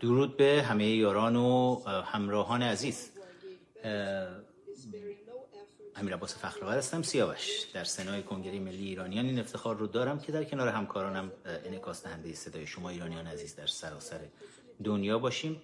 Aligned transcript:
درود 0.00 0.36
به 0.36 0.62
همه 0.62 0.86
یاران 0.86 1.36
و 1.36 1.80
همراهان 1.86 2.62
عزیز. 2.62 3.10
امیر 5.96 6.14
عباس 6.14 6.38
فخرآور 6.38 6.78
هستم 6.78 7.02
سیاوش. 7.02 7.62
در 7.74 7.84
سنای 7.84 8.22
کنگره 8.22 8.60
ملی 8.60 8.84
ایرانیان 8.88 9.24
این 9.26 9.38
افتخار 9.38 9.76
رو 9.76 9.86
دارم 9.86 10.20
که 10.20 10.32
در 10.32 10.44
کنار 10.44 10.68
همکارانم 10.68 11.32
انعکاس 11.44 12.04
دهنده 12.04 12.32
صدای 12.32 12.66
شما 12.66 12.88
ایرانیان 12.88 13.26
عزیز 13.26 13.56
در 13.56 13.66
سراسر 13.66 14.20
دنیا 14.84 15.18
باشیم. 15.18 15.62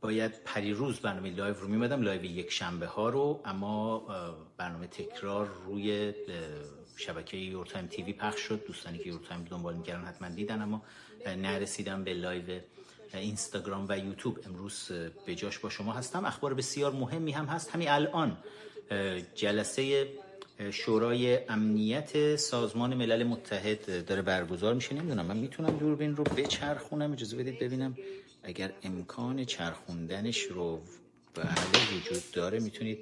باید 0.00 0.44
پریروز 0.44 1.00
برنامه 1.00 1.30
live 1.30 1.54
رو 1.54 1.68
میمدم 1.68 2.02
live 2.02 2.24
یک 2.24 2.52
شنبه 2.52 2.86
ها 2.86 3.08
رو 3.08 3.40
اما 3.44 3.98
برنامه 4.56 4.86
تکرار 4.86 5.46
روی 5.46 6.12
شبکه 6.98 7.36
YourTime 7.36 7.86
TV 7.86 8.12
پخش 8.12 8.40
شد. 8.40 8.66
دوستانی 8.66 8.98
که 8.98 9.08
YourTime 9.08 9.44
دنبال 9.44 9.74
می‌کردن 9.74 10.04
حتما 10.04 10.28
دیدن 10.28 10.62
اما 10.62 10.82
نرسیدم 11.26 12.04
به 12.04 12.14
live 12.14 12.60
اینستاگرام 13.14 13.86
و 13.88 13.98
یوتیوب. 13.98 14.38
امروز 14.46 14.90
به 15.26 15.34
جاش 15.34 15.58
با 15.58 15.70
شما 15.70 15.92
هستم. 15.92 16.24
اخبار 16.24 16.54
بسیار 16.54 16.92
مهمی 16.92 17.32
هم 17.32 17.46
هست. 17.46 17.70
همین 17.70 17.88
الان 17.88 18.36
جلسه 19.34 20.08
شورای 20.70 21.38
امنیت 21.48 22.36
سازمان 22.36 22.94
ملل 22.94 23.24
متحد 23.24 24.06
داره 24.06 24.22
برگزار 24.22 24.74
میشه. 24.74 24.94
نمی‌دونم 24.94 25.26
من 25.26 25.36
می‌تونم 25.36 25.76
دوربین 25.76 26.16
رو 26.16 26.24
بچرخونم. 26.24 27.12
اجازه 27.12 27.36
بدید 27.36 27.58
ببینم. 27.58 27.96
اگر 28.42 28.72
امکان 28.82 29.44
چرخوندنش 29.44 30.42
رو 30.42 30.80
بله 31.34 31.46
وجود 31.96 32.22
داره 32.32 32.60
می‌تونید 32.60 32.98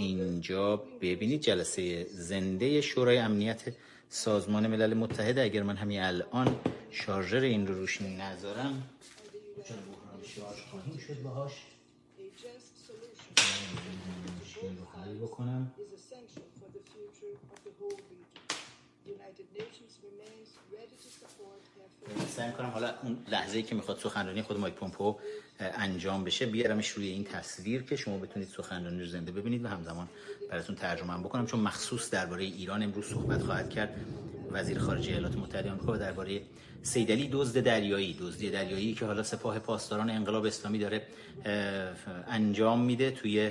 اینجا 0.00 0.76
ببینید 0.76 1.40
جلسه 1.40 2.04
زنده 2.04 2.80
شورای 2.80 3.18
امنیت 3.18 3.62
سازمان 4.08 4.66
ملل 4.66 4.94
متحد 4.94 5.38
اگر 5.38 5.62
من 5.62 5.76
همین 5.76 6.00
الان 6.00 6.56
شارژر 6.90 7.40
این 7.40 7.66
رو 7.66 7.74
روش 7.74 8.02
نذارم 8.02 8.82
چون 9.68 9.76
بحران 9.76 10.22
شارژ 10.24 10.60
خواهیم 10.70 10.98
شد 10.98 11.22
باهاش. 11.22 11.52
رو 14.62 15.00
حل 15.00 15.14
بکنم. 15.14 15.72
سعی 22.36 22.46
می‌کنم 22.46 22.70
حالا 22.70 22.94
اون 23.02 23.18
لحظه 23.28 23.56
ای 23.56 23.62
که 23.62 23.74
می‌خواد 23.74 23.98
سخنرانی 23.98 24.42
خود 24.42 24.58
مایک 24.58 24.74
پومپو 24.74 25.16
انجام 25.60 26.24
بشه 26.24 26.46
بیارمش 26.46 26.88
روی 26.88 27.08
این 27.08 27.24
تصویر 27.24 27.82
که 27.82 27.96
شما 27.96 28.18
بتونید 28.18 28.48
سخنرانی 28.48 29.00
رو 29.00 29.06
زنده 29.06 29.32
ببینید 29.32 29.64
و 29.64 29.68
همزمان 29.68 30.08
براتون 30.50 30.76
ترجمه 30.76 31.12
هم 31.12 31.22
بکنم. 31.22 31.46
چون 31.46 31.60
مخصوص 31.60 32.10
درباره 32.10 32.44
ایران 32.44 32.82
امروز 32.82 33.04
صحبت 33.04 33.42
خواهد 33.42 33.70
کرد 33.70 33.94
وزیر 34.50 34.78
خارجه 34.78 35.10
ایالات 35.10 35.36
متحده 35.36 35.70
آمریکا 35.70 35.96
درباره 35.96 36.42
سیدلی 36.82 37.28
دزد 37.32 37.60
دریایی. 37.60 38.16
دزدی 38.20 38.50
دریایی 38.50 38.94
که 38.94 39.06
حالا 39.06 39.22
سپاه 39.22 39.58
پاسداران 39.58 40.10
انقلاب 40.10 40.44
اسلامی 40.44 40.78
داره 40.78 41.06
انجام 42.26 42.80
میده 42.80 43.10
توی 43.10 43.50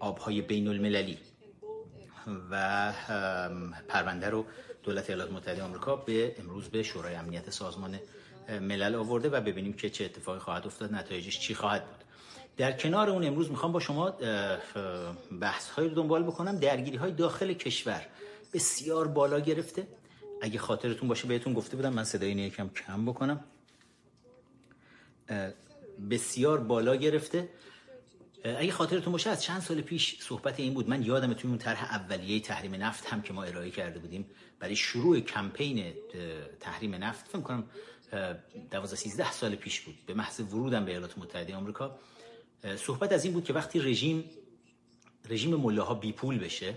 آبهای 0.00 0.42
بین 0.42 0.68
المللی 0.68 1.18
و 2.50 2.92
پرونده 3.88 4.30
رو 4.30 4.46
دولت 4.82 5.10
ایالات 5.10 5.32
متحده 5.32 5.62
آمریکا 5.62 5.96
به 5.96 6.34
امروز 6.38 6.68
به 6.68 6.82
شورای 6.82 7.14
امنیت 7.14 7.50
سازمان 7.50 7.98
ملل 8.48 8.94
آورده 8.94 9.28
و 9.28 9.40
ببینیم 9.40 9.72
که 9.72 9.90
چه 9.90 10.04
اتفاقی 10.04 10.38
خواهد 10.38 10.66
افتاد 10.66 10.94
نتایجش 10.94 11.38
چی 11.38 11.54
خواهد 11.54 11.86
بود. 11.86 12.04
در 12.56 12.72
کنار 12.72 13.10
اون 13.10 13.24
امروز 13.24 13.50
می‌خوام 13.50 13.72
با 13.72 13.80
شما 13.80 14.10
بحث 15.40 15.78
رو 15.78 15.88
دنبال 15.88 16.22
بکنم. 16.22 16.58
درگیری 16.58 16.96
های 16.96 17.12
داخل 17.12 17.52
کشور 17.52 18.06
بسیار 18.52 19.08
بالا 19.08 19.40
گرفته. 19.40 19.86
اگه 20.42 20.58
خاطرتون 20.58 21.08
باشه 21.08 21.28
بهتون 21.28 21.54
گفته 21.54 21.76
بودم 21.76 21.92
من 21.92 22.04
صدای 22.04 22.28
اینو 22.28 22.42
یکم 22.42 22.68
کم 22.68 23.06
بکنم. 23.06 23.44
بسیار 26.10 26.60
بالا 26.60 26.96
گرفته. 26.96 27.48
اگه 28.44 28.72
خاطرتون 28.72 29.12
باشه 29.12 29.30
از 29.30 29.42
چند 29.42 29.60
سال 29.60 29.80
پیش 29.80 30.22
صحبت 30.22 30.60
این 30.60 30.74
بود. 30.74 30.88
من 30.88 31.02
یادم 31.02 31.32
توی 31.32 31.50
اون 31.50 31.58
طرح 31.58 31.84
اولیه 31.84 32.40
تحریم 32.40 32.74
نفت 32.74 33.06
هم 33.06 33.22
که 33.22 33.32
ما 33.32 33.42
ارائه 33.44 33.70
کرده 33.70 33.98
بودیم. 33.98 34.26
برای 34.58 34.76
شروع 34.76 35.20
کمپین 35.20 35.92
تحریم 36.60 36.94
نفت 36.94 37.28
فکر 37.28 37.40
کنم 37.40 37.64
12 38.70 38.96
13 38.96 39.32
سال 39.32 39.54
پیش 39.54 39.80
بود. 39.80 39.94
به 40.06 40.14
محض 40.14 40.40
ورودم 40.40 40.84
به 40.84 40.90
ایالات 40.90 41.18
متحده 41.18 41.56
آمریکا. 41.56 41.98
صحبت 42.76 43.12
از 43.12 43.24
این 43.24 43.34
بود 43.34 43.44
که 43.44 43.52
وقتی 43.52 43.80
رژیم 43.80 44.24
رژیم 45.28 45.54
ملاها 45.54 45.94
بی 45.94 46.12
پول 46.12 46.38
بشه 46.38 46.74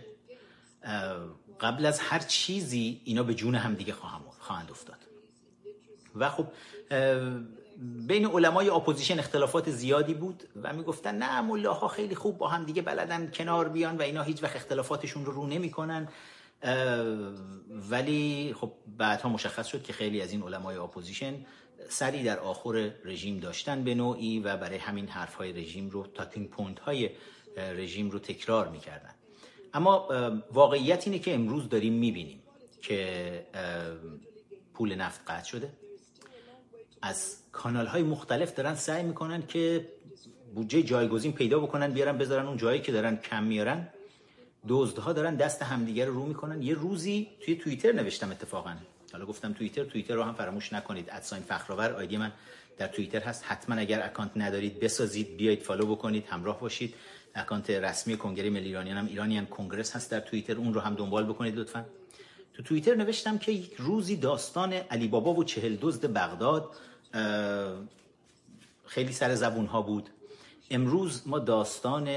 قبل 1.59 1.85
از 1.85 1.99
هر 1.99 2.19
چیزی 2.19 3.01
اینا 3.05 3.23
به 3.23 3.33
جون 3.33 3.55
هم 3.55 3.73
دیگه 3.73 3.93
خواهند 3.93 4.71
افتاد. 4.71 4.97
و 6.15 6.29
خب 6.29 6.47
بین 8.07 8.25
علمای 8.25 8.69
اپوزیشن 8.69 9.19
اختلافات 9.19 9.69
زیادی 9.69 10.13
بود 10.13 10.43
و 10.63 10.73
می‌گفتن 10.73 11.15
نه 11.15 11.41
ملاها 11.41 11.87
خیلی 11.87 12.15
خوب 12.15 12.37
با 12.37 12.47
هم 12.47 12.65
دیگه 12.65 12.81
بلدن 12.81 13.31
کنار 13.31 13.69
بیان 13.69 13.97
و 13.97 14.01
اینا 14.01 14.23
هیچ 14.23 14.43
وقت 14.43 14.55
اختلافاتشون 14.55 15.25
رو 15.25 15.31
رو 15.31 15.47
نمی‌کنن. 15.47 16.09
ولی 17.89 18.53
خب 18.57 18.71
بعدها 18.97 19.29
مشخص 19.29 19.67
شد 19.67 19.83
که 19.83 19.93
خیلی 19.93 20.21
از 20.21 20.31
این 20.31 20.43
علمای 20.43 20.77
اپوزیشن 20.77 21.45
سری 21.89 22.23
در 22.23 22.39
آخر 22.39 22.91
رژیم 23.05 23.39
داشتن 23.39 23.83
به 23.83 23.95
نوعی 23.95 24.39
و 24.39 24.57
برای 24.57 24.77
همین 24.77 25.07
حرف 25.07 25.35
های 25.35 25.53
رژیم 25.53 25.89
رو 25.89 26.07
talking 26.07 26.49
point 26.49 26.79
های 26.79 27.09
رژیم 27.57 28.09
رو 28.09 28.19
تکرار 28.19 28.67
می‌کردن. 28.69 29.13
اما 29.73 30.07
واقعیت 30.51 31.07
اینه 31.07 31.19
که 31.19 31.33
امروز 31.33 31.69
داریم 31.69 31.93
می‌بینیم 31.93 32.43
که 32.81 33.45
پول 34.73 34.95
نفت 34.95 35.21
قطع 35.27 35.47
شده. 35.47 35.73
از 37.03 37.37
کانال 37.51 37.85
های 37.85 38.03
مختلف 38.03 38.55
دارن 38.55 38.75
سعی 38.75 39.03
می‌کنن 39.03 39.47
که 39.47 39.87
بودجه 40.55 40.83
جایگزین 40.83 41.33
پیدا 41.33 41.59
بکنن 41.59 41.91
بیارن 41.91 42.17
بذارن 42.17 42.45
اون 42.45 42.57
جایی 42.57 42.81
که 42.81 42.91
دارن 42.91 43.15
کم 43.17 43.43
میارن. 43.43 43.87
دزدها 44.67 45.13
دارن 45.13 45.35
دست 45.35 45.61
همدیگه 45.61 46.05
رو 46.05 46.13
رو 46.13 46.25
می‌کنن. 46.25 46.61
یه 46.61 46.73
روزی 46.73 47.27
توی 47.41 47.55
توییتر 47.55 47.91
نوشتم 47.91 48.31
اتفاقا. 48.31 48.75
حالا 49.11 49.25
گفتم 49.25 49.53
توییتر 49.53 49.83
توییتر 49.83 50.13
رو 50.13 50.23
هم 50.23 50.33
فراموش 50.33 50.73
نکنید. 50.73 51.09
at 51.11 51.22
sign 51.22 51.43
فخرآور 51.43 51.91
ID 51.91 52.17
من 52.17 52.31
در 52.77 52.87
توییتر 52.87 53.19
هست. 53.19 53.43
حتما 53.47 53.75
اگر 53.75 54.05
account 54.05 54.31
ندارید 54.35 54.79
بسازید 54.79 55.37
بیایید 55.37 55.63
follow 55.63 55.95
بکنید 55.95 56.25
همراه 56.27 56.59
باشید. 56.59 56.93
account 57.35 57.69
رسمی 57.69 58.17
کنگره 58.17 58.49
ملی 58.49 58.67
ایرانیان 58.67 58.97
هم 58.97 59.05
Iranian 59.05 59.45
Congress 59.45 59.95
هست 59.95 60.11
در 60.11 60.19
توییتر. 60.19 60.55
اون 60.55 60.73
رو 60.73 60.79
هم 60.79 60.95
دنبال 60.95 61.25
بکنید 61.25 61.55
لطفا. 61.55 61.85
تو 62.53 62.63
توییتر 62.63 62.95
نوشتم 62.95 63.37
که 63.37 63.51
یک 63.51 63.75
روزی 63.77 64.15
داستان 64.15 64.73
علی 64.73 65.07
بابا 65.07 65.33
و 65.33 65.43
چهل 65.43 65.77
دزد 65.81 66.13
بغداد 66.13 66.75
خیلی 68.85 69.13
سر 69.13 69.35
زبون 69.35 69.65
ها 69.65 69.81
بود. 69.81 70.09
امروز 70.71 71.21
ما 71.25 71.39
داستان 71.39 72.07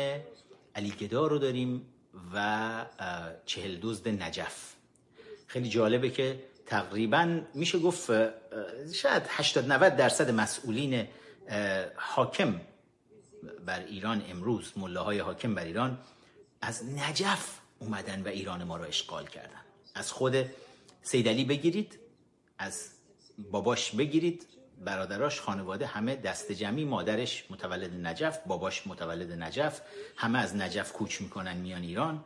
علی 0.74 0.90
گدا 0.90 1.26
رو 1.26 1.38
داریم 1.38 1.86
و 2.34 2.86
چهل 3.46 3.78
دزد 3.82 4.08
نجف. 4.08 4.74
خیلی 5.46 5.68
جالبه 5.68 6.10
که 6.10 6.44
تقریبا 6.66 7.40
میشه 7.54 7.78
گفت 7.78 8.10
شاید 8.92 9.22
80 9.28 9.72
90 9.72 9.96
درصد 9.96 10.30
مسئولین 10.30 11.08
حاکم 11.96 12.60
بر 13.66 13.80
ایران 13.80 14.24
امروز 14.30 14.72
ملاهای 14.76 15.18
حاکم 15.18 15.54
بر 15.54 15.64
ایران 15.64 15.98
از 16.60 16.84
نجف 16.84 17.60
اومدن 17.78 18.22
و 18.22 18.28
ایران 18.28 18.64
ما 18.64 18.76
را 18.76 18.84
اشغال 18.84 19.26
کردن. 19.26 19.60
از 19.94 20.12
خود 20.12 20.44
سیدلی 21.02 21.44
بگیرید 21.44 21.98
از 22.58 22.90
باباش 23.50 23.90
بگیرید 23.90 24.46
برادراش 24.84 25.40
خانواده 25.40 25.86
همه 25.86 26.16
دست 26.16 26.52
جمعی 26.52 26.84
مادرش 26.84 27.44
متولد 27.50 28.06
نجف 28.06 28.38
باباش 28.46 28.86
متولد 28.86 29.32
نجف. 29.32 29.80
همه 30.16 30.38
از 30.38 30.56
نجف 30.56 30.92
کوچ 30.92 31.20
می‌کنن 31.20 31.56
میان 31.56 31.82
ایران 31.82 32.24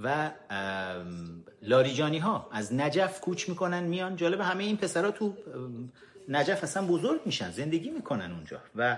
و 0.00 0.30
لاریجانی 1.62 2.18
ها 2.18 2.48
از 2.52 2.74
نجف 2.74 3.20
کوچ 3.20 3.48
می‌کنن 3.48 3.82
میان. 3.82 4.16
جالب 4.16 4.40
همه 4.40 4.64
این 4.64 4.76
پسرها 4.76 5.10
تو 5.10 5.34
نجف 6.28 6.64
اصلا 6.64 6.86
بزرگ 6.86 7.20
میشن 7.26 7.50
زندگی 7.50 7.90
می‌کنن 7.90 8.32
اونجا 8.32 8.60
و 8.76 8.96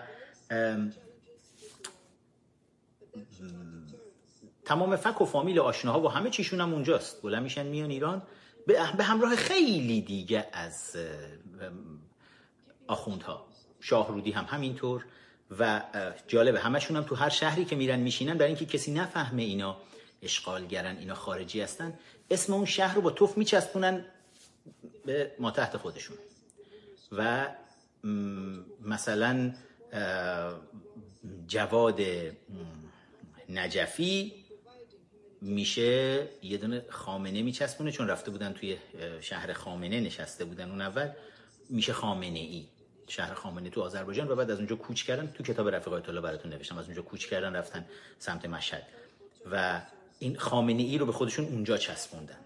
تمام 4.65 4.97
فک 4.97 5.21
و 5.21 5.25
فامیل 5.25 5.59
آشناها 5.59 6.01
و 6.01 6.09
همه 6.09 6.31
چیشون 6.31 6.61
هم 6.61 6.73
اونجاست. 6.73 7.23
بلند 7.23 7.43
میشن 7.43 7.67
میان 7.67 7.91
ایران. 7.91 8.23
به 8.67 9.05
همراه 9.05 9.37
خیلی 9.37 10.01
دیگه 10.01 10.47
از 10.53 10.97
آخوندها. 12.87 13.47
شاهرودی 13.81 14.31
هم 14.31 14.45
همینطور 14.45 15.05
و 15.59 15.83
جالبه 16.27 16.61
همشون 16.61 16.97
هم 16.97 17.03
تو 17.03 17.15
هر 17.15 17.29
شهری 17.29 17.65
که 17.65 17.77
میرن 17.77 18.01
میشینن 18.01 18.35
برای 18.35 18.49
اینکه 18.49 18.67
کسی 18.67 18.93
نفهمه 18.93 19.43
اینا 19.43 19.77
اشغالگرن 20.23 20.97
اینا 20.97 21.15
خارجی 21.15 21.61
هستن 21.61 21.99
اسم 22.31 22.53
اون 22.53 22.65
شهر 22.65 22.95
رو 22.95 23.03
با 23.03 23.11
توف 23.11 23.39
میچسبونن 23.39 24.05
به 25.05 25.33
ما 25.39 25.51
تحت 25.51 25.77
خودشون. 25.77 26.17
و 27.13 27.49
مثلا 28.81 29.55
جواد 31.47 32.01
نجفی 33.49 34.33
میشه 35.41 36.29
یه 36.43 36.59
دونه 36.59 36.85
خامنه 36.89 37.43
میچسبونه 37.43 37.93
چون 37.93 38.09
رفته 38.09 38.31
بودن 38.31 38.53
توی 38.53 38.77
شهر 39.21 39.53
خامنه 39.53 40.01
نشسته 40.01 40.45
بودن 40.45 40.71
اون 40.71 40.81
اول. 40.81 41.11
میشه 41.71 41.93
خامنه 41.93 42.39
ای 42.39 42.65
شهر 43.07 43.35
خامنه 43.35 43.71
تو 43.71 43.83
آذربایجان 43.83 44.29
و 44.29 44.37
بعد 44.37 44.51
از 44.51 44.59
اونجا 44.59 44.77
کوچ 44.77 45.05
کردن 45.05 45.33
تو 45.35 45.43
کتاب 45.43 45.69
رفیق 45.69 45.93
آیت 45.93 46.11
براتون 46.11 46.53
نوشتم. 46.53 46.79
از 46.79 46.85
اونجا 46.85 47.03
کوچ 47.03 47.27
کردن 47.27 47.57
رفتن 47.57 47.85
سمت 48.19 48.47
مشهد. 48.47 48.83
و 49.51 49.81
این 50.19 50.37
خامنه 50.37 50.83
ای 50.83 50.99
رو 50.99 51.07
به 51.07 51.13
خودشون 51.13 51.45
اونجا 51.45 51.77
چسبوندن. 51.77 52.39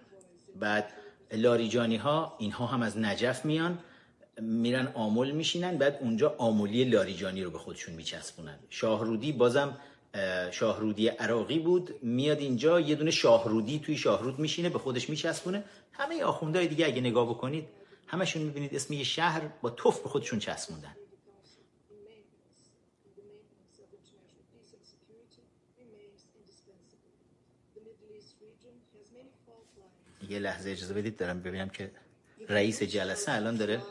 بعد 0.56 0.92
لاریجانی 1.32 1.96
ها 1.96 2.36
اینها 2.38 2.66
هم 2.66 2.82
از 2.82 2.98
نجف 2.98 3.44
میان 3.44 3.78
میرن 4.40 4.92
آمل 4.94 5.30
میشینن 5.30 5.78
بعد 5.78 5.98
اونجا 6.00 6.34
آمولی 6.38 6.84
لاریجانی 6.84 7.42
رو 7.42 7.50
به 7.50 7.58
خودشون 7.58 7.94
میچسبونن. 7.94 8.58
شاهرودی 8.70 9.32
بازم 9.32 9.76
شاهرودی 10.50 11.08
عراقی 11.08 11.58
بود 11.58 11.94
میاد 12.02 12.38
اینجا 12.38 12.80
یه 12.80 12.94
دونه 12.94 13.10
شاهرودی 13.10 13.78
توی 13.78 13.96
شاهرود 13.96 14.38
میشینه 14.38 14.68
به 14.68 14.78
خودش 14.78 15.10
میچسبونه. 15.10 15.64
همه 15.92 16.24
آخوندهای 16.24 16.66
دیگه 16.66 16.86
اگه 16.86 17.00
نگاه 17.00 17.28
بکنید 17.28 17.68
همشون 18.06 18.42
می‌بینید 18.42 18.74
اسم 18.74 18.92
یه 18.92 19.04
شهر 19.04 19.48
با 19.48 19.70
توف 19.70 20.00
به 20.02 20.08
خودشون 20.08 20.38
چسبوندن. 20.38 20.96
یه 30.28 30.38
لحظه 30.38 30.70
اجازه 30.70 30.94
بدید 30.94 31.16
دارم 31.16 31.42
ببینم 31.42 31.68
که 31.68 31.92
رئیس 32.48 32.82
جلسه 32.82 33.32
الان 33.32 33.56
داره 33.56 33.82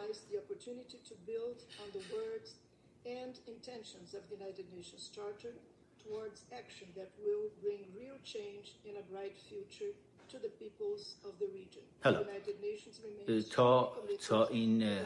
حالا 12.03 12.25
تا 13.51 13.97
تا 14.21 14.47
این 14.47 14.99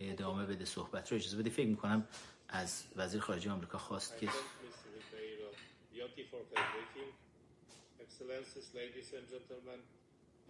ادامه 0.00 0.46
بده 0.46 0.64
صحبت 0.64 1.12
رو 1.12 1.16
اجازه 1.18 1.36
بده 1.36 1.50
فکر 1.50 1.66
می‌کنم 1.66 2.08
از 2.48 2.84
وزیر 2.96 3.20
خارجه 3.20 3.50
آمریکا 3.50 3.78
خواست 3.78 4.18
که 4.18 4.28
Excellencies, 8.04 8.68
ladies 8.82 9.08
and 9.18 9.26
gentlemen, 9.34 9.80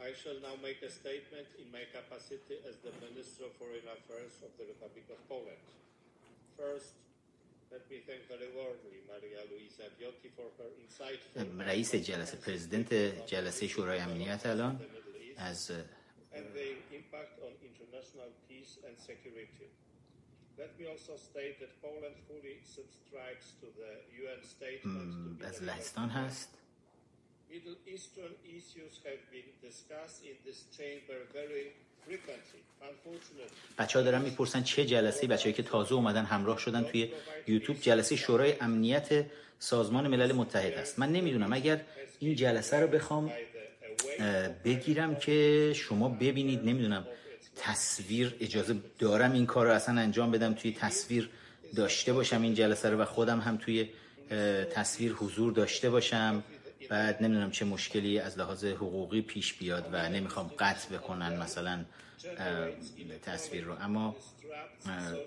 I 0.08 0.10
shall 0.20 0.38
now 0.48 0.56
make 0.68 0.80
a 0.82 0.90
statement 1.00 1.48
in 1.62 1.66
my 1.76 1.84
capacity 1.96 2.56
as 2.68 2.76
the 2.86 2.92
Minister 3.06 3.40
of 3.48 3.52
Foreign 3.60 3.86
Affairs 3.96 4.34
of 4.46 4.50
the 4.58 4.66
Republic 4.72 5.06
of 5.14 5.18
Poland. 5.32 5.62
First, 6.58 6.92
رئیس 11.59 11.95
جلسه 11.95 12.37
پرزیدنت 12.37 12.93
جلسه 13.25 13.67
شورای 13.67 13.99
امنیت 13.99 14.45
الان 14.45 14.85
از 15.37 15.71
از 25.41 25.63
لهستان 25.63 26.09
هست 26.09 26.55
Middle 27.49 27.79
Eastern 27.95 28.33
issues 28.57 29.01
have 29.07 29.23
been 29.33 29.49
discussed 29.67 30.21
in 30.29 30.37
this 30.45 30.59
chamber 30.77 31.17
very 31.33 31.73
بچه 33.78 33.98
ها 33.98 34.04
دارن 34.04 34.22
می‌پرسن 34.22 34.62
چه 34.62 34.86
جلسه 34.86 35.26
بچه 35.26 35.52
که 35.52 35.62
تازه 35.62 35.94
اومدن 35.94 36.24
همراه 36.24 36.58
شدن 36.58 36.84
توی 36.84 37.12
یوتیوب 37.46 37.80
جلسه 37.80 38.16
شورای 38.16 38.54
امنیت 38.60 39.26
سازمان 39.58 40.08
ملل 40.08 40.32
متحد 40.32 40.72
است. 40.78 40.98
من 40.98 41.12
نمی‌دونم. 41.12 41.52
اگر 41.52 41.80
این 42.18 42.34
جلسه 42.34 42.80
رو 42.80 42.86
بخوام 42.86 43.32
بگیرم 44.64 45.16
که 45.16 45.72
شما 45.76 46.08
ببینید. 46.08 46.64
نمی‌دونم. 46.64 47.06
تصویر 47.56 48.34
اجازه 48.40 48.76
دارم 48.98 49.32
این 49.32 49.46
کار 49.46 49.66
رو 49.66 49.72
اصلا 49.72 50.00
انجام 50.00 50.30
بدم 50.30 50.54
توی 50.54 50.72
تصویر 50.72 51.30
داشته 51.76 52.12
باشم 52.12 52.42
این 52.42 52.54
جلسه 52.54 52.90
رو 52.90 52.98
و 52.98 53.04
خودم 53.04 53.40
هم 53.40 53.56
توی 53.56 53.88
تصویر 54.70 55.12
حضور 55.12 55.52
داشته 55.52 55.90
باشم. 55.90 56.44
بعد 56.88 57.22
نمی‌دونم 57.22 57.50
چه 57.50 57.64
مشکلی 57.64 58.18
از 58.18 58.38
لحاظ 58.38 58.64
حقوقی 58.64 59.22
پیش 59.22 59.54
بیاد 59.54 59.88
و 59.92 60.08
نمی‌خوام 60.08 60.50
قطع 60.58 60.96
بکنن 60.96 61.36
مثلا 61.36 61.84
تصویر 63.22 63.64
رو. 63.64 63.76
اما 63.80 64.16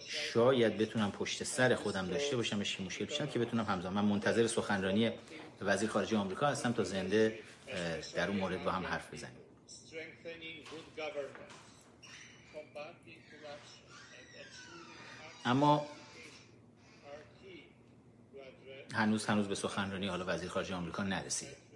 شاید 0.07 0.77
بتونم 0.77 1.11
پشت 1.11 1.43
سر 1.43 1.75
خودم 1.75 2.07
داشته 2.07 2.35
باشم 2.35 2.63
که 2.63 2.83
مشکل 2.83 3.05
پیش 3.05 3.17
که 3.17 3.39
بتونم 3.39 3.63
همزمان. 3.63 3.93
من 3.93 4.05
منتظر 4.05 4.47
سخنرانی 4.47 5.11
وزیر 5.61 5.89
خارجه 5.89 6.17
آمریکا 6.17 6.47
هستم 6.47 6.73
تا 6.73 6.83
زنده 6.83 7.39
در 8.15 8.27
اون 8.27 8.37
مورد 8.37 8.63
با 8.63 8.71
هم 8.71 8.85
حرف 8.85 9.13
بزنیم. 9.13 9.37
اما 15.45 15.87
هنوز 18.93 19.25
هنوز 19.25 19.47
به 19.47 19.55
سخنرانی 19.55 20.07
حالا 20.07 20.25
وزیر 20.27 20.49
خارجه 20.49 20.75
آمریکا 20.75 21.03
نرسید 21.03 21.67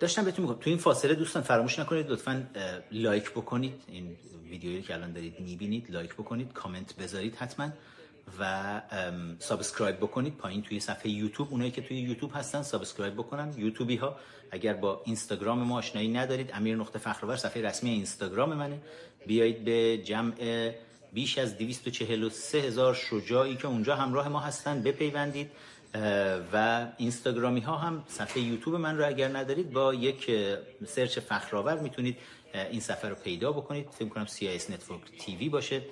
داشتم 0.00 0.24
بهتون 0.24 0.44
میگم 0.44 0.60
تو 0.60 0.70
این 0.70 0.78
فاصله 0.78 1.14
دوستان 1.14 1.42
فراموش 1.42 1.78
نکنید 1.78 2.10
لطفا 2.10 2.46
لایک 2.92 3.30
بکنید. 3.30 3.74
این 3.88 4.16
ویدیویی 4.50 4.82
که 4.82 4.94
الان 4.94 5.12
دارید 5.12 5.40
می‌بینید 5.40 5.90
لایک 5.90 6.14
بکنید 6.14 6.52
کامنت 6.52 6.96
بذارید 6.96 7.36
حتما 7.36 7.68
و 8.40 8.82
subscribe 9.38 9.96
بکنید 9.96 10.36
پایین 10.36 10.62
توی 10.62 10.80
صفحه 10.80 11.10
یوتیوب. 11.10 11.48
اونایی 11.50 11.70
که 11.70 11.82
توی 11.82 11.96
یوتیوب 11.96 12.30
هستن 12.34 12.62
subscribe 12.62 13.14
بکنن. 13.14 13.54
یوتیوبی 13.56 13.96
ها 13.96 14.16
اگر 14.50 14.74
با 14.74 15.02
اینستاگرام 15.04 15.58
ما 15.58 15.78
آشنایی 15.78 16.08
ندارید 16.08 16.50
امیر 16.54 16.76
نقطه 16.76 16.98
فخرآور 16.98 17.36
صفحه 17.36 17.62
رسمی 17.62 17.90
اینستاگرام 17.90 18.54
منه. 18.54 18.80
بیایید 19.26 19.64
به 19.64 19.98
جمع 19.98 20.34
بیش 21.12 21.38
از 21.38 21.58
243 21.58 22.58
هزار 22.58 22.94
شجاعی 22.94 23.56
که 23.56 23.66
اونجا 23.66 23.96
همراه 23.96 24.28
ما 24.28 24.40
هستن 24.40 24.82
بپیوندید. 24.82 25.50
و 26.52 26.86
اینستاگرامی 26.96 27.60
ها 27.60 27.76
هم 27.76 28.04
صفحه 28.06 28.42
یوتیوب 28.42 28.76
من 28.76 28.98
رو 28.98 29.06
اگر 29.06 29.36
ندارید 29.36 29.70
با 29.70 29.94
یک 29.94 30.30
search 30.86 31.18
فخرآور 31.18 31.78
می‌تونید 31.78 32.16
این 32.54 32.80
صفحه 32.80 33.10
رو 33.10 33.14
پیدا 33.14 33.52
بکنید. 33.52 33.88
فکر 33.90 34.08
کنم 34.08 34.26
CIS 34.26 34.62
Network 34.62 35.22
TV 35.22 35.48
باشه 35.50 35.82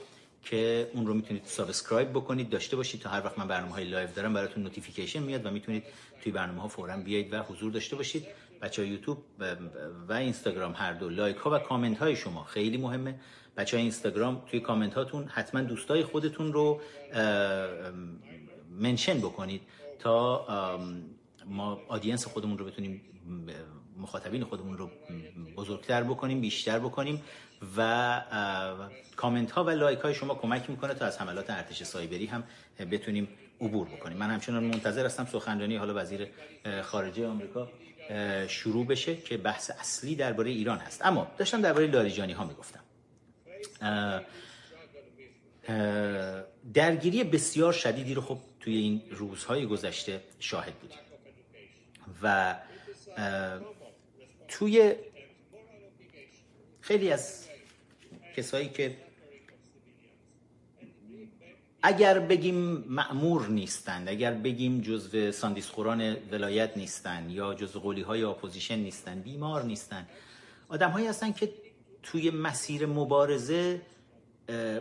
که 0.44 0.90
اون 0.94 1.06
رو 1.06 1.14
می‌تونید 1.14 1.42
subscribe 1.44 2.10
بکنید. 2.10 2.50
داشته 2.50 2.76
باشید 2.76 3.00
تا 3.00 3.10
هر 3.10 3.24
وقت 3.24 3.38
من 3.38 3.48
برنامه 3.48 3.72
های 3.72 3.84
live 3.84 4.08
دارم 4.16 4.34
براتون 4.34 4.62
notification 4.62 5.22
میاد 5.22 5.46
و 5.46 5.50
می‌تونید 5.50 5.84
توی 6.22 6.32
برنامه 6.32 6.62
ها 6.62 6.68
فورا 6.68 6.96
بیایید 6.96 7.32
و 7.32 7.42
حضور 7.42 7.72
داشته 7.72 7.96
باشید. 7.96 8.26
بچه 8.62 8.82
های 8.82 8.90
یوتیوب 8.90 9.18
و 10.08 10.12
اینستاگرام 10.12 10.72
هر 10.76 10.92
دو 10.92 11.08
like 11.08 11.36
ها 11.36 11.50
و 11.50 11.58
کامنت 11.58 11.98
های 11.98 12.16
شما 12.16 12.44
خیلی 12.44 12.76
مهمه. 12.76 13.14
بچه 13.60 13.76
های 13.76 13.82
اینستاگرام 13.82 14.42
توی 14.50 14.60
کامنت 14.60 14.94
هاتون 14.94 15.24
حتما 15.24 15.60
دوستای 15.60 16.04
خودتون 16.04 16.52
رو 16.52 16.80
mention 18.70 19.18
بکنید 19.18 19.62
تا 19.98 20.46
ما 21.46 21.80
audience 21.88 22.26
خودمون 22.26 22.58
رو 22.58 22.64
بتونیم 22.64 23.00
مخاطبین 23.98 24.44
خودمون 24.44 24.78
رو 24.78 24.90
بزرگتر 25.56 26.02
بکنیم 26.02 26.40
بیشتر 26.40 26.78
بکنیم 26.78 27.22
و 27.76 28.22
کامنت 29.16 29.50
ها 29.50 29.64
و 29.64 29.70
لایک 29.70 29.98
های 29.98 30.14
شما 30.14 30.34
کمک 30.34 30.70
می‌کنه 30.70 30.94
تا 30.94 31.06
از 31.06 31.18
حملات 31.18 31.50
ارتش 31.50 31.82
سایبری 31.82 32.26
هم 32.26 32.42
بتونیم 32.90 33.28
عبور 33.60 33.88
بکنیم. 33.88 34.18
من 34.18 34.30
همچنان 34.30 34.64
منتظر 34.64 35.06
هستم 35.06 35.26
سخنرانی 35.26 35.76
حالا 35.76 35.94
وزیر 35.96 36.28
خارجه 36.82 37.26
آمریکا 37.26 37.68
شروع 38.48 38.86
بشه 38.86 39.16
که 39.16 39.36
بحث 39.36 39.70
اصلی 39.80 40.14
درباره 40.14 40.50
ایران 40.50 40.78
هست. 40.78 41.06
اما 41.06 41.26
داشتم 41.38 41.60
درباره 41.60 41.86
لاریجانی 41.86 42.32
ها 42.32 42.44
می‌گفتم. 42.44 42.79
درگیری 46.74 47.24
بسیار 47.24 47.72
شدیدی 47.72 48.14
رو 48.14 48.22
خب 48.22 48.38
توی 48.60 48.76
این 48.76 49.02
روزهای 49.10 49.66
گذشته 49.66 50.22
شاهد 50.38 50.74
بودیم. 50.74 50.98
و 52.22 52.56
توی 54.48 54.94
خیلی 56.80 57.12
از 57.12 57.48
کسایی 58.36 58.68
که 58.68 58.96
اگر 61.82 62.18
بگیم 62.18 62.54
مأمور 62.88 63.48
نیستند 63.48 64.08
اگر 64.08 64.34
بگیم 64.34 64.80
جزو 64.80 65.32
ساندیس‌خوران 65.32 66.16
ولایت 66.30 66.76
نیستند 66.76 67.30
یا 67.30 67.54
جزو 67.54 67.80
قلابی 67.80 68.02
های 68.02 68.22
opposition 68.22 68.78
نیستند 68.78 69.22
بیمار 69.22 69.62
نیستند 69.62 70.08
آدم 70.68 70.90
هایی 70.90 71.06
هستن 71.06 71.32
که 71.32 71.52
توی 72.02 72.30
مسیر 72.30 72.86
مبارزه 72.86 73.82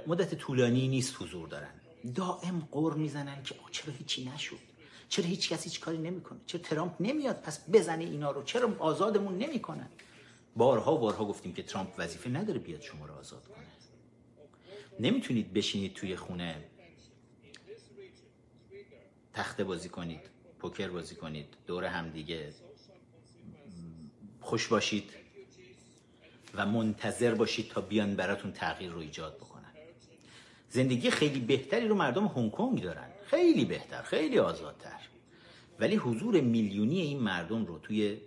مدت 0.08 0.36
طولانی 0.36 0.88
نیست 0.88 1.22
حضور 1.22 1.48
دارن. 1.48 1.74
دائم 2.16 2.68
غر 2.72 2.94
می‌زنن 2.94 3.44
که 3.44 3.56
چرا 3.72 3.94
هیچی 3.94 4.30
نشد؟ 4.30 4.58
چرا 5.10 5.26
هیچ 5.26 5.50
کسی 5.50 5.70
هیچ 5.70 5.80
کاری 5.80 5.98
نمی‌کنه؟ 5.98 6.40
چرا 6.46 6.62
ترامپ 6.62 6.96
نمیاد 7.00 7.42
پس 7.42 7.70
بزنه 7.70 8.04
اینا 8.04 8.32
رو؟ 8.32 8.44
چرا 8.44 8.76
آزادمون 8.80 9.38
نمی‌کنن؟ 9.38 9.90
بارها 10.56 10.96
بارها 10.96 11.26
گفتیم 11.26 11.54
که 11.54 11.64
ترامپ 11.64 11.94
وظیفه 11.98 12.30
نداره 12.30 12.60
بیاد 12.60 12.82
شما 12.82 13.06
رو 13.06 13.14
آزاد 13.14 13.48
کنه. 13.48 13.66
نمی‌تونید 15.00 15.54
بشینید 15.54 15.94
توی 15.94 16.16
خونه 16.16 16.66
تخته 19.34 19.64
بازی 19.64 19.90
کنید 19.90 20.20
پوکر 20.60 20.88
بازی 20.88 21.16
کنید 21.16 21.58
دور 21.68 21.86
هم 21.86 22.10
دیگه 22.10 22.54
خوش 24.42 24.68
باشید. 24.68 25.19
و 26.60 26.66
منتظر 26.66 27.34
باشید 27.34 27.68
تا 27.68 27.82
بیان 27.82 28.16
براتون 28.16 28.52
تغییر 28.52 28.92
رو 28.92 29.00
ایجاد 29.00 29.38
بکنن. 29.38 29.72
زندگی 30.70 31.10
خیلی 31.10 31.40
بهتری 31.40 31.88
رو 31.88 31.96
مردم 31.96 32.26
هنگ 32.26 32.52
کنگ 32.52 32.82
دارن. 32.82 33.10
خیلی 33.26 33.66
بهتر 33.66 34.02
خیلی 34.02 34.40
آزادتر. 34.40 35.00
ولی 35.80 35.96
حضور 35.96 36.42
میلیونی 36.42 37.02
این 37.02 37.20
مردم 37.20 37.66
رو 37.66 37.80
توی 37.80 38.18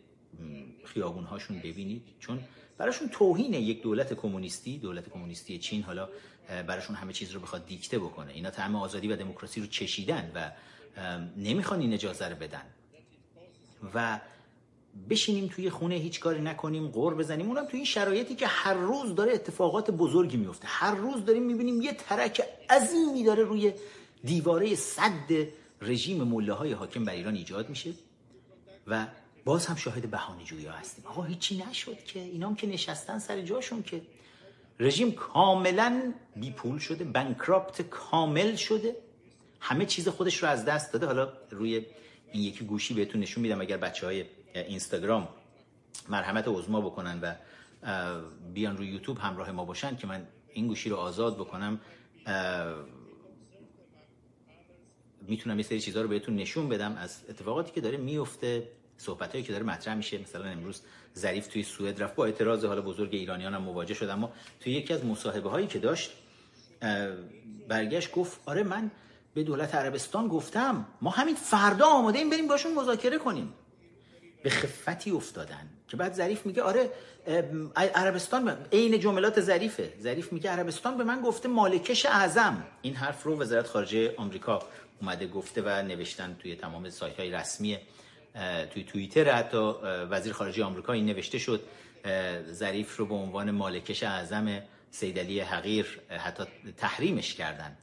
خیابونهاشون 0.85 1.59
ببینید 1.59 2.03
چون 2.21 2.41
براشون 2.79 3.09
توهین 3.09 3.55
یک 3.55 3.83
دولت 3.83 4.15
کمونیستی 4.15 4.79
دولت 4.79 5.09
کمونیستی 5.09 5.59
چین 5.59 5.83
حالا 5.83 6.09
براشون 6.67 6.97
همه 6.97 7.13
چیز 7.13 7.31
رو 7.31 7.41
بخواد 7.41 7.67
دیکته 7.67 7.99
بکنه. 7.99 8.33
اینا 8.33 8.51
طعم 8.51 8.77
آزادی 8.77 9.09
و 9.09 9.17
دموکراسی 9.17 9.61
رو 9.61 9.67
چشیدن 9.67 10.33
و 10.35 10.51
نمی‌خوان 11.37 11.81
این 11.81 11.93
اجازه 11.93 12.29
رو 12.29 12.37
بدن. 12.37 12.65
و 13.95 14.21
بشینیم 15.11 15.49
توی 15.49 15.71
خونه 15.71 15.95
هیچ 15.95 16.21
کاری 16.21 16.41
نکنیم 16.41 16.89
قور 16.89 17.15
بزنیم. 17.15 17.47
اونم 17.47 17.65
توی 17.65 17.77
این 17.77 17.85
شرایطی 17.85 18.35
که 18.35 18.47
هر 18.47 18.75
روز 18.75 19.15
داره 19.15 19.33
اتفاقات 19.33 19.91
بزرگی 19.91 20.37
میفته. 20.37 20.67
هر 20.69 20.95
روز 20.95 21.25
داریم 21.25 21.43
می‌بینیم 21.43 21.83
یه 21.83 21.93
ترک 21.93 22.43
عظیمی 22.71 23.25
داره 23.25 23.45
روی 23.45 23.73
دیواره 24.25 24.75
صد 24.75 25.31
رژیم 25.81 26.23
مله 26.23 26.53
های 26.53 26.73
حاکم 26.73 27.05
بر 27.05 27.13
ایران 27.13 27.35
ایجاد 27.35 27.69
میشه 27.69 27.93
و 28.87 29.07
باز 29.45 29.67
هم 29.67 29.77
شاهد 29.77 30.11
بهانه 30.11 30.45
جویی 30.45 30.67
هستیم. 30.67 31.07
آقا 31.07 31.23
هیچی 31.23 31.65
نشد 31.71 32.05
که. 32.05 32.21
اینام 32.21 32.55
که 32.55 32.67
نشستن 32.67 33.19
سر 33.19 33.43
جاشون 33.43 33.83
که. 33.83 34.03
رژیم 34.81 35.13
کاملا 35.13 36.13
بی 36.37 36.51
پول 36.51 36.79
شده 36.79 37.05
بنکراپت 37.05 37.83
کامل 37.83 38.57
شده. 38.57 38.97
همه 39.61 39.87
چیز 39.87 40.09
خودش 40.09 40.43
رو 40.43 40.49
از 40.49 40.65
دست 40.65 40.93
داده. 40.93 41.07
حالا 41.07 41.33
روی 41.51 41.87
این 42.33 42.43
یکی 42.43 42.65
گوشی 42.65 42.95
بهتون 42.95 43.21
نشون 43.21 43.43
میدم 43.43 43.61
اگر 43.61 43.77
بچه 43.77 44.07
های 44.07 44.25
اینستاگرام 44.55 45.29
مرحمت 46.09 46.49
عظما 46.49 46.81
بکنن 46.81 47.21
و 47.21 47.35
بیان 48.55 48.77
روی 48.77 48.87
یوتیوب 48.87 49.19
همراه 49.19 49.51
ما 49.51 49.65
باشن 49.65 49.97
که 49.97 50.07
من 50.07 50.27
این 50.53 50.67
گوشی 50.67 50.91
رو 50.91 50.97
آزاد 50.97 51.37
بکنم 51.37 51.81
می‌تونم 55.29 55.59
یه 55.59 55.63
سری 55.63 55.81
چیزها 55.81 56.03
رو 56.03 56.09
بهتون 56.09 56.37
نشون 56.37 56.69
بدم 56.69 56.97
از 56.97 57.21
اتفاقاتی 57.29 57.73
که 57.73 57.81
داره 57.81 57.97
میفته 57.97 58.69
صحبت 58.97 59.33
هایی 59.33 59.45
که 59.45 59.53
داره 59.53 59.65
مطرح 59.65 59.95
میشه. 59.95 60.19
مثلا 60.19 60.45
امروز 60.45 60.83
ظریف 61.19 61.47
توی 61.47 61.63
سوئد 61.63 62.03
رفت 62.03 62.15
با 62.15 62.25
اعتراض 62.25 62.65
حالا 62.65 62.81
بزرگ 62.81 63.15
ایرانیان 63.15 63.55
هم 63.55 63.63
مواجه 63.63 63.95
شد 63.95 64.09
اما 64.09 64.33
توی 64.61 64.73
یکی 64.73 64.95
از 64.95 65.05
مصاحبه 65.05 65.51
هایی 65.51 65.67
که 65.67 65.79
داشت 65.79 66.11
برگشت 67.69 68.13
گفت 68.13 68.41
آره 68.47 68.63
من 68.63 68.91
به 69.35 69.43
دولت 69.43 69.75
عربستان 69.75 70.29
گفتم 70.29 70.87
ما 71.01 71.11
همین 71.11 71.35
فردا 71.35 71.87
آماده 71.87 72.19
این 72.19 72.31
بریم 72.31 72.49
باشون 72.49 72.75
مذاکره 72.75 73.19
کنیم. 73.19 73.55
به 74.43 74.51
خفتی 74.51 75.11
افتادن 75.11 75.69
که 75.89 75.97
بعد 75.97 76.15
ظریف 76.15 76.47
میگه 76.47 76.63
آره 76.63 76.91
عربستان 77.77 78.57
عین 78.73 79.01
جملات 79.01 79.41
ظریفه. 79.41 79.93
ظریف 80.01 80.33
میگه 80.33 80.51
عربستان 80.51 80.97
به 80.97 81.05
من 81.05 81.21
گفته 81.21 81.49
ماله‌کش 81.49 82.07
اعظم. 82.07 82.67
این 82.83 82.95
حرف 82.95 83.23
رو 83.23 83.41
وزارت 83.41 83.67
خارجه 83.67 84.15
آمریکا 84.17 84.63
اومده 85.01 85.27
گفته 85.27 85.63
و 85.63 85.83
نوشتن 85.83 86.37
توی 86.43 86.57
تمام 86.57 86.91
سایت 86.91 87.21
های 87.21 87.31
رسمی 87.31 87.79
توی 88.71 88.85
توییتر 88.85 89.33
حتی 89.33 89.75
وزیر 90.11 90.33
خارجه 90.33 90.65
آمریکا 90.65 90.93
این 90.93 91.07
نوشته 91.07 91.39
شد. 91.39 91.61
ظریف 92.53 92.97
رو 92.97 93.07
به 93.07 93.15
عنوان 93.15 93.51
ماله‌کش 93.51 94.03
اعظم 94.03 94.63
سیدلی 94.91 95.41
حقیر 95.41 96.01
حتی 96.11 96.45
تحریمش 96.77 97.35
کردن. 97.35 97.77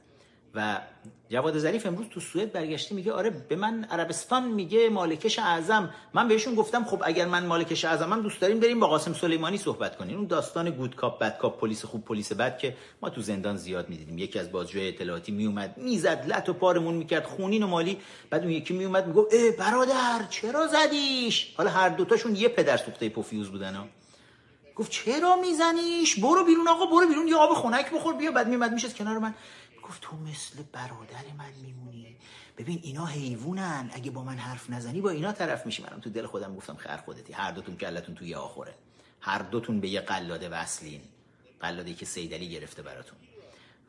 و 0.54 0.80
جواد 1.28 1.58
ظریف 1.58 1.86
امروز 1.86 2.06
تو 2.08 2.20
سوئد 2.20 2.52
برگشته 2.52 2.94
میگه 2.94 3.12
آره 3.12 3.30
به 3.30 3.56
من 3.56 3.84
عربستان 3.84 4.48
میگه 4.48 4.88
ماله‌کش 4.88 5.38
اعظم. 5.38 5.90
من 6.14 6.28
بهشون 6.28 6.54
گفتم 6.54 6.84
خب 6.84 7.02
اگر 7.04 7.26
من 7.26 7.46
ماله‌کش 7.46 7.84
اعظمم 7.84 8.22
دوست 8.22 8.40
داریم 8.40 8.60
بریم 8.60 8.80
با 8.80 8.86
قاسم 8.86 9.12
سلیمانی 9.12 9.58
صحبت 9.58 9.96
کنیم. 9.96 10.16
اون 10.16 10.26
داستان 10.26 10.70
good 10.70 10.96
cop 10.96 11.18
bad 11.18 11.38
cop 11.38 11.60
پلیس 11.60 11.84
خوب 11.84 12.04
پلیس 12.04 12.32
بد 12.32 12.58
که 12.58 12.76
ما 13.02 13.10
تو 13.10 13.20
زندان 13.20 13.56
زیاد 13.56 13.88
می‌دیدیم. 13.88 14.18
یکی 14.18 14.38
از 14.38 14.52
بازجوی 14.52 14.88
اطلاعاتی 14.88 15.32
میومد 15.32 15.74
می‌زد 15.78 16.24
لط 16.28 16.48
و 16.48 16.52
پارمون 16.52 16.94
می‌کرد 16.94 17.24
خونین 17.24 17.62
و 17.62 17.66
مالی. 17.66 17.98
بعد 18.30 18.42
اون 18.42 18.50
یکی 18.50 18.74
میومد 18.74 19.06
می‌گفت 19.06 19.34
ای 19.34 19.50
برادر 19.50 20.26
چرا 20.30 20.66
زدیش؟ 20.66 21.54
حالا 21.56 21.70
هر 21.70 21.88
دوتاشون 21.88 22.36
یه 22.36 22.48
پدر 22.48 22.76
سوخته 22.76 23.08
پوفیوز 23.08 23.50
بودن 23.50 23.74
ها. 23.74 23.86
گفت 24.76 24.90
چرا 24.90 25.36
میزنیش؟ 25.36 26.18
برو 26.20 26.44
بیرون 26.44 26.68
آقا 26.68 26.86
برو 26.86 27.08
بیرون 27.08 27.28
یه 27.28 27.36
آب 27.36 27.54
خنک 27.54 27.92
بخور 27.94 28.14
بیا. 28.14 28.30
بعد 28.30 28.48
میمد 28.48 28.72
میشه 28.72 28.88
کنار 28.88 29.18
من. 29.18 29.34
گفت 29.82 30.02
تو 30.02 30.16
مثل 30.16 30.62
برادر 30.72 31.24
من 31.38 31.52
میمونی. 31.62 32.16
ببین 32.58 32.80
اینا 32.82 33.06
حیوونن 33.06 33.90
اگه 33.92 34.10
با 34.10 34.22
من 34.24 34.36
حرف 34.36 34.70
نزنی 34.70 35.00
با 35.00 35.10
اینا 35.10 35.32
طرف 35.32 35.66
میشی. 35.66 35.82
منم 35.82 36.00
تو 36.00 36.10
دل 36.10 36.26
خودم 36.26 36.56
گفتم 36.56 36.74
خیر 36.74 36.96
خودتی. 36.96 37.32
هر 37.32 37.52
دوتون 37.52 37.76
کلتون 37.76 38.14
توی 38.14 38.34
آخره 38.34 38.74
هر 39.20 39.38
دوتون 39.38 39.80
به 39.80 39.88
یه 39.88 40.00
قلاده 40.00 40.48
وصلین. 40.48 41.00
قلاده 41.60 41.94
که 41.94 42.06
سیدلی 42.06 42.48
گرفته 42.48 42.82
براتون. 42.82 43.18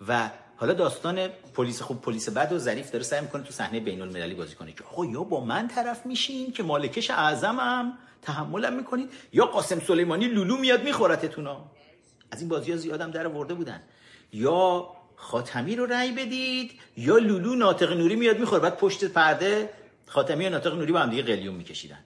و 0.08 0.30
حالا 0.56 0.74
داستان 0.74 1.28
پلیس 1.28 1.82
خوب 1.82 2.02
پلیس 2.02 2.30
بد 2.30 2.52
و 2.52 2.58
ظریف 2.58 2.92
داره 2.92 3.04
سعی 3.04 3.22
می‌کنه 3.22 3.44
تو 3.44 3.52
صحنه 3.52 3.80
بین 3.80 4.02
المللی 4.02 4.36
بازی 4.36 4.56
کنه. 4.56 4.72
که 4.72 4.84
آقا 4.84 5.06
یا 5.06 5.24
با 5.24 5.40
من 5.40 5.68
طرف 5.68 6.06
میشین 6.06 6.52
که 6.52 6.64
مالکش 6.64 7.12
اعظمم. 7.12 7.98
تحملم 8.22 8.74
می‌کنید. 8.74 9.10
یا 9.34 9.46
قاسم 9.46 9.80
سلیمانی 9.80 10.26
لولو 10.26 10.58
میاد 10.58 10.84
میخورتتونا 10.84 11.66
از 12.32 12.40
این 12.40 12.50
بازی 12.50 12.72
ها 12.72 12.78
زیادم 12.78 13.12
در 13.12 13.28
ورده 13.28 13.54
بودن. 13.54 13.84
یا 14.34 14.88
خاتمی 15.22 15.76
رو 15.76 15.86
رأی 15.86 16.12
بدید. 16.12 16.72
یا 16.98 17.18
لولو 17.18 17.56
ناطق 17.56 17.92
نوری 17.92 18.16
میاد 18.16 18.40
می‌خوره. 18.40 18.62
بعد 18.62 18.78
پشت 18.78 19.06
پرده 19.06 19.70
خاتمی 20.08 20.48
و 20.48 20.50
ناطق 20.50 20.74
نوری 20.76 20.92
با 20.92 21.00
هم 21.00 21.10
دیگه 21.10 21.24
قلیون 21.24 21.56
میکشیدن. 21.56 22.00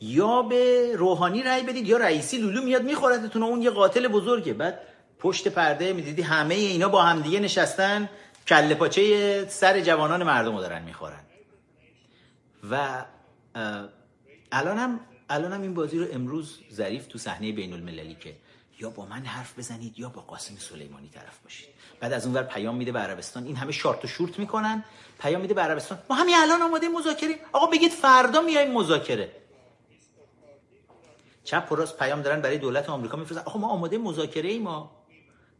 یا 0.00 0.42
به 0.42 0.92
روحانی 0.96 1.42
رأی 1.42 1.62
بدید 1.62 1.86
یا 1.86 1.96
رئیسی 1.96 2.38
لولو 2.38 2.62
میاد 2.62 2.82
میخورتتون 2.82 3.42
اون 3.42 3.62
یه 3.62 3.70
قاتل 3.70 4.08
بزرگه. 4.08 4.52
بعد 4.54 4.80
پشت 5.18 5.48
پرده 5.48 5.92
می‌دیدی 5.92 6.22
همه 6.22 6.54
اینا 6.54 6.88
با 6.88 7.02
هم 7.02 7.22
دیگه 7.22 7.40
نشستن. 7.40 8.08
کله 8.46 8.74
پاچه 8.74 9.46
سر 9.48 9.80
جوانان 9.80 10.22
مردم 10.22 10.56
رو 10.56 10.60
دارن 10.60 10.82
می‌خورن. 10.82 11.24
و 12.70 13.04
الانم 14.52 15.00
الانم 15.30 15.62
این 15.62 15.74
بازی 15.74 15.98
رو 15.98 16.06
امروز 16.12 16.58
ظریف 16.72 17.06
تو 17.06 17.18
صحنه 17.18 17.52
بین 17.52 17.72
المللی 17.72 18.14
که 18.14 18.36
یا 18.80 18.90
با 18.90 19.06
من 19.06 19.24
حرف 19.24 19.58
بزنید 19.58 19.98
یا 19.98 20.08
با 20.08 20.20
قاسم 20.20 20.54
سلیمانی 20.56 21.08
طرف 21.08 21.38
باشید. 21.44 21.68
بعد 22.00 22.12
از 22.12 22.26
اونور 22.26 22.42
پیام 22.42 22.76
میده 22.76 22.92
به 22.92 22.98
عربستان. 22.98 23.44
این 23.44 23.56
همه 23.56 23.72
شارت 23.72 24.04
و 24.04 24.08
شورت 24.08 24.38
می‌کنن. 24.38 24.84
پیام 25.20 25.40
میده 25.40 25.54
به 25.54 25.60
عربستان. 25.62 25.98
ما 26.10 26.16
همین 26.16 26.34
الان 26.38 26.62
آماده 26.62 26.88
مذاکره. 26.88 27.34
آقا 27.52 27.66
بگید 27.66 27.92
فردا 27.92 28.40
میایم 28.40 28.72
مذاکره. 28.72 29.32
چپ 31.44 31.68
و 31.72 31.74
راست 31.74 31.98
پیام 31.98 32.22
دارن 32.22 32.40
برای 32.40 32.58
دولت 32.58 32.90
آمریکا 32.90 33.16
میفرستن. 33.16 33.42
آقا 33.44 33.58
ما 33.58 33.68
آماده 33.68 33.98
مذاکره 33.98 34.48
ای 34.50 34.58
ما. 34.58 34.90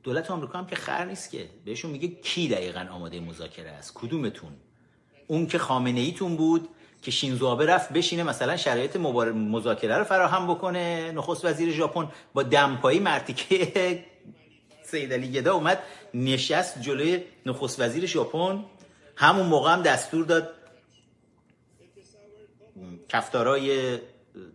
دولت 0.02 0.30
آمریکا 0.30 0.58
هم 0.58 0.66
که 0.66 0.76
خر 0.76 1.04
نیست 1.04 1.30
که. 1.30 1.48
بهشون 1.64 1.90
میگه 1.90 2.08
کی 2.08 2.48
دقیقا 2.48 2.86
آماده 2.90 3.20
مذاکره 3.20 3.70
است؟ 3.70 3.94
کدومتون؟ 3.94 4.52
اون 5.26 5.46
که 5.46 5.58
خامنه 5.58 6.00
ایتون 6.00 6.36
بود 6.36 6.68
که 7.02 7.10
شینزو 7.10 7.46
آبه 7.46 7.66
رفت 7.66 7.92
بشینه 7.92 8.22
مثلا 8.22 8.56
شرایط 8.56 8.96
مذاکره 8.96 9.98
رو 9.98 10.04
فراهم 10.04 10.46
بکنه. 10.54 11.12
نخست 11.12 11.44
وزیر 11.44 11.72
ژاپن 11.72 12.08
با 12.34 12.42
دمپایی 12.42 12.98
مرتیکه 12.98 14.04
سید 14.90 15.12
علی 15.12 15.30
گدا 15.30 15.54
اومد 15.54 15.82
نشست 16.14 16.80
جلوی 16.80 17.24
نخست 17.46 17.80
وزیر 17.80 18.06
ژاپن. 18.06 18.64
همون 19.16 19.46
موقع 19.46 19.72
هم 19.72 19.82
دستور 19.82 20.24
داد 20.24 20.54
کفتارای 23.08 23.98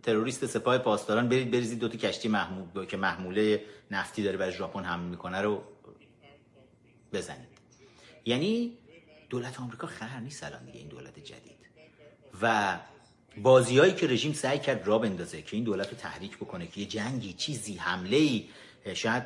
تروریست 0.02 0.46
سپاه 0.46 0.78
پاسداران 0.78 1.28
برید 1.28 1.50
بریزید 1.50 1.78
دو 1.78 1.88
تا 1.88 1.98
کشتی 1.98 2.28
محمول 2.28 2.86
که 2.86 2.96
محموله 2.96 3.64
نفتی 3.90 4.22
داره 4.22 4.36
برای 4.36 4.52
ژاپن 4.52 4.84
حمل 4.84 5.04
می‌کنه 5.04 5.40
رو 5.40 5.62
بزنید. 7.12 7.48
یعنی 8.24 8.78
دولت 9.30 9.60
آمریکا 9.60 9.86
خر 9.86 10.20
نیست 10.20 10.44
الان 10.44 10.64
دیگه 10.64 10.78
این 10.78 10.88
دولت 10.88 11.18
جدید. 11.18 11.54
و 12.42 12.78
بازیایی 13.42 13.92
که 13.92 14.06
رژیم 14.06 14.32
سعی 14.32 14.58
کرد 14.58 14.86
را 14.86 14.98
بندازه 14.98 15.42
که 15.42 15.56
این 15.56 15.64
دولت 15.64 15.90
رو 15.90 15.96
تحریک 15.96 16.36
بکنه 16.36 16.66
که 16.66 16.80
یه 16.80 16.86
جنگی 16.86 17.32
چیزی 17.32 17.74
حمله 17.74 18.16
ای 18.16 18.44
شاید 18.92 19.24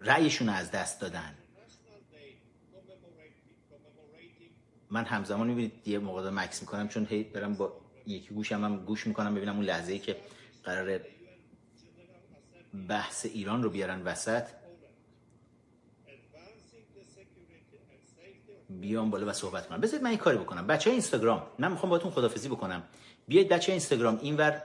رأیشون 0.00 0.48
از 0.48 0.70
دست 0.70 1.00
دادن. 1.00 1.34
من 4.90 5.04
همزمان 5.04 5.46
می‌بینید 5.46 5.88
یه 5.88 5.98
موقع 5.98 6.30
مکس 6.30 6.60
می‌کنم 6.60 6.88
چون 6.88 7.06
هی 7.10 7.22
برم 7.22 7.54
با 7.54 7.80
یکی 8.06 8.34
گوشم 8.34 8.64
هم 8.64 8.84
گوش 8.84 9.06
می‌کنم 9.06 9.34
ببینم 9.34 9.56
اون 9.56 9.64
لحظه 9.64 9.92
ای 9.92 9.98
که 9.98 10.16
قرار 10.64 11.00
بحث 12.88 13.26
ایران 13.26 13.62
رو 13.62 13.70
بیارن 13.70 14.02
وسط. 14.02 14.44
بیام 18.70 19.10
بالا 19.10 19.26
و 19.26 19.32
صحبت 19.32 19.68
کنم. 19.68 19.80
بذارید 19.80 20.02
من 20.02 20.10
این 20.10 20.18
کاری 20.18 20.38
بکنم. 20.38 20.66
بچه 20.66 20.90
اینستاگرام 20.90 21.46
من 21.58 21.72
می‌خوام 21.72 21.90
باهاتون 21.90 22.10
خدافزی 22.10 22.48
بکنم. 22.48 22.82
بیاید 23.28 23.48
بچه 23.48 23.72
اینستاگرام 23.72 24.18
اینور 24.22 24.62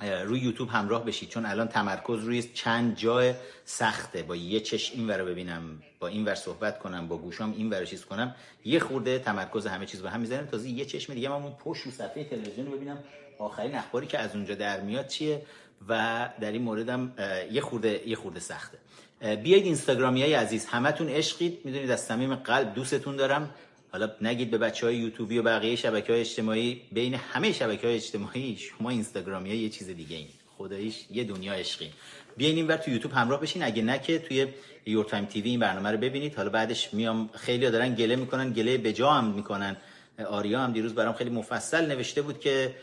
روی 0.00 0.40
یوتیوب 0.40 0.68
همراه 0.68 1.04
بشید 1.04 1.28
چون 1.28 1.46
الان 1.46 1.68
تمرکز 1.68 2.24
روی 2.24 2.42
چند 2.42 2.96
جای 2.96 3.34
سخته. 3.64 4.22
با 4.22 4.36
یه 4.36 4.60
چش 4.60 4.92
این 4.92 5.08
ور 5.08 5.24
ببینم 5.24 5.82
با 6.00 6.08
این 6.08 6.24
ور 6.24 6.34
صحبت 6.34 6.78
کنم 6.78 7.08
با 7.08 7.16
گوشام 7.16 7.54
این 7.56 7.70
ور 7.70 7.84
چیز 7.84 8.04
کنم. 8.04 8.34
یه 8.64 8.78
خورده 8.78 9.18
تمرکز 9.18 9.66
همه 9.66 9.86
چیز 9.86 10.02
با 10.02 10.08
هم 10.08 10.20
می‌زنم 10.20 10.46
تازه 10.46 10.68
یه 10.68 10.84
چشم 10.84 11.14
دیگه 11.14 11.28
من 11.28 11.34
اون 11.34 11.52
پشت 11.52 11.82
رو 11.82 11.90
صفحه 11.90 12.24
تلویزیون 12.24 12.70
ببینم. 12.70 12.98
آخرین 13.38 13.74
اخباری 13.74 14.06
که 14.06 14.18
از 14.18 14.34
اونجا 14.34 14.54
در 14.54 14.80
میاد 14.80 15.06
چیه؟ 15.06 15.42
و 15.88 16.28
در 16.40 16.52
این 16.52 16.62
موردم 16.62 17.12
یه 17.52 17.60
خورده 17.60 18.08
یه 18.08 18.16
خورده 18.16 18.40
سخته. 18.40 18.78
بیاید 19.20 19.64
اینستاگرامی 19.64 20.22
های 20.22 20.34
عزیز 20.34 20.66
همتون 20.66 21.08
عشقید. 21.08 21.58
می‌دونید 21.64 21.90
از 21.90 22.00
صمیم 22.00 22.34
قلب 22.34 22.74
دوستتون 22.74 23.16
دارم. 23.16 23.50
حالا 23.96 24.10
نگید 24.20 24.50
به 24.50 24.58
بچه 24.58 24.86
های 24.86 24.96
یوتیوبی 24.96 25.38
و 25.38 25.42
بقیه 25.42 25.76
شبکه 25.76 26.12
های 26.12 26.20
اجتماعی 26.20 26.82
بین 26.92 27.14
همه 27.14 27.52
شبکه 27.52 27.86
های 27.86 27.96
اجتماعی 27.96 28.56
شما 28.56 28.90
اینستاگرامی 28.90 29.50
یه 29.50 29.68
چیز 29.68 29.88
دیگه 29.88 30.16
این 30.16 30.26
خداییش 30.58 31.04
یه 31.10 31.24
دنیا 31.24 31.52
عشقی 31.52 31.90
بیاین 32.36 32.56
این 32.56 32.76
تو 32.76 32.90
یوتیوب 32.90 33.12
همراه 33.12 33.40
بشین. 33.40 33.62
اگه 33.62 33.82
نه 33.82 33.98
که 33.98 34.18
توی 34.18 34.46
یور 34.86 35.04
تایم 35.04 35.24
تیوی 35.24 35.50
این 35.50 35.60
برنامه 35.60 35.90
رو 35.90 35.98
ببینید. 35.98 36.34
حالا 36.34 36.50
بعدش 36.50 36.94
میام. 36.94 37.30
خیلی 37.34 37.70
دارن 37.70 37.94
گله 37.94 38.16
می‌کنن 38.16 38.52
گله 38.52 38.78
به 38.78 38.92
جا 38.92 39.10
هم 39.10 39.24
می‌کنن. 39.24 39.76
آریا 40.28 40.60
هم 40.60 40.72
دیروز 40.72 40.94
برام 40.94 41.14
خیلی 41.14 41.30
مفصل 41.30 41.86
نوشته 41.86 42.22
بود 42.22 42.40
که 42.40 42.74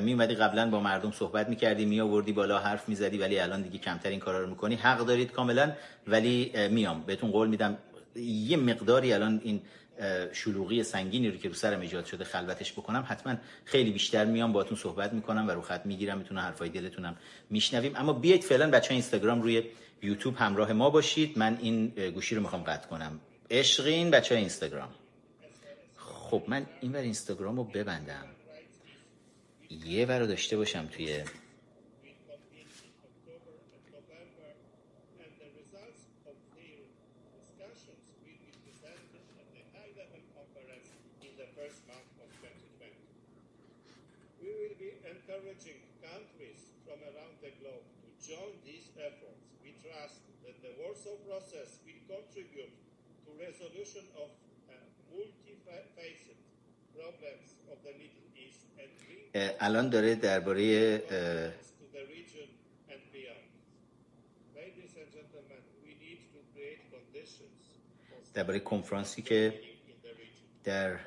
میومدی 0.00 0.34
قبلا 0.34 0.70
با 0.70 0.80
مردم 0.80 1.10
صحبت 1.10 1.48
می‌کردی 1.48 1.84
میآوردی 1.84 2.32
بالا 2.32 2.58
حرف 2.58 2.88
می‌زدی 2.88 3.18
ولی 3.18 3.38
الان 3.38 3.62
دیگه 3.62 3.78
کمتر 3.78 4.08
این 4.08 4.20
کارا 4.20 4.40
رو 4.40 4.50
می‌کنی. 4.50 4.74
حق 4.74 5.06
دارید 5.06 5.32
کاملا 5.32 5.72
ولی 6.06 6.52
میام. 6.70 7.02
بهتون 7.06 7.30
قول 7.30 7.48
میدم. 7.48 7.78
یه 8.16 8.56
مقداری 8.56 9.12
الان 9.12 9.40
این 9.44 9.60
شلوغی 10.32 10.82
سنگینی 10.82 11.30
رو 11.30 11.36
که 11.36 11.48
رو 11.48 11.54
سرم 11.54 11.80
ایجاد 11.80 12.04
شده 12.04 12.24
خلوتش 12.24 12.72
بکنم 12.72 13.04
حتما 13.08 13.36
خیلی 13.64 13.90
بیشتر 13.90 14.24
میام 14.24 14.52
باهاتون 14.52 14.78
صحبت 14.78 15.12
می‌کنم 15.12 15.48
و 15.48 15.50
رو 15.50 15.60
خط 15.60 15.86
می‌گیرم 15.86 16.18
می‌تونه 16.18 16.40
حرفای 16.40 16.68
دلتونم 16.68 17.16
میشنویم. 17.50 17.96
اما 17.96 18.12
بیایید 18.12 18.44
فعلا 18.44 18.70
بچه 18.70 18.92
اینستاگرام 18.92 19.42
روی 19.42 19.62
یوتیوب 20.02 20.36
همراه 20.36 20.72
ما 20.72 20.90
باشید. 20.90 21.38
من 21.38 21.58
این 21.62 21.88
گوشی 21.88 22.34
رو 22.34 22.42
می‌خوام 22.42 22.62
قطع 22.62 22.88
کنم. 22.88 23.20
عشقین 23.50 24.10
بچه 24.10 24.34
اینستاگرام. 24.34 24.94
خب 25.96 26.42
من 26.48 26.66
این 26.80 26.92
ور 26.92 27.00
اینستاگرام 27.00 27.56
رو 27.56 27.64
ببندم. 27.64 28.24
یه 29.70 30.06
ور 30.06 30.18
رو 30.18 30.26
داشته 30.26 30.56
باشم 30.56 30.86
توی 30.86 31.22
encouraging 45.16 45.82
countries 46.02 46.60
from 46.84 46.98
around 47.10 47.34
the 47.42 47.50
globe 47.58 47.86
to 48.02 48.08
join 48.28 48.52
these 48.68 48.86
efforts. 49.08 49.42
We 49.62 49.70
trust 49.82 50.22
that 50.44 50.56
the 50.64 50.72
Warsaw 50.78 51.18
process 51.26 51.82
will 51.84 52.02
contribute 52.06 52.74
to 53.24 53.28
resolution 53.46 54.04
of 54.22 54.28
uh, 54.70 54.74
multifaceted 55.10 56.38
problems 56.94 57.48
of 57.72 57.78
the 57.86 57.94
Middle 58.00 58.30
East 58.38 58.62
and 58.78 58.86
bring 58.86 58.86
الان 58.86 58.94
داره 58.94 58.94
درباره 58.94 58.94
to 58.94 58.94
the 58.94 58.94
region 58.94 58.94
and 58.94 58.94
beyond. 58.94 58.94
Ladies 58.94 58.94
and 58.94 58.94
gentlemen, 58.96 59.04
we 59.06 59.16
need 59.16 59.25
الان 59.36 59.90
داره 59.90 60.14
درباره 60.14 60.98
درباره 68.34 68.60
کنفرانسی 68.60 69.22
که 69.22 69.60
در 70.64 70.98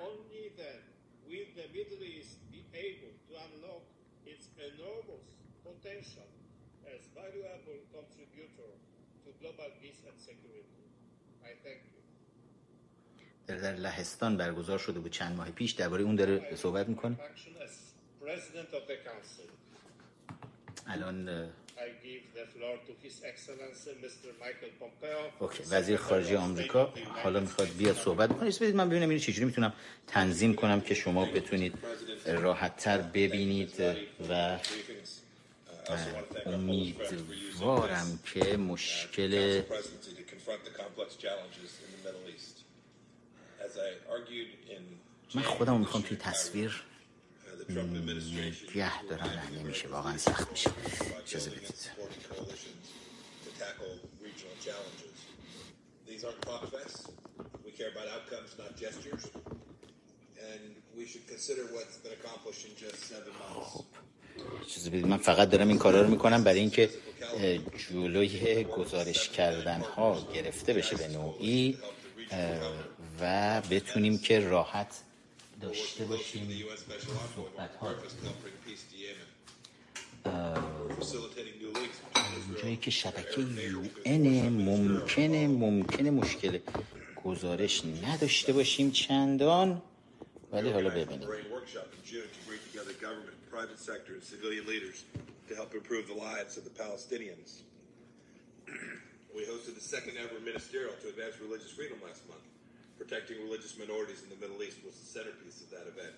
در 13.47 13.57
در 13.57 13.75
لهستان 13.75 14.37
برگزار 14.37 14.77
شده 14.79 14.99
بود 14.99 15.11
چند 15.11 15.35
ماه 15.37 15.51
پیش. 15.51 15.71
درباره 15.71 16.03
اون 16.03 16.15
داره 16.15 16.55
صحبت 16.55 16.89
می‌کنه. 16.89 17.19
الان 20.87 21.49
اوکی. 25.39 25.63
وزیر 25.63 25.97
خارجه 25.97 26.37
آمریکا 26.37 26.93
حالا 27.23 27.39
می‌خواد 27.39 27.69
بیاد 27.77 27.95
صحبت 27.95 28.29
کنه. 28.29 28.49
بدید 28.49 28.75
من 28.75 28.89
ببینم 28.89 29.09
اینو 29.09 29.21
چجوری 29.21 29.45
می‌تونم 29.45 29.73
تنظیم 30.07 30.55
کنم 30.55 30.81
که 30.81 30.95
شما 30.95 31.25
بتونید 31.25 31.73
راحت 32.25 32.77
تر 32.77 33.01
ببینید 33.01 33.83
و 34.29 34.59
امیدوارم 36.45 38.19
که 38.25 38.57
مشکل 38.57 39.61
من 45.35 45.41
خودم 45.41 45.79
می‌خوام 45.79 46.03
توی 46.03 46.17
تصویر 46.17 46.83
نگه 47.69 49.03
دارم 49.09 49.29
نمیشه 49.59 49.87
واقعا 49.87 50.17
سخت 50.17 50.51
میشه 50.51 50.71
اجازه 51.27 51.49
بدید 51.49 51.89
These 56.07 56.23
aren't 56.27 56.41
talk 56.41 56.63
fests. 56.73 57.01
We 57.65 57.71
care 57.79 57.89
about 57.93 58.07
outcomes, 58.15 58.49
not 58.61 58.71
gestures. 58.83 59.23
And 60.49 60.61
we 60.97 61.05
should 61.11 61.25
consider 61.33 61.63
what's 61.75 61.97
been 62.03 62.15
accomplished 62.19 62.63
in 62.67 62.73
just 62.85 62.99
seven 63.11 63.33
months. 63.41 63.83
چیزی 64.67 64.89
من 64.89 65.17
فقط 65.17 65.49
دارم 65.49 65.67
این 65.67 65.77
کارا 65.77 66.01
رو 66.01 66.07
می‌کنم 66.09 66.43
برای 66.43 66.59
اینکه 66.59 66.89
جلوی 67.89 68.63
گزارش 68.63 69.29
کردن 69.29 69.81
ها 69.81 70.27
گرفته 70.33 70.73
بشه 70.73 70.95
به 70.95 71.07
نوعی 71.07 71.77
و 73.21 73.61
بتونیم 73.61 74.17
که 74.17 74.39
راحت 74.39 75.03
داشته 75.61 76.05
باشیم 76.05 76.65
صحبت 77.35 77.75
ها 77.75 77.95
جایی 82.61 82.77
که 82.77 82.91
شبکه 82.91 83.41
یو 83.41 84.49
ممکنه 84.49 85.47
ممکنه 85.47 86.11
مشکل 86.11 86.59
گزارش 87.23 87.85
نداشته 87.85 88.53
باشیم 88.53 88.91
چندان 88.91 89.81
ولی 90.51 90.69
حالا 90.69 90.89
ببینیم. 90.89 91.29
Protecting 102.99 103.41
religious 103.41 103.79
minorities 103.79 104.21
in 104.23 104.29
the 104.29 104.35
Middle 104.35 104.61
East 104.61 104.77
was 104.83 104.93
the 104.93 105.07
centerpiece 105.07 105.61
of 105.61 105.71
that 105.71 105.87
event. 105.87 106.13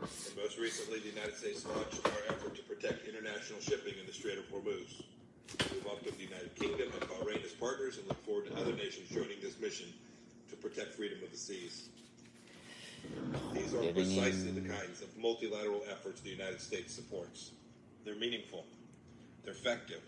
And 0.00 0.34
most 0.34 0.56
recently, 0.58 1.00
the 1.00 1.12
United 1.12 1.36
States 1.36 1.66
launched 1.66 2.00
our 2.02 2.34
effort 2.34 2.56
to 2.56 2.62
protect 2.62 3.06
international 3.06 3.60
shipping 3.60 3.92
in 4.00 4.06
the 4.06 4.12
Strait 4.12 4.38
of 4.38 4.48
Hormuz. 4.50 5.04
We 5.70 5.78
welcome 5.84 6.16
the 6.16 6.24
United 6.24 6.56
Kingdom 6.56 6.88
and 6.90 7.02
Bahrain 7.10 7.44
as 7.44 7.52
partners 7.52 7.98
and 7.98 8.08
look 8.08 8.24
forward 8.24 8.46
to 8.46 8.56
other 8.56 8.72
nations 8.72 9.10
joining 9.10 9.38
this 9.42 9.60
mission 9.60 9.92
to 10.48 10.56
protect 10.56 10.94
freedom 10.94 11.18
of 11.22 11.30
the 11.30 11.36
seas. 11.36 11.90
These 13.52 13.74
are 13.74 13.92
precisely 13.92 14.52
the 14.52 14.66
kinds 14.66 15.02
of 15.02 15.14
multilateral 15.18 15.82
efforts 15.90 16.22
the 16.22 16.30
United 16.30 16.62
States 16.62 16.94
supports. 16.94 17.50
They're 18.06 18.16
meaningful, 18.16 18.64
they're 19.44 19.52
effective, 19.52 20.00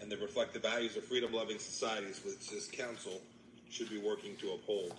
and 0.00 0.12
they 0.12 0.16
reflect 0.16 0.52
the 0.52 0.60
values 0.60 0.98
of 0.98 1.04
freedom-loving 1.04 1.58
societies 1.58 2.20
which 2.24 2.50
this 2.50 2.68
Council 2.68 3.22
should 3.71 3.89
be 3.89 3.97
working 3.97 4.35
to 4.37 4.53
uphold. 4.53 4.93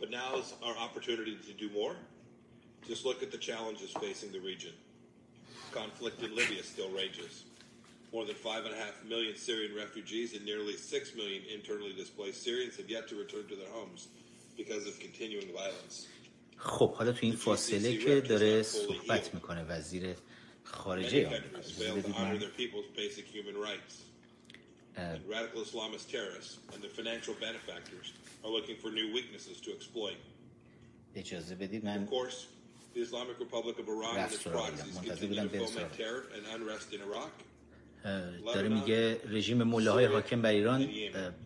But 0.00 0.10
now 0.10 0.36
is 0.36 0.54
our 0.62 0.76
opportunity 0.76 1.36
to 1.48 1.52
do 1.52 1.68
more. 1.70 1.96
Just 2.86 3.04
look 3.04 3.22
at 3.22 3.30
the 3.30 3.38
challenges 3.38 3.90
facing 4.00 4.32
the 4.32 4.40
region. 4.40 4.72
Conflict 5.72 6.22
in 6.22 6.34
Libya 6.36 6.62
still 6.62 6.90
rages. 6.90 7.44
More 8.12 8.24
than 8.24 8.36
5.5 8.36 9.08
million 9.08 9.34
Syrian 9.36 9.74
refugees 9.74 10.34
and 10.34 10.44
nearly 10.44 10.76
6 10.76 11.16
million 11.16 11.42
internally 11.52 11.92
displaced 11.92 12.42
Syrians 12.42 12.76
have 12.76 12.88
yet 12.88 13.08
to 13.08 13.16
return 13.16 13.46
to 13.48 13.56
their 13.56 13.70
homes. 13.70 14.08
خب 16.56 16.94
حالا 16.94 17.12
تو 17.12 17.26
این 17.26 17.36
فاصله 17.36 17.96
که 17.96 18.20
داره 18.20 18.62
صحبت 18.62 19.34
میکنه 19.34 19.64
وزیر 19.64 20.14
خارجه 20.64 21.42
آمریکا 22.14 22.48
radical 25.27 25.61
Islamist 25.61 26.09
terrorists 26.11 26.57
and 26.73 26.81
their 26.83 26.89
financial 26.89 27.35
benefactors 27.47 28.13
are 28.43 28.51
looking 28.57 28.75
for 28.81 28.89
new 28.91 29.13
weaknesses 29.13 29.57
to 29.61 29.71
exploit. 29.71 30.17
اجازه 31.15 31.55
بدید 31.55 31.85
من 31.85 32.07
Of 32.07 32.09
course, 32.09 32.45
the 32.93 33.01
Islamic 33.01 33.39
Republic 33.39 33.79
of 33.79 33.87
Iran 33.87 34.17
and 34.17 34.31
its 34.31 34.43
proxies 34.43 34.97
continue 35.09 35.49
to 35.49 35.59
foment 35.59 35.93
terror 35.97 36.23
and 36.35 36.41
unrest 36.55 36.93
in 36.93 37.01
Iraq. 37.01 37.31
داره 38.45 38.69
میگه 38.69 39.21
رژیم 39.29 39.63
ملاهای 39.63 40.05
حاکم 40.05 40.41
بر 40.41 40.49
ایران 40.49 40.89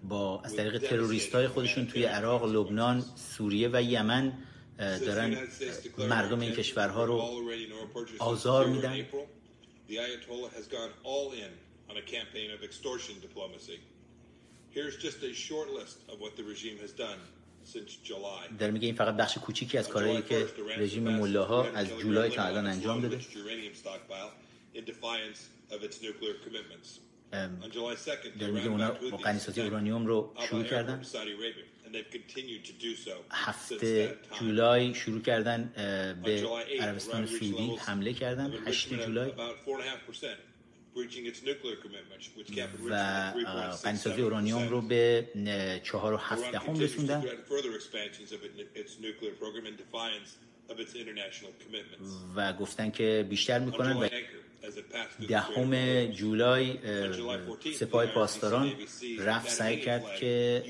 با 0.03 0.41
از 0.41 0.55
طریق 0.55 0.77
تروریست 0.77 1.35
های 1.35 1.47
خودشون 1.47 1.87
توی 1.87 2.03
عراق، 2.03 2.45
لبنان، 2.45 3.05
سوریه 3.15 3.69
و 3.73 3.81
یمن 3.81 4.33
دارن 4.77 5.37
مردم 5.97 6.39
این 6.39 6.51
کشورها 6.51 7.05
رو 7.05 7.43
آزار 8.19 8.67
میدن 8.67 9.05
on 11.89 11.95
a 11.97 12.05
campaign 12.15 12.49
of 12.55 12.59
extortion 12.63 13.15
diplomacy. 13.27 13.79
Here's 14.75 14.97
just 15.05 15.19
a 15.23 15.33
short 15.47 15.69
list 15.79 15.97
of 16.11 16.15
what 16.23 16.33
the 16.39 16.45
regime 16.53 16.77
has 16.85 16.91
done 16.91 17.19
since 17.63 17.89
July. 18.03 18.57
در 18.59 18.71
میگه 18.71 18.85
این 18.85 18.95
فقط 18.95 19.15
بخش 19.15 19.37
کوچیکی 19.37 19.77
از 19.77 19.89
کارهایی 19.89 20.21
که 20.21 20.47
رژیم 20.77 21.03
ملاها 21.03 21.63
از 21.63 21.87
جولای 21.87 22.29
تا 22.29 22.43
الان 22.43 22.67
انجام 22.67 23.01
داده 23.01 23.19
in 24.75 24.85
defiance 24.85 25.39
of 25.73 25.83
its 25.83 26.01
nuclear 26.01 26.35
commitments. 26.45 26.99
در 28.39 28.51
میگه 28.51 28.67
اونا 28.67 28.91
با 28.91 29.17
قنیسازی 29.17 29.61
اورانیوم 29.61 30.05
رو 30.05 30.33
شروع 30.49 30.63
کردن 30.63 31.01
هفته 33.31 34.17
جولای 34.39 34.93
شروع 34.93 35.21
کردن 35.21 35.73
به 36.23 36.47
عربستان 36.79 37.25
سعودی 37.25 37.75
حمله 37.75 38.13
کردن 38.13 38.53
هشت 38.67 38.93
جولای 38.93 39.31
و 42.89 42.93
قنیسازی 43.83 44.21
اورانیوم 44.21 44.69
رو 44.69 44.81
به 44.81 45.27
چهار 45.83 46.13
و 46.13 46.17
هفته 46.17 46.59
هم 46.59 46.79
رسوندن 46.79 47.23
و 52.35 52.53
گفتن 52.53 52.91
که 52.91 53.25
بیشتر 53.29 53.59
می‌کنن 53.59 53.97
و 53.97 54.07
دهم 55.27 56.05
جولای 56.05 56.77
سپاه 57.73 58.05
پاسداران 58.05 58.73
رفت 59.19 59.49
سعی 59.49 59.81
کرد 59.81 60.15
که 60.15 60.63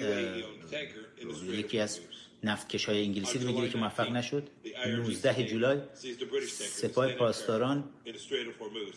یکی 1.44 1.80
از 1.80 2.00
نفتکش 2.44 2.86
های 2.86 3.04
انگلیسی 3.04 3.40
رو 3.40 3.48
بگیره 3.48 3.70
که 3.70 3.78
موفق 3.78 4.12
نشد. 4.12 4.48
19 4.88 5.44
جولای 5.44 5.80
سپاه 6.58 7.12
پاسداران 7.12 7.84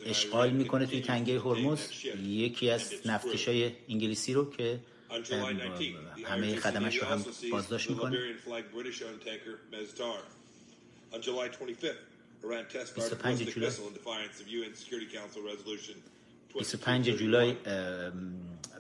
اشغال 0.07 0.51
می‌کنه 0.51 0.87
توی 0.87 1.01
تنگه 1.01 1.41
هرمز. 1.41 1.81
یکی 2.23 2.71
از 2.71 2.93
نفتکش 3.05 3.49
های 3.49 3.73
انگلیسی 3.89 4.35
رو 4.35 4.51
که 4.51 4.81
همه 6.25 6.57
خدمش 6.57 6.97
رو 6.97 7.07
هم 7.07 7.25
بازداشت 7.51 7.91
می‌کنه. 7.91 8.19
25 12.95 13.43
جولای 13.43 13.73
25 16.59 17.11
جولای 17.11 17.55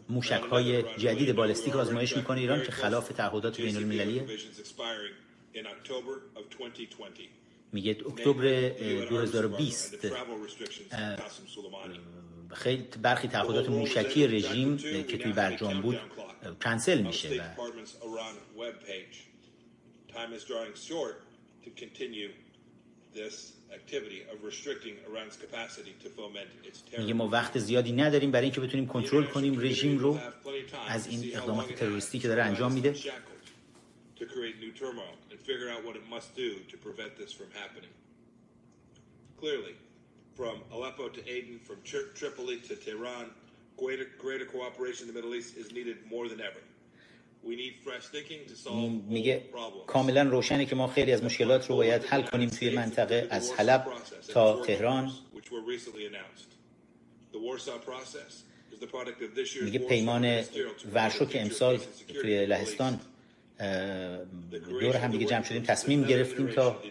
موشک 0.08 0.42
های 0.50 0.82
جدید 0.82 1.36
بالستیک 1.36 1.76
آزمایش 1.76 2.16
می‌کنه 2.16 2.40
ایران 2.40 2.62
که 2.62 2.72
خلاف 2.72 3.08
تعهدات 3.08 3.60
بین 3.60 3.76
المللیه 3.76 4.26
میگه 7.72 7.96
اکتبر 8.06 8.68
2020 9.08 10.06
خیلی 12.54 12.88
برخی 13.02 13.28
تعهدات 13.28 13.68
موشکی 13.68 14.26
رژیم 14.26 14.76
که 14.76 15.18
توی 15.18 15.32
برجام 15.32 15.80
بود 15.82 16.00
کنسل 16.64 17.02
میشه 17.02 17.42
و 17.42 17.42
میگه 26.97 27.13
ما 27.13 27.27
وقت 27.27 27.59
زیادی 27.59 27.91
نداریم 27.91 28.31
برای 28.31 28.45
اینکه 28.45 28.61
بتونیم 28.61 28.87
کنترل 28.87 29.23
کنیم 29.23 29.59
رژیم 29.59 29.97
رو 29.97 30.19
از 30.87 31.07
این 31.07 31.37
اقدامات 31.37 31.75
تروریستی 31.75 32.19
که 32.19 32.27
داره 32.27 32.43
انجام 32.43 32.71
میده 32.71 32.95
Clearly, 39.41 39.75
from 40.37 40.57
Aleppo 40.71 41.09
to 41.09 41.21
Aden, 41.35 41.59
from 41.67 41.77
Tripoli 42.19 42.57
to 42.67 42.75
Tehran, 42.75 43.25
greater, 43.75 44.05
greater 44.19 44.45
cooperation 44.45 45.07
in 45.07 45.13
the 45.13 45.17
Middle 45.19 45.33
East 45.33 45.57
is 45.57 45.71
needed 45.71 45.97
more 46.13 46.25
than 46.29 46.39
ever. 46.39 46.61
میگه 49.08 49.42
کاملا 49.86 50.22
روشنه 50.22 50.66
که 50.66 50.74
ما 50.74 50.86
خیلی 50.86 51.12
از 51.12 51.24
مشکلات 51.24 51.70
رو 51.70 51.76
باید 51.76 52.04
حل 52.04 52.22
کنیم 52.22 52.48
توی 52.48 52.70
منطقه 52.70 53.26
از 53.30 53.52
حلب 53.52 53.86
تا 54.28 54.62
تهران. 54.62 55.12
میگه 59.62 59.78
پیمان 59.78 60.42
ورشو 60.94 61.24
که 61.24 61.42
امسال 61.42 61.78
توی 62.20 62.46
لهستان 62.46 63.00
دور 64.80 64.96
هم 64.96 65.10
دیگه 65.10 65.26
جمع 65.26 65.44
شدیم 65.44 65.62
تصمیم 65.62 66.04
گرفتیم 66.04 66.46
تا 66.48 66.82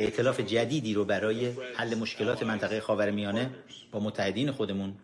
ائتلاف 0.00 0.40
جدیدی 0.40 0.94
رو 0.94 1.04
برای 1.04 1.52
حل 1.74 1.94
مشکلات 1.94 2.42
منطقه 2.42 2.80
خاورمیانه 2.80 3.50
با 3.92 4.00
متحدین 4.00 4.50
خودمون 4.50 4.94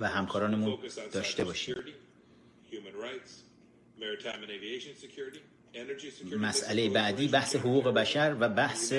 و 0.00 0.08
همکارانمون 0.08 0.78
داشته 1.12 1.44
باشیم. 1.44 1.74
مسئله 6.36 6.88
بعدی 6.88 7.28
بحث 7.28 7.56
حقوق 7.56 7.88
بشر 7.88 8.36
و 8.40 8.48
بحث 8.48 8.92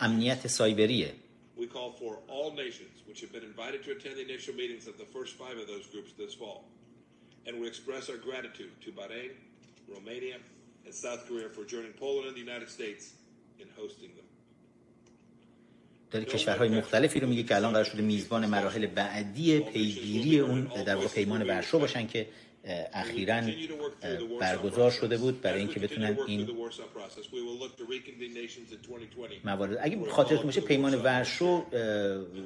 امنیت 0.00 0.46
سایبریه 0.46 1.14
We 1.56 1.66
call 1.66 1.90
for 2.02 2.12
all 2.28 2.50
nations 2.64 2.96
which 3.08 3.20
have 3.20 3.32
been 3.36 3.46
invited 3.52 3.80
to 3.84 3.90
attend 3.94 4.14
the 4.16 4.24
initial 4.30 4.54
meetings 4.62 4.84
of 4.92 4.96
the 5.02 5.08
first 5.16 5.32
five 5.42 5.56
of 5.62 5.66
those 5.72 5.86
groups 5.92 6.10
this 6.22 6.34
fall. 6.34 6.60
And 7.46 7.52
we 7.60 7.66
express 7.72 8.04
our 8.12 8.20
gratitude 8.28 8.72
to 8.84 8.88
Bahrain, 9.00 9.32
Romania, 9.96 10.38
and 10.84 10.92
South 11.04 11.22
Korea 11.28 11.48
for 11.56 11.64
joining 11.74 11.92
Poland 12.04 12.26
and 12.28 12.36
the 12.38 12.44
United 12.48 12.70
States 12.78 13.02
in 13.62 13.68
hosting 13.80 14.12
them. 14.18 14.28
داره 16.10 16.24
کشورهای 16.24 16.68
مختلفی 16.68 17.20
رو 17.20 17.28
میگه 17.28 17.42
که 17.42 17.56
الان 17.56 17.72
قرار 17.72 17.84
شده 17.84 18.02
میزبان 18.02 18.46
مراحل 18.46 18.86
بعدی 18.86 19.60
پیگیری 19.60 20.38
اون 20.38 20.64
در 20.64 20.94
واقع 20.94 21.08
پیمان 21.08 21.42
ورشو 21.42 21.78
باشن 21.78 22.06
که 22.06 22.26
اخیرا 22.92 23.40
برگزار 24.40 24.90
شده 24.90 25.16
بود 25.18 25.40
برای 25.40 25.58
اینکه 25.58 25.80
بتونن 25.80 26.18
این 26.26 26.48
موارد. 29.44 29.78
اگه 29.80 30.04
خاطرتون 30.10 30.44
باشه 30.44 30.60
پیمان 30.60 30.94
ورشو 30.94 31.66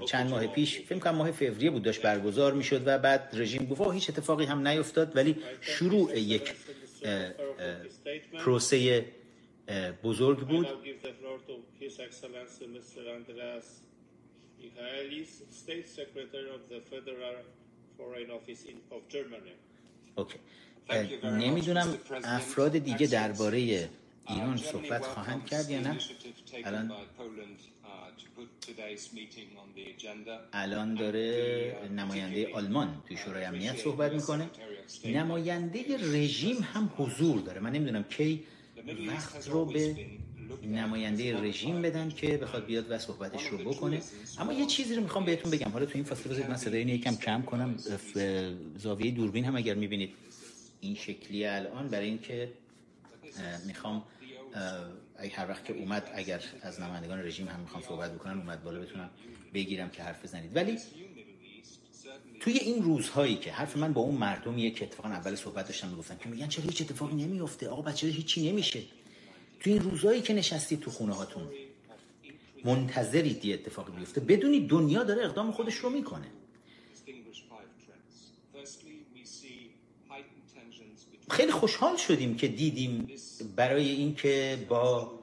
چند 0.07 0.31
ماه 0.31 0.47
پیش 0.47 0.81
فکر 0.81 0.99
کنم 0.99 1.15
ماه 1.15 1.31
فوریه 1.31 1.71
بود 1.71 1.83
داشت 1.83 2.03
برگزار 2.03 2.53
می‌شد 2.53 2.83
و 2.87 2.99
بعد 2.99 3.31
رژیم 3.33 3.67
گفت 3.67 3.95
هیچ 3.95 4.11
اتفاقی 4.11 4.45
هم 4.45 4.69
نیفتاد. 4.69 5.17
ولی 5.17 5.37
شروع 5.61 6.19
یک 6.19 6.53
پروسه 8.39 9.05
بزرگ 10.05 10.39
بود. 10.39 10.67
اوکی. 20.17 20.39
نمی‌دونم 21.25 21.99
افراد 22.25 22.79
دیگه 22.79 23.07
درباره 23.07 23.89
ایران 24.29 24.57
صحبت 24.57 25.05
خواهند 25.07 25.47
کرد 25.47 25.71
یا 25.71 25.81
نه؟ 25.81 25.99
الان 26.65 26.93
الان 30.53 30.95
داره 30.95 31.77
نماینده 31.91 32.55
آلمان 32.55 33.03
توی 33.09 33.17
شورای 33.17 33.45
امنیت 33.45 33.77
صحبت 33.77 34.13
می‌کنه. 34.13 34.51
نماینده 35.05 35.97
رژیم 35.97 36.57
هم 36.73 36.93
حضور 36.97 37.41
داره. 37.41 37.61
من 37.61 37.73
نمی‌دونم 37.73 38.03
کی 38.03 38.45
وقت 39.09 39.49
رو 39.49 39.65
به 39.65 39.97
نماینده 40.63 41.43
رژیم 41.43 41.83
بدن 41.83 42.09
که 42.09 42.37
بخواد 42.37 42.67
بیاد 42.67 42.91
و 42.91 42.99
صحبتش 42.99 43.47
رو 43.47 43.59
بکنه. 43.59 44.03
اما 44.39 44.53
یه 44.53 44.67
چیزی 44.67 44.95
رو 44.95 45.03
می‌خوام 45.03 45.25
بهتون 45.25 45.51
بگم. 45.51 45.71
حالا 45.71 45.87
تو 45.87 45.93
این 45.95 46.05
فاصله 46.05 46.33
بذارید 46.33 46.51
من 46.51 46.57
صدای 46.57 46.83
یکم 46.83 47.17
کم 47.17 47.43
کنم. 47.43 47.75
زاویه 48.79 49.11
دوربین 49.11 49.45
هم 49.45 49.57
اگر 49.57 49.75
می‌بینید 49.75 50.15
این 50.81 50.95
شکلی 50.95 51.47
الان 51.47 51.89
برای 51.89 52.07
اینکه 52.07 52.53
می‌خوام 53.67 54.03
هر 55.35 55.49
وقت 55.49 55.65
که 55.65 55.73
اومد 55.73 56.11
اگر 56.15 56.41
از 56.63 56.81
نمایندگان 56.81 57.19
رژیم 57.19 57.49
هم 57.49 57.61
می‌خوام 57.61 57.83
صحبت 57.83 58.15
بکنن 58.15 58.39
اومد 58.39 58.65
بالا 58.65 58.81
بتونم 58.81 59.11
بگیرم 59.55 59.91
که 59.91 60.03
حرف 60.03 60.25
بزنید. 60.25 60.57
ولی 60.57 60.79
توی 62.41 62.53
این 62.53 62.83
روزهایی 62.83 63.37
که 63.37 63.53
حرف 63.53 63.77
من 63.77 63.93
با 63.93 64.01
اون 64.01 64.15
مردمیه 64.15 64.71
که 64.71 64.85
اتفاقا 64.85 65.09
اول 65.09 65.35
صحبت 65.35 65.67
داشتم 65.67 65.89
می‌گفتن 65.89 66.17
که 66.23 66.29
میگن 66.29 66.49
چرا 66.49 66.65
هیچ 66.65 66.83
اتفاقی 66.83 67.15
نمیفته 67.15 67.69
آقا 67.69 67.83
بچه‌ها 67.83 68.13
هیچی 68.13 68.51
نمیشه. 68.51 68.83
تو 69.61 69.71
این 69.71 69.81
روزهایی 69.83 70.23
که 70.23 70.35
نشستی 70.35 70.77
تو 70.77 70.91
خونه 70.91 71.15
هاتون. 71.15 71.49
منتظرید 72.65 73.45
یه 73.45 73.55
اتفاقی 73.55 73.93
بیفته 73.93 74.21
بدونید 74.21 74.69
دنیا 74.69 75.03
داره 75.03 75.25
اقدام 75.25 75.53
خودش 75.53 75.75
رو 75.75 75.91
می‌کنه. 75.91 76.27
خیلی 81.31 81.53
خوشحال 81.53 81.97
شدیم 81.97 82.37
که 82.37 82.49
دیدیم 82.49 83.09
برای 83.57 83.89
اینکه 83.89 84.67
با 84.69 85.19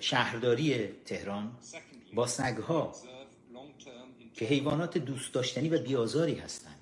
شهرداری 0.00 0.86
تهران 1.04 1.56
با 2.14 2.26
سگها 2.26 2.94
که 4.34 4.44
حیوانات 4.44 4.98
دوست 4.98 5.34
داشتنی 5.34 5.68
و 5.68 5.82
بیازاری 5.82 6.34
هستن. 6.34 6.74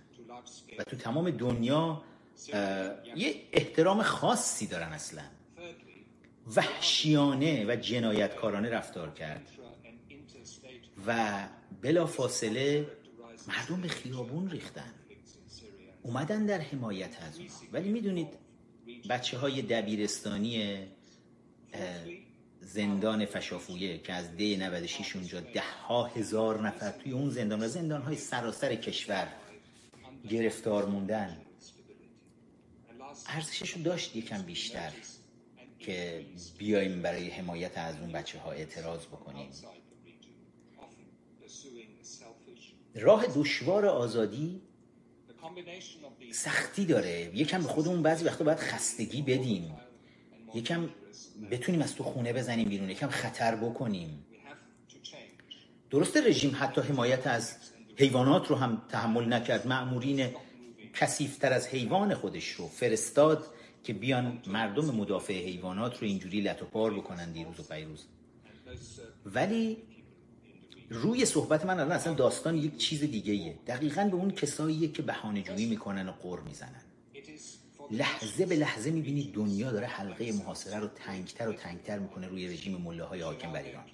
و 0.79 0.85
تو 0.85 0.97
تمام 0.97 1.31
دنیا 1.31 2.03
یه 3.17 3.35
احترام 3.53 4.03
خاصی 4.03 4.67
دارن 4.67 4.93
اصلا. 4.93 5.23
وحشیانه 6.47 7.65
و 7.69 7.77
جنایتکارانه 7.77 8.71
رفتار 8.71 9.11
کرد. 9.11 9.49
و 11.07 11.49
بلا 11.83 12.07
فاصله 12.07 12.87
مردم 13.49 13.81
به 13.81 13.89
خیابون 13.89 14.51
ریختن. 14.51 14.95
اومدن 16.03 16.47
در 16.47 16.61
حمایت 16.61 17.23
از 17.23 17.39
اونها 17.39 17.55
ولی 17.73 17.89
می‌دونید 17.89 18.29
بچه 19.09 19.39
های 19.39 19.63
دبیرستانی 19.63 20.79
زندان 22.61 23.27
فشافویه 23.27 23.99
که 23.99 24.13
از 24.13 24.37
دی 24.37 24.57
96 24.57 25.17
اونجا 25.17 25.41
ده 25.41 25.63
ها 25.89 26.05
هزار 26.05 26.61
نفر 26.61 26.91
توی 26.91 27.13
اون 27.13 27.31
زندان 27.31 27.63
و 27.63 27.69
زندان 27.69 28.03
های 28.03 28.17
سراسر 28.17 28.75
کشور 28.75 29.29
گرفتار 30.29 30.87
موندن 30.87 31.37
ارزشش 33.27 33.71
رو 33.71 33.83
داشت 33.83 34.17
یکم 34.17 34.43
بیشتر. 34.43 34.93
که 35.79 36.25
بیایم 36.59 37.03
برای 37.03 37.29
حمایت 37.29 37.79
از 37.79 38.01
اون 38.01 38.13
بچه 38.13 38.39
ها 38.39 38.53
اعتراض 38.53 39.07
بکنیم. 39.07 39.51
راه 42.95 43.27
دشوار 43.27 43.87
آزادی 43.87 44.63
سختی 46.33 46.85
داره. 46.85 47.31
یکم 47.35 47.63
به 47.63 47.69
خودمون 47.69 48.03
بعضی 48.03 48.25
وقتا 48.25 48.45
باید 48.45 48.59
خستگی 48.59 49.23
بدیم. 49.23 49.77
یکم 50.55 50.89
بتونیم 51.51 51.83
از 51.83 51.95
تو 51.95 52.05
خونه 52.05 52.33
بزنیم 52.33 52.69
بیرون. 52.69 52.91
یکم 52.91 53.09
خطر 53.09 53.57
بکنیم. 53.57 54.27
درسته 55.91 56.27
رژیم 56.27 56.57
حتی 56.59 56.81
حمایت 56.81 57.27
از 57.27 57.57
حیوانات 57.97 58.47
رو 58.47 58.57
هم 58.57 58.83
تحمل 58.89 59.33
نکرد. 59.33 59.67
معمورین 59.67 60.35
کسیفتر 60.95 61.53
از 61.53 61.69
حیوان 61.69 62.15
خودش 62.15 62.51
رو 62.51 62.69
فرستاد. 62.69 63.47
که 63.87 63.93
بیان 63.93 64.43
مردم 64.47 64.85
مدافع 64.85 65.35
حیوانات 65.35 65.99
رو 66.03 66.09
اینجوری 66.09 66.41
لط 66.41 66.63
و 66.63 66.65
پار 66.65 66.95
بکنن 66.95 67.33
دیروز 67.33 67.61
و 67.61 67.63
پیروز. 67.63 68.05
ولی 69.27 69.77
روی 70.91 71.25
صحبت 71.25 71.65
من 71.65 71.81
الان 71.81 71.93
اصلا 71.93 72.15
داستان 72.15 72.57
یک 72.57 72.77
چیز 72.77 73.01
دیگه 73.01 73.33
ایه 73.33 73.59
دقیقا 73.67 74.05
به 74.05 74.17
اون 74.17 74.31
کساییه 74.31 74.89
که 74.89 75.03
بهانه 75.03 75.43
جویی 75.43 75.67
می‌کنن 75.67 76.09
و 76.09 76.13
غر 76.13 76.41
می‌زنن. 76.41 76.83
لحظه 77.91 78.47
به 78.47 78.57
لحظه 78.57 78.91
می‌بینید 78.91 79.33
دنیا 79.35 79.73
داره 79.73 79.87
حلقه 79.87 80.33
محاصره 80.33 80.79
رو 80.79 80.89
تنگتر 80.89 81.49
و 81.49 81.53
تنگتر 81.53 81.99
می‌کنه 81.99 82.29
روی 82.29 82.49
رژیم 82.49 82.77
ملاهای 82.77 83.21
حاکم 83.21 83.53
بر 83.53 83.63
ایران. 83.63 83.85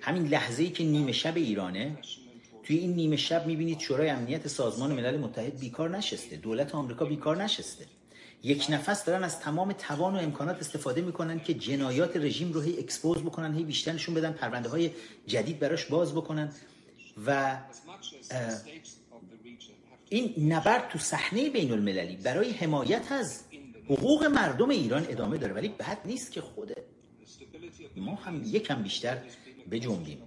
همین 0.00 0.26
لحظه 0.26 0.62
ای 0.62 0.70
که 0.70 0.84
نیمه 0.84 1.12
شب 1.12 1.36
ایرانه 1.36 1.98
توی 2.62 2.76
این 2.76 2.94
نیمه 2.94 3.16
شب 3.16 3.46
می‌بینید 3.46 3.80
شورای 3.80 4.08
امنیت 4.08 4.48
سازمان 4.48 4.92
ملل 4.92 5.16
متحد 5.16 5.58
بیکار 5.58 5.90
نشسته. 5.90 6.36
دولت 6.36 6.74
آمریکا 6.74 7.04
بیکار 7.04 7.42
نشسته. 7.44 7.86
یک 8.44 8.66
نفس 8.70 9.04
دارن 9.04 9.24
از 9.24 9.40
تمام 9.40 9.72
توان 9.72 10.16
و 10.16 10.18
امکانات 10.18 10.58
استفاده 10.58 11.00
می‌کنن 11.00 11.40
که 11.40 11.54
جنایات 11.54 12.16
رژیم 12.16 12.52
رو 12.52 12.60
هی 12.60 12.78
expose 12.78 13.22
بکنن 13.22 13.54
هی 13.54 13.64
بیشتر 13.64 13.92
نشون 13.92 14.14
بدن 14.14 14.32
پرونده 14.32 14.68
های 14.68 14.90
جدید 15.26 15.58
براش 15.58 15.84
باز 15.84 16.14
بکنن 16.14 16.52
و 17.26 17.58
این 20.08 20.52
نبرد 20.52 20.88
تو 20.88 20.98
صحنه 20.98 21.50
بین 21.50 21.72
المللی 21.72 22.16
برای 22.16 22.50
حمایت 22.50 23.12
از 23.12 23.40
حقوق 23.88 24.24
مردم 24.24 24.68
ایران 24.68 25.06
ادامه 25.08 25.38
داره 25.38 25.52
ولی 25.52 25.68
بد 25.68 25.98
نیست 26.04 26.32
که 26.32 26.40
خود 26.40 26.72
ما 27.96 28.14
هم 28.14 28.42
یکم 28.44 28.82
بیشتر 28.82 29.18
بجنبیم 29.70 30.18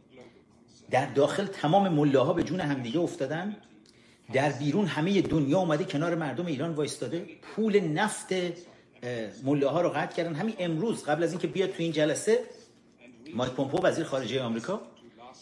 در 0.91 1.05
داخل 1.05 1.45
تمام 1.45 1.89
ملاها 1.89 2.33
به 2.33 2.43
جون 2.43 2.59
همدیگه 2.59 2.99
افتادن. 2.99 3.55
در 4.33 4.51
بیرون 4.51 4.85
همه 4.85 5.21
دنیا 5.21 5.59
اومده 5.59 5.83
کنار 5.83 6.15
مردم 6.15 6.45
ایران 6.45 6.73
وایستاده. 6.73 7.25
پول 7.41 7.79
نفت 7.79 8.33
ملاها 9.43 9.81
رو 9.81 9.89
قطع 9.89 10.15
کردن. 10.15 10.35
همین 10.35 10.55
امروز 10.59 11.03
قبل 11.03 11.23
از 11.23 11.31
اینکه 11.31 11.47
بیاد 11.47 11.69
تو 11.69 11.83
این 11.83 11.91
جلسه 11.91 12.39
مایک 13.33 13.51
پومپو 13.53 13.81
وزیر 13.83 14.03
خارجه 14.03 14.41
آمریکا 14.41 14.81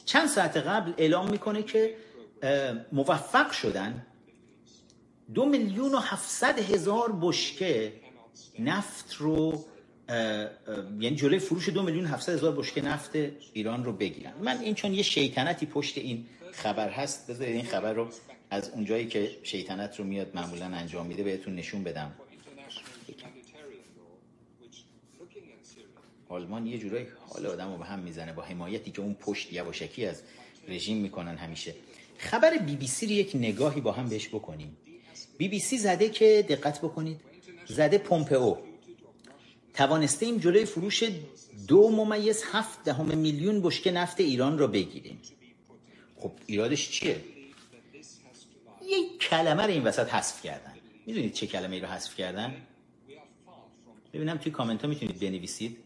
چند 0.06 0.28
ساعت 0.28 0.58
قبل 0.58 0.94
اعلام 0.98 1.32
می‌کنه 1.32 1.64
که 1.64 1.96
موفق 2.92 3.52
شدن 3.52 4.06
دو 5.34 5.46
میلیون 5.46 5.96
و 5.96 5.98
هفتصد 5.98 6.60
هزار 6.60 7.18
بشکه 7.22 7.94
نفت 8.60 9.14
رو 9.14 9.66
یعنی 11.00 11.16
جلوی 11.16 11.40
فروش 11.40 11.70
دو 11.70 11.84
میلیون 11.84 12.06
هفتصد 12.06 12.34
هزار 12.34 12.56
بشکه 12.56 12.82
نفت 12.82 13.12
ایران 13.54 13.84
رو 13.84 13.94
بگیرن. 13.94 14.34
من 14.42 14.58
این 14.58 14.76
چون 14.76 14.94
یه 14.94 15.04
شیطنتی 15.04 15.66
پشت 15.66 15.98
این 15.98 16.26
خبر 16.54 16.90
هست 16.90 17.32
بذارید 17.32 17.56
این 17.56 17.66
خبر 17.66 17.94
رو 17.94 18.08
از 18.56 18.70
اونجایی 18.70 19.08
که 19.08 19.38
شیطنت 19.44 20.00
رو 20.00 20.06
میاد 20.06 20.36
معمولا 20.36 20.66
انجام 20.66 21.06
میده 21.06 21.24
بهتون 21.24 21.56
نشون 21.56 21.84
بدم. 21.84 22.16
آلمان 26.30 26.68
یه 26.68 26.78
جورایی 26.78 27.08
حال 27.28 27.46
آدم 27.46 27.72
رو 27.72 27.78
به 27.78 27.86
هم 27.86 28.00
می‌زنه 28.00 28.34
با 28.34 28.42
حمایتی 28.42 28.92
که 28.92 29.02
اون 29.02 29.14
پشت 29.14 29.54
یواشکی 29.54 30.06
از 30.06 30.22
رژیم 30.68 30.98
می‌کنن 30.98 31.38
همیشه. 31.38 31.76
خبر 32.18 32.58
بی 32.58 32.76
بی 32.76 32.88
سی 32.88 33.06
رو 33.06 33.12
یک 33.12 33.36
نگاهی 33.36 33.82
با 33.82 33.92
هم 33.92 34.10
بهش 34.10 34.28
بکنیم. 34.28 34.78
بی 35.38 35.48
بی 35.48 35.60
سی 35.60 35.78
زده 35.78 36.10
که 36.10 36.46
دقت 36.50 36.82
بکنید 36.82 37.22
زده 37.68 37.98
پومپئو. 37.98 38.56
توانسته 39.74 40.26
ایم 40.26 40.38
جلوی 40.38 40.66
فروش 40.66 41.04
دو 41.68 41.90
ممیز 41.90 42.44
هفت 42.52 42.84
دهم 42.84 43.18
میلیون 43.18 43.62
بشکه 43.62 43.92
نفت 43.92 44.20
ایران 44.20 44.58
را 44.58 44.68
بگیریم. 44.68 45.22
خب 46.16 46.32
ایرادش 46.46 46.90
چیه؟ 46.90 47.35
یک 48.90 49.20
کلمه 49.20 49.64
رو 49.64 49.70
این 49.70 49.84
وسط 49.84 50.14
حذف 50.14 50.44
کردن. 50.44 50.74
می‌دونید 51.06 51.34
چه 51.34 51.48
کلمه 51.48 51.76
ای 51.76 51.82
رو 51.82 51.88
حذف 51.88 52.16
کردن؟ 52.16 52.56
ببینم 54.14 54.38
توی 54.38 54.52
کامنت 54.52 54.82
ها 54.82 54.88
می‌تونید 54.88 55.20
بنویسید 55.20 55.78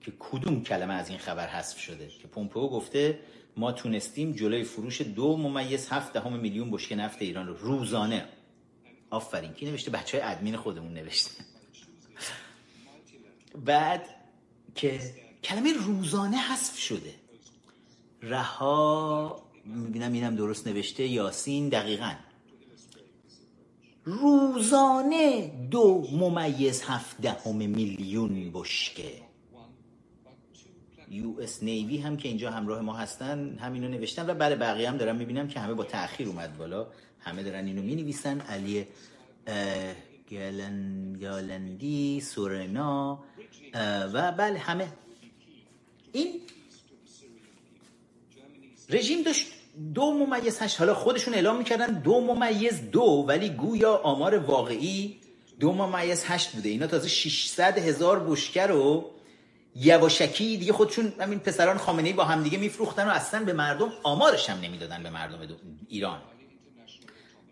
که 0.00 0.12
کدوم 0.18 0.62
کلمه 0.62 0.94
از 0.94 1.08
این 1.08 1.18
خبر 1.18 1.46
حذف 1.48 1.78
شده. 1.78 2.08
که 2.08 2.28
پومپئو 2.28 2.68
گفته 2.68 3.18
ما 3.56 3.72
تونستیم 3.72 4.32
جلوی 4.32 4.64
فروش 4.64 5.00
دو 5.00 5.36
ممیز 5.36 5.88
هفت 5.88 6.12
دهم 6.12 6.32
میلیون 6.32 6.70
بشکه 6.70 6.96
نفت 6.96 7.22
ایران 7.22 7.46
رو. 7.46 7.56
روزانه. 7.56 8.28
آفرین. 9.10 9.52
کی 9.52 9.66
نوشته؟ 9.66 9.90
بچه 9.90 10.22
های 10.22 10.32
ادمین 10.32 10.56
خودمون 10.56 10.94
نوشته. 10.94 11.30
بعد 13.64 14.08
که 14.74 15.00
کلمه 15.44 15.72
روزانه 15.72 16.36
حذف 16.36 16.78
شده. 16.78 17.14
رها 18.22 19.47
می‌بینم 19.68 20.12
اینم 20.12 20.36
درست 20.36 20.66
نوشته 20.66 21.06
یاسین 21.06 21.68
دقیقا. 21.68 22.12
روزانه 24.04 25.52
دو 25.70 26.08
ممیز 26.12 26.82
هفت 26.82 27.20
دهم 27.20 27.56
میلیون 27.56 28.50
بشکه. 28.54 29.12
یو 31.10 31.40
اس 31.40 31.62
نیوی 31.62 31.98
هم 31.98 32.16
که 32.16 32.28
اینجا 32.28 32.50
همراه 32.50 32.80
ما 32.80 32.96
هستن 32.96 33.58
همینو 33.58 33.88
نوشتن 33.88 34.30
و 34.30 34.34
برای 34.34 34.56
بقیه 34.56 34.90
هم 34.90 34.96
دارم 34.96 35.16
می‌بینم 35.16 35.48
که 35.48 35.60
همه 35.60 35.74
با 35.74 35.84
تاخیر 35.84 36.28
اومد 36.28 36.58
بالا. 36.58 36.86
همه 37.20 37.42
دارن 37.42 37.66
اینو 37.66 37.82
می 37.82 37.94
نویسن 37.94 38.40
علی 38.40 38.86
گلن، 40.30 41.12
گالندی 41.12 42.20
سورنا 42.20 43.24
و 44.12 44.32
بله 44.32 44.58
همه. 44.58 44.92
این 46.12 46.40
رژیم 48.88 49.22
داشت 49.22 49.46
دو 49.94 50.12
ممیز 50.12 50.58
هشت 50.62 50.78
حالا 50.78 50.94
خودشون 50.94 51.34
اعلام 51.34 51.58
می‌کردن 51.58 51.86
دو 51.86 52.20
ممیز 52.20 52.90
دو 52.90 53.24
ولی 53.28 53.48
گویا 53.48 53.96
آمار 53.96 54.38
واقعی 54.38 55.20
دو 55.60 55.72
ممیز 55.72 56.24
هشت 56.26 56.52
بوده. 56.52 56.68
اینا 56.68 56.86
تازه 56.86 57.08
600 57.08 57.78
هزار 57.78 58.20
بشکه 58.20 58.66
رو 58.66 59.10
یواشکی 59.74 60.56
دیگه 60.56 60.72
خودشون 60.72 61.12
همین 61.20 61.38
پسران 61.38 61.78
خامنه 61.78 62.08
ای 62.08 62.12
با 62.12 62.24
همدیگه 62.24 62.58
میفروختن 62.58 63.08
و 63.08 63.10
اصلا 63.10 63.44
به 63.44 63.52
مردم 63.52 63.92
آمارش 64.02 64.50
هم 64.50 64.60
نمی‌دادن 64.60 65.02
به 65.02 65.10
مردم 65.10 65.38
ایران. 65.88 66.20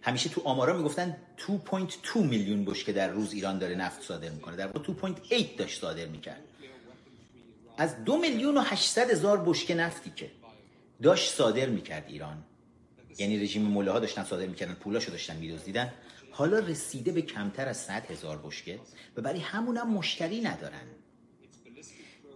همیشه 0.03 0.29
تو 0.29 0.41
آمارا 0.45 0.77
می‌گفتن 0.77 1.17
2.2 1.39 2.17
میلیون 2.17 2.65
بشکه 2.65 2.93
در 2.93 3.09
روز 3.09 3.33
ایران 3.33 3.59
داره 3.59 3.75
نفت 3.75 4.03
صادر 4.03 4.29
می‌کنه. 4.29 4.57
در 4.57 4.67
واقع 4.67 4.79
2.8 4.79 5.59
داشت 5.59 5.81
صادر 5.81 6.07
می‌کرد. 6.07 6.41
از 7.79 8.05
دو 8.05 8.19
میلیون 8.19 8.57
و 8.57 8.61
800 8.61 9.11
هزار 9.11 9.43
بشکه 9.47 9.75
نفتی 9.75 10.13
که 10.17 10.31
داشت 11.03 11.35
صادر 11.35 11.67
می‌کرد 11.67 12.05
ایران. 12.09 12.45
یعنی 13.19 13.39
رژیم 13.39 13.63
ملاها 13.63 13.99
داشتن 13.99 14.25
صادر 14.25 14.47
می‌کردن 14.47 14.75
پولاشو 14.75 15.11
داشتن 15.11 15.37
میدزدیدن. 15.37 15.93
حالا 16.31 16.59
رسیده 16.59 17.13
به 17.13 17.23
کمتر 17.23 17.69
از 17.69 17.77
100 17.77 18.11
هزار 18.11 18.41
بشکه 18.45 18.79
و 19.17 19.21
برای 19.21 19.41
همون 19.41 19.77
هم 19.77 19.91
مشتری 19.91 20.41
ندارن. 20.41 20.83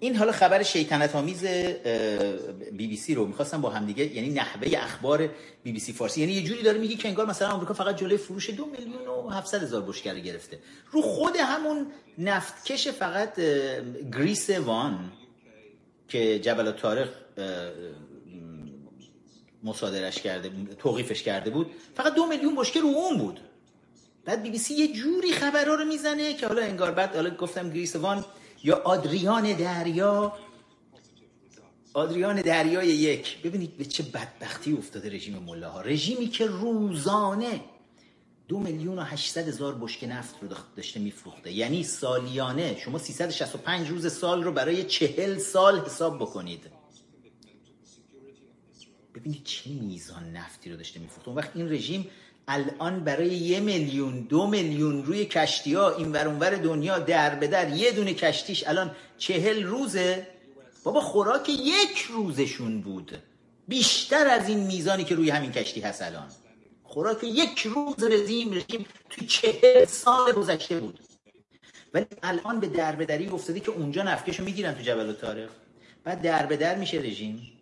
این 0.01 0.17
حالا 0.17 0.33
خبر 0.33 0.63
شیطنت 0.63 1.17
آمیز 1.17 1.45
بی 2.73 2.87
بی 2.87 2.97
سی 2.97 3.15
رو 3.15 3.27
می‌خواستم 3.27 3.61
با 3.61 3.71
هم 3.71 3.87
دیگه 3.87 4.15
یعنی 4.17 4.31
نحوه 4.31 4.79
اخبار 4.79 5.31
بی 5.63 5.73
بی 5.73 5.81
سی 5.81 5.93
فارسی. 5.93 6.21
یعنی 6.21 6.33
یه 6.33 6.43
جوری 6.43 6.63
داره 6.63 6.79
میگه 6.79 6.97
که 6.97 7.09
انگار 7.09 7.27
مثلا 7.27 7.49
آمریکا 7.49 7.75
فقط 7.75 7.97
جلوی 7.97 8.17
فروش 8.17 8.51
دو 8.51 8.67
میلیون 8.67 9.09
و 9.09 9.29
700 9.29 9.63
هزار 9.63 9.83
بشکه 9.83 10.15
گرفته. 10.15 10.59
رو 10.91 11.03
خود 11.03 11.37
همون 11.37 11.87
نفتکش 12.19 12.89
فقط 12.89 13.41
Grace 14.13 14.51
One 14.51 15.13
که 16.09 16.39
جبل 16.39 16.71
طارق 16.71 17.09
مصادرش 19.65 20.23
کرده 20.23 20.51
توقیفش 20.79 21.23
کرده 21.23 21.51
بود. 21.51 21.71
فقط 21.97 22.15
دو 22.15 22.27
میلیون 22.27 22.57
بشکه 22.57 22.81
رو 22.81 22.89
اون 22.89 23.19
بود. 23.19 23.41
بعد 24.25 24.43
بی 24.43 24.51
بی 24.51 24.59
سی 24.59 24.75
یه 24.75 24.93
جوری 24.93 25.33
خبرها 25.33 25.75
رو 25.75 25.85
می‌زنه 25.85 26.35
که 26.35 26.47
حالا 26.47 26.63
انگار 26.63 26.91
بعد 26.91 27.15
حالا 27.15 27.31
گفتم 27.31 27.71
Grace 27.71 27.97
One 27.97 28.25
یا 28.65 28.77
آدریان 28.85 29.53
دریا. 29.53 30.39
آدریان 31.95 32.43
دریای 32.43 32.89
یک. 32.89 33.43
ببینید 33.43 33.77
به 33.77 33.85
چه 33.85 34.03
بدبختی 34.03 34.73
افتاده 34.73 35.11
رژیم 35.11 35.39
ملاها. 35.39 35.81
رژیمی 35.81 36.29
که 36.29 36.47
روزانه 36.47 37.61
دو 38.49 38.59
میلیون 38.59 38.99
و 38.99 39.03
هشتصد 39.03 39.49
هزار 39.49 39.75
بشک 39.75 40.05
نفت 40.05 40.35
رو 40.43 40.49
داشته 40.77 41.01
میفروخته. 41.01 41.53
یعنی 41.53 41.85
سالیانه. 41.85 42.79
شما 42.79 42.99
365 42.99 43.89
روز 43.89 44.13
سال 44.13 44.45
رو 44.45 44.53
برای 44.53 44.85
چهل 44.85 45.39
سال 45.39 45.81
حساب 45.81 46.17
بکنید. 46.17 46.80
ببینید 49.15 49.45
چه 49.45 49.71
میزان 49.71 50.33
نفتی 50.33 50.71
رو 50.71 50.77
داشته 50.77 51.01
میفروخته 51.01 51.29
اون 51.29 51.39
وقت 51.39 51.51
این 51.55 51.73
رژیم 51.73 52.11
الان 52.49 53.05
برای 53.05 53.29
یه 53.29 53.61
میلیون 53.61 54.21
دو 54.21 54.47
میلیون 54.47 55.05
روی 55.05 55.25
کشتی 55.25 55.75
ها 55.75 55.97
این 55.97 56.13
ورانور 56.13 56.51
دنیا 56.51 56.99
در 56.99 57.35
به 57.35 57.47
در 57.47 57.77
یه 57.77 57.93
دونه 57.93 58.15
کشتیش 58.15 58.67
الان 58.67 58.97
چهل 59.19 59.63
روزه. 59.63 60.27
بابا 60.85 61.01
خوراک 61.01 61.49
یک 61.49 61.99
روزشون 61.99 62.81
بود. 62.81 63.23
بیشتر 63.69 64.27
از 64.27 64.49
این 64.49 64.67
میزانی 64.67 65.05
که 65.05 65.15
روی 65.15 65.31
همین 65.31 65.53
کشتی 65.53 65.81
هست 65.81 66.03
الان. 66.03 66.29
خوراک 66.83 67.25
یک 67.25 67.61
روز 67.61 68.05
رژیم 68.05 68.53
رژیم 68.53 68.87
توی 69.11 69.27
چهل 69.27 69.85
سال 69.85 70.33
گذشته 70.33 70.81
بود. 70.81 71.01
ولی 71.95 72.07
الان 72.23 72.61
به 72.61 72.67
دربدری 72.67 73.29
افتاده 73.29 73.61
که 73.61 73.71
اونجا 73.71 74.03
نفکشو 74.03 74.45
می‌گیرن 74.45 74.75
تو 74.75 74.83
جبل 74.83 75.13
تاریخ 75.13 75.51
بعد 76.05 76.23
دربدر 76.23 76.75
میشه 76.75 76.99
رژیم. 76.99 77.53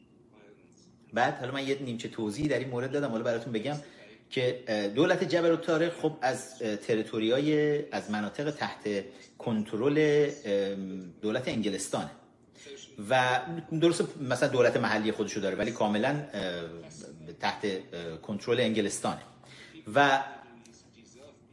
بعد 1.12 1.38
حالا 1.38 1.52
من 1.52 1.68
یه 1.68 1.78
نیمچه 1.80 2.08
توضیحی 2.08 2.48
در 2.48 2.58
این 2.58 2.68
مورد 2.68 2.92
دادم. 2.92 3.08
حالا 3.10 3.22
براتون 3.22 3.52
بگم 3.52 3.76
که 4.30 4.62
دولت 4.94 5.24
جبل 5.24 5.56
تاریخ 5.56 5.92
خب 6.02 6.12
از 6.22 6.58
تریتوریای 6.58 7.82
از 7.92 8.10
مناطق 8.10 8.50
تحت 8.50 9.04
کنترل 9.38 10.28
دولت 11.22 11.48
انگلستانه. 11.48 12.10
و 13.10 13.40
درست 13.80 14.04
مثلا 14.20 14.48
دولت 14.48 14.76
محلی 14.76 15.12
خودشو 15.12 15.40
داره 15.40 15.56
ولی 15.56 15.70
کاملا 15.70 16.24
تحت 17.40 17.66
کنترل 18.22 18.60
انگلستانه. 18.60 19.20
و 19.94 20.24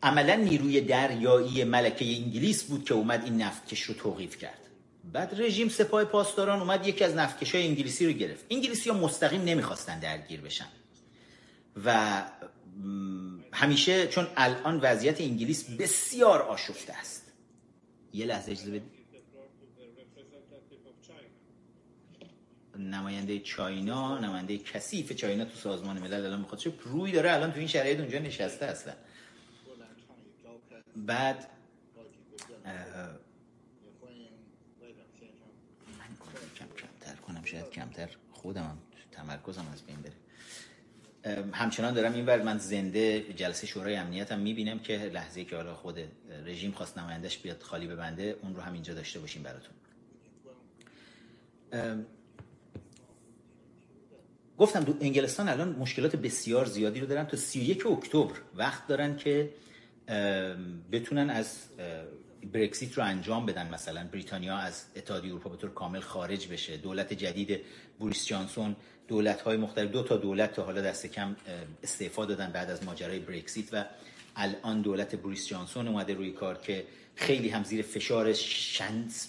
عملا 0.04 0.36
نیروی 0.36 0.82
دریایی 0.82 1.64
ملکه 1.64 2.06
انگلیس 2.06 2.64
بود 2.64 2.86
که 2.86 2.94
اومد 2.94 3.24
این 3.24 3.42
نفتکش 3.42 3.82
رو 3.82 3.94
توقیف 3.94 4.38
کرد. 4.38 4.65
بعد 5.14 5.42
رژیم 5.42 5.70
سپاه 5.70 6.04
پاسداران 6.04 6.60
اومد 6.60 6.88
یکی 6.88 7.04
از 7.04 7.16
نفتکش 7.16 7.56
های 7.56 7.68
انگلیسی 7.68 8.06
رو 8.06 8.12
گرفت. 8.12 8.46
انگلیسی 8.50 8.90
ها 8.90 8.98
مستقیم 8.98 9.42
نمی‌خواستن 9.42 10.00
درگیر 10.00 10.42
بشن. 10.42 10.68
و 11.86 12.24
همیشه 13.54 14.08
چون 14.08 14.28
الان 14.38 14.80
وضعیت 14.80 15.22
انگلیس 15.22 15.70
بسیار 15.70 16.42
آشفته 16.42 16.94
است. 16.94 17.32
یه 18.14 18.26
لحظه 18.26 18.52
اجازه 18.52 18.82
نماینده 22.80 23.40
چاینا 23.40 24.20
نماینده 24.20 24.58
کثیف 24.58 25.12
چاینا 25.12 25.46
تو 25.46 25.56
سازمان 25.56 26.00
ملل 26.00 26.26
الان 26.26 26.40
می‌خواد. 26.40 26.62
روی 26.84 27.12
داره 27.12 27.34
الان 27.34 27.52
تو 27.52 27.60
این 27.60 27.68
شرایط 27.68 28.00
اونجا 28.00 28.20
نشسته 28.20 28.66
اصلا 28.66 28.94
بعد 30.96 31.48
من 32.66 33.20
کم 36.56 36.66
کمتر 36.66 37.16
کنم 37.22 37.45
شاید 37.56 37.70
کمتر. 37.70 38.10
خودم 38.32 38.78
تمرکزم 39.12 39.66
از 39.74 39.82
بین 39.82 39.98
بره. 40.02 40.14
همچنان 41.54 41.94
دارم 41.94 42.14
این 42.14 42.26
ور 42.26 42.42
من 42.42 42.58
زنده 42.58 43.22
جلسه 43.34 43.68
شورای 43.68 43.96
امنیت 43.96 44.32
هم 44.32 44.40
می‌بینم 44.40 44.80
که 44.80 44.98
لحظه 44.98 45.44
که 45.44 45.56
حالا 45.56 45.76
خود 45.76 46.00
رژیم 46.46 46.72
خواست 46.72 46.98
نمایندش 46.98 47.38
بیاد 47.38 47.62
خالی 47.62 47.88
ببنده 47.88 48.36
اون 48.42 48.56
رو 48.56 48.62
هم 48.62 48.74
اینجا 48.74 48.94
داشته 48.94 49.20
باشیم 49.20 49.44
براتون. 49.44 49.76
گفتم 54.58 54.84
دو 54.84 54.98
انگلستان 55.02 55.50
الان 55.50 55.70
مشکلات 55.70 56.16
بسیار 56.16 56.66
زیادی 56.66 57.00
رو 57.00 57.08
دارن. 57.08 57.28
تا 57.28 57.38
31 57.38 57.86
اکتبر 57.86 58.34
وقت 58.56 58.88
دارن 58.88 59.18
که 59.18 59.50
بتونن 60.92 61.30
از 61.30 61.64
برکسیت 62.54 62.94
رو 62.98 63.04
انجام 63.04 63.46
بدن 63.46 63.74
مثلا. 63.74 64.08
بریتانیا 64.12 64.58
از 64.58 64.86
اتحادیه 64.96 65.32
اروپا 65.32 65.50
به 65.50 65.58
طور 65.58 65.70
کامل 65.70 66.00
خارج 66.00 66.48
بشه. 66.48 66.78
دولت 66.78 67.14
جدید 67.14 67.62
بوریس 68.00 68.26
جانسون 68.28 68.76
دولت 69.08 69.42
های 69.42 69.58
مختلف 69.58 69.92
دو 69.92 70.04
تا 70.04 70.18
دولت 70.18 70.54
تا 70.54 70.64
حالا 70.64 70.82
دست 70.82 71.06
کم 71.06 71.36
استعفا 71.84 72.26
دادن 72.26 72.52
بعد 72.52 72.70
از 72.70 72.84
ماجرای 72.84 73.20
برکسیت 73.20 73.74
و 73.74 73.86
الان 74.36 74.82
دولت 74.82 75.16
بوریس 75.16 75.48
جانسون 75.48 75.88
اومده 75.88 76.14
روی 76.14 76.32
کار 76.32 76.58
که 76.58 76.86
خیلی 77.16 77.50
هم 77.50 77.64
زیر 77.64 77.82
فشار 77.82 78.34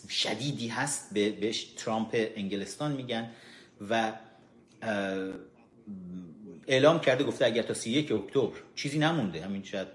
شدیدی 0.08 0.68
هست. 0.68 1.14
بهش 1.14 1.64
ترامپ 1.64 2.08
انگلستان 2.12 2.92
میگن 2.92 3.30
و 3.90 4.12
اعلام 6.66 7.00
کرده 7.00 7.24
گفته 7.24 7.46
اگر 7.46 7.62
تا 7.62 7.74
31 7.74 8.12
اکتبر. 8.12 8.56
چیزی 8.74 8.98
نمونده. 8.98 9.44
همین 9.44 9.64
شاید 9.64 9.88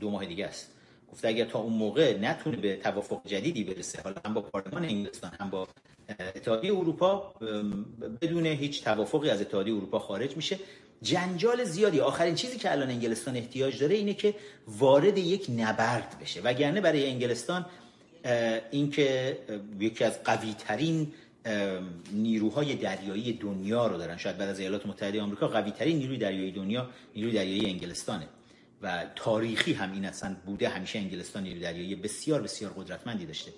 دو 0.00 0.10
ماه 0.10 0.26
دیگه 0.26 0.46
است. 0.46 0.72
گفته 1.16 1.28
اگر 1.28 1.44
تا 1.44 1.58
اون 1.58 1.72
موقع 1.72 2.18
نتونه 2.18 2.56
به 2.56 2.76
توافق 2.76 3.20
جدیدی 3.26 3.64
برسه 3.64 4.02
حالا 4.02 4.16
هم 4.24 4.34
با 4.34 4.40
پارلمان 4.40 4.84
انگلستان 4.84 5.30
هم 5.40 5.50
با 5.50 5.68
اتحادیه 6.36 6.72
اروپا 6.76 7.34
بدون 8.20 8.46
هیچ 8.46 8.84
توافقی 8.84 9.30
از 9.30 9.40
اتحادیه 9.40 9.74
اروپا 9.74 9.98
خارج 9.98 10.36
میشه. 10.36 10.58
جنجال 11.02 11.64
زیادی 11.64 12.00
آخرین 12.00 12.34
چیزی 12.34 12.58
که 12.58 12.72
الان 12.72 12.90
انگلستان 12.90 13.36
احتیاج 13.36 13.78
داره 13.78 13.94
اینه 13.94 14.14
که 14.14 14.34
وارد 14.68 15.18
یک 15.18 15.46
نبرد 15.56 16.16
بشه. 16.20 16.40
وگرنه 16.40 16.80
برای 16.80 17.06
انگلستان 17.06 17.66
اینکه 18.70 19.38
یکی 19.80 20.04
از 20.04 20.22
قوی 20.24 20.54
ترین 20.58 21.12
نیروهای 22.12 22.74
دریایی 22.74 23.32
دنیا 23.32 23.86
رو 23.86 23.96
دارن. 23.98 24.16
شاید 24.16 24.38
بعد 24.38 24.48
از 24.48 24.58
ایالات 24.58 24.86
متحده 24.86 25.22
آمریکا 25.22 25.48
قوی 25.48 25.70
ترین 25.70 25.96
نیروی 25.98 26.18
دریایی 26.18 26.52
دنیا 26.52 26.88
نیروی 27.14 27.32
دریایی 27.32 27.66
انگلستانه. 27.66 28.28
و 28.82 29.06
تاریخی 29.16 29.72
هم 29.72 29.92
این 29.92 30.04
اصلا 30.04 30.36
بوده 30.46 30.68
همیشه 30.68 30.98
انگلستان 30.98 31.42
نیروی 31.42 31.60
دریایی 31.60 31.94
بسیار 31.94 32.42
بسیار 32.42 32.72
قدرتمندی 32.76 33.26
داشته. 33.26 33.52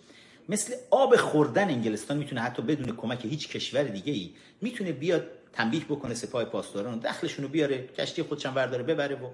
مثل 0.48 0.74
آب 0.90 1.16
خوردن 1.16 1.68
انگلستان 1.68 2.16
می‌تونه 2.16 2.40
حتی 2.40 2.62
بدون 2.62 2.96
کمک 2.96 3.24
هیچ 3.24 3.48
کشور 3.48 3.82
دیگه 3.82 4.12
ای 4.12 4.30
می‌تونه 4.60 4.92
بیاد 4.92 5.26
تنبیه 5.52 5.84
بکنه 5.84 6.14
سپاه 6.14 6.44
پاسداران 6.44 6.98
دخلشون 6.98 7.44
رو 7.44 7.50
بیاره 7.50 7.86
کشتی 7.86 8.22
خودشم 8.22 8.54
برداره 8.54 8.82
ببره 8.82 9.16
و 9.16 9.30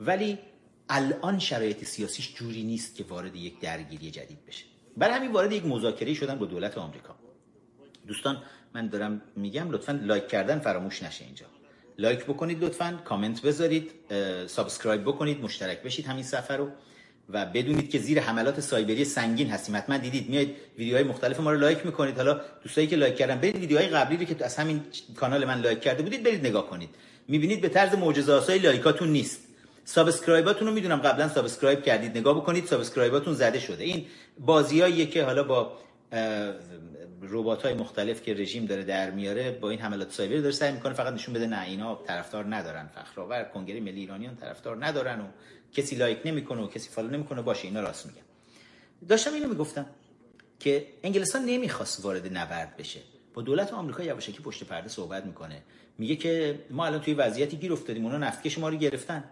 ولی 0.00 0.38
الان 0.88 1.38
شرایط 1.38 1.84
سیاسیش 1.84 2.34
جوری 2.34 2.62
نیست 2.62 2.94
که 2.94 3.04
وارد 3.04 3.36
یک 3.36 3.60
درگیری 3.60 4.10
جدید 4.10 4.46
بشه. 4.46 4.64
برای 4.96 5.14
همین 5.14 5.32
وارد 5.32 5.52
یک 5.52 5.66
مذاکره 5.66 6.14
شدن 6.14 6.38
با 6.38 6.46
دولت 6.46 6.78
آمریکا. 6.78 7.16
دوستان 8.06 8.42
من 8.74 8.88
دارم 8.88 9.22
میگم 9.36 9.70
لطفا 9.70 9.92
like 9.92 10.28
کردن 10.28 10.58
فراموش 10.58 11.02
نشه 11.02 11.24
اینجا. 11.24 11.46
like 12.00 12.24
بکنید 12.24 12.64
لطفا 12.64 12.98
کامنت 13.04 13.42
بذارید 13.42 13.90
subscribe 14.46 15.02
بکنید 15.02 15.40
مشترک 15.40 15.82
بشید 15.82 16.06
همین 16.06 16.22
سفر 16.22 16.56
رو 16.56 16.68
و 17.32 17.46
بدونید 17.46 17.90
که 17.90 17.98
زیر 17.98 18.20
حملات 18.20 18.60
سایبری 18.60 19.04
سنگین 19.04 19.50
هستیم. 19.50 19.76
حتما 19.76 19.96
دیدید 19.96 20.28
میاد 20.28 20.46
ویدیوهای 20.78 21.04
مختلف 21.04 21.40
ما 21.40 21.52
رو 21.52 21.58
like 21.58 21.86
می‌کنید. 21.86 22.16
حالا 22.16 22.40
دوستایی 22.62 22.86
که 22.86 22.96
like 22.96 23.16
کردن 23.16 23.36
برید 23.36 23.56
ویدیوهای 23.56 23.86
قبلی 23.86 24.16
رو 24.16 24.24
که 24.24 24.44
از 24.44 24.56
همین 24.56 24.82
کانال 25.16 25.44
من 25.44 25.60
like 25.60 25.80
کرده 25.80 26.02
بودید 26.02 26.22
برید 26.22 26.46
نگاه 26.46 26.70
کنید. 26.70 26.88
می‌بینید 27.28 27.60
به 27.60 27.68
طرز 27.68 27.94
معجزه 27.94 28.32
آسایی 28.32 28.58
like 28.58 28.87
اتون 28.87 29.08
نیست. 29.08 29.40
subscribe 29.84 30.47
اتون 30.47 30.68
رو 30.68 30.74
می‌دونم 30.74 30.96
قبلا 30.96 31.28
subscribe 31.28 31.82
کردید. 31.82 32.18
نگاه 32.18 32.36
بکنید 32.36 32.66
subscribe 32.66 33.17
اتون 33.17 33.34
زده 33.34 33.60
شده. 33.60 33.84
این 33.84 34.06
بازیاییه 34.38 35.06
که 35.06 35.24
حالا 35.24 35.42
با 35.42 35.78
ربات 37.22 37.62
های 37.62 37.74
مختلف 37.74 38.22
که 38.22 38.34
رژیم 38.34 38.66
داره 38.66 38.84
در 38.84 39.10
میاره 39.10 39.50
با 39.50 39.70
این 39.70 39.80
حملات 39.80 40.12
سایبری 40.12 40.40
داره 40.40 40.52
سعی 40.52 40.72
می‌کنه 40.72 40.92
فقط 40.92 41.12
نشون 41.12 41.34
بده 41.34 41.46
نه 41.46 41.62
اینا 41.62 41.94
طرفدار 41.94 42.54
ندارن 42.54 42.86
فخرآور 42.94 43.44
کنگره 43.44 43.80
ملی 43.80 44.00
ایرانیان 44.00 44.36
طرفدار 44.36 44.86
ندارن 44.86 45.20
و 45.20 45.24
کسی 45.72 45.96
like 45.96 46.18
نمی‌کنه 46.24 46.62
و 46.62 46.66
کسی 46.66 46.88
follow 46.88 47.10
نمی‌کنه 47.10 47.42
باشه 47.42 47.68
اینا 47.68 47.80
راست 47.80 48.06
میگن. 48.06 48.22
داشتم 49.08 49.34
اینو 49.34 49.48
می‌گفتم 49.48 49.86
که 50.60 50.86
انگلستان 51.02 51.44
نمی‌خواست 51.44 52.04
وارد 52.04 52.36
نبرد 52.36 52.76
بشه. 52.76 53.00
با 53.34 53.42
دولت 53.42 53.72
آمریکا 53.72 54.02
یواشکی 54.02 54.42
پشت 54.42 54.64
پرده 54.64 54.88
صحبت 54.88 55.26
می‌کنه. 55.26 55.62
میگه 55.98 56.16
که 56.16 56.58
ما 56.70 56.86
الان 56.86 57.00
توی 57.00 57.14
وضعیتی 57.14 57.56
گیر 57.56 57.72
افتادیم 57.72 58.04
اونا 58.04 58.18
نفتکش 58.18 58.58
ما 58.58 58.68
رو 58.68 58.76
گرفتن. 58.76 59.24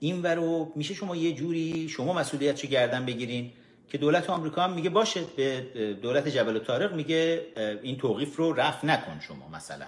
این 0.00 0.22
ورو 0.22 0.72
میشه 0.76 0.94
شما 0.94 1.16
یه 1.16 1.32
جوری 1.32 1.88
شما 1.88 2.12
مسئولیت 2.12 2.66
گردن 2.66 3.06
بگیرین. 3.06 3.52
که 3.88 3.98
دولت 3.98 4.30
آمریکا 4.30 4.62
هم 4.62 4.72
میگه 4.72 4.90
باشه 4.90 5.20
به 5.36 5.60
دولت 6.02 6.28
جبل 6.28 6.58
طارق 6.58 6.94
میگه 6.94 7.46
این 7.82 7.96
توقیف 7.98 8.36
رو 8.36 8.52
رفع 8.52 8.86
نکن 8.86 9.20
شما 9.20 9.48
مثلا. 9.48 9.86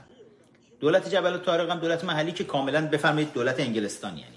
دولت 0.80 1.09
جبل 1.09 1.38
طارق 1.38 1.70
هم 1.70 1.78
دولت 1.78 2.05
محلی 2.05 2.32
که 2.32 2.44
کاملا 2.44 2.86
بفرمایید 2.86 3.32
دولت 3.32 3.61
انگلستان 3.61 4.18
یعنی. 4.18 4.36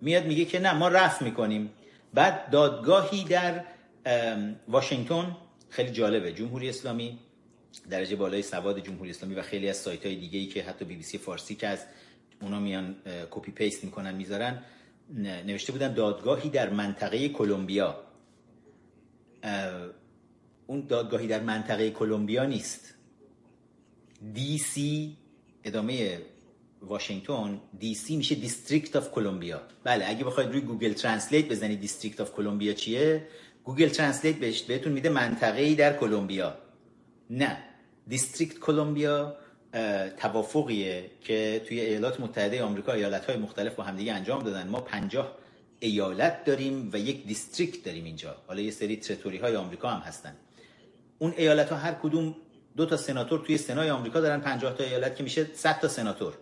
میاد 0.00 0.24
میگه 0.24 0.44
که 0.44 0.60
نه 0.60 0.72
ما 0.72 0.88
رفع 0.88 1.24
می‌کنیم. 1.24 1.70
بعد 2.14 2.50
دادگاهی 2.50 3.24
در 3.24 3.64
واشنگتن 4.68 5.36
خیلی 5.70 5.90
جالبه 5.90 6.32
جمهوری 6.32 6.68
اسلامی 6.68 7.18
درجه 7.90 8.16
بالای 8.16 8.42
سواد 8.42 8.78
جمهوری 8.78 9.10
اسلامی 9.10 9.34
و 9.34 9.42
خیلی 9.42 9.68
از 9.68 9.76
سایت 9.76 10.06
های 10.06 10.16
دیگه 10.16 10.38
ای 10.38 10.46
که 10.46 10.62
حتی 10.62 10.84
بی 10.84 10.96
بی 10.96 11.02
سی 11.02 11.18
فارسی 11.18 11.54
که 11.54 11.66
از 11.66 11.84
اونا 12.42 12.60
میان 12.60 12.96
copy 13.30 13.52
paste 13.52 13.84
می‌کنن 13.84 14.14
می‌ذارن 14.14 14.62
نوشته 15.46 15.72
بودن 15.72 15.94
دادگاهی 15.94 16.48
در 16.48 16.68
منطقه 16.70 17.28
کلمبیا. 17.28 17.96
اون 20.66 20.86
دادگاهی 20.88 21.26
در 21.26 21.40
منطقه 21.40 21.90
کلمبیا 21.90 22.44
نیست. 22.44 22.94
D.C. 24.34 25.16
ادامه 25.64 26.18
واشنگتن 26.82 27.60
D.C. 27.78 28.16
میشه 28.16 28.34
District 28.34 28.96
of 28.96 29.10
Columbia 29.10 29.62
بله 29.84 30.04
اگه 30.08 30.24
بخواید 30.24 30.50
روی 30.50 30.60
Google 30.60 30.92
Translate 30.92 31.48
بزنید 31.48 31.80
District 31.80 32.20
of 32.20 32.32
Columbia 32.32 32.72
چیه؟ 32.72 33.26
Google 33.64 33.88
Translate 33.88 34.36
بهتون 34.66 34.92
میده 34.92 35.08
منطقه 35.08 35.60
ای 35.60 35.74
در 35.74 35.96
کلمبیا. 35.96 36.54
نه 37.30 37.58
District 38.06 38.58
Columbia 38.58 39.36
توافقیه 40.16 41.10
که 41.20 41.62
توی 41.68 41.80
ایالات 41.80 42.20
متحده 42.20 42.62
آمریکا 42.62 42.92
ایالت 42.92 43.24
های 43.24 43.36
مختلف 43.36 43.74
با 43.74 43.84
همدیگه 43.84 44.12
انجام 44.12 44.42
دادن. 44.42 44.68
ما 44.68 44.80
پنجاه 44.80 45.36
ایالت 45.80 46.44
داریم 46.44 46.90
و 46.92 46.98
یک 46.98 47.26
district 47.26 47.84
داریم 47.84 48.04
اینجا. 48.04 48.36
حالا 48.46 48.60
یه 48.60 48.70
سری 48.70 48.96
territory 48.96 49.38
های 49.38 49.56
آمریکا 49.56 49.90
هم 49.90 50.00
هستن. 50.00 50.36
اون 51.18 51.34
ایالت 51.36 51.68
ها 51.68 51.76
هر 51.76 51.92
کدوم 51.92 52.36
دو 52.76 52.86
تا 52.86 52.96
سناتور 52.96 53.40
توی 53.46 53.58
سنای 53.58 53.90
آمریکا 53.90 54.20
دارن 54.20 54.40
50 54.40 54.76
تا 54.76 54.84
ایالت 54.84 55.16
که 55.16 55.22
میشه 55.22 55.46
100 55.54 55.80
تا 55.80 55.88
سناتور. 55.88 56.34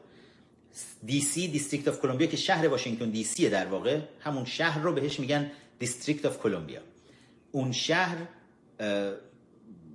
D.C. 1.06 1.48
District 1.48 1.88
of 1.88 2.00
Columbia 2.00 2.26
که 2.26 2.36
شهر 2.36 2.68
واشنگتن 2.68 3.10
D.C. 3.10 3.48
در 3.48 3.66
واقع 3.66 4.00
همون 4.20 4.44
شهر 4.44 4.82
رو 4.82 4.92
بهش 4.92 5.20
میگن 5.20 5.50
District 5.78 6.26
of 6.26 6.38
Columbia 6.38 6.80
اون 7.52 7.72
شهر 7.72 8.16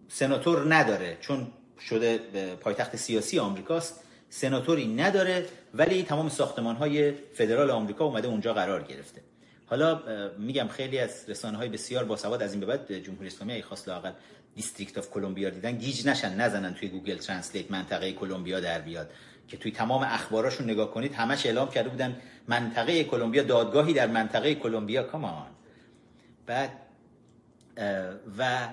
سناتور 0.08 0.76
نداره 0.76 1.18
چون 1.22 1.48
شده 1.80 2.18
پایتخت 2.62 2.96
سیاسی 2.96 3.40
آمریکاست. 3.40 4.00
سناتوری 4.30 4.88
نداره 4.88 5.46
ولی 5.74 6.04
تمام 6.04 6.30
ساختمان 6.30 6.76
های 6.76 7.12
فدرال 7.12 7.70
آمریکا 7.70 8.06
اومده 8.06 8.28
اونجا 8.28 8.54
قرار 8.54 8.84
گرفته. 8.84 9.22
حالا 9.74 10.02
میگم 10.38 10.68
خیلی 10.68 11.00
از 11.00 11.26
رسانه 11.28 11.58
های 11.58 11.70
بسیار 11.70 12.04
باسواد 12.04 12.44
از 12.44 12.52
این 12.52 12.60
به 12.60 12.66
بعد 12.66 12.98
جمهوری 12.98 13.28
اسلامی 13.28 13.54
اینا 13.54 13.62
خواست 13.62 13.88
لاقل 13.90 14.12
District 14.56 14.98
of 14.98 15.10
Columbia 15.10 15.50
دیدن 15.50 15.72
گیج 15.72 16.08
نشن 16.08 16.36
نزنن 16.36 16.74
توی 16.74 16.90
Google 16.90 17.18
Translate 17.18 17.72
منطقه 17.72 18.12
کلمبیا 18.12 18.60
در 18.60 18.82
بیاد. 18.82 19.10
که 19.48 19.58
توی 19.58 19.72
تمام 19.72 20.04
اخباراشون 20.04 20.70
نگاه 20.70 20.92
کنید 20.92 21.14
همش 21.14 21.46
اعلام 21.46 21.70
کرده 21.70 21.90
بودن 21.90 22.22
منطقه 22.48 23.04
کلمبیا 23.04 23.44
دادگاهی 23.44 23.94
در 23.94 24.08
منطقه 24.08 24.56
کلمبیا 24.56 25.04
come 25.04 25.33
on 25.33 25.48
بعد 26.46 26.72
و 28.38 28.70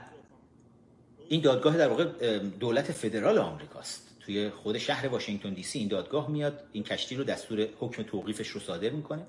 این 1.29 1.41
دادگاه 1.41 1.77
در 1.77 1.89
واقع 1.89 2.05
دولت 2.39 2.93
فدرال 2.93 3.39
آمریکاست. 3.39 4.17
توی 4.21 4.51
خود 4.51 4.79
شهر 4.79 5.09
واشنگتن 5.09 5.55
دی 5.55 5.63
سی 5.63 5.79
این 5.79 5.89
دادگاه 5.89 6.31
میاد 6.31 6.65
این 6.73 6.85
کشتی 6.85 7.17
رو 7.17 7.25
دستور 7.25 7.69
حکم 7.79 8.03
توقیفش 8.03 8.49
رو 8.49 8.61
صادر 8.61 8.91
می‌کنه. 8.91 9.27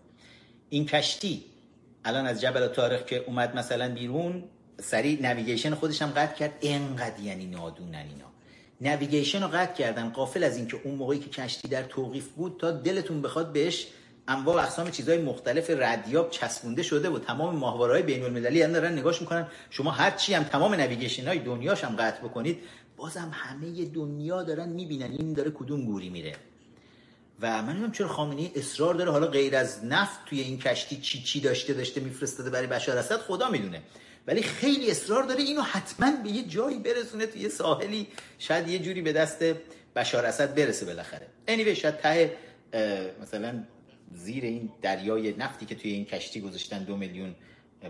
این 0.69 0.85
کشتی 0.85 1.50
الان 2.05 2.27
از 2.27 2.41
جبل 2.41 2.67
طارق 2.67 3.05
که 3.05 3.23
اومد 3.27 3.55
مثلا 3.55 3.93
بیرون 3.93 4.43
سریع 4.79 5.21
navigation 5.21 5.75
خودش 5.75 6.01
هم 6.01 6.09
قطع 6.09 6.35
کرد. 6.35 6.53
انقدر 6.61 7.19
یعنی 7.19 7.45
نادونن 7.45 7.95
اینا. 7.95 8.31
navigation 8.81 9.41
رو 9.41 9.47
قطع 9.47 9.73
کردن 9.73 10.09
غافل 10.09 10.43
از 10.43 10.57
اینکه 10.57 10.77
اون 10.83 10.95
موقعی 10.95 11.19
که 11.19 11.29
کشتی 11.29 11.67
در 11.67 11.83
توقیف 11.83 12.27
بود 12.27 12.57
تا 12.59 12.71
دلتون 12.71 13.21
بخواد 13.21 13.53
بهش 13.53 13.87
انواع 14.27 14.63
اقسام 14.63 14.91
چیزهای 14.91 15.21
مختلف 15.21 15.69
ردیاب 15.69 16.29
چسبونده 16.29 16.83
شده 16.83 17.09
و 17.09 17.19
تمام 17.19 17.55
ماهواره 17.55 17.93
های 17.93 18.03
بین 18.03 18.23
المللی 18.23 18.61
هم 18.61 18.71
دارن 18.71 18.97
نگاش 18.97 19.21
می‌کنن. 19.21 19.47
شما 19.69 19.91
هر 19.91 20.11
چی 20.11 20.33
هم 20.33 20.43
تمام 20.43 20.73
navigation 20.73 21.27
های 21.27 21.39
دنیاش 21.39 21.83
هم 21.83 21.95
قطع 21.95 22.21
بکنید 22.21 22.59
بازم 22.97 23.31
همه 23.33 23.85
دنیا 23.85 24.43
دارن 24.43 24.69
می‌بینن. 24.69 25.11
این 25.11 25.33
داره 25.33 25.51
کدوم 25.51 25.85
گوری 25.85 26.09
میره. 26.09 26.35
و 27.41 27.61
من 27.61 27.69
نمی‌دونم 27.69 27.91
چرا 27.91 28.07
خامنه‌ای 28.07 28.51
اصرار 28.55 28.93
داره 28.93 29.11
حالا 29.11 29.27
غیر 29.27 29.55
از 29.55 29.85
نفت 29.85 30.19
توی 30.25 30.41
این 30.41 30.59
کشتی 30.59 30.97
چی 30.97 31.23
چی 31.23 31.39
داشته 31.39 31.73
داشته 31.73 32.01
میفرستاده 32.01 32.49
برای 32.49 32.67
بشار 32.67 32.97
اسد 32.97 33.17
خدا 33.17 33.49
می‌دونه. 33.49 33.81
ولی 34.27 34.43
خیلی 34.43 34.91
اصرار 34.91 35.23
داره 35.23 35.41
اینو 35.41 35.61
حتما 35.61 36.11
به 36.23 36.29
یه 36.29 36.43
جایی 36.43 36.79
برسونه 36.79 37.25
توی 37.25 37.49
ساحلی 37.49 38.07
شاید 38.39 38.67
یه 38.67 38.79
جوری 38.79 39.01
به 39.01 39.13
دست 39.13 39.43
بشار 39.95 40.25
اسد 40.25 40.55
برسه 40.55 40.85
بالاخره. 40.85 41.27
Anyway 41.47 41.69
شاید 41.69 41.97
ته 41.97 42.37
مثلا 43.21 43.63
زیر 44.13 44.43
این 44.43 44.71
دریای 44.81 45.33
نفتی 45.37 45.65
که 45.65 45.75
توی 45.75 45.91
این 45.91 46.05
کشتی 46.05 46.41
گذاشتن 46.41 46.83
دو 46.83 46.97
میلیون 46.97 47.35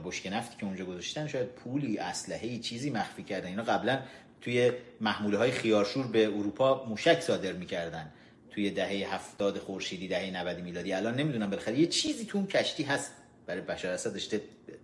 بشک 0.05 0.29
نفتی 0.31 0.55
که 0.59 0.65
اونجا 0.65 0.85
گذاشتن 0.85 1.27
شاید 1.27 1.47
پولی 1.47 1.97
اسلحه 1.97 2.57
چیزی 2.57 2.89
مخفی 2.89 3.23
کردن. 3.23 3.47
اینا 3.47 3.63
قبلا 3.63 3.99
توی 4.41 4.71
محموله 5.01 5.37
های 5.37 5.51
خیارشور 5.51 6.07
به 6.07 6.27
اروپا 6.27 6.85
موشک 6.85 7.19
صادر 7.21 7.51
می‌کردن. 7.51 8.11
توی 8.51 8.71
دهه 8.71 9.13
هفتاد 9.13 9.57
خورشیدی 9.57 10.07
دهه 10.07 10.31
90 10.31 10.59
میلادی. 10.59 10.93
الان 10.93 11.15
نمی‌دونم 11.15 11.49
بالاخره 11.49 11.79
یه 11.79 11.87
چیزی 11.87 12.25
تو 12.25 12.37
اون 12.37 12.47
کشتی 12.47 12.83
هست. 12.83 13.11
برای 13.45 13.61
بشار 13.61 13.93
اسد 13.93 14.13
داشته 14.13 14.41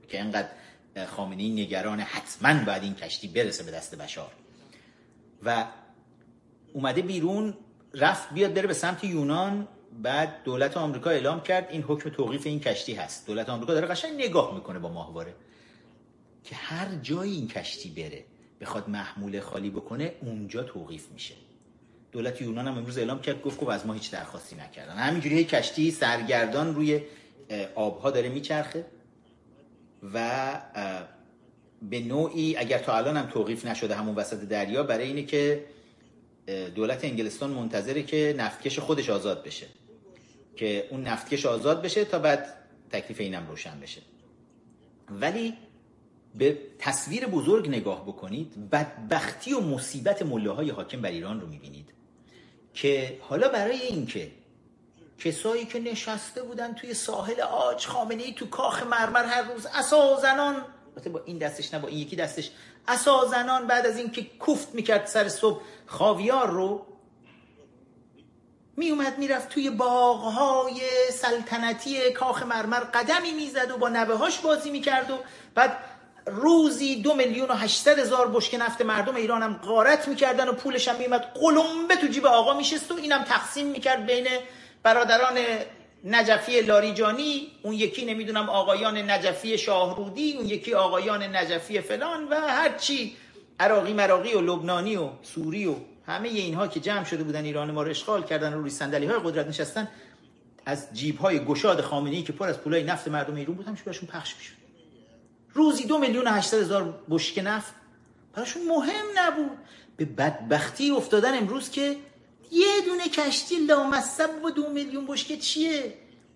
که 0.07 0.19
انقدر 0.19 0.49
خامنه 1.07 1.43
ای 1.43 1.49
نگران 1.49 1.99
حتما 1.99 2.63
باید 2.65 2.83
این 2.83 2.95
کشتی 2.95 3.27
برسه 3.27 3.63
به 3.63 3.71
دست 3.71 3.95
بشار. 3.95 4.31
و 5.43 5.65
اومده 6.73 7.01
بیرون 7.01 7.53
رفت 7.93 8.33
بیاد 8.33 8.53
بره 8.53 8.67
به 8.67 8.73
سمت 8.73 9.03
یونان. 9.03 9.67
بعد 10.03 10.43
دولت 10.43 10.77
آمریکا 10.77 11.09
اعلام 11.09 11.41
کرد 11.41 11.67
این 11.69 11.83
حکم 11.83 12.09
توقیف 12.09 12.45
این 12.45 12.59
کشتی 12.59 12.93
هست. 12.93 13.27
دولت 13.27 13.49
آمریکا 13.49 13.73
داره 13.73 13.87
قشنگ 13.87 14.13
نگاه 14.21 14.55
می‌کنه 14.55 14.79
با 14.79 14.89
ماهواره 14.89 15.35
که 16.43 16.55
هر 16.55 16.95
جایی 16.95 17.33
این 17.33 17.47
کشتی 17.47 17.89
بره 17.89 18.25
بخواد 18.61 18.89
محموله 18.89 19.41
خالی 19.41 19.69
بکنه 19.69 20.15
اونجا 20.21 20.63
توقیف 20.63 21.11
میشه. 21.11 21.33
دولت 22.11 22.41
یونان 22.41 22.67
هم 22.67 22.77
امروز 22.77 22.97
اعلام 22.97 23.21
کرد 23.21 23.41
گفت 23.41 23.59
که 23.59 23.71
از 23.71 23.85
ما 23.85 23.93
هیچ 23.93 24.11
درخواستی 24.11 24.55
نکردن. 24.55 24.93
همینجوری 24.93 25.43
کشتی 25.43 25.91
سرگردان 25.91 26.75
روی 26.75 27.01
آبها 27.75 28.11
داره 28.11 28.29
میچرخه 28.29 28.85
و 30.13 30.61
به 31.81 31.99
نوعی 31.99 32.57
اگر 32.57 32.77
تا 32.77 32.97
الان 32.97 33.17
هم 33.17 33.25
توقیف 33.25 33.65
نشده 33.65 33.95
همون 33.95 34.15
وسط 34.15 34.39
دریا 34.43 34.83
برای 34.83 35.07
اینه 35.07 35.23
که 35.23 35.65
دولت 36.75 37.05
انگلستان 37.05 37.49
منتظره 37.49 38.03
که 38.03 38.35
نفتکش 38.37 38.79
خودش 38.79 39.09
آزاد 39.09 39.43
بشه. 39.43 39.65
که 40.55 40.87
اون 40.89 41.03
نفتکش 41.03 41.45
آزاد 41.45 41.81
بشه 41.81 42.05
تا 42.05 42.19
بعد 42.19 42.53
تکلیف 42.91 43.19
اینم 43.19 43.47
روشن 43.47 43.79
بشه. 43.79 44.01
ولی 45.09 45.53
به 46.35 46.57
تصویر 46.79 47.25
بزرگ 47.25 47.67
نگاه 47.67 48.03
بکنید 48.03 48.69
بدبختی 48.69 49.53
و 49.53 49.59
مصیبت 49.59 50.21
مله 50.21 50.51
های 50.51 50.69
حاکم 50.69 51.01
بر 51.01 51.09
ایران 51.09 51.41
رو 51.41 51.47
می‌بینید. 51.47 51.93
که 52.81 53.19
حالا 53.21 53.49
برای 53.49 53.81
اینکه 53.81 54.31
کسایی 55.19 55.65
که 55.65 55.79
نشسته 55.79 56.43
بودن 56.43 56.73
توی 56.73 56.93
ساحل 56.93 57.41
آج 57.41 57.87
خامنه 57.87 58.23
ای 58.23 58.33
تو 58.33 58.45
کاخ 58.45 58.83
مرمر 58.83 59.25
هر 59.25 59.41
روز 59.41 59.65
اسا 59.65 60.19
زنان 60.21 60.65
با 61.13 61.21
این 61.25 61.37
دستش 61.37 61.73
نه 61.73 61.79
با 61.79 61.87
این 61.87 61.97
یکی 61.97 62.15
دستش 62.15 62.51
اسا 62.87 63.25
زنان 63.25 63.67
بعد 63.67 63.85
از 63.85 63.97
اینکه 63.97 64.23
کوفت 64.39 64.75
می‌کرد 64.75 65.05
سر 65.05 65.29
صبح 65.29 65.61
خاویار 65.85 66.49
رو 66.49 66.85
میومد 68.77 69.17
می‌رفت 69.17 69.49
توی 69.49 69.69
باغهای 69.69 70.81
سلطنتی 71.11 72.11
کاخ 72.11 72.43
مرمر 72.43 72.79
قدمی 72.79 73.31
می‌زد 73.31 73.71
و 73.71 73.77
با 73.77 73.89
نوه 73.89 74.15
هاش 74.15 74.39
بازی 74.39 74.71
می‌کرد 74.71 75.11
و 75.11 75.17
بعد 75.55 75.77
روزی 76.27 76.95
دو 76.95 77.15
میلیون 77.15 77.47
و 77.47 77.53
هشتصد 77.53 77.99
هزار 77.99 78.27
بشک 78.27 78.55
نفت 78.59 78.81
مردم 78.81 79.15
ایران 79.15 79.43
هم 79.43 79.53
غارت 79.53 80.07
می‌کردن 80.07 80.47
و 80.47 80.53
پولش 80.53 80.87
هم 80.87 80.95
میومد 80.95 81.21
قلمبه 81.21 81.95
تو 82.01 82.07
جیب 82.07 82.25
آقا 82.25 82.57
میشست 82.57 82.91
و 82.91 82.95
اینم 82.95 83.23
تقسیم 83.23 83.67
می‌کرد 83.67 84.05
بین 84.05 84.27
برادران 84.83 85.37
نجفی 86.03 86.61
لاریجانی 86.61 87.47
اون 87.63 87.73
یکی 87.73 88.05
نمی‌دونم 88.05 88.49
آقایان 88.49 88.97
نجفی 89.11 89.57
شاهرودی 89.57 90.33
اون 90.37 90.45
یکی 90.45 90.73
آقایان 90.73 91.23
نجفی 91.35 91.81
فلان 91.81 92.27
و 92.27 92.35
هرچی 92.35 93.15
عراقی 93.59 93.93
مراقی 93.93 94.33
و 94.33 94.41
لبنانی 94.41 94.95
و 94.95 95.09
سوری 95.23 95.65
و 95.65 95.75
همه 96.07 96.29
اینها 96.29 96.67
که 96.67 96.79
جمع 96.79 97.03
شده 97.03 97.23
بودن 97.23 97.43
ایران 97.43 97.71
ما 97.71 97.83
رو 97.83 97.89
اشغال 97.89 98.23
کردن 98.23 98.53
و 98.53 98.57
روی 98.57 98.69
صندلی 98.69 99.05
های 99.05 99.19
قدرت 99.23 99.47
نشستن 99.47 99.87
از 100.65 100.87
جیب 100.93 101.17
های 101.17 101.45
گشاد 101.45 101.81
خامنه‌ای 101.81 102.23
که 102.23 102.33
پر 102.33 102.47
از 102.49 102.59
پولای 102.59 102.83
نفت 102.83 103.07
مردم 103.07 103.35
ایران 103.35 103.55
بود 103.55 103.67
همش 103.67 103.81
براشون 103.81 104.09
پخش 104.09 104.35
می‌شد. 104.35 104.56
روزی 105.57 105.85
دو 105.85 105.97
میلیون 105.97 106.27
و 106.27 106.31
هزار 106.31 107.03
بشک 107.09 107.41
نفت. 107.43 107.73
براشون 108.33 108.67
مهم 108.67 109.05
نبود. 109.17 109.57
به 109.97 110.05
بدبختی 110.05 110.91
افتادن 110.91 111.37
امروز 111.37 111.69
که 111.69 111.95
یه 112.51 112.81
دونه 112.85 113.09
کشتی 113.09 113.55
لامصب 113.55 114.43
و 114.43 114.49
دو 114.49 114.69
میلیون 114.69 115.05
بشکه 115.07 115.37
چیه؟ 115.37 115.93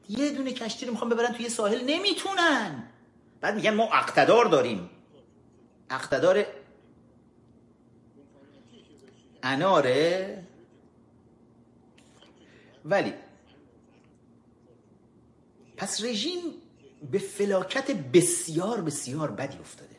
یه 0.10 0.32
دونه 0.32 0.52
کشتی 0.52 0.86
رو 0.86 0.92
می‌خوام 0.92 1.10
ببرن 1.10 1.34
توی 1.34 1.50
ساحل. 1.50 1.82
نمی‌تونن. 1.86 2.84
بعد 3.42 3.56
میگن 3.56 3.74
ما 3.74 3.84
اقتدار 3.84 4.46
داریم. 4.46 4.90
اقتدار 5.90 6.46
اناره. 9.44 10.44
ولی 12.86 13.14
پس 15.78 16.04
رژیم 16.04 16.40
به 17.12 17.20
فلاکت 17.20 17.92
بسیار 17.92 18.82
بسیار 18.82 19.32
بدی 19.32 19.58
افتاده. 19.58 19.96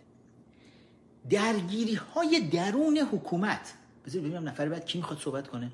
درگیری 1.30 1.94
های 1.94 2.40
درون 2.40 2.98
حکومت. 2.98 3.74
بذار 4.06 4.22
ببینم 4.22 4.48
نفر 4.48 4.68
بعد 4.68 4.86
کی 4.86 4.98
می‌خواد 4.98 5.18
صحبت 5.18 5.48
کنه. 5.48 5.72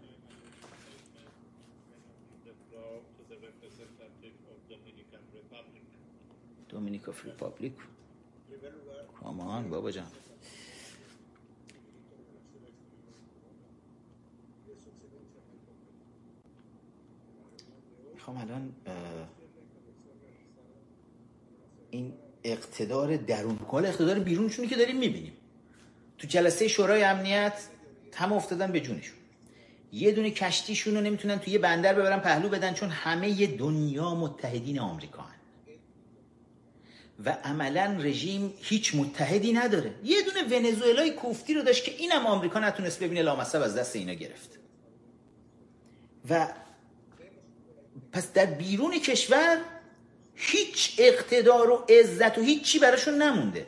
Dominic 6.69 7.09
of 7.09 7.25
Republic 7.25 7.73
come 9.21 9.54
on 9.54 9.71
بابا 9.71 9.91
جان 9.91 10.07
می‌خوام 18.15 18.37
الان 18.37 18.73
این 21.91 22.13
اقتدار 22.45 23.17
درونی 23.17 23.59
کال 23.59 23.87
اقتدار 23.87 24.19
بیرونشونی 24.19 24.69
که 24.69 24.77
داریم 24.77 24.97
می‌بینیم. 24.97 25.33
تو 26.19 26.27
جلسه 26.27 26.69
شورای 26.69 27.03
امنیت 27.03 27.53
هم 28.15 28.33
افتادن 28.33 28.73
به 28.73 28.81
جونشون. 28.81 29.17
یه 29.93 30.13
دونه 30.13 30.31
کشتیشون 30.31 30.95
رو 30.95 31.01
نمی‌تونن 31.01 31.39
توی 31.39 31.53
یه 31.53 31.59
بندر 31.59 31.95
ببرن 31.95 32.21
پهلو 32.21 32.49
بدن 32.49 32.75
چون 32.75 32.89
همه 32.89 33.47
دنیا 33.47 34.15
متحدین 34.15 34.79
آمریکا 34.81 35.23
هن. 35.23 35.39
و 37.25 37.31
عملا 37.45 37.97
رژیم 38.01 38.55
هیچ 38.63 38.95
متحدی 38.95 39.53
نداره. 39.53 39.95
یه 40.05 40.17
دونه 40.23 40.57
ونزوئلای 40.57 41.11
کوفتی 41.11 41.55
رو 41.55 41.63
داشت 41.63 41.85
که 41.85 41.93
اینم 41.99 42.27
آمریکا 42.27 42.61
نتونست 42.61 43.03
ببینه 43.03 43.23
لامصب 43.23 43.63
از 43.63 43.77
دست 43.77 43.97
اینا 43.97 44.13
گرفت. 44.13 44.59
و 46.31 46.49
پس 48.13 48.33
در 48.33 48.47
بیرون 48.47 48.99
کشور 48.99 49.59
هیچ 50.41 50.95
اقتدار 50.99 51.71
و 51.71 51.85
عزت 51.89 52.39
و 52.39 52.41
هیچی 52.41 52.79
براشون 52.79 53.23
نمونده. 53.23 53.67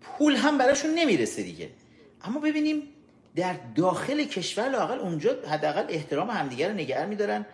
پول 0.00 0.36
هم 0.36 0.58
براشون 0.58 0.90
نمی‌رسه 0.94 1.42
دیگه. 1.42 1.70
اما 2.22 2.40
ببینیم 2.40 2.82
در 3.36 3.56
داخل 3.74 4.24
کشور 4.24 4.68
لاقل 4.68 4.98
اونجا 4.98 5.36
حداقل 5.50 5.84
احترام 5.88 6.30
همدیگه 6.30 6.68
رو 6.68 6.74
نگه 6.74 7.06
میدارن. 7.06 7.46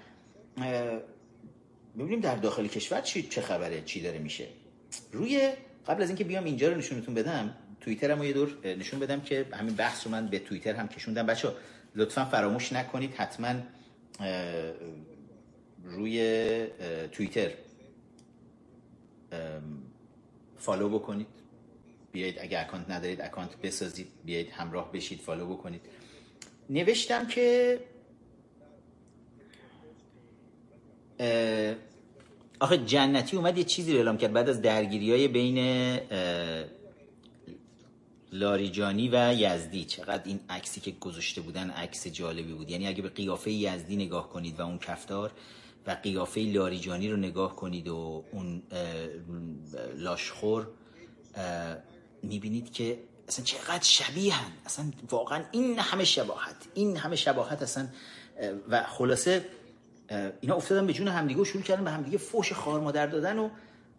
ببینیم 1.99 2.20
در 2.20 2.37
داخل 2.37 2.66
کشور 2.66 3.01
چی 3.01 3.22
چه 3.22 3.41
خبره 3.41 3.83
چی 3.83 4.01
داره 4.01 4.18
میشه. 4.18 4.47
روی 5.12 5.53
قبل 5.87 6.03
از 6.03 6.09
اینکه 6.09 6.24
بیام 6.24 6.45
اینجا 6.45 6.68
رو 6.68 6.76
نشونتون 6.76 7.14
بدم 7.14 7.55
توییترم 7.81 8.18
رو 8.18 8.24
یه 8.24 8.33
دور 8.33 8.57
نشون 8.64 9.01
بدم 9.01 9.20
که 9.20 9.47
همین 9.53 9.74
بحث 9.74 10.07
رو 10.07 10.12
من 10.12 10.26
به 10.26 10.39
توییتر 10.39 10.74
هم 10.74 10.89
کشوندم. 10.89 11.26
بچه‌ها 11.26 11.49
لطفا 11.95 12.24
فراموش 12.24 12.72
نکنید 12.72 13.14
حتما 13.14 13.55
روی 15.85 16.66
توییتر. 17.12 17.51
follow 20.59 20.89
بکنید. 20.89 21.26
بیایید 22.12 22.39
اگه 22.41 22.61
account 22.61 22.91
ندارید 22.91 23.20
account 23.20 23.57
بسازید 23.57 24.09
بیایید 24.24 24.51
همراه 24.51 24.93
بشید 24.93 25.20
follow 25.20 25.47
بکنید. 25.47 25.81
نوشتم 26.70 27.26
که 27.26 27.81
آخه 32.61 32.78
جنتی 32.78 33.37
اومد 33.37 33.59
یه 33.59 33.64
چیزی 33.64 33.93
رو 33.93 33.99
اعلام 33.99 34.16
کرد 34.16 34.33
بعد 34.33 34.49
از 34.49 34.62
درگیری 34.62 35.11
های 35.11 35.28
بین 35.28 35.59
لاریجانی 38.33 39.09
و 39.09 39.35
یزدی. 39.39 39.85
چقدر 39.85 40.22
این 40.24 40.41
عکسی 40.49 40.81
که 40.81 40.91
گذاشته 40.91 41.41
بودن 41.41 41.70
عکس 41.70 42.07
جالبی 42.07 42.53
بود. 42.53 42.70
یعنی 42.70 42.87
اگه 42.87 43.03
به 43.03 43.09
قیافه 43.09 43.51
یزدی 43.51 43.97
نگاه 43.97 44.28
کنید 44.28 44.61
و 44.61 44.62
اون 44.62 44.78
کفتار 44.78 45.33
و 45.87 45.91
قیافه 45.91 46.41
لاریجانی 46.41 47.11
رو 47.11 47.16
نگاه 47.16 47.57
کنید 47.57 47.89
و 47.89 48.24
اون 48.33 48.62
لاشخور 49.97 50.68
می‌بینید 52.22 52.72
که 52.72 52.99
اصلا 53.28 53.45
چقدر 53.45 53.83
شبیه 53.83 54.35
هن. 54.35 54.53
اصلا 54.66 54.85
واقعا 55.11 55.45
این 55.51 55.78
همه 55.78 56.05
شباهت 56.05 56.57
این 56.74 56.97
همه 56.97 57.16
شباهت 57.16 57.62
اصلا 57.62 57.89
و 58.68 58.83
خلاصه 58.83 59.45
اینا 60.41 60.57
افتادن 60.57 60.87
به 60.87 60.93
جون 60.93 61.09
همدیگه 61.09 61.41
و 61.41 61.45
شروع 61.45 61.62
کردن 61.62 61.85
به 61.85 61.91
همدیگه 61.91 62.18
فوش 62.18 62.53
خار 62.53 62.81
مادر 62.81 63.07
دادن 63.07 63.39
و 63.39 63.49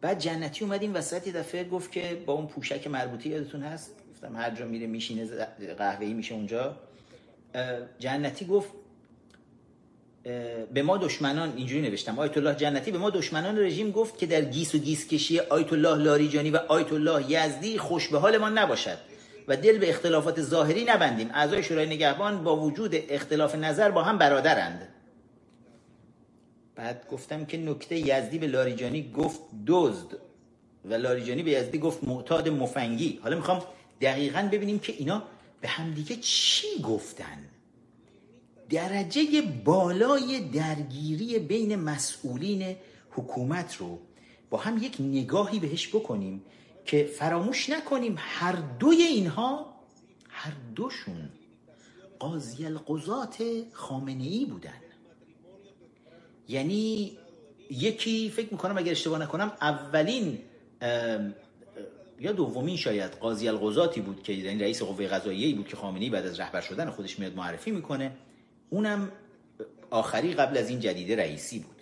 بعد 0.01 0.19
جنتی 0.19 0.65
اومد 0.65 0.81
این 0.81 0.93
وسط 0.93 1.27
یه 1.27 1.33
دفعه 1.33 1.63
گفت 1.63 1.91
که 1.91 2.23
با 2.25 2.33
اون 2.33 2.47
پوشک 2.47 2.87
مربوطی 2.87 3.29
یادتون 3.29 3.63
هست 3.63 3.95
گفتم 4.11 4.35
هر 4.35 4.55
جا 4.55 4.65
میره 4.65 4.87
میشینه 4.87 5.25
قهوه‌ای 5.77 6.13
میشه 6.13 6.35
اونجا 6.35 6.75
جنتی 7.99 8.45
گفت 8.45 8.69
به 10.73 10.81
ما 10.83 10.97
دشمنان 10.97 11.53
اینجوری 11.57 11.81
نوشتم 11.81 12.19
آیت 12.19 12.37
الله 12.37 12.55
جنتی. 12.55 12.91
به 12.91 12.97
ما 12.97 13.09
دشمنان 13.09 13.59
رژیم 13.59 13.91
گفت 13.91 14.17
که 14.17 14.25
در 14.25 14.41
گیس 14.41 14.75
و 14.75 14.77
گیس 14.77 15.07
کشی 15.07 15.39
آیت 15.39 15.73
الله 15.73 15.95
لاریجانی 15.95 16.51
و 16.51 16.57
آیت 16.57 16.93
الله 16.93 17.31
یزدی 17.31 17.77
خوش 17.77 18.07
به 18.07 18.19
حالمان 18.19 18.49
نباشد 18.49 18.97
و 19.47 19.57
دل 19.57 19.77
به 19.77 19.89
اختلافات 19.89 20.41
ظاهری 20.41 20.83
نبندیم. 20.83 21.29
اعضای 21.33 21.63
شورای 21.63 21.85
نگهبان 21.85 22.43
با 22.43 22.57
وجود 22.57 22.95
اختلاف 23.09 23.55
نظر 23.55 23.91
با 23.91 24.03
هم 24.03 24.17
برادرند. 24.17 24.87
بعد 26.75 27.07
گفتم 27.11 27.45
که 27.45 27.57
نکته 27.57 27.97
یزدی 27.97 28.37
به 28.37 28.47
لاریجانی 28.47 29.11
گفت 29.11 29.39
دزد 29.67 30.17
و 30.85 30.93
لاریجانی 30.93 31.43
به 31.43 31.51
یزدی 31.51 31.77
گفت 31.79 32.03
معتاد 32.03 32.49
مفنگی. 32.49 33.19
حالا 33.23 33.35
می‌خوام 33.35 33.63
دقیقا 34.01 34.49
ببینیم 34.51 34.79
که 34.79 34.93
اینا 34.97 35.23
به 35.61 35.67
همدیگه 35.67 36.15
چی 36.15 36.67
گفتن. 36.83 37.37
درجه 38.71 39.41
بالای 39.65 40.39
درگیری 40.39 41.39
بین 41.39 41.75
مسئولین 41.75 42.75
حکومت 43.11 43.75
رو 43.75 43.99
با 44.49 44.57
هم 44.57 44.83
یک 44.83 44.95
نگاهی 44.99 45.59
بهش 45.59 45.87
بکنیم 45.87 46.43
که 46.85 47.03
فراموش 47.03 47.69
نکنیم 47.69 48.15
هر 48.17 48.55
دوی 48.79 49.01
اینها 49.01 49.73
هر 50.29 50.53
دوشون 50.75 51.29
قاضی 52.19 52.65
القضات 52.65 53.43
خامنه 53.73 54.23
ای 54.23 54.45
بودن. 54.45 54.81
یعنی 56.47 57.11
یکی 57.69 58.29
فکر 58.29 58.51
می‌کنم 58.51 58.77
اگر 58.77 58.91
اشتباه 58.91 59.21
نکنم 59.21 59.51
اولین 59.61 60.39
یا 62.19 62.31
دومین 62.31 62.77
شاید 62.77 63.11
قاضی 63.11 63.47
القضاتی 63.47 64.01
بود 64.01 64.23
که 64.23 64.33
یعنی 64.33 64.59
رئیس 64.59 64.81
قوه 64.81 65.07
قضاییه 65.07 65.55
بود 65.55 65.67
که 65.67 65.75
خامنه‌ای 65.75 66.09
بعد 66.09 66.25
از 66.25 66.39
رهبر 66.39 66.61
شدن 66.61 66.89
خودش 66.89 67.19
میاد 67.19 67.35
معرفی 67.35 67.71
می‌کنه. 67.71 68.11
اونم 68.71 69.11
آخری 69.89 70.33
قبل 70.33 70.57
از 70.57 70.69
این 70.69 70.79
جدیده 70.79 71.15
رئیسی 71.15 71.59
بود. 71.59 71.75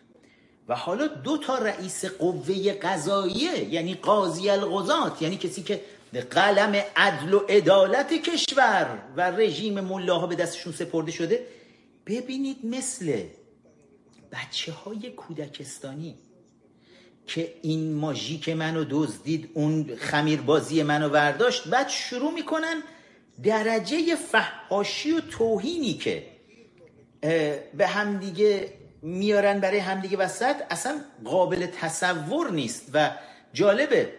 و 0.67 0.75
حالا 0.75 1.07
دو 1.07 1.37
تا 1.37 1.57
رئیس 1.57 2.05
قوه 2.05 2.73
قضاییه 2.73 3.73
یعنی 3.73 3.93
قاضی 3.93 4.49
القضات 4.49 5.21
یعنی 5.21 5.37
کسی 5.37 5.63
که 5.63 5.81
قلم 6.31 6.83
عدل 6.95 7.33
و 7.33 7.39
عدالت 7.39 8.13
کشور 8.13 8.99
و 9.15 9.31
رژیم 9.31 9.79
ملاها 9.79 10.27
به 10.27 10.35
دستشون 10.35 10.73
سپرده 10.73 11.11
شده 11.11 11.45
ببینید 12.05 12.65
مثل 12.65 13.23
بچه 14.31 14.71
های 14.71 15.11
کودکستانی 15.11 16.15
که 17.27 17.53
این 17.61 17.93
ماژیک 17.93 18.49
منو 18.49 18.85
دزدید 18.89 19.49
اون 19.53 19.95
خمیربازی 19.95 20.83
منو 20.83 21.09
برداشت 21.09 21.67
بعد 21.67 21.89
شروع 21.89 22.33
می‌کنن 22.33 22.83
درجه 23.43 24.15
فحاشی 24.15 25.11
و 25.11 25.21
توهینی 25.21 25.93
که 25.93 26.38
به 27.77 27.87
همدیگه 27.87 28.73
میارن 29.01 29.59
برای 29.59 29.77
همدیگه 29.77 30.17
وسط 30.17 30.55
اصلا 30.69 31.01
قابل 31.25 31.65
تصور 31.65 32.51
نیست. 32.51 32.89
و 32.93 33.11
جالبه 33.53 34.09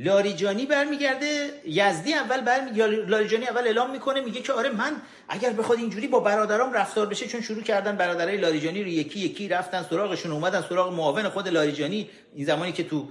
لاریجانی 0.00 0.66
برمیگرده 0.66 1.50
یزدی 1.64 2.14
اول 2.14 2.40
برمی... 2.40 2.70
لاریجانی 3.06 3.46
اول 3.46 3.60
اعلام 3.60 3.90
می‌کنه 3.90 4.20
میگه 4.20 4.40
که 4.40 4.52
آره 4.52 4.70
من 4.70 4.92
اگر 5.28 5.52
بخواد 5.52 5.78
اینجوری 5.78 6.08
با 6.08 6.20
برادرام 6.20 6.72
رفتار 6.72 7.06
بشه 7.06 7.26
چون 7.26 7.40
شروع 7.40 7.62
کردن 7.62 7.96
برادرای 7.96 8.36
لاریجانی 8.36 8.82
رو 8.82 8.88
یکی 8.88 9.20
یکی 9.20 9.48
رفتن 9.48 9.86
سراغشون 9.90 10.32
اومدن 10.32 10.64
سراغ 10.68 10.92
معاون 10.92 11.28
خود 11.28 11.48
لاریجانی 11.48 12.10
این 12.34 12.46
زمانی 12.46 12.72
که 12.72 12.84
تو 12.84 13.08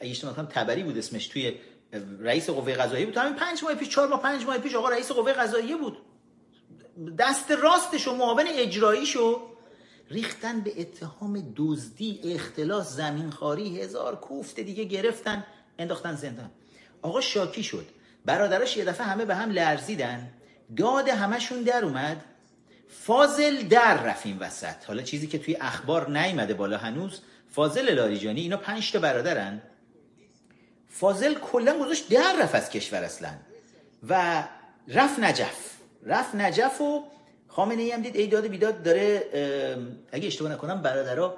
اگه 0.00 0.10
اشتباه 0.10 0.48
تبری 0.48 0.82
بود 0.82 0.98
اسمش 0.98 1.26
توی 1.26 1.54
رئیس 2.20 2.50
قوه 2.50 2.74
قضاییه 2.74 3.06
بود. 3.06 3.16
همین 3.16 3.34
پنج 3.34 3.64
ماه 3.64 3.74
پیش 3.74 3.88
چهار 3.88 4.08
ماه 4.08 4.22
پنج 4.22 4.44
ماه 4.44 4.58
پیش 4.58 4.74
آقا 4.74 4.88
رئیس 4.88 5.12
قوه 5.12 5.32
قضاییه 5.32 5.76
بود. 5.76 5.98
دست 7.18 7.50
راستش 7.50 8.08
و 8.08 8.14
معاون 8.14 8.44
اجراییشو 8.48 9.40
ریختن 10.10 10.60
به 10.60 10.80
اتهام 10.80 11.52
دزدی 11.56 12.20
اختلاس 12.24 12.96
زمینخواری 12.96 13.80
هزار 13.80 14.16
کوفت 14.16 14.60
دیگه 14.60 14.84
گرفتن 14.84 15.44
انداختن 15.78 16.14
زندان. 16.14 16.50
آقا 17.02 17.20
شاکی 17.20 17.62
شد. 17.62 17.86
برادراش 18.24 18.76
یه 18.76 18.84
دفعه 18.84 19.06
همه 19.06 19.24
به 19.24 19.34
هم 19.34 19.50
لرزیدن. 19.50 20.30
داد 20.76 21.08
همشون 21.08 21.62
در 21.62 21.84
اومد. 21.84 22.24
فاضل 22.88 23.62
در 23.62 24.02
رفیم 24.02 24.36
وسط. 24.40 24.84
حالا 24.86 25.02
چیزی 25.02 25.26
که 25.26 25.38
توی 25.38 25.56
اخبار 25.60 26.10
نیمده 26.10 26.54
بالا 26.54 26.78
هنوز 26.78 27.20
فاضل 27.50 27.94
لاریجانی 27.94 28.40
اینا 28.40 28.56
پنج 28.56 28.92
تا 28.92 28.98
برادرن. 28.98 29.62
فاضل 30.88 31.34
کلا 31.34 31.78
گذاشت 31.78 32.08
در 32.08 32.36
رفت 32.42 32.54
از 32.54 32.70
کشور 32.70 33.04
اصلا. 33.04 33.30
و 34.08 34.44
رفت 34.88 35.18
نجف. 35.18 35.69
رفت 36.06 36.34
نجف 36.34 36.80
و 36.80 37.04
خامنه 37.48 37.82
ای 37.82 37.90
هم 37.90 38.02
دید 38.02 38.16
ایداد 38.16 38.46
بیداد 38.46 38.82
داره 38.82 39.24
اگه 40.12 40.26
اشتباه 40.26 40.52
نکنم 40.52 40.82
برادرها 40.82 41.36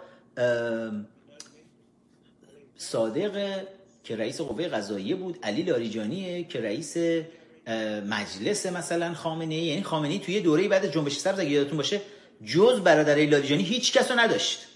صادق 2.76 3.62
که 4.04 4.16
رئیس 4.16 4.40
قوه 4.40 4.68
قضاییه 4.68 5.14
بود 5.14 5.38
علی 5.42 5.62
لاریجانیه 5.62 6.44
که 6.44 6.60
رئیس 6.60 6.96
مجلس 8.06 8.66
مثلا 8.66 9.14
خامنه 9.14 9.54
ای. 9.54 9.64
یعنی 9.64 9.82
خامنه 9.82 10.12
ای 10.12 10.18
توی 10.18 10.40
دوره 10.40 10.68
بعد 10.68 10.92
جنبش 10.92 11.18
سبز 11.18 11.38
اگه 11.38 11.50
یادتون 11.50 11.76
باشه 11.76 12.00
جز 12.44 12.80
برادرای 12.80 13.26
لاریجانی 13.26 13.62
هیچ 13.62 13.92
کس 13.92 14.10
نداشت. 14.10 14.66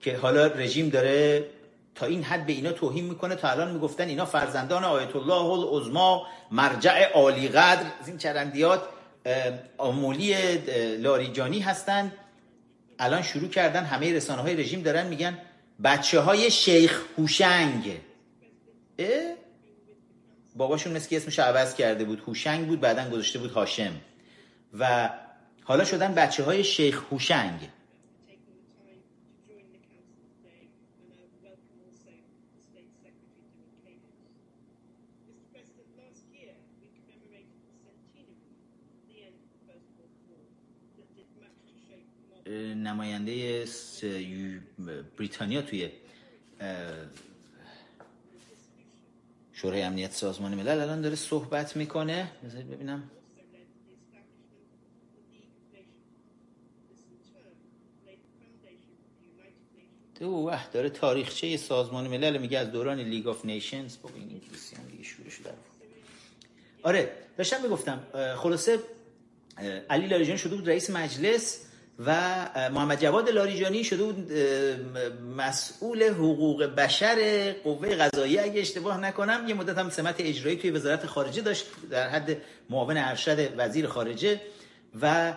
که 0.00 0.16
حالا 0.16 0.46
رژیم 0.46 0.88
داره 0.88 1.44
تا 1.94 2.06
این 2.06 2.22
حد 2.22 2.46
به 2.46 2.52
اینا 2.52 2.72
توهین 2.72 3.04
می‌کنه 3.04 3.34
تا 3.34 3.50
الان 3.50 3.72
می‌گفتن 3.72 4.08
اینا 4.08 4.24
فرزندان 4.24 4.84
آیت 4.84 5.16
الله 5.16 5.44
العظما 5.44 6.26
مرجع 6.50 7.12
عالی 7.12 7.48
قدر. 7.48 7.86
این 8.06 8.18
چرندیات 8.18 8.82
آمولی 9.78 10.34
لاریجانی 10.96 11.60
هستند 11.60 12.12
الان 12.98 13.22
شروع 13.22 13.48
کردن 13.48 13.84
همه 13.84 14.12
رسانه 14.12 14.42
های 14.42 14.56
رژیم 14.56 14.82
دارن 14.82 15.06
میگن 15.06 15.38
بچه 15.84 16.20
های 16.20 16.50
شیخ 16.50 17.02
هوشنگ. 17.18 18.00
باباشون 20.56 20.92
مثل 20.92 21.16
اسمش 21.16 21.38
عوض 21.38 21.74
کرده 21.74 22.04
بود. 22.04 22.22
هوشنگ 22.26 22.66
بود 22.66 22.80
بعدا 22.80 23.10
گذاشته 23.10 23.38
بود 23.38 23.50
هاشم. 23.50 23.92
و 24.78 25.10
حالا 25.64 25.84
شدن 25.84 26.14
بچه 26.14 26.44
های 26.44 26.64
شیخ 26.64 27.02
هوشنگ. 27.10 27.60
نماینده 42.76 43.64
بریتانیا 45.18 45.62
توی 45.62 45.90
شورای 49.52 49.82
امنیت 49.82 50.12
سازمان 50.12 50.54
ملل 50.54 50.80
الان 50.80 51.00
داره 51.00 51.14
صحبت 51.14 51.76
می‌کنه. 51.76 52.30
بذارید 52.44 52.70
ببینم. 52.70 53.10
اوه 60.20 60.70
داره 60.70 60.90
تاریخچه 60.90 61.56
سازمان 61.56 62.08
ملل 62.08 62.38
میگه 62.38 62.58
از 62.58 62.72
دوران 62.72 63.00
League 63.00 63.26
of 63.28 63.44
Nations 63.44 63.96
با 64.02 64.10
این 64.14 64.22
انگلیسی 64.22 64.76
هم 64.76 64.88
دیگه 64.88 65.04
شروع 65.04 65.28
شده 65.30 65.54
آره 66.82 67.12
داشتم 67.36 67.62
می‌گفتم 67.62 68.06
خلاصه 68.36 68.78
علی 69.90 70.06
لاریجان 70.06 70.36
شده 70.36 70.56
بود 70.56 70.68
رئیس 70.68 70.90
مجلس. 70.90 71.66
و 71.98 72.14
محمد 72.74 73.00
جواد 73.00 73.28
لاریجانی 73.28 73.84
شده 73.84 74.02
بود 74.02 74.32
مسئول 75.36 76.02
حقوق 76.02 76.64
بشر 76.64 77.52
قوه 77.64 77.94
قضایی 77.96 78.38
اگه 78.38 78.60
اشتباه 78.60 79.00
نکنم 79.00 79.44
یه 79.48 79.54
مدت 79.54 79.78
هم 79.78 79.90
سمت 79.90 80.14
اجرایی 80.18 80.56
توی 80.56 80.70
وزارت 80.70 81.06
خارجه 81.06 81.42
داشت 81.42 81.66
در 81.90 82.08
حد 82.08 82.36
معاون 82.70 82.96
ارشد 82.96 83.52
وزیر 83.56 83.86
خارجه. 83.86 84.40
و 85.02 85.32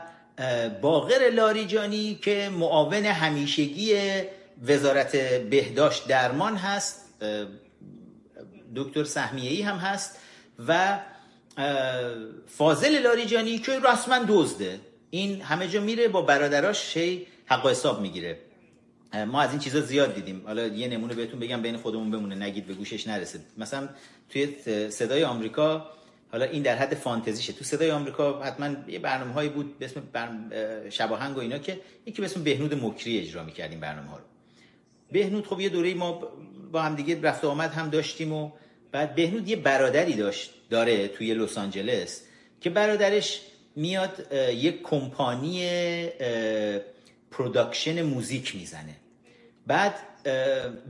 باقر 0.81 1.29
لاریجانی 1.33 2.15
که 2.15 2.49
معاون 2.49 3.05
همیشگی 3.05 3.95
وزارت 4.67 5.15
بهداشت 5.49 6.07
درمان 6.07 6.55
هست 6.55 7.05
دکتر 8.75 9.03
سهمیه‌ای 9.03 9.61
هم 9.61 9.75
هست 9.75 10.19
و 10.67 10.99
فاضل 12.47 12.99
لاریجانی 13.01 13.59
که 13.59 13.79
رسما 13.79 14.25
دزده. 14.27 14.79
این 15.15 15.41
همه 15.41 15.67
جا 15.67 15.81
میره 15.81 16.07
با 16.07 16.21
برادراش 16.21 16.93
شی 16.93 17.27
حق 17.45 17.65
و 17.65 17.69
حساب 17.69 18.01
می‌گیره. 18.01 18.37
ما 19.27 19.41
از 19.41 19.49
این 19.49 19.59
چیزا 19.59 19.81
زیاد 19.81 20.15
دیدیم. 20.15 20.41
حالا 20.45 20.67
یه 20.67 20.87
نمونه 20.87 21.13
بهتون 21.13 21.39
بگم 21.39 21.61
بین 21.61 21.77
خودمون 21.77 22.11
بمونه 22.11 22.35
نگید 22.35 22.67
به 22.67 22.73
گوشش 22.73 23.07
نرسه 23.07 23.39
مثلا 23.57 23.89
توی 24.29 24.47
صدای 24.89 25.23
آمریکا 25.23 25.89
حالا 26.31 26.45
این 26.45 26.63
در 26.63 26.75
حد 26.75 26.93
فانتزیشه 26.93 27.53
تو 27.53 27.63
صدای 27.63 27.91
آمریکا 27.91 28.41
حتما 28.41 28.75
یه 28.87 28.99
برنامه 28.99 29.33
هایی 29.33 29.49
بود 29.49 29.79
به 29.79 29.85
اسم 29.85 30.01
شباهنگ 30.89 31.37
و 31.37 31.39
اینا 31.39 31.57
که 31.57 31.79
یکی 32.05 32.21
به 32.21 32.25
اسم 32.25 32.43
بهنود 32.43 32.73
مکری 32.85 33.19
اجرا 33.19 33.43
می‌کردیم 33.43 33.79
برنامه 33.79 34.09
ها 34.09 34.17
رو. 34.17 34.23
بهنود 35.11 35.47
خب 35.47 35.59
یه 35.59 35.69
دوره 35.69 35.93
ما 35.93 36.11
با 36.71 36.81
هم 36.81 36.95
دیگه 36.95 37.21
رفت 37.21 37.45
آمد 37.45 37.71
هم 37.71 37.89
داشتیم 37.89 38.33
و 38.33 38.51
بعد 38.91 39.15
بهنود 39.15 39.49
یه 39.49 39.55
برادری 39.55 40.13
داشت 40.13 40.53
داره 40.69 41.07
توی 41.07 41.33
لس 41.33 41.57
آنجلس 41.57 42.21
که 42.61 42.69
برادرش 42.69 43.41
میاد 43.75 44.27
یک 44.53 44.81
کمپانی 44.83 45.69
production 47.31 48.01
موزیک 48.01 48.55
می‌زنه. 48.55 48.95
بعد 49.67 49.95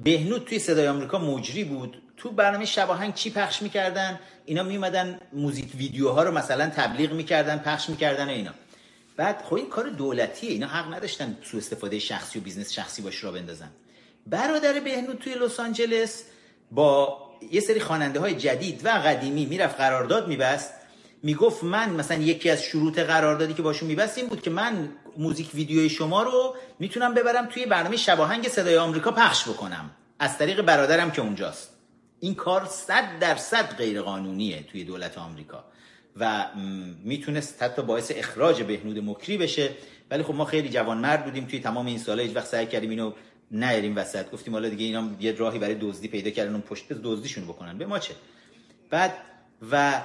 بهنود 0.03 0.45
توی 0.45 0.59
صدای 0.59 0.87
آمریکا 0.87 1.17
مجری 1.17 1.63
بود. 1.63 2.01
تو 2.17 2.31
برنامه 2.31 2.65
شباهنگ 2.65 3.13
چی 3.13 3.29
پخش 3.29 3.61
می‌کردن؟ 3.61 4.19
اینا 4.45 4.63
میومدن 4.63 5.19
music 5.33 5.75
video 5.75 6.15
ها 6.15 6.23
رو 6.23 6.31
مثلا 6.31 6.69
تبلیغ 6.69 7.11
می‌کردن 7.11 7.57
پخش 7.57 7.89
می‌کردن 7.89 8.29
اینا. 8.29 8.51
بعد 9.17 9.41
خب 9.41 9.53
این 9.53 9.69
کار 9.69 9.89
دولتیه. 9.89 10.51
اینا 10.51 10.67
حق 10.67 10.93
نداشتن 10.93 11.37
سو 11.43 11.57
استفاده 11.57 11.99
شخصی 11.99 12.39
و 12.39 12.41
business 12.41 12.71
شخصی 12.73 13.01
باش 13.01 13.23
راه 13.23 13.31
بندازن. 13.31 13.69
برادر 14.27 14.79
بهنود 14.79 15.17
توی 15.17 15.33
لس 15.33 15.59
آنجلس 15.59 16.23
با 16.71 17.17
یه 17.51 17.61
سری 17.61 17.79
خواننده 17.79 18.19
های 18.19 18.35
جدید 18.35 18.85
و 18.85 18.89
قدیمی 18.89 19.45
می‌رفت 19.45 19.77
قرارداد 19.77 20.27
میبست. 20.27 20.73
می‌گفت 21.25 21.63
من 21.63 21.89
مثلا 21.89 22.17
یکی 22.17 22.49
از 22.49 22.63
شروط 22.63 22.99
قراردادی 22.99 23.53
که 23.53 23.61
باشون 23.61 23.87
میبست 23.87 24.17
این 24.17 24.27
بود 24.27 24.41
که 24.41 24.49
من 24.49 24.89
موزیک 25.17 25.49
ویدیوی 25.53 25.89
شما 25.89 26.23
رو 26.23 26.55
می‌تونم 26.79 27.13
ببرم 27.13 27.45
توی 27.45 27.65
برنامه 27.65 27.97
شباهنگ 27.97 28.47
صدای 28.47 28.77
آمریکا 28.77 29.11
پخش 29.11 29.49
بکنم. 29.49 29.91
از 30.19 30.37
طریق 30.37 30.61
برادرم 30.61 31.11
که 31.11 31.21
اونجاست. 31.21 31.69
این 32.19 32.35
کار 32.35 32.65
صد 32.65 33.19
درصد 33.19 33.77
غیر 33.77 34.01
قانونیه 34.01 34.63
توی 34.63 34.83
دولت 34.83 35.17
آمریکا. 35.17 35.63
و 36.17 36.45
می‌تونست 37.03 37.63
حتی 37.63 37.81
باعث 37.81 38.11
اخراج 38.15 38.63
بهنود 38.63 38.99
مکری 38.99 39.37
بشه. 39.37 39.69
ولی 40.11 40.23
خب 40.23 40.33
ما 40.33 40.45
خیلی 40.45 40.69
جوان 40.69 40.97
مرد 40.97 41.25
بودیم 41.25 41.45
توی 41.45 41.59
تمام 41.59 41.85
این 41.85 41.97
سالها 41.97 42.25
هیچ 42.25 42.35
وقت 42.35 42.47
سعی 42.47 42.65
کردیم 42.65 42.89
اینو 42.89 43.11
نیاریم 43.51 43.97
وسط. 43.97 44.31
گفتیم 44.31 44.53
حالا 44.53 44.69
دیگه 44.69 44.85
اینا 44.85 45.09
یه 45.19 45.31
راهی 45.31 45.59
برای 45.59 45.75
دزدی 45.75 46.07
پیدا 46.07 46.29
کردن 46.29 46.51
اون 46.51 46.61
پشت 46.61 46.93
دزدیشون 46.93 47.43
بکنن. 47.43 47.77
به 47.77 47.85
ما 47.85 47.99
چه؟ 47.99 48.13
بعد 48.89 49.13
و 49.71 50.01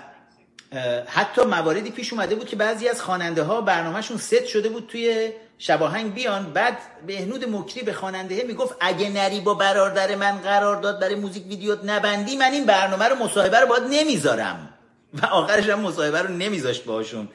حتی 1.06 1.42
مواردی 1.42 1.90
پیش 1.90 2.12
اومده 2.12 2.34
بود 2.34 2.48
که 2.48 2.56
بعضی 2.56 2.88
از 2.88 3.02
خواننده 3.02 3.42
ها 3.42 3.60
برنامهشون 3.60 4.16
ست 4.16 4.46
شده 4.46 4.68
بود 4.68 4.86
توی 4.86 5.32
شباهنگ 5.58 6.14
بیان. 6.14 6.52
بعد 6.52 6.78
بهنود 7.06 7.48
مکری 7.48 7.82
به 7.82 7.92
خواننده 7.92 8.42
می‌گفت 8.42 8.74
اگه 8.80 9.08
نری 9.08 9.40
با 9.40 9.54
برادر 9.54 10.14
من 10.14 10.38
قرار 10.38 10.80
داد 10.80 11.00
برای 11.00 11.14
موزیک 11.14 11.46
ویدیو 11.46 11.76
نبندی 11.84 12.36
من 12.36 12.52
این 12.52 12.66
برنامه 12.66 13.04
رو 13.04 13.16
مصاحبه 13.16 13.60
رو 13.60 13.66
باید 13.66 13.82
نمی‌ذارم. 13.90 14.74
و 15.22 15.26
آخرش 15.26 15.68
هم 15.68 15.80
مصاحبه 15.80 16.22
رو 16.22 16.28
نمیذاشت 16.28 16.84
باشون 16.84 17.28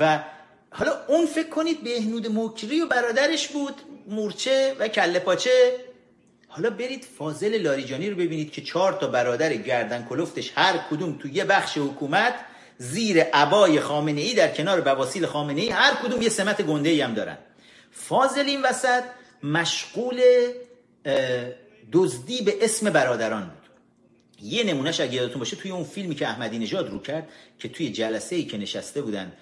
و 0.00 0.18
حالا 0.70 0.92
اون 1.08 1.26
فکر 1.26 1.48
کنید 1.48 1.84
بهنود 1.84 2.38
مکری 2.38 2.80
و 2.80 2.86
برادرش 2.86 3.48
بود 3.48 3.74
مورچه 4.08 4.76
و 4.78 4.88
کله 4.88 5.18
پاچه. 5.18 5.76
حالا 6.48 6.70
برید 6.70 7.06
فاضل 7.18 7.58
لاریجانی 7.58 8.10
رو 8.10 8.16
ببینید 8.16 8.52
که 8.52 8.62
چهار 8.62 8.92
تا 8.92 9.06
برادر 9.06 9.54
گردن 9.54 10.06
کلفتش 10.10 10.52
هر 10.56 10.78
کدوم 10.90 11.18
تو 11.22 11.28
یه 11.28 11.44
بخش 11.44 11.78
حکومت 11.78 12.34
زیر 12.78 13.22
عبای 13.22 13.80
خامنه 13.80 14.20
ای 14.20 14.34
در 14.34 14.54
کنار 14.54 14.80
بواسیل 14.80 15.26
خامنه 15.26 15.60
ای 15.60 15.68
هر 15.68 15.94
کدوم 15.94 16.22
یه 16.22 16.28
سمت 16.28 16.62
گنده 16.62 16.88
ای 16.88 17.00
هم 17.00 17.14
دارن. 17.14 17.38
فاضل 17.90 18.44
این 18.46 18.62
وسط 18.62 19.02
مشغول 19.42 20.20
دزدی 21.92 22.42
به 22.42 22.54
اسم 22.60 22.90
برادران 22.90 23.42
بود. 23.42 23.64
یه 24.42 24.64
نمونهش 24.64 25.00
اگه 25.00 25.14
یادتون 25.14 25.38
باشه 25.38 25.56
توی 25.56 25.70
اون 25.70 25.84
فیلمی 25.84 26.14
که 26.14 26.28
احمدی 26.28 26.58
نژاد 26.58 26.90
رو 26.90 26.98
کرد 26.98 27.28
که 27.58 27.68
توی 27.68 27.92
جلسه 27.92 28.36
ای 28.36 28.44
که 28.44 28.58
نشسته 28.58 29.02
بودن 29.02 29.32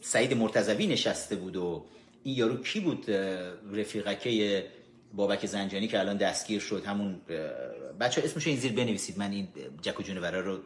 سعید 0.00 0.34
مرتضوی 0.34 0.86
نشسته 0.86 1.36
بود 1.36 1.56
و 1.56 1.84
این 2.22 2.36
یارو 2.36 2.62
کی 2.62 2.80
بود؟ 2.80 3.10
رفیقکه 3.72 4.66
بابک 5.14 5.46
زنجانی 5.46 5.88
که 5.88 5.98
الان 5.98 6.16
دستگیر 6.16 6.60
شد 6.60 6.84
همون 6.84 7.20
بچه 8.00 8.22
اسمشو 8.24 8.50
این 8.50 8.58
زیر 8.58 8.72
بنویسید 8.72 9.18
من 9.18 9.30
این 9.30 9.48
جک 9.82 10.00
و 10.00 10.02
جونورا 10.02 10.40
رو 10.40 10.58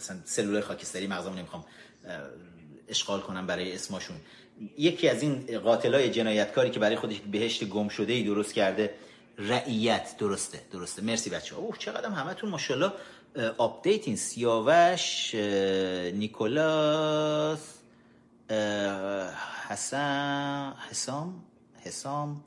مثلا 0.00 0.16
سلول 0.24 0.60
خاکستری 0.60 1.06
مغزمو 1.06 1.34
نمی‌خوام 1.34 1.64
اشغال 2.88 3.20
کنم 3.20 3.46
برای 3.46 3.74
اسمشون 3.74 4.16
یکی 4.78 5.08
از 5.08 5.22
این 5.22 5.58
قاتلای 5.58 6.10
جنایتکاری 6.10 6.70
که 6.70 6.80
برای 6.80 6.96
خودش 6.96 7.20
بهشت 7.20 7.64
گم 7.64 7.88
شده 7.88 8.12
ای 8.12 8.22
درست 8.22 8.54
کرده 8.54 8.94
رعیت. 9.38 10.16
درسته 10.18 10.60
درسته. 10.72 11.02
مرسی 11.02 11.30
بچه‌ها 11.30 11.56
اوه 11.56 11.78
چقدر 11.78 12.08
همتون 12.08 12.50
ماشاءالله. 12.50 12.92
آپدیت 13.58 14.06
این 14.06 14.16
سیاوش 14.16 15.34
نیکولاس 16.14 17.60
حسن 19.68 20.74
حسام 20.90 21.44
حسام 21.84 22.44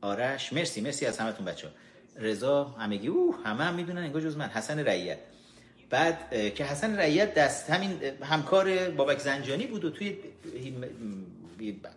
آرش. 0.00 0.52
مرسی 0.52 0.80
مرسی 0.80 1.06
از 1.06 1.18
همتون 1.18 1.44
بچه‌ها 1.44 1.68
رضا 2.16 2.64
همگی. 2.64 3.08
اوه 3.08 3.36
همه 3.44 3.64
هم 3.64 3.74
می‌دونن 3.74 4.02
انگار 4.02 4.22
جز 4.22 4.36
من. 4.36 4.48
حسن 4.48 4.78
رعیت. 4.78 5.18
بعد 5.94 6.18
که 6.54 6.64
حسن 6.64 6.96
رعیت 6.96 7.34
دست 7.34 7.70
همین 7.70 8.00
همکار 8.22 8.90
بابک 8.90 9.18
زنجانی 9.18 9.66
بود 9.66 9.84
و 9.84 9.90
توی 9.90 10.16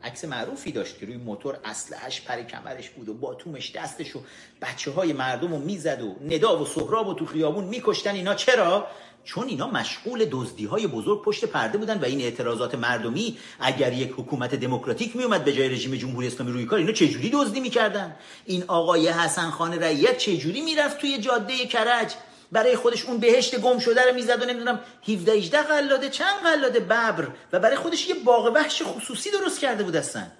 عکس 0.03 0.25
معروفی 0.25 0.71
داشت 0.71 0.99
که 0.99 1.05
روی 1.05 1.17
موتور 1.17 1.57
اسلحش 1.65 2.21
پر 2.21 2.41
کمرش 2.43 2.89
بود 2.89 3.09
و 3.09 3.13
باتومش 3.13 3.71
دستش 3.71 4.15
و 4.15 4.19
بچه 4.61 4.91
های 4.91 5.13
مردم 5.13 5.51
رو 5.51 5.57
می‌زد 5.57 6.01
و 6.01 6.15
ندا 6.21 6.61
و 6.61 6.65
سهراب 6.65 7.07
و 7.07 7.13
تو 7.13 7.25
خیابون 7.25 7.63
میکشتن. 7.63 8.15
اینا 8.15 8.35
چرا؟ 8.35 8.87
چون 9.23 9.47
اینا 9.47 9.67
مشغول 9.67 10.25
دزدی 10.31 10.65
های 10.65 10.87
بزرگ 10.87 11.23
پشت 11.23 11.45
پرده 11.45 11.77
بودن 11.77 11.99
و 11.99 12.05
این 12.05 12.21
اعتراضات 12.21 12.75
مردمی 12.75 13.37
اگر 13.59 13.93
یک 13.93 14.11
حکومت 14.17 14.55
دموکراتیک 14.55 15.15
میومد 15.15 15.43
به 15.43 15.53
جای 15.53 15.69
رژیم 15.69 15.95
جمهوری 15.95 16.27
اسلامی 16.27 16.51
روی 16.51 16.65
کار 16.65 16.79
اینا 16.79 16.91
چه 16.91 17.07
جوری 17.07 17.29
دزدی 17.29 17.59
می‌کردن؟ 17.59 18.15
این 18.45 18.63
آقای 18.67 19.07
حسن 19.07 19.49
خان 19.49 19.73
رعیت 19.73 20.17
چه 20.17 20.37
جوری 20.37 20.61
می‌رفت 20.61 20.97
توی 20.97 21.17
جاده 21.17 21.65
کرج؟ 21.65 22.13
برای 22.51 22.75
خودش 22.75 23.05
اون 23.05 23.17
بهشت 23.17 23.59
گم 23.59 23.79
شده 23.79 24.05
رو 24.05 24.13
می‌زد 24.13 24.41
و 24.41 24.45
نمی‌دونم 24.45 24.79
17 25.07 25.31
18 25.31 25.61
قلاده 25.61 26.09
چند 26.09 26.43
قلاده 26.43 26.79
ببر 26.79 27.27
و 27.51 27.59
برای 27.59 27.75
خودش 27.75 28.07
یه 28.07 28.15
باغ 28.15 28.51
وحش 28.55 28.81
خصوصی 28.85 29.31
درست 29.31 29.59
کرده 29.59 29.83
بود 29.83 29.95
هستن 29.95 30.31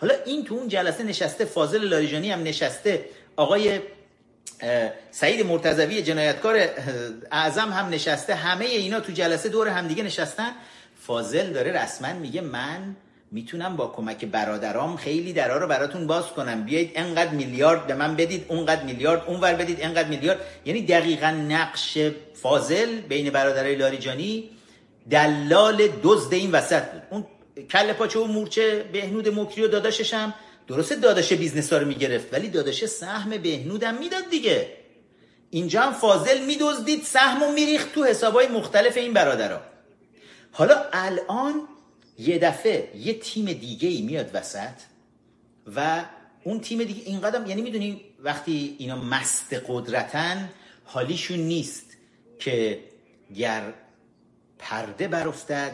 حالا 0.00 0.14
این 0.26 0.44
تو 0.44 0.54
اون 0.54 0.68
جلسه 0.68 1.04
نشسته 1.04 1.44
فاضل 1.44 1.88
لاریجانی 1.88 2.30
هم 2.30 2.42
نشسته 2.42 3.04
آقای 3.36 3.80
سعید 5.10 5.46
مرتضوی 5.46 6.02
جنایتکار 6.02 6.68
اعظم 7.32 7.72
هم 7.72 7.88
نشسته 7.88 8.34
همه 8.34 8.64
اینا 8.64 9.00
تو 9.00 9.12
جلسه 9.12 9.48
دور 9.48 9.68
همدیگه 9.68 10.02
نشستن. 10.02 10.52
فاضل 11.06 11.52
داره 11.52 11.82
رسما 11.82 12.12
میگه 12.12 12.40
من 12.40 12.96
می‌تونم 13.32 13.76
با 13.76 13.86
کمک 13.96 14.24
برادرام 14.24 14.96
خیلی 14.96 15.32
درا 15.32 15.58
رو 15.58 15.66
براتون 15.66 16.06
باز 16.06 16.26
کنم. 16.26 16.64
بیایید 16.64 16.92
انقدر 16.94 17.30
میلیارد 17.30 17.86
به 17.86 17.94
من 17.94 18.16
بدید 18.16 18.44
اونقدر 18.48 18.82
میلیارد 18.82 19.22
اونور 19.26 19.54
بدید 19.54 19.78
انقدر 19.80 20.08
میلیارد. 20.08 20.40
یعنی 20.64 20.86
دقیقا 20.86 21.26
نقش 21.26 21.98
فاضل 22.34 23.00
بین 23.00 23.30
برادرای 23.30 23.74
لاریجانی 23.74 24.50
دلال 25.10 25.88
دزد 26.02 26.32
این 26.32 26.50
وسط 26.50 26.82
بود. 26.82 27.02
اون 27.10 27.26
کل 27.70 27.92
پاچه 27.92 28.18
ورمالیده 28.18 28.84
بهنود 28.92 29.28
مکری 29.28 29.64
و 29.64 29.68
داداشش 29.68 30.14
هم 30.14 30.34
درسته 30.68 30.96
داداش 30.96 31.32
business 31.32 31.72
ها 31.72 31.78
رو 31.78 31.86
می‌گرفت 31.86 32.32
ولی 32.32 32.48
داداش 32.48 32.86
سهم 32.86 33.30
بهنودم 33.30 33.94
می‌داد 33.94 34.30
دیگه. 34.30 34.68
اینجا 35.50 35.82
هم 35.82 35.92
فاضل 35.92 36.40
میدزدید 36.44 37.02
سهم 37.02 37.42
و 37.42 37.52
میریخت 37.52 37.94
تو 37.94 38.04
حسابای 38.04 38.48
مختلف 38.48 38.96
این 38.96 39.12
برادرها. 39.12 39.60
حالا 40.52 40.74
الان 40.92 41.54
یه 42.26 42.38
دفعه 42.38 42.96
یه 42.96 43.14
تیم 43.14 43.52
دیگه 43.52 43.88
ای 43.88 44.02
میاد 44.02 44.30
وسط 44.34 44.80
و 45.76 46.04
اون 46.44 46.60
تیم 46.60 46.84
دیگه 46.84 47.02
این 47.04 47.20
قدم 47.20 47.46
یعنی 47.46 47.62
می‌دونی 47.62 48.00
وقتی 48.18 48.76
اینا 48.78 48.96
مست 48.96 49.54
قدرتن 49.68 50.50
حالیشون 50.84 51.38
نیست 51.38 51.96
که 52.38 52.84
گر 53.36 53.74
پرده 54.58 55.08
برافتد 55.08 55.72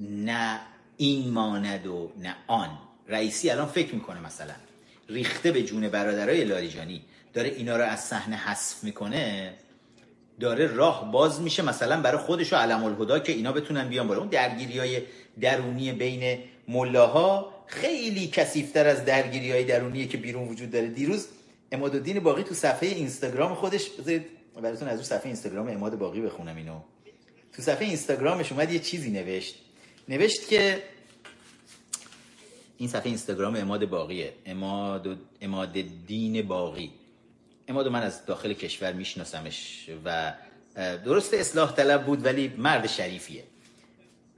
نه 0.00 0.60
این 0.96 1.30
ماند 1.30 1.86
و 1.86 2.12
نه 2.18 2.36
آن. 2.46 2.78
رئیسی 3.08 3.50
الان 3.50 3.66
فکر 3.66 3.94
می‌کنه 3.94 4.20
مثلا 4.20 4.54
ریخته 5.08 5.52
به 5.52 5.62
جون 5.62 5.88
برادرای 5.88 6.44
لاریجانی 6.44 7.04
داره 7.34 7.48
اینا 7.48 7.76
رو 7.76 7.84
از 7.84 8.00
صحنه 8.00 8.36
حذف 8.36 8.84
می‌کنه. 8.84 9.54
داره 10.40 10.66
راه 10.66 11.12
باز 11.12 11.40
میشه 11.40 11.62
مثلا 11.62 12.00
برای 12.00 12.18
خودش 12.18 12.52
و 12.52 12.56
علم 12.56 12.84
الهدا 12.84 13.18
که 13.18 13.32
اینا 13.32 13.52
بتونن 13.52 13.88
بیان 13.88 14.08
بالا. 14.08 14.20
اون 14.20 14.28
درگیری 14.28 14.78
های 14.78 15.02
درونی 15.40 15.92
بین 15.92 16.38
ملاها 16.68 17.54
خیلی 17.66 18.26
کسیفتر 18.26 18.86
از 18.86 19.04
درگیری 19.04 19.52
های 19.52 19.64
درونیه 19.64 20.06
که 20.06 20.16
بیرون 20.16 20.48
وجود 20.48 20.70
داره. 20.70 20.88
دیروز 20.88 21.28
اماد 21.72 21.94
الدین 21.94 22.20
باقی 22.20 22.42
تو 22.42 22.54
صفحه 22.54 22.88
اینستاگرام 22.88 23.54
خودش 23.54 23.90
بذارید 23.90 24.26
براتون 24.62 24.88
از 24.88 24.94
اون 24.94 25.04
صفحه 25.04 25.26
اینستاگرام 25.26 25.68
اماد 25.68 25.98
باقی 25.98 26.20
بخونم 26.20 26.56
اینو. 26.56 26.80
تو 27.52 27.62
صفحه 27.62 27.86
اینستاگرامش 27.86 28.52
اومد 28.52 28.72
یه 28.72 28.78
چیزی 28.78 29.10
نوشت. 29.10 29.54
نوشت 30.08 30.48
که 30.48 30.82
این 32.78 32.88
صفحه 32.88 33.06
اینستاگرام 33.06 33.56
اماد 33.56 33.88
باقیه. 33.88 34.32
اماد, 34.46 35.18
اماد 35.40 35.78
دین 36.06 36.42
باقی. 36.42 36.90
اماد 37.68 37.88
من 37.88 38.02
از 38.02 38.26
داخل 38.26 38.52
کشور 38.52 38.92
میشناسمش 38.92 39.90
و 40.04 40.32
درست 41.04 41.34
اصلاح 41.34 41.72
طلب 41.72 42.04
بود 42.06 42.24
ولی 42.24 42.54
مرد 42.58 42.86
شریفیه. 42.86 43.44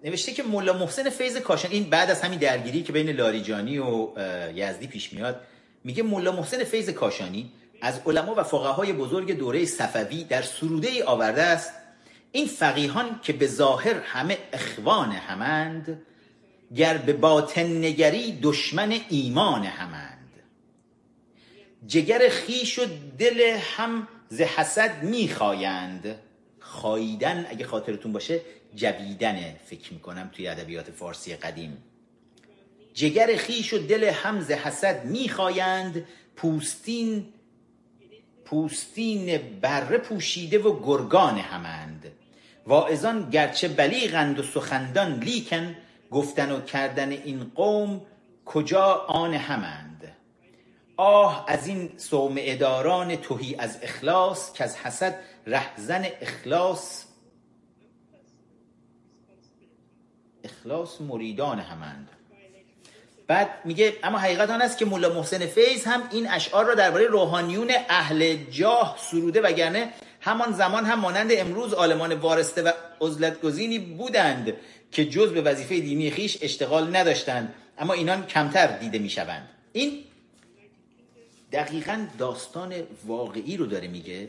نوشته 0.04 0.32
که 0.32 0.42
مولا 0.42 0.72
محسن 0.72 1.10
فیض 1.10 1.36
کاشان 1.36 1.70
این 1.70 1.90
بعد 1.90 2.10
از 2.10 2.22
همین 2.22 2.38
درگیری 2.38 2.82
که 2.82 2.92
بین 2.92 3.10
لاریجانی 3.10 3.78
و 3.78 4.08
یزدی 4.54 4.86
پیش 4.86 5.12
میاد 5.12 5.40
میگه 5.84 6.02
مولا 6.02 6.32
محسن 6.32 6.64
فیض 6.64 6.90
کاشانی 6.90 7.52
از 7.82 8.00
علما 8.06 8.34
و 8.34 8.42
فقهای 8.42 8.92
بزرگ 8.92 9.38
دوره 9.38 9.64
صفوی 9.64 10.24
در 10.24 10.42
سروده 10.42 10.88
ای 10.88 11.02
آورده 11.02 11.42
است. 11.42 11.72
این 12.32 12.46
فقیهان 12.46 13.20
که 13.22 13.32
به 13.32 13.46
ظاهر 13.46 13.94
همه 13.94 14.38
اخوان 14.52 15.12
همند 15.12 16.02
گر 16.76 16.96
به 16.96 17.12
باطن 17.12 17.66
نگری 17.66 18.38
دشمن 18.42 19.00
ایمان 19.08 19.64
همند. 19.64 20.09
جگر 21.86 22.28
خیش 22.28 22.78
و 22.78 22.82
دل 23.18 23.58
هم 23.60 24.08
ز 24.28 24.40
حسد 24.40 25.02
میخایند. 25.02 26.16
خاییدن 26.58 27.46
اگه 27.50 27.64
خاطرتون 27.64 28.12
باشه 28.12 28.40
جویدن 28.74 29.54
فکر 29.64 29.92
می‌کنم 29.92 30.30
توی 30.32 30.48
ادبیات 30.48 30.90
فارسی 30.90 31.36
قدیم. 31.36 31.78
جگر 32.94 33.36
خیش 33.36 33.74
و 33.74 33.78
دل 33.78 34.04
هم 34.04 34.40
ز 34.40 34.50
حسد 34.50 35.04
میخایند. 35.04 36.06
پوستین 36.36 37.26
پوستین 38.44 39.38
بره 39.60 39.98
پوشیده 39.98 40.58
و 40.58 40.80
گرگان 40.82 41.38
همند. 41.38 42.12
واعظان 42.66 43.30
گرچه 43.30 43.68
بلیغند 43.68 44.38
و 44.38 44.42
سخندان 44.42 45.20
لیکن 45.20 45.76
گفتن 46.10 46.52
و 46.52 46.60
کردن 46.60 47.12
این 47.12 47.50
قوم 47.54 48.00
کجا 48.44 48.84
آن 49.08 49.34
همند. 49.34 49.89
آه 51.00 51.44
از 51.48 51.66
این 51.66 51.90
صوم 51.96 52.34
اداران 52.38 53.16
توهی 53.16 53.56
از 53.58 53.78
اخلاص 53.82 54.52
که 54.52 54.64
از 54.64 54.76
حسد 54.76 55.18
رهزن 55.46 56.06
اخلاص. 56.20 57.04
اخلاص 60.44 61.00
مریدان 61.00 61.58
همند. 61.58 62.08
بعد 63.26 63.50
میگه 63.64 63.96
اما 64.02 64.18
حقیقت 64.18 64.50
آن 64.50 64.62
است 64.62 64.78
که 64.78 64.84
مولا 64.84 65.08
محسن 65.08 65.46
فیض 65.46 65.84
هم 65.84 66.02
این 66.12 66.30
اشعار 66.30 66.64
را 66.64 66.74
درباره 66.74 67.06
روحانیون 67.06 67.72
اهل 67.88 68.36
جاه 68.50 68.96
سروده 69.00 69.40
وگرنه 69.40 69.92
همان 70.20 70.52
زمان 70.52 70.84
هم 70.84 71.00
مانند 71.00 71.30
امروز 71.32 71.74
آلمان 71.74 72.14
وارسته 72.14 72.62
و 72.62 72.72
عزلت 73.00 73.40
گزینی 73.40 73.78
بودند 73.78 74.52
که 74.92 75.04
جز 75.04 75.32
به 75.32 75.40
وظیفه 75.40 75.80
دینی 75.80 76.10
خیش 76.10 76.38
اشتغال 76.42 76.96
نداشتند 76.96 77.54
اما 77.78 77.92
اینان 77.92 78.26
کمتر 78.26 78.66
دیده 78.66 78.98
می‌شوند. 78.98 79.48
این 79.72 80.04
دقیقا 81.52 82.06
داستان 82.18 82.74
واقعی 83.06 83.56
رو 83.56 83.66
داره 83.66 83.88
میگه. 83.88 84.28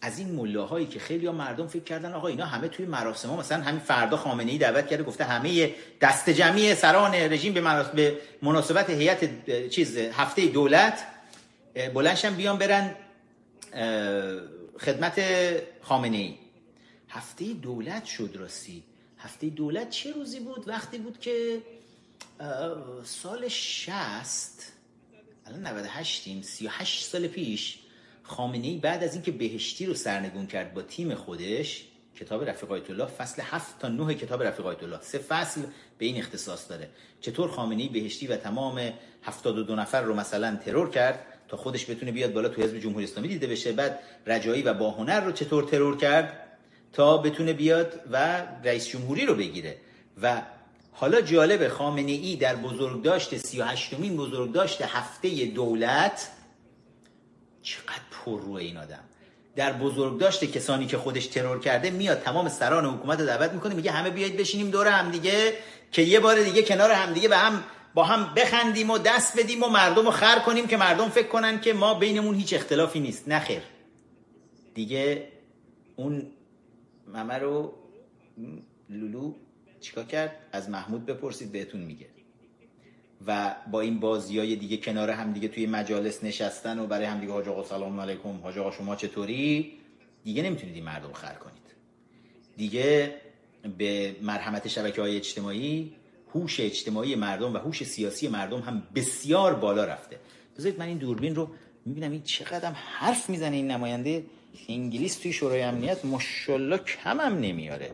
از 0.00 0.18
این 0.18 0.34
ملاهایی 0.34 0.86
که 0.86 1.00
خیلی 1.00 1.26
ها 1.26 1.32
مردم 1.32 1.66
فکر 1.66 1.82
کردن 1.84 2.12
آقا 2.12 2.28
اینا 2.28 2.46
همه 2.46 2.68
توی 2.68 2.86
مراسم 2.86 3.28
ها 3.28 3.36
مثلا 3.36 3.62
همین 3.62 3.80
فردا 3.80 4.16
خامنه 4.16 4.52
ای 4.52 4.58
دعوت 4.58 4.86
کرده 4.86 5.02
گفته 5.02 5.24
همه 5.24 5.74
دست 6.00 6.30
جمعی 6.30 6.74
سران 6.74 7.14
رژیم 7.14 7.54
به, 7.94 8.16
مناسبت 8.42 8.90
هیئت 8.90 9.48
چیز 9.68 9.96
هفته 9.96 10.46
دولت 10.46 11.06
بلنشن 11.94 12.34
بیان 12.34 12.58
برن 12.58 12.94
خدمت 14.78 15.20
خامنه 15.82 16.16
ای 16.16 16.34
هفته 17.08 17.44
دولت 17.44 18.04
شد 18.04 18.36
راستی. 18.38 18.82
هفته 19.18 19.46
دولت 19.46 19.90
چه 19.90 20.12
روزی 20.12 20.40
بود؟ 20.40 20.68
وقتی 20.68 20.98
بود 20.98 21.20
که 21.20 21.62
سال 23.04 23.48
شست 23.48 24.71
الان 25.46 25.66
98 25.66 26.26
ایم 26.26 26.42
38 26.42 27.04
سال 27.04 27.26
پیش 27.26 27.78
خامنه 28.22 28.66
ای 28.66 28.76
بعد 28.76 29.04
از 29.04 29.14
اینکه 29.14 29.30
بهشتی 29.30 29.86
رو 29.86 29.94
سرنگون 29.94 30.46
کرد 30.46 30.74
با 30.74 30.82
تیم 30.82 31.14
خودش 31.14 31.84
کتاب 32.16 32.48
رفیق 32.48 32.72
آیت 32.72 32.90
الله 32.90 33.06
فصل 33.06 33.42
7 33.42 33.78
تا 33.78 33.88
9 33.88 34.14
کتاب 34.14 34.42
رفیق 34.42 34.66
آیت 34.66 34.82
الله 34.82 34.98
سه 35.00 35.18
فصل 35.18 35.62
به 35.98 36.06
این 36.06 36.18
اختصاص 36.18 36.70
داره. 36.70 36.90
چطور 37.20 37.50
خامنه 37.50 37.82
ای 37.82 37.88
بهشتی 37.88 38.26
و 38.26 38.36
تمام 38.36 38.92
72 39.22 39.76
نفر 39.76 40.02
رو 40.02 40.14
مثلا 40.14 40.56
ترور 40.56 40.90
کرد 40.90 41.26
تا 41.48 41.56
خودش 41.56 41.90
بتونه 41.90 42.12
بیاد 42.12 42.32
بالا 42.32 42.48
تو 42.48 42.62
حزب 42.62 42.78
جمهوری 42.78 43.04
اسلامی 43.04 43.28
دیده 43.28 43.46
بشه 43.46 43.72
بعد 43.72 43.98
رجایی 44.26 44.62
و 44.62 44.74
باهنر 44.74 45.20
رو 45.20 45.32
چطور 45.32 45.64
ترور 45.64 45.96
کرد 45.96 46.46
تا 46.92 47.18
بتونه 47.18 47.52
بیاد 47.52 48.00
و 48.12 48.42
رئیس 48.64 48.88
جمهوری 48.88 49.26
رو 49.26 49.34
بگیره؟ 49.34 49.76
و 50.22 50.42
حالا 50.92 51.20
جالب 51.20 51.68
خامنه 51.68 52.12
ای 52.12 52.36
در 52.36 52.56
بزرگداشت 52.56 53.36
38 53.36 53.94
مین 53.98 54.16
بزرگداشت 54.16 54.82
هفته 54.82 55.46
دولت 55.46 56.28
چقدر 57.62 58.02
پر 58.10 58.40
رو 58.40 58.52
این 58.52 58.76
آدم. 58.76 59.04
در 59.56 59.72
بزرگداشت 59.72 60.44
کسانی 60.44 60.86
که 60.86 60.98
خودش 60.98 61.26
ترور 61.26 61.58
کرده 61.58 61.90
میاد 61.90 62.22
تمام 62.22 62.48
سران 62.48 62.84
حکومت 62.84 63.20
رو 63.20 63.26
دعوت 63.26 63.52
می‌کنه 63.52 63.74
میگه 63.74 63.90
همه 63.90 64.10
بیاید 64.10 64.36
بشینیم 64.36 64.70
دور 64.70 64.88
هم 64.88 65.10
دیگه 65.10 65.54
که 65.92 66.02
یه 66.02 66.20
بار 66.20 66.42
دیگه 66.42 66.62
کنار 66.62 66.90
هم 66.90 67.12
دیگه 67.12 67.28
به 67.28 67.36
هم 67.36 67.64
با 67.94 68.04
هم 68.04 68.34
بخندیم 68.34 68.90
و 68.90 68.98
دست 68.98 69.38
بدیم 69.40 69.62
و 69.62 69.68
مردم 69.68 70.04
رو 70.04 70.10
خر 70.10 70.38
کنیم 70.38 70.66
که 70.66 70.76
مردم 70.76 71.08
فکر 71.08 71.28
کنن 71.28 71.60
که 71.60 71.72
ما 71.72 71.94
بینمون 71.94 72.34
هیچ 72.34 72.54
اختلافی 72.54 73.00
نیست. 73.00 73.28
نخیر 73.28 73.62
دیگه 74.74 75.28
اون 75.96 76.26
ممه 77.08 77.34
رو 77.38 77.72
لولو 78.90 79.34
چیکار 79.82 80.04
کرد؟ 80.04 80.36
از 80.52 80.70
محمود 80.70 81.06
بپرسید 81.06 81.52
بهتون 81.52 81.80
میگه. 81.80 82.06
و 83.26 83.56
با 83.70 83.80
این 83.80 84.00
بازی 84.00 84.38
های 84.38 84.56
دیگه 84.56 84.76
کنار 84.76 85.10
هم 85.10 85.32
دیگه 85.32 85.48
توی 85.48 85.66
مجالس 85.66 86.24
نشستن 86.24 86.78
و 86.78 86.86
برای 86.86 87.06
هم 87.06 87.20
دیگه 87.20 87.32
حاج 87.32 87.48
آقا 87.48 87.64
سلام 87.64 88.00
علیکم 88.00 88.40
حاج 88.42 88.58
آقا 88.58 88.70
شما 88.70 88.96
چطوری؟ 88.96 89.72
دیگه 90.24 90.42
نمی‌تونید 90.42 90.74
این 90.74 90.84
مردم 90.84 91.12
خر 91.12 91.34
کنید. 91.34 91.62
دیگه 92.56 93.14
به 93.78 94.16
مرحمت 94.22 94.68
شبکه 94.68 95.00
های 95.00 95.16
اجتماعی 95.16 95.92
هوش 96.34 96.60
اجتماعی 96.60 97.14
مردم 97.14 97.54
و 97.54 97.58
هوش 97.58 97.84
سیاسی 97.84 98.28
مردم 98.28 98.60
هم 98.60 98.82
بسیار 98.94 99.54
بالا 99.54 99.84
رفته. 99.84 100.16
بذارید 100.58 100.78
من 100.78 100.86
این 100.86 100.98
دوربین 100.98 101.34
رو 101.34 101.50
می‌بینم 101.86 102.10
این 102.10 102.22
چقدر 102.22 102.72
حرف 102.72 103.30
می‌زنه 103.30 103.56
این 103.56 103.70
نماینده. 103.70 104.24
انگلیس 104.68 105.16
توی 105.16 105.32
شورای 105.32 105.62
امنیت 105.62 106.04
ماشاءالله 106.04 106.78
کمم 106.78 107.38
نمیاره. 107.38 107.90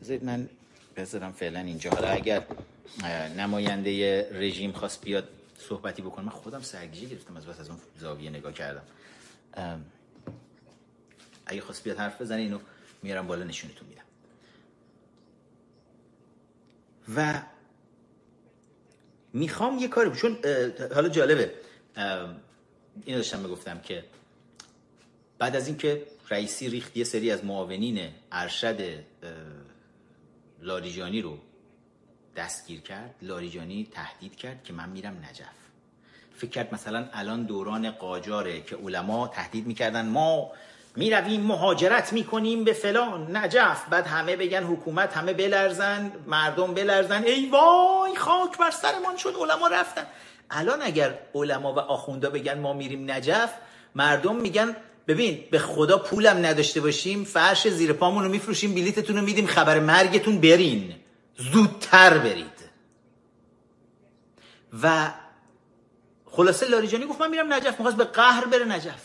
بذارید 0.00 0.24
من 0.24 0.48
بذارم 0.96 1.32
فعلا 1.32 1.60
اینجا. 1.60 1.90
حالا 1.90 2.08
اگر 2.08 2.46
نماینده 3.36 4.28
رژیم 4.32 4.72
خواست 4.72 5.04
بیاد 5.04 5.28
صحبتی 5.58 6.02
بکنم 6.02 6.24
من 6.24 6.30
خودم 6.30 6.60
سرگیجه 6.60 7.06
گرفتم 7.06 7.36
از 7.36 7.46
بس 7.46 7.60
از 7.60 7.68
اون 7.68 7.78
زاویه 7.98 8.30
نگاه 8.30 8.52
کردم. 8.52 8.82
اگه 11.46 11.60
خواست 11.60 11.84
بیاد 11.84 11.98
حرف 11.98 12.20
بزنه 12.20 12.40
اینو 12.40 12.58
میارم 13.02 13.26
بالا 13.26 13.44
نشونتون 13.44 13.88
میدم. 13.88 14.02
و 17.16 17.42
می‌خوام 19.32 19.78
یه 19.78 19.88
کاری 19.88 20.16
چون 20.16 20.38
حالا 20.94 21.08
جالبه. 21.08 21.52
اینو 23.04 23.18
داشتم 23.18 23.40
می‌گفتم 23.40 23.80
که 23.80 24.04
بعد 25.38 25.56
از 25.56 25.66
اینکه 25.66 26.06
رئیسی 26.30 26.68
ریخت 26.68 26.96
یه 26.96 27.04
سری 27.04 27.30
از 27.30 27.44
معاونین 27.44 28.10
ارشد 28.32 29.04
لاریجانی 30.66 31.22
رو 31.22 31.38
دستگیر 32.36 32.80
کرد 32.80 33.14
لاریجانی 33.22 33.88
تهدید 33.92 34.36
کرد 34.36 34.64
که 34.64 34.72
من 34.72 34.88
میرم 34.88 35.16
نجف. 35.30 35.56
فکر 36.36 36.50
کرد 36.50 36.74
مثلا 36.74 37.08
الان 37.12 37.42
دوران 37.42 37.90
قاجاره 37.90 38.60
که 38.60 38.76
علما 38.76 39.28
تهدید 39.28 39.66
می‌کردن 39.66 40.06
ما 40.06 40.52
می‌رویم 40.96 41.40
مهاجرت 41.40 42.12
می‌کنیم 42.12 42.64
به 42.64 42.72
فلان. 42.72 43.36
نجف 43.36 43.88
بعد 43.90 44.06
همه 44.06 44.36
بگن 44.36 44.62
حکومت 44.62 45.16
همه 45.16 45.32
بلرزن 45.32 46.12
مردم 46.26 46.74
بلرزن. 46.74 47.24
ای 47.24 47.48
وای 47.48 48.16
خاک 48.16 48.58
بر 48.58 48.70
سرمان 48.70 49.16
شد 49.16 49.34
علما 49.40 49.68
رفتن. 49.68 50.06
الان 50.50 50.82
اگر 50.82 51.18
علما 51.34 51.72
و 51.74 51.78
آخوندا 51.78 52.30
بگن 52.30 52.58
ما 52.58 52.72
میریم 52.72 53.10
نجف 53.10 53.52
مردم 53.94 54.36
میگن 54.36 54.76
ببین 55.06 55.44
به 55.50 55.58
خدا 55.58 55.98
پولم 55.98 56.46
نداشته 56.46 56.80
باشیم 56.80 57.24
فرش 57.24 57.68
زیر 57.68 57.92
پامون 57.92 58.24
رو 58.24 58.30
میفروشیم 58.30 58.74
بلیتتون 58.74 59.16
رو 59.16 59.22
میدیم 59.22 59.46
خبر 59.46 59.80
مرگتون 59.80 60.40
برین. 60.40 60.94
زودتر 61.36 62.18
برید. 62.18 62.56
و 64.82 65.12
خلاصه 66.24 66.68
لاریجانی 66.68 67.06
گفت 67.06 67.20
من 67.20 67.30
میرم 67.30 67.52
نجف 67.52 67.78
می‌خواست 67.78 67.96
به 67.96 68.04
قهر 68.04 68.44
بره 68.44 68.64
نجف. 68.64 69.02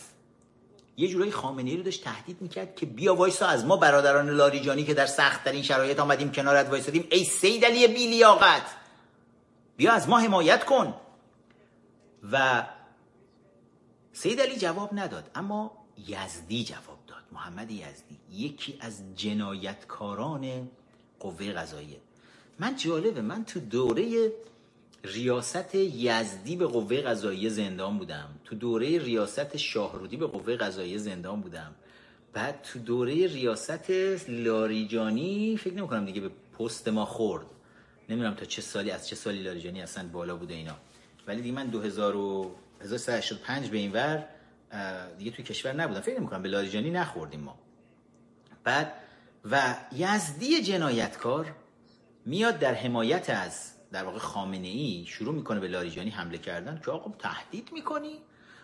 یه 0.97 1.07
جورایی 1.07 1.31
خامنه‌ای 1.31 1.77
رو 1.77 1.83
داشت 1.83 2.03
تهدید 2.03 2.41
می‌کرد 2.41 2.75
که 2.75 2.85
بیا 2.85 3.15
وایسا 3.15 3.47
از 3.47 3.65
ما 3.65 3.77
برادران 3.77 4.29
لاریجانی 4.29 4.83
که 4.83 4.93
در 4.93 5.05
سخت 5.05 5.47
این 5.47 5.63
شرایط 5.63 5.99
آمدیم 5.99 6.31
کنارت 6.31 6.69
وایسادیم 6.69 7.07
ای 7.11 7.23
سید 7.23 7.65
علی 7.65 7.87
بیلیاقت 7.87 8.65
بیا 9.77 9.91
از 9.91 10.09
ما 10.09 10.19
حمایت 10.19 10.63
کن. 10.65 10.93
و 12.31 12.63
سید 14.13 14.41
علی 14.41 14.55
جواب 14.57 14.89
نداد 14.93 15.31
اما 15.35 15.80
یزدی 16.07 16.63
جواب 16.63 16.99
داد. 17.07 17.23
محمد 17.31 17.71
یزدی 17.71 18.17
یکی 18.31 18.77
از 18.79 19.03
جنایتکاران 19.15 20.69
قوه 21.19 21.51
قضاییه. 21.51 21.97
من 22.59 22.75
جالبه 22.75 23.21
من 23.21 23.45
تو 23.45 23.59
دوره 23.59 24.31
ریاست 25.03 25.75
یزدی 25.75 26.55
به 26.55 26.67
قوه 26.67 27.01
قضاییه 27.01 27.49
زندان 27.49 27.97
بودم. 27.97 28.29
تو 28.43 28.55
دوره 28.55 28.99
ریاست 28.99 29.57
شاهرودی 29.57 30.17
به 30.17 30.27
قوه 30.27 30.55
قضاییه 30.55 30.97
زندان 30.97 31.41
بودم. 31.41 31.75
بعد 32.33 32.61
تو 32.61 32.79
دوره 32.79 33.27
ریاست 33.27 33.89
لاریجانی 34.29 35.57
فکر 35.57 35.73
نمی 35.73 35.87
کنم 35.87 36.05
دیگه 36.05 36.21
به 36.21 36.29
پست 36.59 36.87
ما 36.87 37.05
خورد. 37.05 37.45
نمی‌دونم 38.09 38.33
تا 38.33 38.45
چه 38.45 38.61
سالی 38.61 38.91
از 38.91 39.07
چه 39.07 39.15
سالی 39.15 39.43
لاریجانی 39.43 39.81
اصلا 39.81 40.07
بالا 40.07 40.35
بوده 40.35 40.53
اینا. 40.53 40.75
ولی 41.27 41.41
دیگه 41.41 41.55
من 41.55 41.67
2085 41.67 43.69
به 43.69 43.77
این 43.77 43.91
ور 43.91 44.27
دیگه 45.17 45.31
توی 45.31 45.45
کشور 45.45 45.73
نبودم 45.73 46.01
فکر 46.01 46.19
نمی‌کنم 46.19 46.41
به 46.41 46.49
لاریجانی 46.49 46.89
نخوردیم 46.89 47.39
ما. 47.39 47.59
بعد 48.63 48.93
و 49.51 49.75
یزدی 49.95 50.61
جنایتکار 50.61 51.55
میاد 52.25 52.59
در 52.59 52.73
حمایت 52.73 53.29
از 53.29 53.71
در 53.91 54.03
واقع 54.03 54.19
خامنه 54.19 54.67
ای 54.67 55.05
شروع 55.07 55.35
می‌کنه 55.35 55.59
به 55.59 55.67
لاریجانی 55.67 56.09
حمله 56.09 56.37
کردن 56.37 56.81
که 56.85 56.91
آقا 56.91 57.11
تهدید 57.19 57.69
می‌کنی؟ 57.73 58.19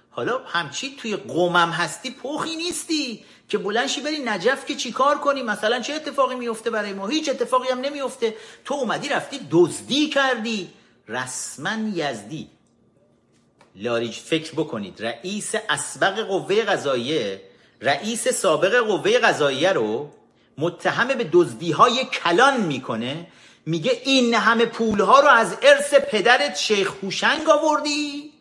حالا 0.09 0.43
همچی 0.45 0.95
توی 0.95 1.15
قومم 1.15 1.69
هستی 1.69 2.11
پخی 2.11 2.55
نیستی 2.55 3.25
که 3.49 3.57
بلنشی 3.57 4.01
بری 4.01 4.19
نجف 4.19 4.65
که 4.65 4.75
چیکار 4.75 5.17
کنی؟ 5.17 5.43
مثلا 5.43 5.79
چه 5.79 5.93
اتفاقی 5.93 6.35
میفته 6.35 6.69
برای 6.69 6.93
ما؟ 6.93 7.07
هیچ 7.07 7.29
اتفاقی 7.29 7.67
هم 7.69 7.79
نمیفته 7.79 8.35
تو 8.65 8.73
اومدی 8.73 9.09
رفتی 9.09 9.39
دزدی 9.51 10.09
کردی. 10.09 10.69
رسما 11.07 11.89
یزدی. 11.93 12.49
لاریج 13.77 14.15
فکر 14.15 14.53
بکنید. 14.53 15.03
رئیس 15.03 15.55
اسبق 15.69 16.19
قوه 16.19 16.63
قضاییه 16.63 17.41
رئیس 17.81 18.27
سابق 18.27 18.75
قوه 18.75 19.19
قضاییه 19.19 19.73
رو 19.73 20.09
متهم 20.57 21.07
به 21.07 21.29
دزدی 21.31 21.71
های 21.71 22.05
کلان 22.05 22.61
می‌کنه. 22.61 23.27
میگه 23.65 24.01
این 24.05 24.33
همه 24.33 24.65
پول 24.65 25.01
ها 25.01 25.19
رو 25.19 25.27
از 25.27 25.57
ارث 25.61 25.93
پدرت 25.93 26.57
شیخ 26.57 26.93
هوشنگ 27.03 27.49
آوردی 27.49 28.31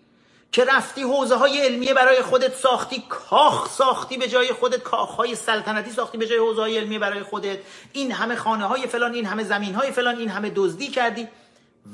که 0.53 0.65
رفتی 0.65 1.03
حوزه 1.03 1.35
های 1.35 1.59
علمیه 1.59 1.95
برای 1.95 2.23
خودت 2.23 2.55
ساختی 2.55 3.05
کاخ 3.09 3.71
ساختی 3.71 4.17
به 4.17 4.29
جای 4.29 4.53
خودت 4.53 4.83
کاخ 4.83 5.11
های 5.11 5.35
سلطنتی 5.35 5.91
ساختی 5.91 6.19
به 6.19 6.27
جای 6.27 6.39
حوزه 6.39 6.61
های 6.61 6.79
علمیه 6.79 6.99
برای 6.99 7.23
خودت. 7.23 7.59
این 7.93 8.13
همه 8.13 8.37
خانه 8.37 8.65
های 8.65 8.87
فلان 8.87 9.15
این 9.15 9.27
همه 9.27 9.45
زمین 9.45 9.75
های 9.75 9.93
فلان 9.93 10.19
این 10.19 10.29
همه 10.29 10.53
دزدی 10.55 10.89
کردی 10.89 11.29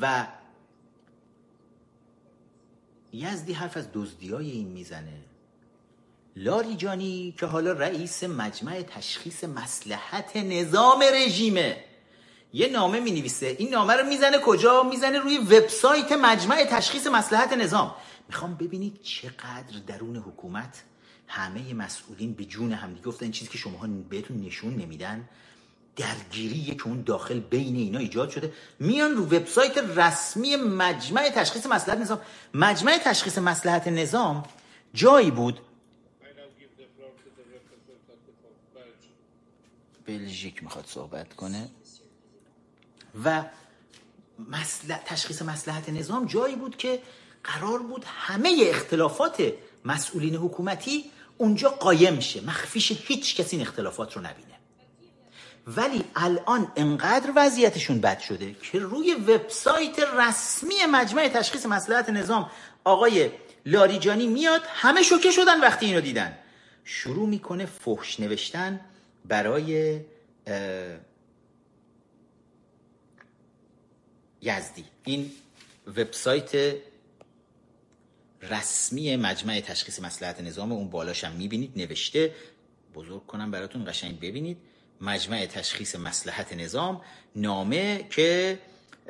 و 0.00 0.26
یزدی 3.12 3.52
حرف 3.52 3.76
از 3.76 3.88
دزدی 3.94 4.28
های 4.28 4.50
این 4.50 4.68
می‌زنه. 4.68 5.20
لاریجانی 6.36 7.34
که 7.38 7.46
حالا 7.46 7.72
رئیس 7.72 8.24
مجمع 8.24 8.82
تشخیص 8.82 9.44
مسلحت 9.44 10.36
نظام 10.36 11.04
رژیمه. 11.14 11.84
یه 12.52 12.68
نامه 12.68 13.00
می 13.00 13.10
نویسه 13.10 13.56
این 13.58 13.70
نامه 13.70 13.94
رو 13.94 14.06
می‌زنه 14.06 14.38
کجا؟ 14.38 14.82
می‌زنه 14.82 15.18
روی 15.18 15.38
وبسایت 15.38 16.12
مجمع 16.12 16.64
تشخیص 16.64 17.06
مسلحت 17.06 17.52
نظام. 17.52 17.94
می‌خوام 18.28 18.54
ببینید 18.54 19.02
چقدر 19.02 19.78
درون 19.86 20.16
حکومت 20.16 20.82
همه 21.26 21.74
مسئولین 21.74 22.32
به 22.34 22.44
جون 22.44 22.72
هم 22.72 22.94
دیگه 22.94 23.06
گفتن 23.06 23.30
چیزی 23.30 23.50
که 23.50 23.58
شما 23.58 23.86
بهتون 24.08 24.40
نشون 24.40 24.76
نمیدن. 24.76 25.28
درگیری 25.96 26.74
که 26.74 26.86
اون 26.86 27.02
داخل 27.02 27.40
بین 27.40 27.76
اینا 27.76 27.98
ایجاد 27.98 28.30
شده 28.30 28.52
میان 28.80 29.10
رو 29.10 29.24
وبسایت 29.24 29.78
رسمی 29.78 30.56
مجمع 30.56 31.30
تشخیص 31.30 31.66
مسلحت 31.66 31.98
نظام. 31.98 32.20
مجمع 32.54 32.98
تشخیص 33.04 33.38
مسلحت 33.38 33.88
نظام 33.88 34.42
جایی 34.94 35.30
بود؟ 35.30 35.60
بلژیک 40.06 40.62
می‌خواد 40.62 40.84
صحبت 40.86 41.34
کنه. 41.34 41.68
و 43.24 43.44
تشخیص 45.06 45.42
مسلحت 45.42 45.88
نظام 45.88 46.26
جایی 46.26 46.56
بود 46.56 46.76
که 46.76 47.02
قرار 47.44 47.78
بود 47.82 48.04
همه 48.06 48.64
اختلافات 48.66 49.52
مسئولین 49.84 50.34
حکومتی 50.34 51.10
اونجا 51.38 51.68
قایم 51.68 52.20
شه. 52.20 52.40
مخفیش 52.40 52.92
هیچ 52.92 53.36
کسی 53.36 53.56
این 53.56 53.66
اختلافات 53.66 54.16
رو 54.16 54.22
نبینه. 54.22 54.51
ولی 55.66 56.04
الان 56.16 56.72
انقدر 56.76 57.32
وضعیتشون 57.36 58.00
بد 58.00 58.18
شده 58.18 58.54
که 58.54 58.78
روی 58.78 59.14
وبسایت 59.14 59.98
رسمی 59.98 60.74
مجمع 60.90 61.28
تشخیص 61.28 61.66
مسلحت 61.66 62.10
نظام 62.10 62.50
آقای 62.84 63.30
لاریجانی 63.66 64.26
میاد 64.26 64.62
همه 64.66 65.02
شوکه 65.02 65.30
شدن 65.30 65.60
وقتی 65.60 65.86
اینو 65.86 66.00
دیدن. 66.00 66.38
شروع 66.84 67.28
می‌کنه 67.28 67.66
فحش 67.66 68.20
نوشتن 68.20 68.80
برای 69.24 70.00
یزدی. 74.40 74.84
این 75.04 75.30
وبسایت 75.86 76.76
رسمی 78.42 79.16
مجمع 79.16 79.60
تشخیص 79.60 80.00
مسلحت 80.00 80.40
نظام 80.40 80.72
اون 80.72 80.90
بالاش 80.90 81.24
هم 81.24 81.32
می‌بینید 81.32 81.72
نوشته. 81.76 82.34
بزرگ 82.94 83.26
کنم 83.26 83.50
براتون 83.50 83.84
قشنگ 83.86 84.20
ببینید. 84.20 84.58
مجمع 85.02 85.46
تشخیص 85.46 85.96
مسلحت 85.96 86.52
نظام 86.52 87.00
نامه 87.36 88.06
که 88.10 88.58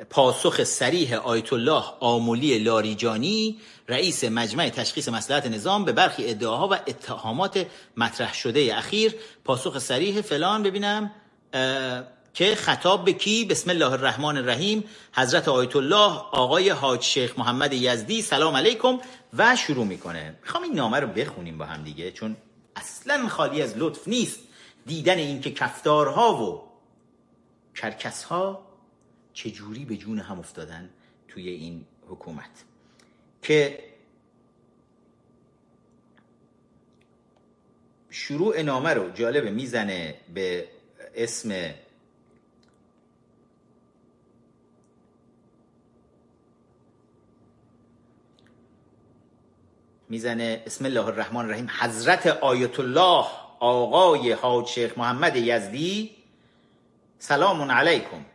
پاسخ 0.09 0.63
سریح 0.63 1.15
آیت 1.15 1.53
الله 1.53 1.83
آمولی 1.99 2.59
لاریجانی 2.59 3.59
رئیس 3.89 4.23
مجمع 4.23 4.69
تشخیص 4.69 5.09
مسلحت 5.09 5.45
نظام 5.45 5.85
به 5.85 5.91
برخی 5.91 6.29
ادعاها 6.29 6.67
و 6.67 6.73
اتهامات 6.73 7.65
مطرح 7.97 8.33
شده 8.33 8.77
اخیر 8.77 9.15
پاسخ 9.43 9.79
سریح 9.79 10.21
فلان 10.21 10.63
ببینم 10.63 11.11
که 12.33 12.55
خطاب 12.55 13.05
به 13.05 13.13
کی؟ 13.13 13.45
بسم 13.45 13.69
الله 13.69 13.91
الرحمن 13.91 14.37
الرحیم 14.37 14.83
حضرت 15.15 15.47
آیت 15.47 15.75
الله 15.75 16.11
آقای 16.31 16.69
حاج 16.69 17.01
شیخ 17.01 17.39
محمد 17.39 17.73
یزدی 17.73 18.21
سلام 18.21 18.55
علیکم 18.55 18.99
و 19.37 19.55
شروع 19.55 19.85
می‌کنه. 19.85 20.35
می‌خوام 20.41 20.63
این 20.63 20.73
نامه 20.73 20.99
رو 20.99 21.07
بخونیم 21.07 21.57
با 21.57 21.65
هم 21.65 21.83
دیگه 21.83 22.11
چون 22.11 22.37
اصلا 22.75 23.27
خالی 23.27 23.61
از 23.61 23.77
لطف 23.77 24.07
نیست. 24.07 24.39
دیدن 24.85 25.17
اینکه 25.17 25.51
کفتارها 25.51 26.43
و 26.43 26.61
کرکسها 27.75 28.67
چجوری 29.33 29.85
به 29.85 29.97
جون 29.97 30.19
هم 30.19 30.39
افتادن 30.39 30.89
توی 31.27 31.49
این 31.49 31.85
حکومت. 32.07 32.63
که 33.41 33.79
شروع 38.09 38.61
نامه 38.61 38.89
رو 38.89 39.09
جالبه 39.09 39.51
می‌زنه 39.51 40.15
به 40.33 40.67
اسم 41.15 41.73
می‌زنه 50.09 50.63
اسم 50.65 50.85
الله 50.85 51.05
الرحمن 51.05 51.45
الرحیم 51.45 51.69
حضرت 51.79 52.27
آیت 52.27 52.79
الله. 52.79 53.42
آقای 53.63 54.31
حاج 54.31 54.67
شیخ 54.67 54.97
محمد 54.97 55.35
یزدی 55.35 56.11
سلام 57.19 57.71
علیکم. 57.71 58.25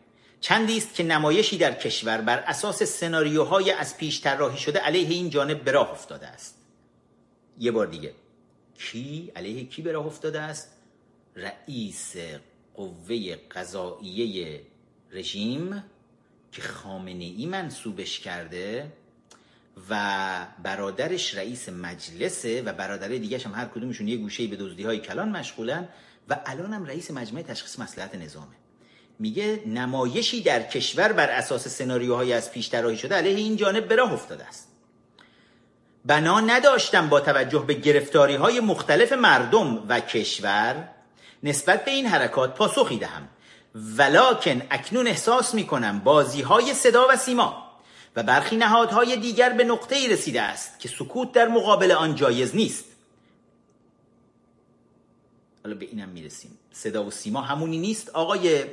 چندی 0.41 0.77
است 0.77 0.95
که 0.95 1.03
نمایشی 1.03 1.59
در 1.59 1.75
کشور 1.75 2.21
بر 2.21 2.39
اساس 2.39 2.83
سناریوهای 2.83 3.71
از 3.71 3.97
پیش 3.97 4.21
طراحی 4.21 4.59
شده 4.59 4.79
علیه 4.79 5.09
این 5.09 5.31
جانب 5.31 5.65
به 5.65 5.71
راه 5.71 5.91
افتاده 5.91 6.27
است. 6.27 6.59
یه 7.59 7.71
بار 7.71 7.87
دیگه. 7.87 8.15
کی؟ 8.79 9.33
علیه 9.37 9.65
کی 9.65 9.83
به 9.83 9.93
راه 9.93 10.07
افتاده 10.07 10.41
است؟ 10.41 10.73
رئیس 11.37 12.17
قوه 12.75 13.37
قضاییه 13.51 14.61
رژیم 15.11 15.85
که 16.53 16.63
خامنه 16.63 17.25
ای 17.25 17.47
منصوبش 17.47 18.21
کرده؟ 18.21 18.93
و 19.91 20.47
برادرش 20.63 21.35
رئیس 21.35 21.69
مجلسه 21.69 22.63
و 22.63 22.73
برادر 22.73 23.09
دیگه 23.09 23.39
هم 23.39 23.55
هر 23.55 23.65
کدومشون 23.65 24.09
یه 24.09 24.17
گوشه 24.17 24.47
به 24.47 24.57
دزدی 24.57 24.83
های 24.83 24.99
کلان 24.99 25.29
مشغولن 25.29 25.89
و 26.29 26.41
الان 26.47 26.73
هم 26.73 26.85
رئیس 26.85 27.11
مجمع 27.11 27.43
تشخیص 27.43 27.79
مسئلت 27.79 28.15
نظامه. 28.15 28.57
میگه 29.19 29.63
نمایشی 29.67 30.43
در 30.43 30.63
کشور 30.63 31.13
بر 31.13 31.31
اساس 31.31 31.69
سناریوهای 31.69 32.33
از 32.33 32.53
پیش 32.53 32.71
طراحی 32.71 32.97
شده 32.97 33.15
علیه 33.15 33.37
این 33.37 33.57
جانب 33.57 33.89
به 33.89 33.97
راه 33.97 34.13
افتاده 34.13 34.45
است. 34.45 34.69
بنا 36.05 36.41
نداشتم 36.41 37.09
با 37.09 37.21
توجه 37.21 37.65
به 37.67 37.75
گرفتاری 37.75 38.35
های 38.35 38.61
مختلف 38.61 39.13
مردم 39.13 39.85
و 39.89 40.01
کشور 40.01 40.89
نسبت 41.43 41.85
به 41.85 41.91
این 41.91 42.07
حرکات 42.07 42.55
پاسخی 42.55 42.99
دهم. 42.99 43.29
ولکن 43.75 44.63
اکنون 44.71 45.07
احساس 45.07 45.55
می 45.55 45.67
کنم 45.67 45.99
بازی 45.99 46.43
های 46.43 46.75
صدا 46.75 47.07
و 47.11 47.17
سیما 47.17 47.68
و 48.17 48.23
برخی 48.23 48.57
نهادهای 48.57 49.17
دیگر 49.17 49.51
به 49.51 49.65
نقطه 49.65 49.97
ای 49.97 50.09
رسیده 50.09 50.43
است 50.43 50.81
که 50.81 50.89
سکوت 50.89 51.33
در 51.33 51.49
مقابل 51.49 51.93
آن 51.93 52.15
جایز 52.15 52.57
نیست. 52.57 52.85
حالا 55.65 55.77
به 55.77 55.87
اینم 55.87 56.09
می‌رسیم. 56.09 56.59
صدا 56.73 57.05
و 57.05 57.11
سیما 57.11 57.41
همونی 57.41 57.79
نیست 57.79 58.09
آقای 58.09 58.65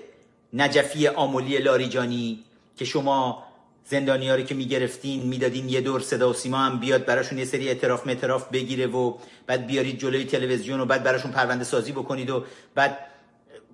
نجفی 0.54 1.08
آمولی 1.08 1.58
لاریجانی 1.58 2.44
که 2.78 2.86
شما 2.86 3.44
زندانی 3.86 4.32
رو 4.32 4.42
که 4.42 4.56
می‌گرفتین 4.56 5.24
می‌دادین 5.24 5.70
یه 5.70 5.82
دور 5.82 6.02
صدا 6.02 6.30
و 6.30 6.34
سیما 6.34 6.58
هم 6.58 6.80
بیاد 6.80 7.06
براشون 7.06 7.38
یه 7.38 7.46
سری 7.46 7.68
اعتراف 7.68 8.08
متراف 8.08 8.50
بگیره 8.50 8.88
و 8.88 9.18
بعد 9.48 9.68
بیارید 9.68 10.00
جلوی 10.00 10.26
تلویزیون 10.26 10.80
و 10.80 10.86
بعد 10.86 11.04
براشون 11.04 11.32
پرونده 11.32 11.64
سازی 11.64 11.92
بکنید 11.92 12.30
و 12.30 12.46
بعد 12.76 12.98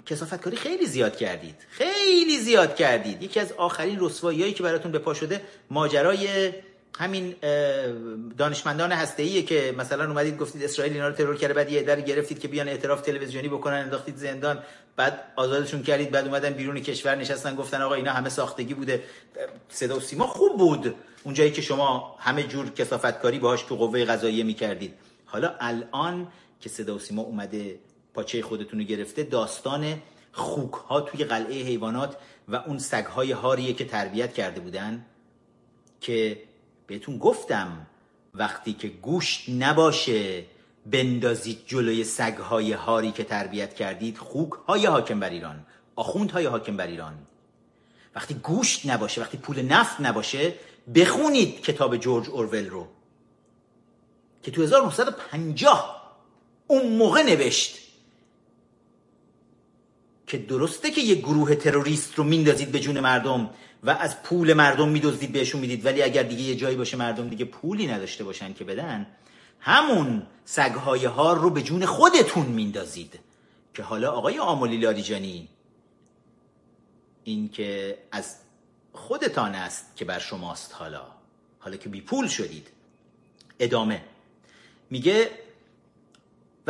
کسافت 0.05 0.41
کاری 0.41 0.57
خیلی 0.57 0.85
زیاد 0.85 1.15
کردید. 1.15 1.55
خیلی 1.69 2.37
زیاد 2.37 2.75
کردید. 2.75 3.23
یکی 3.23 3.39
از 3.39 3.51
آخرین 3.51 3.97
رسواییایی 3.99 4.53
که 4.53 4.63
براتون 4.63 4.91
به 4.91 4.99
پا 4.99 5.13
شده 5.13 5.41
ماجرای 5.69 6.51
همین 6.99 7.35
دانشمندان 8.37 8.91
هسته 8.91 9.41
که 9.41 9.75
مثلا 9.77 10.07
اومدید 10.07 10.37
گفتید 10.37 10.63
اسرائیل 10.63 10.93
اینا 10.93 11.07
رو 11.07 11.13
ترور 11.13 11.35
کرده 11.35 11.53
بعد 11.53 11.71
یه 11.71 11.83
در 11.83 12.01
گرفتید 12.01 12.39
که 12.39 12.47
بیان 12.47 12.67
اعتراف 12.67 13.01
تلویزیونی 13.01 13.47
بکنن 13.47 13.77
انداختید 13.77 14.17
زندان 14.17 14.63
بعد 14.95 15.23
آزادشون 15.35 15.83
کردید 15.83 16.11
بعد 16.11 16.25
اومدن 16.25 16.53
بیرون 16.53 16.79
کشور 16.79 17.15
نشستن 17.15 17.55
گفتن 17.55 17.81
آقا 17.81 17.95
اینا 17.95 18.11
همه 18.11 18.29
ساختگی 18.29 18.73
بوده. 18.73 19.03
صدا 19.69 19.97
و 19.97 19.99
سیما 19.99 20.27
خوب 20.27 20.57
بود. 20.57 20.95
اونجایی 21.23 21.51
که 21.51 21.61
شما 21.61 22.15
همه 22.19 22.43
جور 22.43 22.69
کسافتکاری 22.69 23.39
باهاش 23.39 23.63
تو 23.63 23.75
قوه 23.75 24.05
قضاییه 24.05 24.43
می‌کردید. 24.43 24.93
حالا 25.25 25.55
الان 25.59 26.27
که 26.61 26.69
صدا 26.69 26.95
و 26.95 26.99
سیما 26.99 27.21
اومده 27.21 27.79
پاچه 28.13 28.41
خودتون 28.41 28.79
رو 28.79 28.85
گرفته 28.85 29.23
داستان 29.23 30.01
خوک 30.31 30.73
ها 30.73 31.01
توی 31.01 31.23
قلعه 31.23 31.63
حیوانات 31.63 32.17
و 32.47 32.55
اون 32.55 32.79
سگ 32.79 33.05
های 33.05 33.31
هاریه 33.31 33.73
که 33.73 33.85
تربیت 33.85 34.33
کرده 34.33 34.59
بودن 34.59 35.05
که 36.01 36.43
بهتون 36.87 37.17
گفتم 37.17 37.87
وقتی 38.33 38.73
که 38.73 38.87
گوشت 38.87 39.49
نباشه 39.49 40.45
بندازید 40.85 41.59
جلوی 41.67 42.03
سگ 42.03 42.37
های 42.37 42.71
هاری 42.71 43.11
که 43.11 43.23
تربیت 43.23 43.73
کردید 43.73 44.17
خوک 44.17 44.51
های 44.51 44.85
حاکم 44.85 45.19
بر 45.19 45.29
ایران 45.29 45.65
آخوند 45.95 46.31
های 46.31 46.45
حاکم 46.45 46.77
بر 46.77 46.87
ایران. 46.87 47.13
وقتی 48.15 48.33
گوشت 48.33 48.85
نباشه 48.85 49.21
وقتی 49.21 49.37
پول 49.37 49.61
نفت 49.61 50.01
نباشه 50.01 50.53
بخونید 50.95 51.61
کتاب 51.61 51.97
جورج 51.97 52.29
اورول 52.29 52.69
رو 52.69 52.87
که 54.43 54.51
تو 54.51 54.63
1950 54.63 56.01
اون 56.67 56.97
موقع 56.97 57.23
نوشت. 57.23 57.80
که 60.31 60.37
درسته 60.37 60.91
که 60.91 61.01
یه 61.01 61.15
گروه 61.15 61.55
تروریست 61.55 62.15
رو 62.15 62.23
میندازید 62.23 62.71
به 62.71 62.79
جون 62.79 62.99
مردم 62.99 63.49
و 63.83 63.89
از 63.89 64.23
پول 64.23 64.53
مردم 64.53 64.89
میدزدید 64.89 65.31
بهشون 65.31 65.61
می‌دید 65.61 65.85
ولی 65.85 66.01
اگر 66.03 66.23
دیگه 66.23 66.41
یه 66.41 66.55
جایی 66.55 66.75
باشه 66.75 66.97
مردم 66.97 67.29
دیگه 67.29 67.45
پولی 67.45 67.87
نداشته 67.87 68.23
باشن 68.23 68.53
که 68.53 68.63
بدن 68.63 69.07
همون 69.59 70.23
سگهای 70.45 71.05
هار 71.05 71.37
رو 71.37 71.49
به 71.49 71.61
جون 71.61 71.85
خودتون 71.85 72.45
میندازید. 72.45 73.19
که 73.73 73.83
حالا 73.83 74.11
آقای 74.11 74.39
آمولی 74.39 74.77
لاریجانی 74.77 75.47
این 77.23 77.49
که 77.49 77.97
از 78.11 78.35
خودتان 78.93 79.55
است 79.55 79.95
که 79.95 80.05
بر 80.05 80.19
شماست 80.19 80.73
حالا 80.73 81.05
حالا 81.59 81.77
که 81.77 81.89
بی 81.89 82.01
پول 82.01 82.27
شدید. 82.27 82.67
ادامه. 83.59 84.03
میگه 84.89 85.29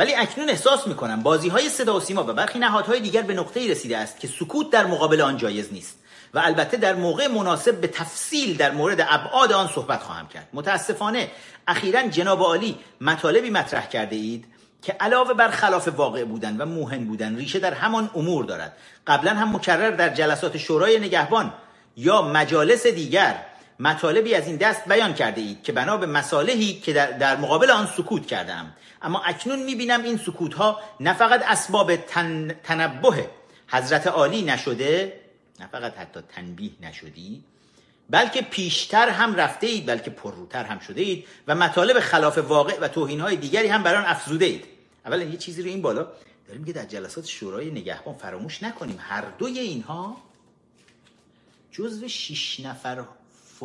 ولی 0.02 0.14
اکنون 0.14 0.50
احساس 0.50 0.86
می‌کنم 0.86 1.22
بازی 1.22 1.48
های 1.48 1.68
صدا 1.68 1.96
و 1.96 2.00
سیما 2.00 2.24
و 2.24 2.32
برخی 2.32 2.58
نهادهای 2.58 3.00
دیگر 3.00 3.22
به 3.22 3.34
نقطه 3.34 3.70
رسیده 3.70 3.98
است 3.98 4.20
که 4.20 4.28
سکوت 4.28 4.70
در 4.70 4.86
مقابل 4.86 5.20
آن 5.20 5.36
جایز 5.36 5.72
نیست 5.72 5.98
و 6.34 6.38
البته 6.38 6.76
در 6.76 6.94
موقع 6.94 7.26
مناسب 7.26 7.80
به 7.80 7.86
تفصیل 7.86 8.56
در 8.56 8.70
مورد 8.70 9.06
ابعاد 9.08 9.52
آن 9.52 9.68
صحبت 9.68 10.02
خواهم 10.02 10.28
کرد. 10.28 10.48
متاسفانه 10.52 11.30
اخیرا 11.68 12.02
جناب 12.02 12.42
عالی 12.42 12.78
مطالبی 13.00 13.50
مطرح 13.50 13.88
کرده 13.88 14.16
اید 14.16 14.44
که 14.82 14.92
علاوه 15.00 15.34
بر 15.34 15.50
خلاف 15.50 15.88
واقع 15.88 16.24
بودن 16.24 16.56
و 16.56 16.66
موهن 16.66 17.04
بودن 17.04 17.36
ریشه 17.36 17.58
در 17.58 17.74
همان 17.74 18.10
امور 18.14 18.44
دارد. 18.44 18.76
قبلا 19.06 19.34
هم 19.34 19.56
مکرر 19.56 19.90
در 19.90 20.08
جلسات 20.08 20.56
شورای 20.56 20.98
نگهبان 20.98 21.52
یا 21.96 22.22
مجالس 22.22 22.86
دیگر 22.86 23.34
مطالبی 23.82 24.34
از 24.34 24.46
این 24.46 24.56
دست 24.56 24.88
بیان 24.88 25.14
کرده 25.14 25.40
اید 25.40 25.62
که 25.62 25.72
بنا 25.72 25.96
به 25.96 26.06
مصالحی 26.06 26.80
که 26.80 26.92
در, 26.92 27.10
در 27.10 27.36
مقابل 27.36 27.70
آن 27.70 27.86
سکوت 27.86 28.26
کردم 28.26 28.72
اما 29.02 29.22
اکنون 29.22 29.62
می‌بینم 29.62 30.02
این 30.02 30.16
سکوت 30.16 30.54
ها 30.54 30.80
نه 31.00 31.14
فقط 31.14 31.42
اسباب 31.46 31.96
تن، 31.96 32.48
تنبه 32.64 33.30
حضرت 33.68 34.06
عالی 34.06 34.42
نشده 34.42 35.20
نه 35.60 35.66
فقط 35.66 35.96
حتی 35.96 36.20
تنبیه 36.34 36.70
نشدی 36.80 37.44
بلکه 38.10 38.42
پیشتر 38.42 39.08
هم 39.08 39.34
رفته 39.34 39.66
اید 39.66 39.86
بلکه 39.86 40.10
پرروتر 40.10 40.64
هم 40.64 40.78
شده 40.78 41.00
اید 41.00 41.26
و 41.48 41.54
مطالب 41.54 42.00
خلاف 42.00 42.38
واقع 42.38 42.78
و 42.80 42.88
توهین 42.88 43.20
های 43.20 43.36
دیگری 43.36 43.68
هم 43.68 43.82
بران 43.82 44.04
افزوده 44.04 44.44
اید. 44.44 44.64
اولا 45.06 45.22
یه 45.22 45.36
چیزی 45.36 45.62
رو 45.62 45.68
این 45.68 45.82
بالا 45.82 46.06
داریم 46.48 46.64
که 46.64 46.72
در 46.72 46.84
جلسات 46.84 47.26
شورای 47.26 47.70
نگهبان 47.70 48.14
فراموش 48.14 48.62
نکنیم. 48.62 48.98
هر 49.00 49.24
دوی 49.38 49.58
اینها 49.58 50.16
جزو 51.72 52.08
شش 52.08 52.60
نفر 52.60 53.04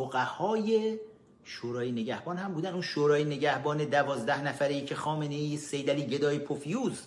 فقهای 0.06 0.98
شورای 1.44 1.92
نگهبان 1.92 2.36
هم 2.36 2.52
بودن. 2.52 2.72
اون 2.72 2.82
شورای 2.82 3.24
نگهبان 3.24 3.84
دوازده 3.84 4.42
نفره 4.42 4.74
ای 4.74 4.84
که 4.84 4.94
خامنه 4.94 5.34
ای 5.34 5.56
سیدلی 5.56 6.06
گدای 6.06 6.38
پوفیوز 6.38 7.02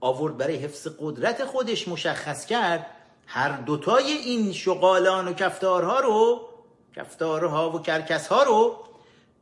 آورد 0.00 0.36
برای 0.36 0.56
حفظ 0.56 0.88
قدرت 1.00 1.44
خودش 1.44 1.88
مشخص 1.88 2.46
کرد 2.46 2.86
هر 3.26 3.56
دوتای 3.56 4.12
این 4.12 4.52
شغالان 4.52 5.28
و 5.28 5.32
کفتارها 5.32 6.00
رو 6.00 6.40
کفتارها 6.96 7.70
و 7.70 7.82
کرکسها 7.82 8.42
رو 8.42 8.76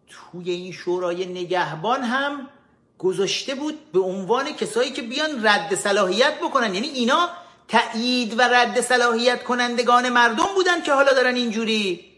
توی 0.09 0.51
این 0.51 0.73
شورای 0.73 1.27
نگهبان 1.27 2.03
هم 2.03 2.49
گذاشته 2.99 3.55
بود 3.55 3.93
به 3.93 4.01
عنوان 4.01 4.53
کسایی 4.53 4.91
که 4.91 5.03
بیان 5.03 5.47
رد 5.47 5.75
صلاحیت 5.75 6.39
بکنن. 6.39 6.75
یعنی 6.75 6.89
اینا 6.89 7.29
تایید 7.69 8.39
و 8.39 8.43
رد 8.43 8.81
صلاحیت 8.81 9.45
کنندگان 9.45 10.09
مردم 10.09 10.47
بودن 10.55 10.83
که 10.83 10.93
حالا 10.93 11.13
دارن 11.13 11.35
اینجوری 11.35 12.14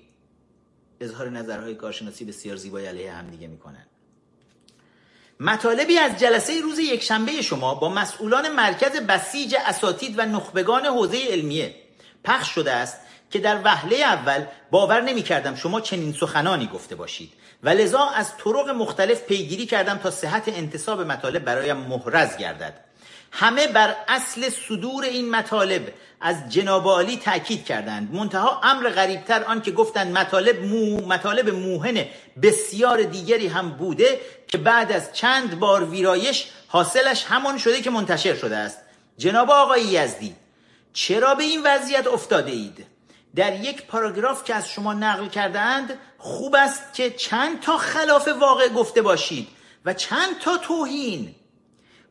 اظهار 1.01 1.31
نظرهای 1.31 1.75
کارشناسی 1.75 2.25
بسیار 2.25 2.57
زیبای 2.57 2.87
علیه 2.87 3.13
هم 3.13 3.27
دیگه 3.27 3.47
می‌کنن. 3.47 3.87
مطالبی 5.41 5.99
از 5.99 6.21
جلسه 6.21 6.61
روز 6.61 6.79
یکشنبه 6.79 7.43
شما 7.43 7.75
با 7.75 7.89
مسئولان 7.89 8.49
مرکز 8.49 8.97
بسیج 8.97 9.57
اساتید 9.67 10.19
و 10.19 10.23
نخبگان 10.23 10.87
حوزه 10.87 11.19
علمیه 11.31 11.75
پخش 12.25 12.55
شده 12.55 12.73
است 12.73 13.01
که 13.31 13.39
در 13.39 13.61
وهله 13.65 13.97
اول 13.97 14.45
باور 14.71 15.01
نمی 15.01 15.23
کردم 15.23 15.55
شما 15.55 15.81
چنین 15.81 16.13
سخنانی 16.13 16.67
گفته 16.67 16.95
باشید 16.95 17.33
و 17.63 17.69
لذا 17.69 18.05
از 18.05 18.37
طرق 18.37 18.69
مختلف 18.69 19.23
پیگیری 19.23 19.67
کردم 19.67 19.99
تا 19.99 20.11
صحت 20.11 20.49
انتصاب 20.49 21.01
مطالب 21.01 21.45
برایم 21.45 21.77
محرز 21.77 22.37
گردد. 22.37 22.86
همه 23.33 23.67
بر 23.67 23.97
اصل 24.09 24.51
صدور 24.51 25.05
این 25.05 25.31
مطالب 25.31 25.93
از 26.21 26.49
جناب 26.49 26.87
عالی 26.87 27.17
تاکید 27.17 27.65
کردند. 27.65 28.15
منتها 28.15 28.61
امر 28.65 28.91
غریبتر 28.91 29.45
آن 29.45 29.63
که 29.63 29.71
گفتند 29.71 30.19
مطالب 30.19 30.65
مو 30.65 31.07
مطالب 31.07 31.51
موهن 31.51 32.05
بسیار 32.43 33.03
دیگری 33.03 33.47
هم 33.47 33.71
بوده 33.71 34.21
که 34.49 34.59
بعد 34.59 34.93
از 34.93 35.13
چند 35.13 35.59
بار 35.59 35.85
ویرایش 35.85 36.47
حاصلش 36.69 37.25
همان 37.25 37.59
شده 37.59 37.81
که 37.81 37.91
منتشر 37.91 38.35
شده 38.35 38.57
است. 38.57 38.79
جناب 39.19 39.51
آقای 39.51 39.83
یزدی 39.83 40.37
چرا 40.93 41.35
به 41.35 41.45
این 41.45 41.63
وضعیت 41.65 42.07
افتاده 42.07 42.51
اید؟ 42.51 42.87
در 43.37 43.61
یک 43.61 43.87
پاراگراف 43.87 44.45
که 44.45 44.55
از 44.55 44.69
شما 44.69 44.95
نقل 44.95 45.27
کردند 45.29 45.99
خوب 46.19 46.55
است 46.55 46.95
که 46.95 47.11
چند 47.11 47.61
تا 47.61 47.79
خلاف 47.79 48.29
واقع 48.29 48.69
گفته 48.69 49.03
باشید 49.03 49.49
و 49.85 49.95
چند 49.95 50.39
تا 50.41 50.57
توهین. 50.57 51.35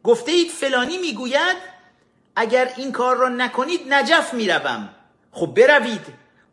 گفته 0.05 0.31
اید 0.31 0.51
فلانی 0.51 0.97
می‌گوید 0.97 1.57
اگر 2.35 2.69
این 2.77 2.91
کار 2.91 3.17
را 3.17 3.29
نکنید 3.29 3.93
نجف 3.93 4.33
می‌روم. 4.33 4.89
خب 5.31 5.53
بروید. 5.55 6.01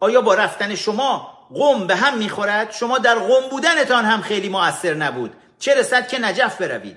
آیا 0.01 0.21
با 0.21 0.35
رفتن 0.35 0.75
شما 0.75 1.39
قوم 1.55 1.87
به 1.87 1.97
هم 1.97 2.19
می‌خورد؟ 2.19 2.73
شما 2.73 2.99
در 2.99 3.15
قوم 3.15 3.49
بودنتان 3.51 4.05
هم 4.05 4.21
خیلی 4.21 4.49
موثر 4.49 4.95
نبود. 4.95 5.33
چه 5.59 5.75
رسد 5.75 6.09
که 6.09 6.19
نجف 6.19 6.61
بروید. 6.61 6.97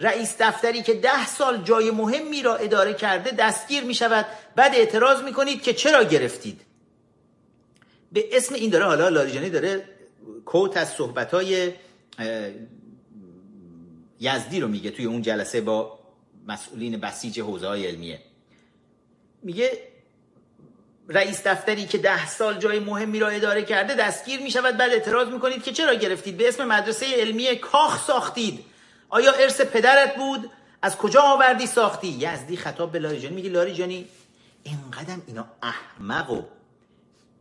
رئیس 0.00 0.36
دفتری 0.40 0.82
که 0.82 0.94
ده 0.94 1.26
سال 1.26 1.62
جای 1.62 1.90
مهمی 1.90 2.42
را 2.42 2.56
اداره 2.56 2.94
کرده 2.94 3.30
دستگیر 3.30 3.84
می 3.84 3.94
شود 3.94 4.26
بعد 4.56 4.74
اعتراض 4.74 5.22
می 5.22 5.32
کنید 5.32 5.62
که 5.62 5.72
چرا 5.74 6.04
گرفتید. 6.04 6.60
به 8.12 8.24
اسم 8.32 8.54
این 8.54 8.70
داره 8.70 8.84
حالا 8.84 9.08
لاریجانی 9.08 9.50
داره 9.50 9.84
کوت 10.46 10.76
از 10.76 10.88
صحبت 10.88 11.34
های 11.34 11.72
یزدی 14.20 14.60
رو 14.60 14.68
میگه 14.68 14.90
توی 14.90 15.04
اون 15.04 15.22
جلسه 15.22 15.60
با 15.60 15.98
مسئولین 16.46 16.96
بسیج 16.96 17.40
حوزه 17.40 17.68
های 17.68 17.86
علمیه. 17.86 18.20
میگه 19.42 19.78
رئیس 21.08 21.46
دفتری 21.46 21.86
که 21.86 21.98
ده 21.98 22.26
سال 22.26 22.58
جای 22.58 22.78
مهمی 22.78 23.18
را 23.18 23.28
اداره 23.28 23.62
کرده 23.62 23.94
دستگیر 23.94 24.40
می 24.40 24.50
شود 24.50 24.76
بعد 24.76 24.90
اعتراض 24.90 25.28
می 25.28 25.40
کنید 25.40 25.62
که 25.62 25.72
چرا 25.72 25.94
گرفتید؟ 25.94 26.36
به 26.36 26.48
اسم 26.48 26.64
مدرسه 26.64 27.06
علمی 27.14 27.56
کاخ 27.56 28.06
ساختید. 28.06 28.64
آیا 29.08 29.32
ارث 29.32 29.60
پدرت 29.60 30.16
بود؟ 30.16 30.50
از 30.82 30.96
کجا 30.96 31.22
آوردی 31.22 31.66
ساختی؟ 31.66 32.08
یزدی 32.08 32.56
خطاب 32.56 32.92
به 32.92 32.98
لاریجانی 32.98 33.34
میگه 33.34 33.50
لاریجانی 33.50 34.08
اینقدر 34.62 35.16
اینا 35.26 35.46
احمق 35.62 36.30
و 36.30 36.42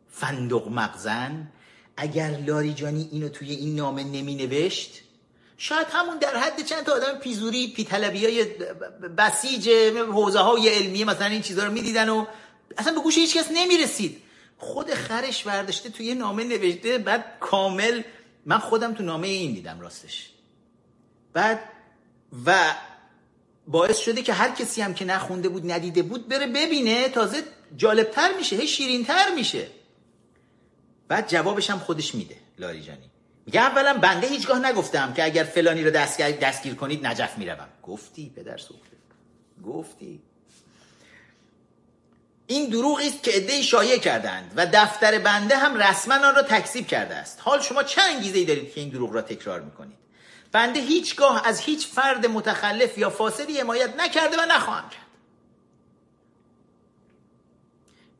فندق 0.10 0.68
مغزن 0.68 1.48
اگر 1.98 2.30
لاریجانی 2.30 3.10
اینو 3.12 3.30
توی 3.30 3.52
این 3.52 3.76
نامه 3.76 4.04
نمی 4.04 4.36
نوشت 4.36 5.02
شاید 5.62 5.88
همون 5.92 6.18
در 6.18 6.38
حد 6.38 6.66
چند 6.66 6.84
تا 6.84 6.94
آدم 6.94 7.20
پیزوری 7.20 7.68
پیطلبی 7.68 8.26
های 8.26 8.44
بسیج 9.18 9.70
حوزه 10.12 10.40
های 10.40 10.70
علمیه 10.70 11.06
مثلا 11.06 11.28
این 11.28 11.42
چیزها 11.42 11.66
رو 11.66 11.72
می‌دیدن 11.72 12.10
و 12.10 12.26
اصلا 12.78 12.94
به 12.94 13.02
گوش 13.02 13.18
هیچ 13.18 13.38
کس 13.38 13.48
نمی‌رسید. 13.54 14.22
خود 14.58 14.94
خرش 14.94 15.44
برداشته 15.44 15.90
توی 15.90 16.16
نامه 16.16 16.44
نوشته 16.44 16.98
بعد 16.98 17.26
کامل 17.40 18.02
من 18.46 18.58
خودم 18.58 18.94
تو 18.94 19.04
نامه 19.04 19.28
این 19.28 19.54
دیدم 19.54 19.80
راستش. 19.80 20.30
بعد 21.34 21.60
و 22.46 22.76
باعث 23.68 23.98
شده 23.98 24.22
که 24.22 24.34
هر 24.34 24.50
کسی 24.50 24.82
هم 24.82 24.94
که 24.94 25.06
نخونده 25.06 25.50
بود 25.50 25.72
ندیده 25.72 26.02
بود 26.02 26.28
بره 26.28 26.48
ببینه 26.48 27.10
تازه 27.10 27.44
جالبتر 27.78 28.38
میشه 28.38 28.56
هی 28.56 28.68
شیرینتر 28.68 29.36
میشه. 29.36 29.68
بعد 31.08 31.28
جوابش 31.30 31.70
هم 31.70 31.80
خودش 31.80 32.16
میده 32.16 32.36
لاریجانی 32.58 33.09
میگه 33.50 33.62
اولا 33.62 33.94
بنده 33.94 34.28
هیچگاه 34.28 34.60
نگفتم 34.60 35.14
که 35.14 35.24
اگر 35.24 35.44
فلانی 35.44 35.84
رو 35.84 35.92
دستگیر, 35.92 36.32
دستگیر 36.32 36.76
کنید 36.76 37.08
نجف 37.08 37.38
می‌روم. 37.38 37.68
گفتی 37.84 38.34
پدر 38.36 38.58
سوخته. 38.58 38.98
گفتی. 39.66 40.22
این 42.48 42.70
دروغی 42.70 43.08
است 43.08 43.24
که 43.24 43.32
عدهای 43.32 43.64
شایع 43.64 43.98
کردند 43.98 44.54
و 44.56 44.66
دفتر 44.74 45.20
بنده 45.20 45.58
هم 45.58 45.78
رسما 45.78 46.16
آن 46.16 46.36
را 46.36 46.42
تکذیب 46.42 46.88
کرده 46.88 47.16
است. 47.16 47.40
حال 47.42 47.62
شما 47.62 47.84
چه 47.84 48.02
انگیزه 48.02 48.38
ای 48.38 48.46
دارید 48.46 48.74
که 48.74 48.82
این 48.82 48.90
دروغ 48.90 49.14
را 49.14 49.22
تکرار 49.22 49.62
می‌کنید؟ 49.62 49.98
بنده 50.52 50.80
هیچگاه 50.80 51.48
از 51.48 51.60
هیچ 51.60 51.88
فرد 51.88 52.26
متخلف 52.26 52.98
یا 52.98 53.10
فاسدی 53.10 53.60
حمایت 53.60 53.96
نکرده 53.96 54.38
و 54.38 54.46
نخواهم 54.46 54.90
کرد. 54.90 55.09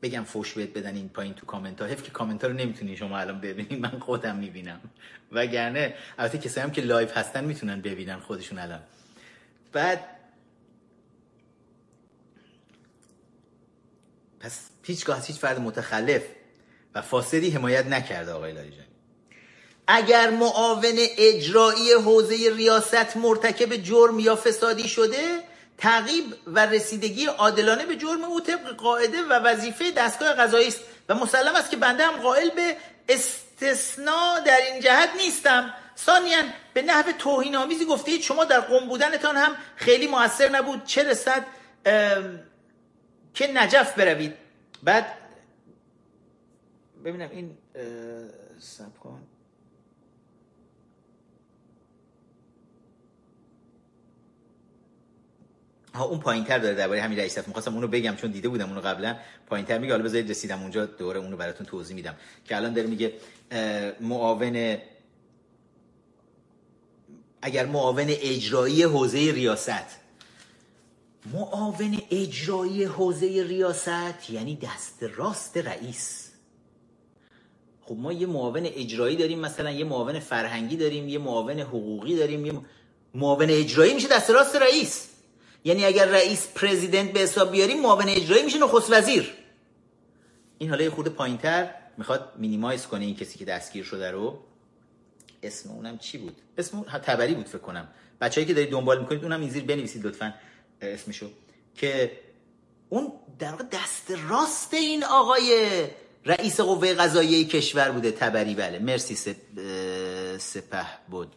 بگم 0.02 0.24
فوش 0.24 0.52
بهت 0.52 0.68
بدن 0.68 0.94
این 0.94 1.08
پایین 1.08 1.34
تو 1.34 1.46
کامنت 1.46 1.80
ها 1.80 1.86
حیف 1.86 2.02
که 2.02 2.10
کامنت 2.10 2.42
ها 2.44 2.50
رو 2.50 2.56
نمی‌تونی 2.56 2.96
شما 2.96 3.18
الان 3.18 3.40
ببینید 3.40 3.80
من 3.80 3.98
خودم 3.98 4.36
می‌بینم. 4.36 4.80
وگرنه 5.32 5.94
البته 6.18 6.38
کسایی 6.38 6.64
هم 6.64 6.70
که 6.70 6.82
live 6.82 7.08
هستن 7.10 7.44
می‌تونن 7.44 7.80
ببینن 7.80 8.18
خودشون 8.18 8.58
الان. 8.58 8.80
بعد 9.72 10.04
پس 14.40 14.70
هیچگاه 14.82 15.16
از 15.16 15.26
هیچ 15.26 15.36
فرد 15.36 15.60
متخلف 15.60 16.22
و 16.94 17.02
فاسدی 17.02 17.50
حمایت 17.50 17.86
نکرده 17.86 18.32
آقای 18.32 18.52
لاریجانی. 18.52 18.86
اگر 19.86 20.30
معاون 20.30 20.96
اجرایی 21.18 21.92
حوزه 21.92 22.36
ریاست 22.56 23.16
مرتکب 23.16 23.76
جرم 23.76 24.18
یا 24.18 24.36
فسادی 24.36 24.88
شده 24.88 25.49
تعقیب 25.80 26.24
و 26.46 26.66
رسیدگی 26.66 27.26
عادلانه 27.26 27.86
به 27.86 27.96
جرم 27.96 28.24
او 28.24 28.40
طبق 28.40 28.76
قاعده 28.76 29.22
و 29.22 29.32
وظیفه 29.32 29.90
دستگاه 29.90 30.32
قضایی 30.32 30.68
است 30.68 30.80
و 31.08 31.14
مسلم 31.14 31.56
است 31.56 31.70
که 31.70 31.76
بنده 31.76 32.06
هم 32.06 32.16
قائل 32.16 32.50
به 32.50 32.76
استثناء 33.08 34.40
در 34.40 34.56
این 34.56 34.80
جهت 34.80 35.10
نیستم. 35.16 35.74
ثانیا 35.98 36.42
به 36.74 36.82
نحو 36.82 37.12
توهین 37.12 37.56
آمیزی 37.56 37.84
گفتید 37.84 38.22
شما 38.22 38.44
در 38.44 38.60
قم 38.60 38.88
بودنتان 38.88 39.36
هم 39.36 39.56
خیلی 39.76 40.06
موثر 40.06 40.48
نبود. 40.48 40.84
چه 40.84 41.10
رسد؟ 41.10 41.46
که 43.34 43.52
نجف 43.54 43.94
بروید. 43.98 44.34
بعد 44.82 45.06
ببینم 47.04 47.30
این 47.30 47.58
سب 48.58 48.98
کن 48.98 49.26
ها 55.94 56.04
اون 56.04 56.20
پایین 56.20 56.44
تر 56.44 56.58
داره 56.58 56.74
درباره 56.74 57.02
همین 57.02 57.18
رئیس 57.18 57.38
می‌خواستم 57.38 57.74
اونو 57.74 57.88
بگم 57.88 58.16
چون 58.16 58.30
دیده 58.30 58.48
بودم 58.48 58.68
اونو 58.68 58.80
قبلا. 58.80 59.16
پایین 59.46 59.66
تر 59.66 59.78
میگه 59.78 59.92
حالا 59.92 60.04
بذارید 60.04 60.30
رسیدم 60.30 60.62
اونجا 60.62 60.86
دوره 60.86 61.20
اونو 61.20 61.36
براتون 61.36 61.66
توضیح 61.66 61.96
میدم. 61.96 62.16
که 62.44 62.56
الان 62.56 62.72
داره 62.72 62.88
میگه 62.88 63.12
معاون 64.00 64.78
اگر 67.42 67.66
معاون 67.66 68.06
اجرایی 68.08 68.82
حوزه 68.82 69.18
ریاست. 69.18 70.00
معاون 71.32 72.02
اجرایی 72.10 72.84
حوزه 72.84 73.26
ریاست 73.26 74.30
یعنی 74.30 74.56
دست 74.56 75.02
راست 75.02 75.56
رئیس. 75.56 76.30
خب 77.80 77.96
ما 77.96 78.12
یه 78.12 78.26
معاون 78.26 78.66
اجرایی 78.66 79.16
داریم 79.16 79.38
مثلا 79.38 79.70
یه 79.70 79.84
معاون 79.84 80.20
فرهنگی 80.20 80.76
داریم 80.76 81.08
یه 81.08 81.18
معاون 81.18 81.60
حقوقی 81.60 82.16
داریم 82.16 82.46
یه 82.46 82.52
معاون 83.14 83.50
اجرایی 83.50 83.94
میشه 83.94 84.08
دست 84.08 84.30
راست 84.30 84.56
رئیس. 84.56 85.09
یعنی 85.64 85.84
اگر 85.84 86.04
رئیس 86.04 86.48
پرزیدنت 86.54 87.12
به 87.12 87.20
حساب 87.20 87.52
بیاریم 87.52 87.80
معاون 87.80 88.08
اجرایی 88.08 88.44
میشه 88.44 88.58
نخست 88.58 88.92
وزیر. 88.92 89.34
این 90.58 90.70
حالا 90.70 90.82
یه 90.82 90.90
خورده 90.90 91.10
پایینتر 91.10 91.74
می‌خواد 91.98 92.32
مینیمایز 92.38 92.86
کنه 92.86 93.04
این 93.04 93.16
کسی 93.16 93.38
که 93.38 93.44
دستگیر 93.44 93.84
شده 93.84 94.10
رو. 94.10 94.38
اسم 95.42 95.70
اونم 95.70 95.98
چی 95.98 96.18
بود؟ 96.18 96.36
اسم 96.58 96.82
تبری 96.82 97.34
بود 97.34 97.46
فکر 97.46 97.58
کنم. 97.58 97.88
بچه‌ای 98.20 98.46
که 98.46 98.54
دارید 98.54 98.70
دنبال 98.70 99.00
می‌کنید 99.00 99.22
اونم 99.22 99.40
این 99.40 99.50
زیر 99.50 99.64
بنویسید 99.64 100.06
لطفا 100.06 100.34
اسمشو. 100.82 101.30
که 101.74 102.12
اون 102.88 103.12
در 103.38 103.50
واقع 103.50 103.64
دست 103.64 104.10
راست 104.28 104.74
این 104.74 105.04
آقای 105.04 105.68
رئیس 106.24 106.60
قوه 106.60 106.94
قضاییه 106.94 107.44
کشور 107.44 107.90
بوده 107.90 108.10
تبری. 108.10 108.54
بله. 108.54 108.78
مرسی 108.78 109.36
سپه 110.38 110.86
بود 111.08 111.32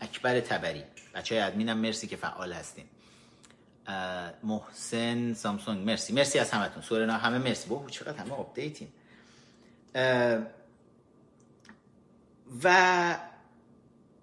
اکبر 0.00 0.40
تبری. 0.40 0.82
بچه 1.14 1.34
های 1.34 1.44
ادمینم 1.44 1.78
مرسی 1.78 2.06
که 2.06 2.16
فعال 2.16 2.52
هستین. 2.52 2.84
محسن 4.42 5.34
سامسونگ. 5.34 5.86
مرسی. 5.86 6.12
مرسی 6.12 6.38
از 6.38 6.50
همتون. 6.50 6.82
سورنا 6.82 7.12
همه 7.12 7.38
مرسی. 7.38 7.68
بابا 7.68 7.90
چقدر 7.90 8.18
همه 8.18 8.32
آپدیتین 8.32 8.88
و 12.64 13.18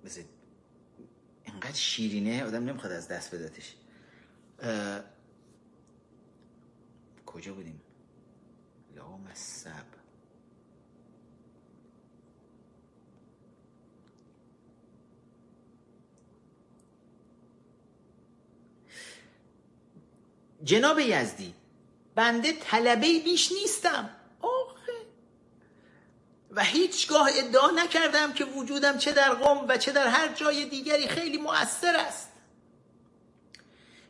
بذارید. 0.05 0.29
اینقدر 1.43 1.73
شیرینه 1.73 2.43
آدم 2.43 2.65
نمی‌خواد 2.65 2.91
از 2.91 3.07
دست 3.07 3.35
بداتش 3.35 3.75
کجا 7.25 7.53
بودیم؟ 7.53 7.81
لام 8.95 9.27
جناب 20.63 20.99
یزدی 20.99 21.53
بنده 22.15 22.53
طلبه 22.53 23.19
بیش 23.19 23.51
نیستم. 23.51 24.09
آخه. 24.41 24.93
و 26.51 26.63
هیچگاه 26.63 27.29
ادعا 27.37 27.69
نکردم 27.69 28.33
که 28.33 28.45
وجودم 28.45 28.97
چه 28.97 29.11
در 29.11 29.33
قوم 29.33 29.65
و 29.67 29.77
چه 29.77 29.91
در 29.91 30.07
هر 30.07 30.27
جای 30.27 30.65
دیگری 30.65 31.07
خیلی 31.07 31.37
مؤثر 31.37 31.95
است. 31.95 32.29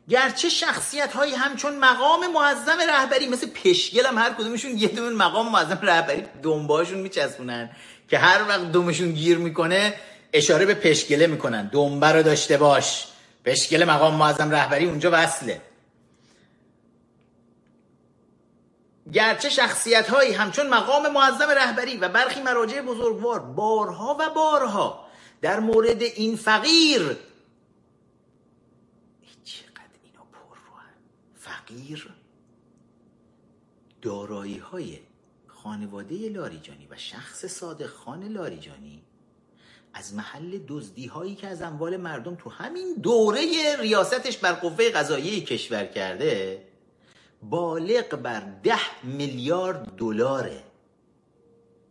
گرچه 0.10 0.50
شخصیت 0.50 1.14
هایی 1.14 1.34
همچون 1.34 1.76
مقام 1.76 2.32
معظم 2.32 2.78
رهبری 2.90 3.28
مثل 3.28 3.50
پشگل 3.50 4.06
هم 4.06 4.18
هر 4.18 4.34
کدومشون 4.34 4.78
یه 4.78 4.88
دون 4.88 5.14
مقام 5.14 5.52
معظم 5.52 5.80
رهبری 5.82 6.26
دنباشون 6.44 7.00
میچسبونن 7.00 7.70
که 8.10 8.18
هر 8.18 8.48
وقت 8.48 8.72
دومشون 8.72 9.12
گیر 9.12 9.38
می‌کنه 9.38 9.94
اشاره 10.34 10.66
به 10.66 10.74
پشگله 10.74 11.28
می‌کنن. 11.28 11.70
دنبه 11.74 12.08
رو 12.08 12.24
داشته 12.24 12.58
باش. 12.58 13.08
پشگل 13.46 13.84
مقام 13.84 14.16
معظم 14.16 14.52
رهبری 14.52 14.86
اونجا 14.86 15.10
وصله. 15.14 15.62
گرچه 19.14 19.50
شخصیت 19.50 20.10
هایی 20.10 20.34
همچون 20.34 20.70
مقام 20.70 21.12
معظم 21.12 21.50
رهبری 21.50 21.98
و 21.98 22.10
برخی 22.10 22.42
مراجع 22.42 22.82
بزرگوار 22.82 23.40
بارها 23.40 24.18
و 24.20 24.30
بارها 24.30 25.08
در 25.42 25.60
مورد 25.60 26.02
این 26.02 26.36
فقیر 26.36 27.02
چقدر 29.44 29.94
اینا 30.04 30.24
پر 30.32 30.56
رو 30.56 30.74
فقیر 31.36 32.14
دارایی 34.02 34.58
های 34.58 35.00
خانواده 35.48 36.30
لاریجانی 36.30 36.88
و 36.92 36.98
شخص 36.98 37.46
صادق 37.46 37.88
خان 37.88 38.24
لاریجانی 38.24 39.04
از 39.94 40.14
محل 40.14 40.60
دزدی 40.68 41.06
هایی 41.08 41.36
که 41.36 41.48
از 41.48 41.62
اموال 41.62 41.98
مردم 41.98 42.36
تو 42.36 42.50
همین 42.50 42.96
دوره 43.02 43.42
ریاستش 43.80 44.38
بر 44.38 44.54
قوه 44.54 44.90
قضایی 44.90 45.42
کشور 45.42 45.86
کرده 45.86 46.66
بالغ 47.50 48.16
بر 48.16 48.40
ده 48.40 49.04
میلیارد 49.04 49.96
دلاره. 49.96 50.64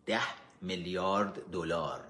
ده 0.07 0.23
میلیارد 0.61 1.51
دلار. 1.51 2.01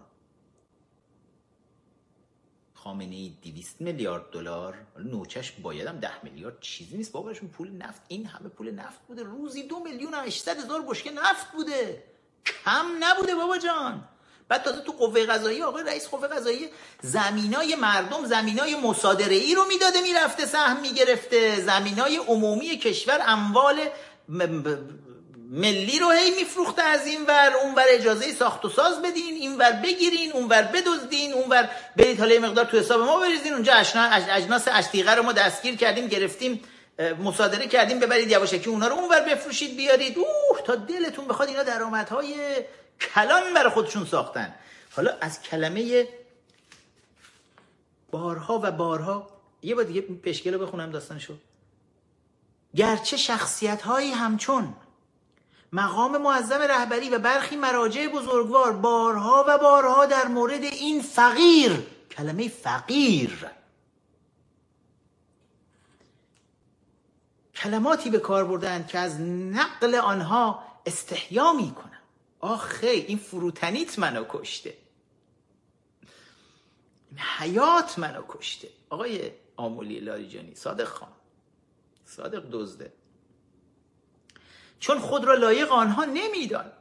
خامنه 2.74 3.14
ای 3.14 3.32
200 3.42 3.80
میلیارد 3.80 4.30
دلار. 4.30 4.86
نوچش 4.98 5.52
بایدم 5.52 6.00
ده 6.00 6.24
میلیارد. 6.24 6.60
چیزی 6.60 6.96
نیست 6.96 7.12
باباشون 7.12 7.48
پول 7.48 7.70
نفت. 7.70 8.02
این 8.08 8.26
همه 8.26 8.48
پول 8.48 8.70
نفت 8.70 9.00
بوده. 9.06 9.22
روزی 9.22 9.62
دو 9.62 9.80
میلیون 9.80 10.14
و 10.14 10.16
هزار 10.16 10.82
بشکه 10.88 11.10
نفت 11.10 11.52
بوده. 11.52 12.04
کم 12.44 12.86
نبوده 13.00 13.34
بابا 13.34 13.58
جان. 13.58 14.08
بعد 14.48 14.62
تازه 14.62 14.80
تو 14.80 14.92
قوه 14.92 15.26
قضایی 15.26 15.62
آقای 15.62 15.84
رئیس 15.84 16.06
قوه 16.06 16.28
قضایی 16.28 16.68
زمینای 17.02 17.74
مردم 17.74 18.26
زمینای 18.26 18.74
مصادره 18.76 19.36
ای 19.36 19.54
رو 19.54 19.64
می‌داده 19.64 20.00
می‌رفته 20.00 20.46
سهم 20.46 20.80
می‌گرفته. 20.80 21.60
زمینای 21.60 22.16
عمومی 22.16 22.68
کشور 22.68 23.20
اموال 23.26 23.80
ملی 25.50 25.98
رو 25.98 26.10
هی 26.10 26.30
میفروخته 26.30 26.82
از 26.82 27.06
این 27.06 27.26
ور. 27.26 27.52
اون 27.62 27.74
ور 27.74 27.84
اجازه 27.88 28.32
ساخت 28.32 28.64
و 28.64 28.68
ساز 28.68 29.02
بدین 29.02 29.34
این 29.34 29.58
ور 29.58 29.72
بگیرین 29.72 30.32
اون 30.32 30.48
ور 30.48 30.62
بدزدین 30.62 31.32
اون 31.32 31.48
ور 31.50 31.68
برید 31.96 32.20
حالا 32.20 32.38
مقدار 32.38 32.64
تو 32.64 32.78
حساب 32.78 33.00
ما 33.00 33.20
بریزین. 33.20 33.52
اونجا 33.52 33.72
اجناس 34.30 34.68
اشتیقه 34.72 35.14
رو 35.14 35.22
ما 35.22 35.32
دستگیر 35.32 35.76
کردیم 35.76 36.06
گرفتیم. 36.06 36.60
مصادره 36.98 37.66
کردیم 37.66 38.00
ببرید 38.00 38.30
یواشکی 38.30 38.70
اونا 38.70 38.88
رو 38.88 38.94
اون 38.94 39.08
ور 39.08 39.20
بفروشید 39.20 39.76
بیارید. 39.76 40.18
اوه 40.18 40.62
تا 40.66 40.74
دلتون 40.74 41.24
بخواد 41.24 41.48
اینا 41.48 41.62
درآمدهای 41.62 42.34
کلان 43.00 43.54
برای 43.54 43.70
خودشون 43.70 44.04
ساختن. 44.04 44.54
حالا 44.96 45.16
از 45.20 45.42
کلمه 45.42 46.08
بارها 48.10 48.60
و 48.62 48.70
بارها 48.70 49.26
یه 49.62 49.74
بار 49.74 49.84
دیگه 49.84 50.00
پشکل 50.00 50.54
رو 50.54 50.66
بخونم 50.66 50.90
داستانشو. 50.90 51.34
گرچه 52.76 53.16
شخصیت 53.16 53.82
هایی 53.82 54.10
همچون 54.10 54.74
مقام 55.72 56.22
معظم 56.22 56.62
رهبری 56.62 57.10
و 57.10 57.18
برخی 57.18 57.56
مراجع 57.56 58.06
بزرگوار 58.06 58.72
بارها 58.72 59.44
و 59.48 59.58
بارها 59.58 60.06
در 60.06 60.28
مورد 60.28 60.62
این 60.62 61.02
فقیر 61.02 61.72
کلمه 62.16 62.48
فقیر 62.48 63.46
کلماتی 67.62 68.10
به 68.10 68.18
کار 68.18 68.44
بردن 68.44 68.86
که 68.86 68.98
از 68.98 69.20
نقل 69.20 69.94
آنها 69.94 70.62
استحیا 70.86 71.52
می‌کنن 71.52 71.98
آخه 72.40 72.86
این 72.86 73.18
فروتنیت 73.18 73.98
منو 73.98 74.24
کشته. 74.28 74.76
این 77.10 77.18
حیات 77.38 77.98
منو 77.98 78.22
کشته. 78.28 78.68
آقای 78.90 79.30
آمولی 79.56 80.00
لاریجانی 80.00 80.54
صادق 80.54 80.84
خان. 80.84 81.12
صادق 82.04 82.44
دزده. 82.50 82.92
چون 84.80 84.98
خود 84.98 85.24
را 85.24 85.34
لایق 85.34 85.72
آنها 85.72 86.04
نمیدان. 86.04 86.72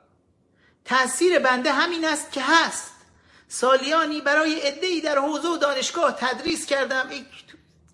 تأثیر 0.85 1.39
بنده 1.39 1.71
همین 1.71 2.05
است 2.05 2.31
که 2.31 2.41
هست. 2.43 2.91
سالیانی 3.47 4.21
برای 4.21 4.67
ادهی 4.67 5.01
در 5.01 5.17
حوزه 5.17 5.47
و 5.47 5.57
دانشگاه 5.57 6.15
تدریس 6.19 6.65
کردم. 6.65 7.09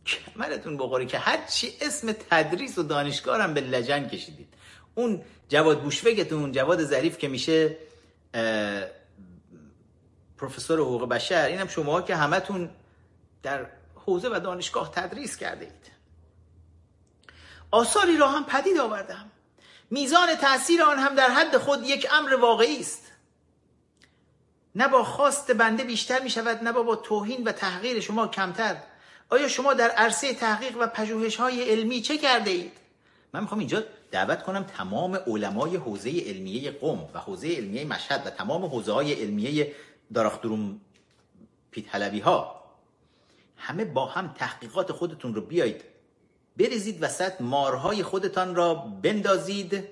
کمرتون 0.08 0.78
بخوره 0.78 1.06
که 1.06 1.18
هرچی 1.18 1.74
اسم 1.82 2.12
تدریس 2.12 2.78
و 2.78 2.84
دانشگاه 2.84 3.42
هم 3.42 3.54
به 3.54 3.62
لجن 3.62 4.08
کشیدید. 4.08 4.54
اون 4.96 5.22
جواد 5.50 5.82
بوشفگتون 5.82 6.52
جواد 6.52 6.84
ظریف 6.84 7.18
که 7.18 7.28
میشه 7.28 7.78
پروفسور 10.38 10.80
حقوق 10.80 11.10
بشر 11.10 11.46
اینم 11.46 11.68
شما 11.68 12.02
که 12.02 12.16
همتون 12.16 12.70
در 13.44 13.66
حوزه 13.96 14.30
و 14.30 14.40
دانشگاه 14.40 14.92
تدریس 14.92 15.38
کرده 15.38 15.66
اید. 15.66 15.92
آثاری 17.72 18.18
را 18.18 18.28
هم 18.28 18.46
پدید 18.46 18.78
آوردم. 18.78 19.32
میزان 19.92 20.36
تاثیر 20.36 20.84
آن 20.84 21.00
هم 21.00 21.16
در 21.16 21.30
حد 21.30 21.58
خود 21.58 21.84
یک 21.84 22.08
امر 22.12 22.36
واقعی 22.36 22.80
است. 22.80 23.12
نه 24.76 24.88
با 24.88 25.04
خواست 25.04 25.52
بنده 25.52 25.84
بیشتر 25.84 26.20
می 26.20 26.30
شود 26.30 26.64
نه 26.64 26.72
با 26.72 26.96
توهین 26.96 27.44
و 27.44 27.52
تحقیر 27.52 28.00
شما 28.00 28.28
کمتر. 28.28 28.78
آیا 29.30 29.48
شما 29.48 29.74
در 29.74 29.90
عرصه 29.90 30.34
تحقیق 30.34 30.78
و 30.80 30.88
پژوهش 30.88 31.36
های 31.36 31.64
علمی 31.64 32.02
چه 32.02 32.18
کرده 32.18 32.52
اید؟ 32.52 32.72
من 33.34 33.42
می‌خوام 33.42 33.60
اینجا 33.60 33.84
دعوت 34.12 34.44
کنم 34.44 34.64
تمام 34.64 35.16
علمای 35.16 35.76
حوزه 35.76 36.10
علمیه 36.10 36.72
قم 36.72 37.00
و 37.14 37.20
حوزه 37.20 37.56
علمیه 37.56 37.86
مشهد 37.86 38.28
و 38.28 38.30
تمام 38.30 38.66
حوزه 38.66 38.92
های 38.92 39.14
علمیه 39.14 39.76
داراختروم 40.14 40.82
پیت 41.72 41.88
ها 42.24 42.64
همه 43.58 43.86
با 43.86 44.06
هم 44.06 44.34
تحقیقات 44.38 44.92
خودتون 44.92 45.36
رو 45.36 45.42
بیایید. 45.42 45.84
بریزید 46.58 47.04
وسط 47.04 47.42
مارهای 47.42 48.04
خودتان 48.04 48.56
را 48.56 48.74
بندازید 48.76 49.84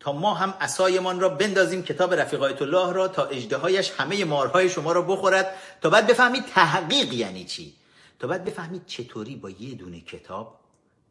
تا 0.00 0.12
ما 0.12 0.34
هم 0.34 0.54
اسایمان 0.60 1.20
را 1.20 1.28
بندازیم 1.28 1.82
کتاب 1.82 2.14
رفیق 2.14 2.42
الله 2.42 2.92
را 2.92 3.08
تا 3.08 3.24
اجدهایش 3.24 3.90
همه 3.90 4.24
مارهای 4.24 4.68
شما 4.68 4.92
را 4.92 5.02
بخورد 5.02 5.54
تا 5.82 5.90
بعد 5.90 6.06
بفهمید 6.06 6.44
تحقیق 6.46 7.12
یعنی 7.12 7.44
چی. 7.44 7.74
تا 8.18 8.26
بعد 8.26 8.44
بفهمید 8.44 8.86
چطوری 8.86 9.36
با 9.36 9.50
یه 9.50 9.74
دونه 9.74 10.00
کتاب 10.00 10.60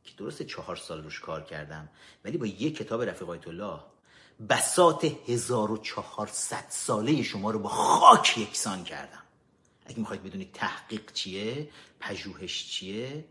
که 0.03 0.11
درست 0.17 0.43
چهار 0.43 0.75
سال 0.75 1.03
روش 1.03 1.19
کار 1.19 1.43
کردم 1.43 1.89
ولی 2.25 2.37
با 2.37 2.45
یه 2.45 2.71
کتاب 2.71 3.01
رفیق 3.01 3.29
الله 3.29 3.79
بسات 4.49 5.11
1400 5.27 6.65
ساله 6.69 7.23
شما 7.23 7.51
رو 7.51 7.59
با 7.59 7.69
خاک 7.69 8.37
یکسان 8.37 8.83
کردم. 8.83 9.23
اگه 9.85 9.99
می‌خواید 9.99 10.23
بدونید 10.23 10.51
تحقیق 10.53 11.11
چیه 11.13 11.69
پژوهش 11.99 12.69
چیه 12.69 13.25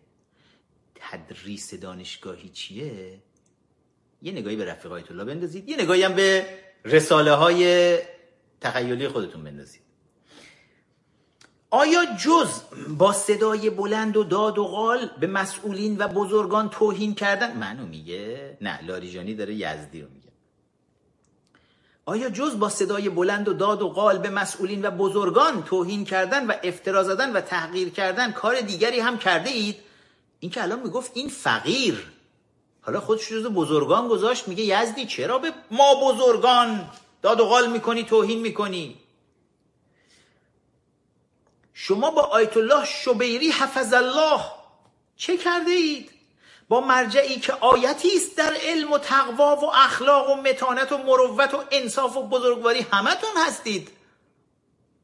تدریس 0.94 1.74
دانشگاهی 1.74 2.48
چیه 2.48 3.18
یه 4.22 4.32
نگاهی 4.32 4.56
به 4.56 4.64
رفیق 4.64 4.92
الله 4.92 5.24
بندازید 5.24 5.68
یه 5.68 5.76
نگاهی 5.76 6.02
هم 6.02 6.14
به 6.14 6.58
رساله 6.84 7.32
های 7.32 7.98
تخیلی 8.60 9.08
خودتون 9.08 9.44
بندازید. 9.44 9.83
آیا 11.74 12.04
جز 12.24 12.48
با 12.88 13.12
صدای 13.12 13.70
بلند 13.70 14.16
و 14.16 14.24
داد 14.24 14.58
و 14.58 14.64
قال 14.64 15.10
به 15.20 15.26
مسئولین 15.26 15.96
و 15.98 16.08
بزرگان 16.08 16.70
توهین 16.70 17.14
کردن؟ 17.14 17.56
منو 17.56 17.86
میگه؟ 17.86 18.58
نه 18.60 18.82
لاریجانی 18.86 19.34
داره 19.34 19.54
یزدی 19.54 20.02
رو 20.02 20.08
میگه. 20.14 20.28
آیا 22.06 22.30
جز 22.30 22.58
با 22.58 22.68
صدای 22.68 23.08
بلند 23.08 23.48
و 23.48 23.52
داد 23.52 23.82
و 23.82 23.88
قال 23.88 24.18
به 24.18 24.30
مسئولین 24.30 24.86
و 24.86 24.90
بزرگان 24.90 25.62
توهین 25.62 26.04
کردن 26.04 26.46
و 26.46 26.52
افترا 26.64 27.04
زدن 27.04 27.32
و 27.32 27.40
تحقیر 27.40 27.88
کردن 27.88 28.32
کار 28.32 28.60
دیگری 28.60 29.00
هم 29.00 29.18
کرده 29.18 29.50
اید؟ 29.50 29.76
این 30.40 30.50
که 30.50 30.62
الان 30.62 30.80
می‌گفت 30.80 31.10
این 31.14 31.28
فقیر. 31.28 32.06
حالا 32.82 33.00
خودش 33.00 33.28
جز 33.28 33.46
بزرگان 33.46 34.08
گذاشت 34.08 34.48
میگه 34.48 34.64
یزدی 34.64 35.06
چرا 35.06 35.38
به 35.38 35.52
ما 35.70 35.94
بزرگان 36.02 36.84
داد 37.22 37.40
و 37.40 37.44
قال 37.44 37.70
می‌کنی 37.70 38.04
توهین 38.04 38.40
می‌کنی؟ 38.40 38.96
شما 41.74 42.10
با 42.10 42.22
آیت 42.22 42.56
الله 42.56 42.84
شبیری 42.84 43.50
حفظ 43.50 43.92
الله 43.92 44.40
چه 45.16 45.36
کرده 45.36 45.70
اید؟ 45.70 46.10
با 46.68 46.80
مرجعی 46.80 47.40
که 47.40 47.52
آیتی 47.52 48.16
است 48.16 48.36
در 48.36 48.54
علم 48.62 48.92
و 48.92 48.98
تقوا 48.98 49.56
و 49.56 49.64
اخلاق 49.74 50.30
و 50.30 50.34
متانت 50.34 50.92
و 50.92 50.98
مروت 50.98 51.54
و 51.54 51.64
انصاف 51.70 52.16
و 52.16 52.22
بزرگواری 52.28 52.86
همتون 52.92 53.30
هستید. 53.46 53.90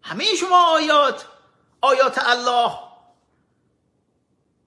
همه 0.02 0.24
شما 0.24 0.66
آیات 0.66 1.26
آیات 1.80 2.18
الله. 2.26 2.70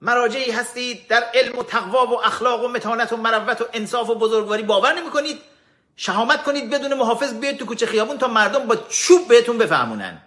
مراجعی 0.00 0.50
هستید 0.50 1.06
در 1.06 1.24
علم 1.34 1.58
و 1.58 1.62
تقوا 1.62 2.06
و 2.06 2.24
اخلاق 2.24 2.64
و 2.64 2.68
متانت 2.68 3.12
و 3.12 3.16
مروت 3.16 3.60
و 3.60 3.64
انصاف 3.72 4.10
و 4.10 4.14
بزرگواری 4.14 4.62
باور 4.62 4.92
نمی 4.92 5.10
کنید 5.10 5.40
شهامت 5.96 6.42
کنید 6.42 6.70
بدون 6.70 6.94
محافظ 6.94 7.34
بیاید 7.34 7.58
تو 7.58 7.66
کوچه 7.66 7.86
خیابون 7.86 8.18
تا 8.18 8.28
مردم 8.28 8.66
با 8.66 8.76
چوب 8.76 9.28
بهتون 9.28 9.58
بفهمونن. 9.58 10.22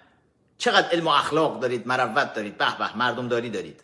چقدر 0.57 0.89
علم 0.89 1.07
و 1.07 1.09
اخلاق 1.09 1.59
دارید 1.59 1.87
مروت 1.87 2.33
دارید 2.33 2.57
به 2.57 2.77
به 2.77 2.97
مردم 2.97 3.27
داری 3.27 3.49
دارید. 3.49 3.83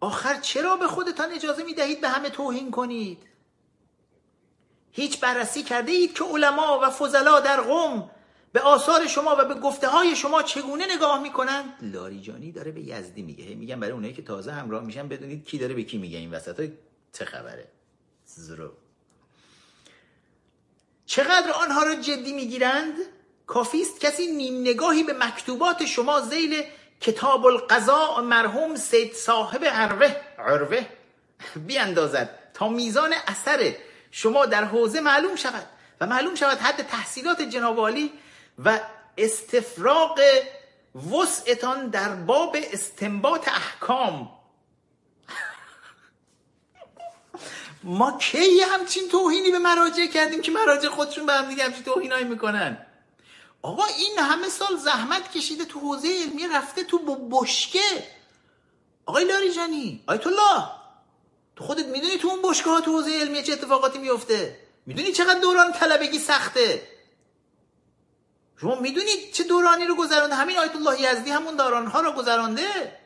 آخر 0.00 0.40
چرا 0.40 0.76
به 0.76 0.86
خودتان 0.86 1.32
اجازه 1.32 1.62
می 1.62 1.74
دهید 1.74 2.00
به 2.00 2.08
همه 2.08 2.30
توهین 2.30 2.70
کنید؟ 2.70 3.18
هیچ 4.92 5.20
بررسی 5.20 5.62
کرده 5.62 5.92
اید 5.92 6.14
که 6.14 6.24
علما 6.24 6.80
و 6.82 6.90
فضلا 6.90 7.40
در 7.40 7.60
قوم 7.60 8.10
به 8.52 8.60
آثار 8.60 9.06
شما 9.06 9.36
و 9.38 9.44
به 9.44 9.54
گفته 9.54 9.88
های 9.88 10.16
شما 10.16 10.42
چگونه 10.42 10.96
نگاه 10.96 11.22
می‌کنند؟ 11.22 11.74
لاریجانی 11.82 12.52
داره 12.52 12.72
به 12.72 12.80
یزدی 12.80 13.22
میگه. 13.22 13.54
میگن 13.54 13.80
برای 13.80 13.92
اونایی 13.92 14.14
که 14.14 14.22
تازه 14.22 14.52
همراه 14.52 14.84
میشن 14.84 15.08
بدونید 15.08 15.44
کی 15.44 15.58
داره 15.58 15.74
به 15.74 15.82
کی 15.82 15.98
میگه 15.98 16.18
این 16.18 16.30
وسط 16.30 16.60
های 16.60 16.72
چه 17.12 17.24
خبره. 17.24 17.68
زرو. 18.24 18.72
چقدر 21.06 21.50
آنها 21.50 21.82
را 21.82 21.94
جدی 21.94 22.32
می‌گیرند؟ 22.32 22.94
کافی 23.52 23.82
است 23.82 24.00
کسی 24.00 24.26
نیم 24.26 24.60
نگاهی 24.60 25.02
به 25.02 25.12
مکتوبات 25.12 25.84
شما 25.86 26.20
زیل 26.20 26.62
کتاب 27.00 27.46
القضاء 27.46 28.20
مرحوم 28.20 28.76
سید 28.76 29.12
صاحب 29.14 29.64
عروه 29.64 30.16
عروه 30.38 30.86
بیاندازد 31.56 32.38
تا 32.54 32.68
میزان 32.68 33.14
اثر 33.26 33.74
شما 34.10 34.46
در 34.46 34.64
حوزه 34.64 35.00
معلوم 35.00 35.36
شود 35.36 35.66
و 36.00 36.06
معلوم 36.06 36.34
شود 36.34 36.58
حد 36.58 36.86
تحصیلات 36.86 37.42
جناب 37.42 37.78
عالی 37.78 38.12
و 38.64 38.80
استفراغ 39.18 40.20
وسعتان 41.12 41.88
در 41.88 42.08
باب 42.08 42.56
استنباط 42.72 43.48
احکام. 43.48 44.30
ما 47.82 48.18
کی 48.18 48.60
همچین 48.60 49.08
توهینی 49.08 49.50
به 49.50 49.58
مراجع 49.58 50.06
کردیم 50.06 50.42
که 50.42 50.52
مراجع 50.52 50.88
خودشون 50.88 51.26
به 51.26 51.32
هم 51.32 51.48
دیگه 51.48 51.64
همچین 51.64 51.82
توهینایی 51.82 52.24
می‌کنن؟ 52.24 52.86
آقا 53.62 53.84
این 53.84 54.18
همه 54.18 54.48
سال 54.48 54.76
زحمت 54.76 55.32
کشیده 55.32 55.64
تو 55.64 55.80
حوزه 55.80 56.08
علمی 56.08 56.48
رفته 56.48 56.84
تو 56.84 56.98
بشکه. 57.16 58.04
آقای 59.06 59.24
لاریجانی 59.24 60.04
آیت 60.06 60.26
الله. 60.26 60.64
تو 61.56 61.64
خودت 61.64 61.86
می‌دونی 61.86 62.18
تو 62.18 62.28
اون 62.28 62.42
بشکه 62.42 62.70
ها 62.70 62.80
تو 62.80 62.92
حوزه 62.92 63.20
علمی 63.20 63.42
چه 63.42 63.52
اتفاقاتی 63.52 63.98
میفته 63.98 64.58
می‌دونی 64.86 65.12
چقدر 65.12 65.40
دوران 65.40 65.72
طلبگی 65.72 66.18
سخته؟ 66.18 66.88
شما 68.60 68.74
می‌دونید 68.74 69.32
چه 69.32 69.44
دورانی 69.44 69.86
رو 69.86 69.94
گذرانده؟ 69.94 70.34
همین 70.34 70.58
آیت 70.58 70.76
الله 70.76 71.00
یزدی 71.00 71.30
همون 71.30 71.56
دوران 71.56 71.86
ها 71.86 72.00
رو 72.00 72.12
گذرانده؟ 72.12 72.98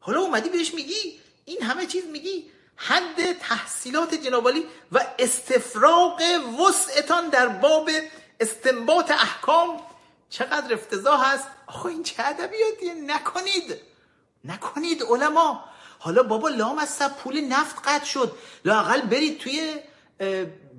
حالا 0.00 0.20
اومدی 0.20 0.48
بهش 0.48 0.74
میگی؟ 0.74 1.20
این 1.44 1.62
همه 1.62 1.86
چیز 1.86 2.06
میگی؟ 2.06 2.50
حد 2.76 3.32
تحصیلات 3.32 4.14
جنابالی 4.14 4.64
و 4.92 5.06
استفراغ 5.18 6.22
وسعتان 6.60 7.28
در 7.28 7.48
باب 7.48 7.90
استنباط 8.40 9.10
احکام 9.10 9.80
چقدر 10.30 10.74
افتضاح 10.74 11.32
هست 11.32 11.48
آخه 11.66 11.86
این 11.86 12.02
چه 12.02 12.22
ادبیاتیه 12.26 12.94
نکنید. 12.94 13.76
نکنید 14.44 15.02
علما. 15.02 15.64
حالا 15.98 16.22
بابا 16.22 16.48
لام 16.48 16.78
از 16.78 16.88
سب 16.88 17.16
پول 17.16 17.40
نفت 17.40 17.76
قطع 17.88 18.04
شد. 18.04 18.36
لاقل 18.64 19.00
برید 19.00 19.38
توی 19.38 19.76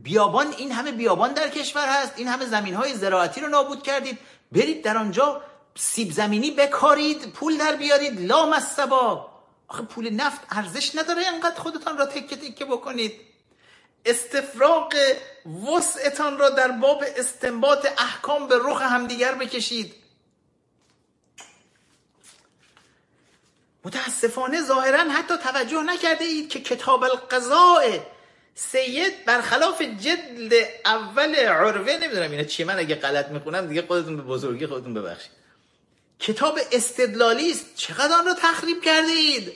بیابان. 0.03 0.53
این 0.57 0.71
همه 0.71 0.91
بیابان 0.91 1.33
در 1.33 1.49
کشور 1.49 1.87
هست. 1.87 2.13
این 2.15 2.27
همه 2.27 2.45
زمین 2.45 2.73
های 2.73 2.93
زراعتی 2.93 3.41
رو 3.41 3.47
نابود 3.47 3.83
کردید. 3.83 4.19
برید 4.51 4.83
در 4.83 4.97
آنجا 4.97 5.41
سیب 5.75 6.11
زمینی 6.11 6.51
بکارید. 6.51 7.31
پول 7.31 7.57
در 7.57 7.75
بیارید. 7.75 8.21
لام 8.21 8.53
از 8.53 8.67
سبا. 8.67 9.29
آخه 9.67 9.83
پول 9.83 10.09
نفت 10.09 10.41
ارزش 10.49 10.95
نداره. 10.95 11.27
انقدر 11.27 11.59
خودتان 11.59 11.97
را 11.97 12.05
تکه 12.05 12.35
تکه 12.35 12.65
بکنید. 12.65 13.28
استفراغ 14.05 14.95
وسعتان 15.67 16.37
را 16.37 16.49
در 16.49 16.67
باب 16.67 17.03
استنباط 17.17 17.87
احکام 17.97 18.47
به 18.47 18.59
رخ 18.61 18.81
همدیگر 18.81 19.35
بکشید. 19.35 19.93
متاسفانه 23.85 24.61
ظاهرا 24.61 25.11
حتی 25.11 25.37
توجه 25.37 25.81
نکرده 25.83 26.25
اید 26.25 26.49
که 26.49 26.59
کتاب 26.59 27.03
القضاء 27.03 27.99
سید 28.55 29.25
برخلاف 29.25 29.81
جلد 29.81 30.53
اول 30.85 31.35
عروه 31.35 31.97
نمی‌دونم 32.01 32.31
اینا 32.31 32.43
چیه 32.43 32.65
من 32.65 32.79
اگه 32.79 32.95
غلط 32.95 33.27
می‌خونم 33.27 33.67
دیگه 33.67 33.81
خودتون 33.81 34.17
به 34.17 34.23
بزرگی 34.23 34.67
خودتون 34.67 34.93
ببخشید. 34.93 35.31
کتاب 36.19 36.59
استدلالی 36.71 37.51
است 37.51 37.75
چقدر 37.75 38.13
آن 38.13 38.25
را 38.25 38.33
تخریب 38.33 38.81
کرده 38.81 39.11
اید؟ 39.11 39.53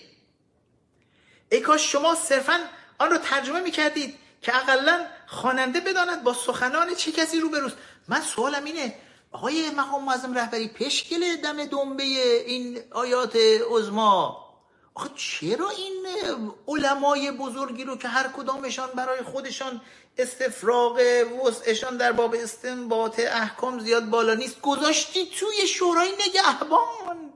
ای 1.51 1.59
کاش 1.59 1.91
شما 1.91 2.15
صرفا 2.15 2.59
آن 2.97 3.11
را 3.11 3.17
ترجمه 3.17 3.59
می‌کردید. 3.59 4.22
که 4.43 4.55
اقلا 4.55 5.05
خواننده 5.27 5.79
بداند 5.79 6.23
با 6.23 6.33
سخنان 6.33 6.95
چه 6.95 7.11
کسی 7.11 7.39
رو 7.39 7.49
بروست 7.49 7.75
من 8.07 8.21
سوالم 8.21 8.63
اینه 8.65 8.95
آقای 9.31 9.69
مقام 9.69 10.03
معظم 10.03 10.33
رهبری 10.33 10.67
پشکل 10.67 11.35
دم 11.35 11.65
دنبه 11.65 12.03
این 12.03 12.79
آیات 12.91 13.35
عظما 13.69 14.43
آخه 14.95 15.09
چرا 15.15 15.69
این 15.69 16.05
علمای 16.67 17.31
بزرگی 17.31 17.83
رو 17.83 17.97
که 17.97 18.07
هر 18.07 18.27
کدامشان 18.27 18.89
برای 18.95 19.21
خودشان 19.21 19.81
استفراغ 20.17 21.01
وسعشان 21.45 21.97
در 21.97 22.11
باب 22.11 22.35
استنباط 22.35 23.19
احکام 23.19 23.79
زیاد 23.79 24.05
بالا 24.09 24.33
نیست 24.33 24.61
گذاشتی 24.61 25.25
توی 25.25 25.67
شورای 25.67 26.11
نگهبان؟ 26.27 27.32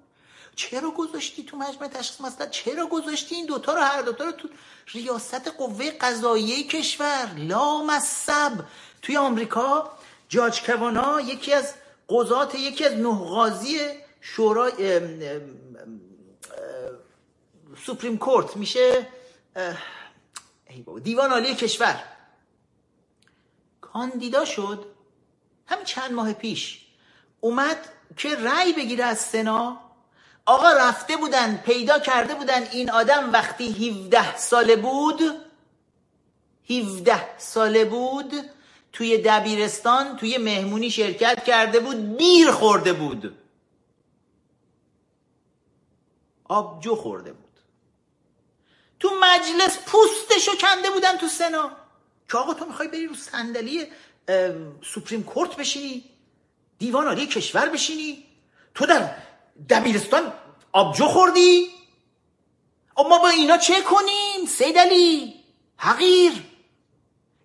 چرا 0.57 0.91
گذاشتی 0.91 1.43
تو 1.43 1.57
مجمع 1.57 1.87
تشخیص 1.87 2.21
مسئله 2.21 2.49
چرا 2.49 2.87
گذاشتی 2.87 3.35
این 3.35 3.45
دوتا 3.45 3.73
رو؟ 3.73 3.81
هر 3.81 4.01
دوتا 4.01 4.23
رو 4.23 4.31
تو 4.31 4.49
ریاست 4.87 5.47
قوه 5.47 5.91
قضاییه 5.91 6.63
کشور. 6.63 7.33
لا 7.37 7.83
مصب 7.83 8.65
توی 9.01 9.17
آمریکا 9.17 9.91
جاج 10.29 10.61
کوانا 10.61 11.21
یکی 11.21 11.53
از 11.53 11.73
قضات 12.09 12.55
یکی 12.55 12.85
از 12.85 12.93
نه 12.93 13.19
قاضی 13.19 13.79
شورای 14.21 15.01
سوپریم 17.85 18.17
کورت. 18.17 18.57
میشه 18.57 19.07
دیوان 21.03 21.31
عالی 21.31 21.55
کشور. 21.55 22.03
کاندیدا 23.81 24.45
شد. 24.45 24.85
همین 25.67 25.85
چند 25.85 26.11
ماه 26.11 26.33
پیش. 26.33 26.85
اومد 27.39 27.89
که 28.17 28.35
رأی 28.35 28.73
بگیره 28.73 29.03
از 29.03 29.19
سنا. 29.19 29.86
آقا 30.47 30.71
رفته 30.71 31.17
بودن 31.17 31.57
پیدا 31.57 31.99
کرده 31.99 32.35
بودن 32.35 32.63
این 32.63 32.89
آدم 32.91 33.31
وقتی 33.31 33.89
17 33.89 34.37
ساله 34.37 34.75
بود 34.75 35.21
17 36.69 37.37
ساله 37.37 37.85
بود 37.85 38.33
توی 38.93 39.17
دبیرستان 39.17 40.17
توی 40.17 40.37
مهمونی 40.37 40.91
شرکت 40.91 41.43
کرده 41.43 41.79
بود 41.79 42.17
بیر 42.17 42.51
خورده 42.51 42.93
بود. 42.93 43.37
آبجو 46.43 46.95
خورده 46.95 47.33
بود. 47.33 47.59
تو 48.99 49.11
مجلس 49.21 49.77
پوستشو 49.85 50.51
کنده 50.57 50.89
بودن 50.89 51.17
تو 51.17 51.27
سنا. 51.27 51.71
که 52.31 52.37
آقا 52.37 52.53
تو 52.53 52.65
می‌خوای 52.65 52.87
بری 52.87 53.07
رو 53.07 53.15
صندلی 53.15 53.87
سوپریم 54.81 55.23
کورت 55.23 55.55
بشینی؟ 55.55 56.03
دیوان 56.79 57.07
عالی 57.07 57.27
کشور 57.27 57.69
بشینی؟ 57.69 58.23
تو 58.75 58.85
در 58.85 59.15
دبیرستان 59.69 60.33
آبجو 60.71 61.05
خوردی؟ 61.05 61.67
ما 62.97 63.17
با 63.19 63.29
اینا 63.29 63.57
چه 63.57 63.81
کنیم؟ 63.81 64.45
سید 64.47 64.77
علی 64.77 65.33
حقیر. 65.77 66.33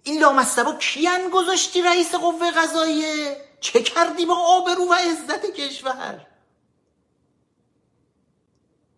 این 0.03 0.21
لامصبا 0.21 0.75
کیان 0.75 1.31
گذاشتی 1.31 1.83
رئیس 1.83 2.15
قوه 2.15 2.51
قضاییه؟ 2.51 3.37
چه 3.61 3.83
کردی 3.83 4.27
با 4.27 4.35
آبرو 4.35 4.85
و 4.85 4.95
عزت 4.95 5.47
کشور؟ 5.55 6.27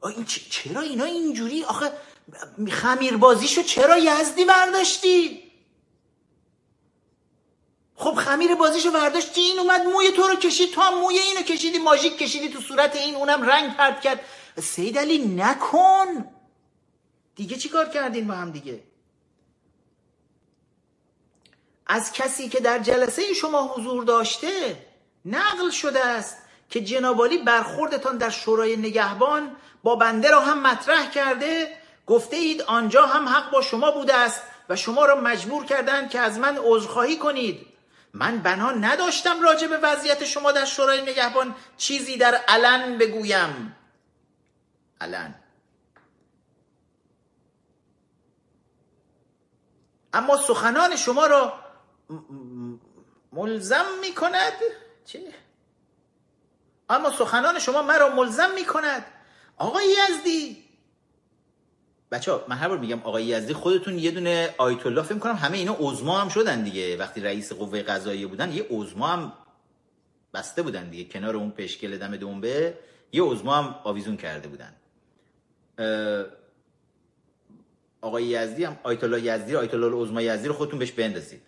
این 0.02 0.24
چرا 0.24 0.80
اینا 0.80 1.04
اینجوری؟ 1.04 1.64
آخه 1.64 1.92
خمیر 2.70 3.16
بازیشو 3.16 3.62
چرا 3.62 3.98
یزدی 3.98 4.44
برداشتی؟ 4.44 5.43
خب 7.96 8.14
خمیر 8.14 8.54
بازیشو 8.54 8.90
برداشتی 8.90 9.40
این 9.40 9.58
اومد 9.58 9.80
موی 9.80 10.10
تو 10.10 10.22
رو 10.22 10.36
کشید. 10.36 10.72
تو 10.72 10.80
هم 10.80 10.98
موی 10.98 11.18
اینو 11.18 11.42
کشیدی 11.42 11.78
ماژیک 11.78 12.18
کشیدی 12.18 12.48
تو 12.48 12.60
صورت 12.60 12.96
این 12.96 13.14
اونم 13.14 13.42
رنگ 13.42 13.76
پرت 13.76 14.00
کرد. 14.00 14.20
سید 14.62 14.98
علی 14.98 15.18
نکن! 15.18 16.24
دیگه 17.36 17.56
چی 17.56 17.68
کار 17.68 17.88
کردین 17.88 18.26
با 18.28 18.34
هم 18.34 18.50
دیگه؟ 18.50 18.82
از 21.86 22.12
کسی 22.12 22.48
که 22.48 22.60
در 22.60 22.78
جلسه 22.78 23.34
شما 23.34 23.74
حضور 23.74 24.04
داشته 24.04 24.76
نقل 25.24 25.70
شده 25.70 26.04
است 26.06 26.36
که 26.70 26.80
جنابالی 26.80 27.38
برخوردتان 27.38 28.18
در 28.18 28.30
شورای 28.30 28.76
نگهبان 28.76 29.56
با 29.82 29.96
بنده 29.96 30.30
را 30.30 30.40
هم 30.40 30.62
مطرح 30.62 31.10
کرده. 31.10 31.78
گفته 32.06 32.36
اید 32.36 32.62
آنجا 32.62 33.06
هم 33.06 33.28
حق 33.28 33.50
با 33.50 33.62
شما 33.62 33.90
بوده 33.90 34.14
است 34.14 34.42
و 34.68 34.76
شما 34.76 35.04
را 35.04 35.20
مجبور 35.20 35.64
کردند 35.64 36.10
که 36.10 36.20
از 36.20 36.38
من 36.38 36.58
عذرخواهی 36.64 37.16
کنید. 37.16 37.73
من 38.14 38.38
بنا 38.38 38.70
نداشتم 38.70 39.42
راجع 39.42 39.66
به 39.66 39.76
وضعیت 39.76 40.24
شما 40.24 40.52
در 40.52 40.64
شورای 40.64 41.02
نگهبان 41.02 41.54
چیزی 41.76 42.16
در 42.16 42.34
علن 42.34 42.98
بگویم. 42.98 43.76
علن. 45.00 45.34
اما 50.12 50.36
سخنان 50.36 50.96
شما 50.96 51.26
را 51.26 51.52
ملزم 53.32 53.86
می 54.00 54.14
کند 54.14 54.52
چی؟ 55.04 55.34
اما 56.88 57.10
سخنان 57.10 57.58
شما 57.58 57.82
مرا 57.82 58.08
ملزم 58.08 58.50
می 58.54 58.64
کند 58.64 59.06
آقای 59.56 59.96
یزدی 60.10 60.63
بچه 62.14 62.32
ها 62.32 62.44
من 62.48 62.56
هر 62.56 62.68
بار 62.68 62.78
میگم 62.78 63.00
آقای 63.02 63.24
یزدی 63.24 63.52
خودتون 63.52 63.98
یه 63.98 64.10
دونه 64.10 64.54
آیت 64.58 64.86
الله 64.86 65.02
فکر 65.02 65.18
کنم 65.18 65.34
همه 65.34 65.58
اینا 65.58 65.76
عزما 65.80 66.18
هم 66.20 66.28
شدن 66.28 66.62
دیگه. 66.62 66.96
وقتی 66.96 67.20
رئیس 67.20 67.52
قوه 67.52 67.82
قضاییه 67.82 68.26
بودن 68.26 68.52
یه 68.52 68.66
عزما 68.70 69.06
هم 69.06 69.32
بسته 70.34 70.62
بودن 70.62 70.90
دیگه. 70.90 71.04
کنار 71.04 71.36
اون 71.36 71.50
پشکل 71.50 71.98
دم 71.98 72.16
دنبه 72.16 72.78
یه 73.12 73.22
عزما 73.22 73.54
هم 73.54 73.74
آویزون 73.84 74.16
کرده 74.16 74.48
بودن. 74.48 74.74
آقای 78.00 78.24
یزدی 78.24 78.64
هم 78.64 78.78
آیت 78.82 79.04
الله 79.04 79.22
یزدی 79.22 79.56
آیت 79.56 79.74
الله 79.74 80.02
عظما 80.02 80.22
یزدی 80.22 80.48
رو 80.48 80.54
خودتون 80.54 80.78
بهش 80.78 80.92
بندازید. 80.92 81.42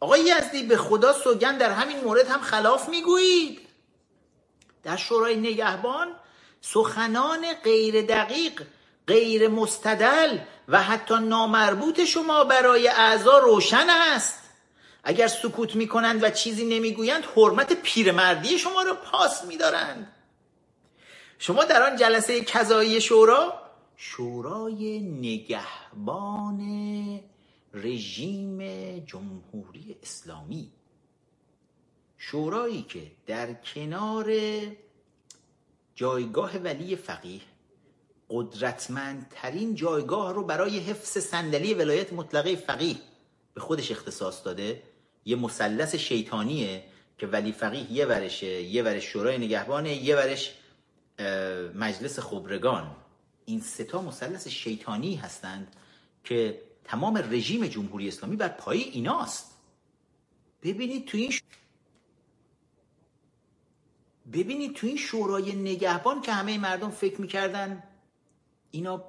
آقای 0.00 0.20
یزدی 0.20 0.62
به 0.62 0.76
خدا 0.76 1.12
سوگن 1.12 1.58
در 1.58 1.70
همین 1.70 2.00
مورد 2.00 2.28
هم 2.28 2.40
خلاف 2.40 2.88
می‌گویید. 2.88 3.58
در 4.82 4.96
شورای 4.96 5.36
نگهبان 5.36 6.08
سخنان 6.60 7.44
غیر 7.64 8.02
دقیق 8.02 8.62
غیر 9.08 9.48
مستدل 9.48 10.38
و 10.68 10.82
حتی 10.82 11.14
نامربوط 11.14 12.04
شما 12.04 12.44
برای 12.44 12.88
اعضا 12.88 13.38
روشن 13.38 13.86
است. 13.90 14.38
اگر 15.04 15.26
سکوت 15.28 15.76
می‌کنند 15.76 16.24
و 16.24 16.30
چیزی 16.30 16.64
نمی‌گویند 16.64 17.24
حرمت 17.36 17.72
پیرمردی 17.72 18.58
شما 18.58 18.82
را 18.82 18.94
پاس 18.94 19.44
میدارند. 19.44 20.12
شما 21.38 21.64
در 21.64 21.90
آن 21.90 21.96
جلسه 21.96 22.40
کذایی 22.40 23.00
شورا 23.00 23.60
شورای 23.96 25.00
نگهبان 25.00 26.60
رژیم 27.74 28.58
جمهوری 28.98 29.96
اسلامی. 30.02 30.72
شورایی 32.18 32.82
که 32.82 33.12
در 33.26 33.54
کنار 33.54 34.32
جایگاه 35.94 36.58
ولی 36.58 36.96
فقیه 36.96 37.40
قدرتمندترین 38.34 39.74
جایگاه 39.74 40.32
رو 40.32 40.44
برای 40.44 40.78
حفظ 40.78 41.18
صندلی 41.18 41.74
ولایت 41.74 42.12
مطلقه 42.12 42.56
فقیه 42.56 42.96
به 43.54 43.60
خودش 43.60 43.90
اختصاص 43.90 44.44
داده. 44.44 44.82
یه 45.24 45.36
مثلث 45.36 45.94
شیطانیه 45.94 46.84
که 47.18 47.26
ولی 47.26 47.52
فقیه 47.52 47.92
یه 47.92 48.06
ورشه 48.06 48.62
یه 48.62 48.82
ورش 48.82 49.04
شورای 49.04 49.38
نگهبانه 49.38 49.94
یه 49.94 50.16
ورش 50.16 50.54
مجلس 51.74 52.18
خبرگان. 52.18 52.96
این 53.44 53.60
ستا 53.60 54.02
مثلث 54.02 54.48
شیطانی 54.48 55.14
هستند 55.16 55.76
که 56.24 56.62
تمام 56.84 57.16
رژیم 57.16 57.66
جمهوری 57.66 58.08
اسلامی 58.08 58.36
بر 58.36 58.48
پای 58.48 58.82
ایناست. 58.82 59.50
ببینید 60.62 61.06
تو 61.06 61.18
این 61.18 61.30
ش... 61.30 61.42
ببینید 64.32 64.74
تو 64.74 64.86
این 64.86 64.96
شورای 64.96 65.52
نگهبان 65.52 66.20
که 66.20 66.32
همه 66.32 66.58
مردم 66.58 66.90
فکر 66.90 67.20
می‌کردن 67.20 67.82
اینا 68.74 69.04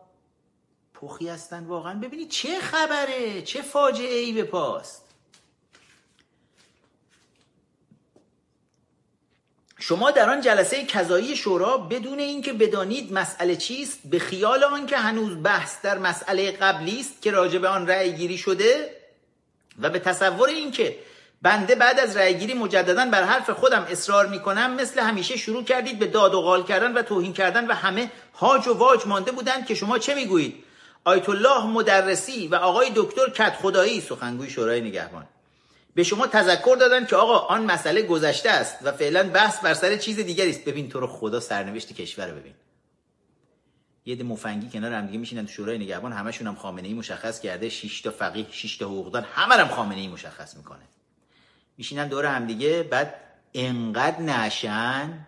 پخی 0.93 1.29
هستن 1.29 1.63
واقعا. 1.63 1.99
ببینید 1.99 2.29
چه 2.29 2.59
خبره 2.59 3.41
چه 3.41 3.61
فاجعه 3.61 4.17
ای 4.17 4.33
به 4.33 4.43
پاست. 4.43 5.05
شما 9.79 10.11
در 10.11 10.29
آن 10.29 10.41
جلسه 10.41 10.85
کذایی 10.85 11.35
شورا 11.35 11.77
بدون 11.77 12.19
اینکه 12.19 12.53
بدانید 12.53 13.13
مسئله 13.13 13.55
چیست 13.55 13.99
به 14.05 14.19
خیال 14.19 14.63
آن 14.63 14.85
که 14.85 14.97
هنوز 14.97 15.43
بحث 15.43 15.81
در 15.81 15.97
مسئله 15.97 16.51
قبلی 16.51 16.99
است 16.99 17.21
که 17.21 17.31
راجع 17.31 17.59
به 17.59 17.67
آن 17.67 17.87
رأی 17.87 18.13
گیری 18.13 18.37
شده 18.37 19.01
و 19.79 19.89
به 19.89 19.99
تصور 19.99 20.49
اینکه 20.49 20.99
بنده 21.41 21.75
بعد 21.75 21.99
از 21.99 22.17
رأی 22.17 22.33
گیری 22.33 22.53
مجددا 22.53 23.05
بر 23.05 23.23
حرف 23.23 23.49
خودم 23.49 23.87
اصرار 23.89 24.27
می‌کنم. 24.27 24.75
مثل 24.75 24.99
همیشه 24.99 25.37
شروع 25.37 25.63
کردید 25.63 25.99
به 25.99 26.07
داد 26.07 26.33
و 26.33 26.41
قال 26.41 26.63
کردن 26.63 26.93
و 26.93 27.01
توهین 27.01 27.33
کردن 27.33 27.67
و 27.67 27.73
همه 27.73 28.11
هاج 28.33 28.67
و 28.67 28.73
واج 28.73 29.07
مانده 29.07 29.31
بودند 29.31 29.65
که 29.65 29.75
شما 29.75 29.99
چه 29.99 30.15
می‌گویید؟ 30.15 30.63
آیت 31.03 31.29
الله 31.29 31.65
مدرسی 31.65 32.47
و 32.47 32.55
آقای 32.55 32.91
دکتر 32.95 33.29
کت 33.29 33.55
خدایی 33.55 34.01
سخنگوی 34.01 34.49
شورای 34.49 34.81
نگهبان. 34.81 35.27
به 35.95 36.03
شما 36.03 36.27
تذکر 36.27 36.77
دادن 36.79 37.05
که 37.05 37.15
آقا 37.15 37.37
آن 37.37 37.65
مسئله 37.65 38.01
گذشته 38.01 38.49
است 38.49 38.75
و 38.83 38.91
فعلا 38.91 39.29
بحث 39.29 39.59
بر 39.59 39.73
سر 39.73 39.97
چیز 39.97 40.19
دیگری 40.19 40.49
است. 40.49 40.65
ببین 40.65 40.89
تو 40.89 40.99
رو 40.99 41.07
خدا 41.07 41.39
سرنوشت 41.39 41.93
کشور 41.93 42.31
ببین. 42.31 42.53
یه 44.05 44.15
ده 44.15 44.23
مفنگی 44.23 44.69
کنار 44.69 44.93
هم 44.93 45.05
دیگه 45.05 45.17
میشینن 45.17 45.45
تو 45.45 45.51
شورای 45.51 45.77
نگهبان. 45.77 46.13
همشون 46.13 46.47
هم 46.47 46.55
خامنه 46.55 46.87
ای 46.87 46.93
مشخص 46.93 47.39
کرده. 47.39 47.69
6 47.69 48.01
تا 48.01 48.11
فقیه 48.11 48.45
6 48.51 48.77
تا 48.77 48.85
حقوقدان 48.85 49.23
همه 49.23 49.55
هم 49.55 49.67
خامنه 49.67 49.99
ای 49.99 50.07
مشخص 50.07 50.57
می‌کنه. 50.57 50.83
میشینن 51.77 52.07
دور 52.07 52.25
هم 52.25 52.47
دیگه 52.47 52.83
بعد 52.83 53.13
انقدر 53.53 54.21
نشن 54.21 55.27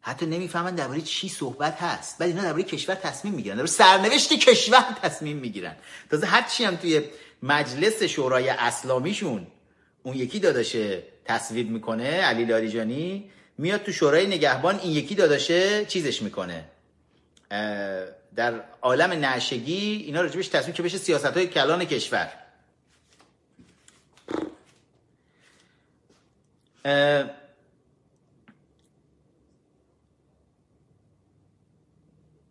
حتی 0.00 0.26
نمی‌فهمن 0.26 0.74
درباره 0.74 1.00
چی 1.00 1.28
صحبت 1.28 1.82
هست. 1.82 2.18
بعد 2.18 2.28
اینا 2.28 2.42
درباره 2.42 2.62
کشور 2.62 2.94
تصمیم 2.94 3.34
می‌گیرن. 3.34 3.56
درباره 3.56 3.70
سرنوشت 3.70 4.32
کشور 4.32 4.84
تصمیم 5.02 5.36
می‌گیرن. 5.36 5.76
تازه 6.10 6.26
هر 6.26 6.42
چی 6.42 6.64
هم 6.64 6.76
توی 6.76 7.02
مجلس 7.42 8.02
شورای 8.02 8.48
اسلامیشون 8.48 9.46
اون 10.02 10.16
یکی 10.16 10.40
داداشه 10.40 11.02
تصویب 11.24 11.70
می‌کنه 11.70 12.10
علی 12.10 12.44
لاریجانی 12.44 13.30
میاد 13.58 13.82
تو 13.82 13.92
شورای 13.92 14.26
نگهبان 14.26 14.78
این 14.78 14.92
یکی 14.92 15.14
داداشه 15.14 15.84
چیزش 15.84 16.22
می‌کنه. 16.22 16.64
در 18.36 18.64
عالم 18.82 19.10
نعشگی 19.10 20.02
اینا 20.06 20.20
راجبش 20.20 20.48
تصمیم 20.48 20.74
که 20.74 20.82
بشه 20.82 20.98
سیاست 20.98 21.26
های 21.26 21.46
کلان 21.46 21.84
کشور. 21.84 22.28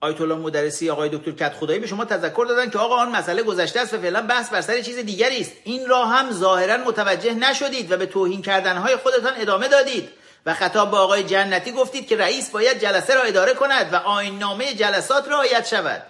آیت 0.03 0.21
الله 0.21 0.35
مدرسی 0.35 0.89
آقای 0.89 1.09
دکتر 1.09 1.31
کت 1.31 1.53
خدایی 1.53 1.79
به 1.79 1.87
شما 1.87 2.05
تذکر 2.05 2.45
دادن 2.49 2.69
که 2.69 2.77
آقا 2.77 2.95
آن 2.95 3.11
مسئله 3.11 3.43
گذشته 3.43 3.79
است 3.79 3.93
و 3.93 3.97
فعلا 3.97 4.21
بحث 4.21 4.49
بر 4.49 4.61
سر 4.61 4.81
چیز 4.81 4.97
دیگری 4.97 5.41
است. 5.41 5.51
این 5.63 5.87
را 5.87 6.05
هم 6.05 6.31
ظاهرا 6.31 6.77
متوجه 6.77 7.33
نشدید 7.33 7.91
و 7.91 7.97
به 7.97 8.05
توهین 8.05 8.41
کردنهای 8.41 8.95
خودتان 8.95 9.33
ادامه 9.37 9.67
دادید 9.67 10.09
و 10.45 10.53
خطاب 10.53 10.91
به 10.91 10.97
آقای 10.97 11.23
جنتی 11.23 11.71
گفتید 11.71 12.07
که 12.07 12.17
رئیس 12.17 12.51
باید 12.51 12.79
جلسه 12.79 13.15
را 13.15 13.21
اداره 13.21 13.53
کند 13.53 13.93
و 13.93 13.95
آین 13.95 14.39
نامه 14.39 14.73
جلسات 14.73 15.27
رعایت 15.27 15.67
شود. 15.67 16.01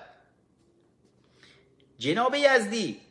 جناب 1.98 2.36
یزدی 2.36 3.02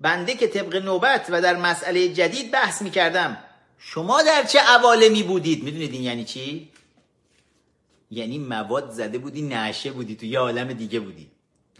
بنده 0.00 0.34
که 0.34 0.48
طبق 0.48 0.76
نوبت 0.76 1.26
و 1.28 1.40
در 1.40 1.56
مسئله 1.56 2.08
جدید 2.08 2.50
بحث 2.50 2.82
می 2.82 2.90
کردم 2.90 3.36
شما 3.78 4.22
در 4.22 4.44
چه 4.44 4.58
عوالمی 4.58 5.22
بودید؟ 5.22 5.64
می‌دونید 5.64 5.92
این 5.92 6.02
یعنی 6.02 6.24
چی؟ 6.24 6.70
یعنی 8.10 8.38
مواد 8.38 8.90
زده 8.90 9.18
بودی 9.18 9.42
نشه 9.42 9.92
بودی 9.92 10.16
تو 10.16 10.26
یه 10.26 10.38
عالم 10.38 10.72
دیگه 10.72 11.00
بودی. 11.00 11.30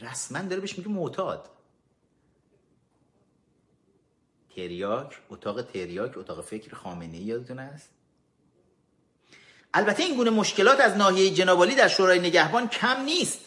رسما 0.00 0.42
داره 0.42 0.60
بهش 0.60 0.78
میگه 0.78 0.90
معتاد. 0.90 1.50
تریاک 4.56 5.18
اتاق 5.30 5.62
تریاک 5.62 6.18
اتاق 6.18 6.44
فکر 6.44 6.74
خامنه 6.74 7.16
ای 7.16 7.22
یادتون 7.22 7.58
است 7.58 7.90
البته 9.74 10.02
این 10.02 10.16
گونه 10.16 10.30
مشکلات 10.30 10.80
از 10.80 10.96
ناحیه 10.96 11.30
جنابالی 11.30 11.74
در 11.74 11.88
شورای 11.88 12.18
نگهبان 12.18 12.68
کم 12.68 13.02
نیست. 13.02 13.40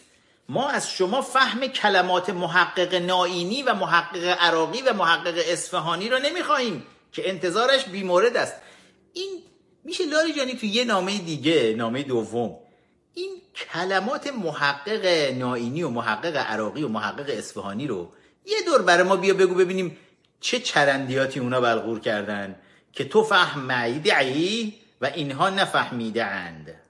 ما 0.50 0.70
از 0.70 0.90
شما 0.90 1.22
فهم 1.22 1.68
کلمات 1.68 2.30
محقق 2.30 2.96
ناینی 2.96 3.64
و 3.64 3.74
محقق 3.74 4.38
عراقی 4.40 4.82
و 4.82 4.94
محقق 4.94 5.34
اصفهانی 5.48 6.10
را 6.10 6.18
نمی‌خواهیم. 6.18 6.84
که 7.12 7.30
انتظارش 7.30 7.86
بیمورد 7.86 8.38
است. 8.38 8.56
این 9.14 9.44
میشه 9.84 10.06
لاری 10.06 10.34
جانی 10.34 10.54
تو 10.54 10.66
یه 10.66 10.86
نامه 10.86 11.18
دیگه 11.18 11.74
نامه 11.78 12.04
دوم. 12.04 12.58
این 13.14 13.42
کلمات 13.56 14.28
محقق 14.28 15.06
ناینی 15.34 15.84
و 15.84 15.90
محقق 15.90 16.38
عراقی 16.38 16.84
و 16.84 16.88
محقق 16.88 17.30
اصفهانی 17.30 17.88
رو 17.88 18.12
یه 18.46 18.58
دور 18.66 18.82
برای 18.82 19.04
ما 19.04 19.16
بیا 19.16 19.34
بگو 19.34 19.56
ببینیم 19.56 19.98
چه 20.40 20.60
چرندیاتی 20.60 21.40
اونا 21.40 21.62
بلغور 21.62 22.00
کردن 22.00 22.56
که 22.94 23.06
تو 23.06 23.24
فهمیدی 23.24 24.76
و 25.02 25.06
اینها 25.06 25.50
نفهمیده 25.50 26.26
اند 26.26 26.81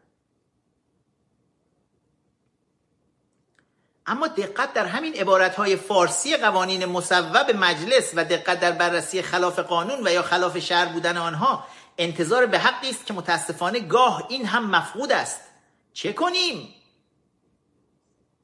اما 4.06 4.28
دقت 4.28 4.74
در 4.74 4.86
همین 4.86 5.14
عبارتهای 5.14 5.76
فارسی 5.76 6.38
قوانین 6.38 6.86
مصوب 6.86 7.52
مجلس 7.56 8.12
و 8.16 8.26
دقت 8.26 8.60
در 8.60 8.72
بررسی 8.72 9.22
خلاف 9.22 9.60
قانون 9.60 10.08
و 10.08 10.12
یا 10.12 10.22
خلاف 10.22 10.58
شهر 10.58 10.86
بودن 10.86 11.18
آنها 11.18 11.68
انتظار 11.98 12.46
به 12.46 12.60
حقی 12.60 12.90
است 12.90 13.06
که 13.06 13.14
متاسفانه 13.14 13.80
گاه 13.80 14.26
این 14.30 14.46
هم 14.46 14.70
مفقود 14.70 15.12
است. 15.12 15.42
چه 15.94 16.14
کنیم؟ 16.14 16.74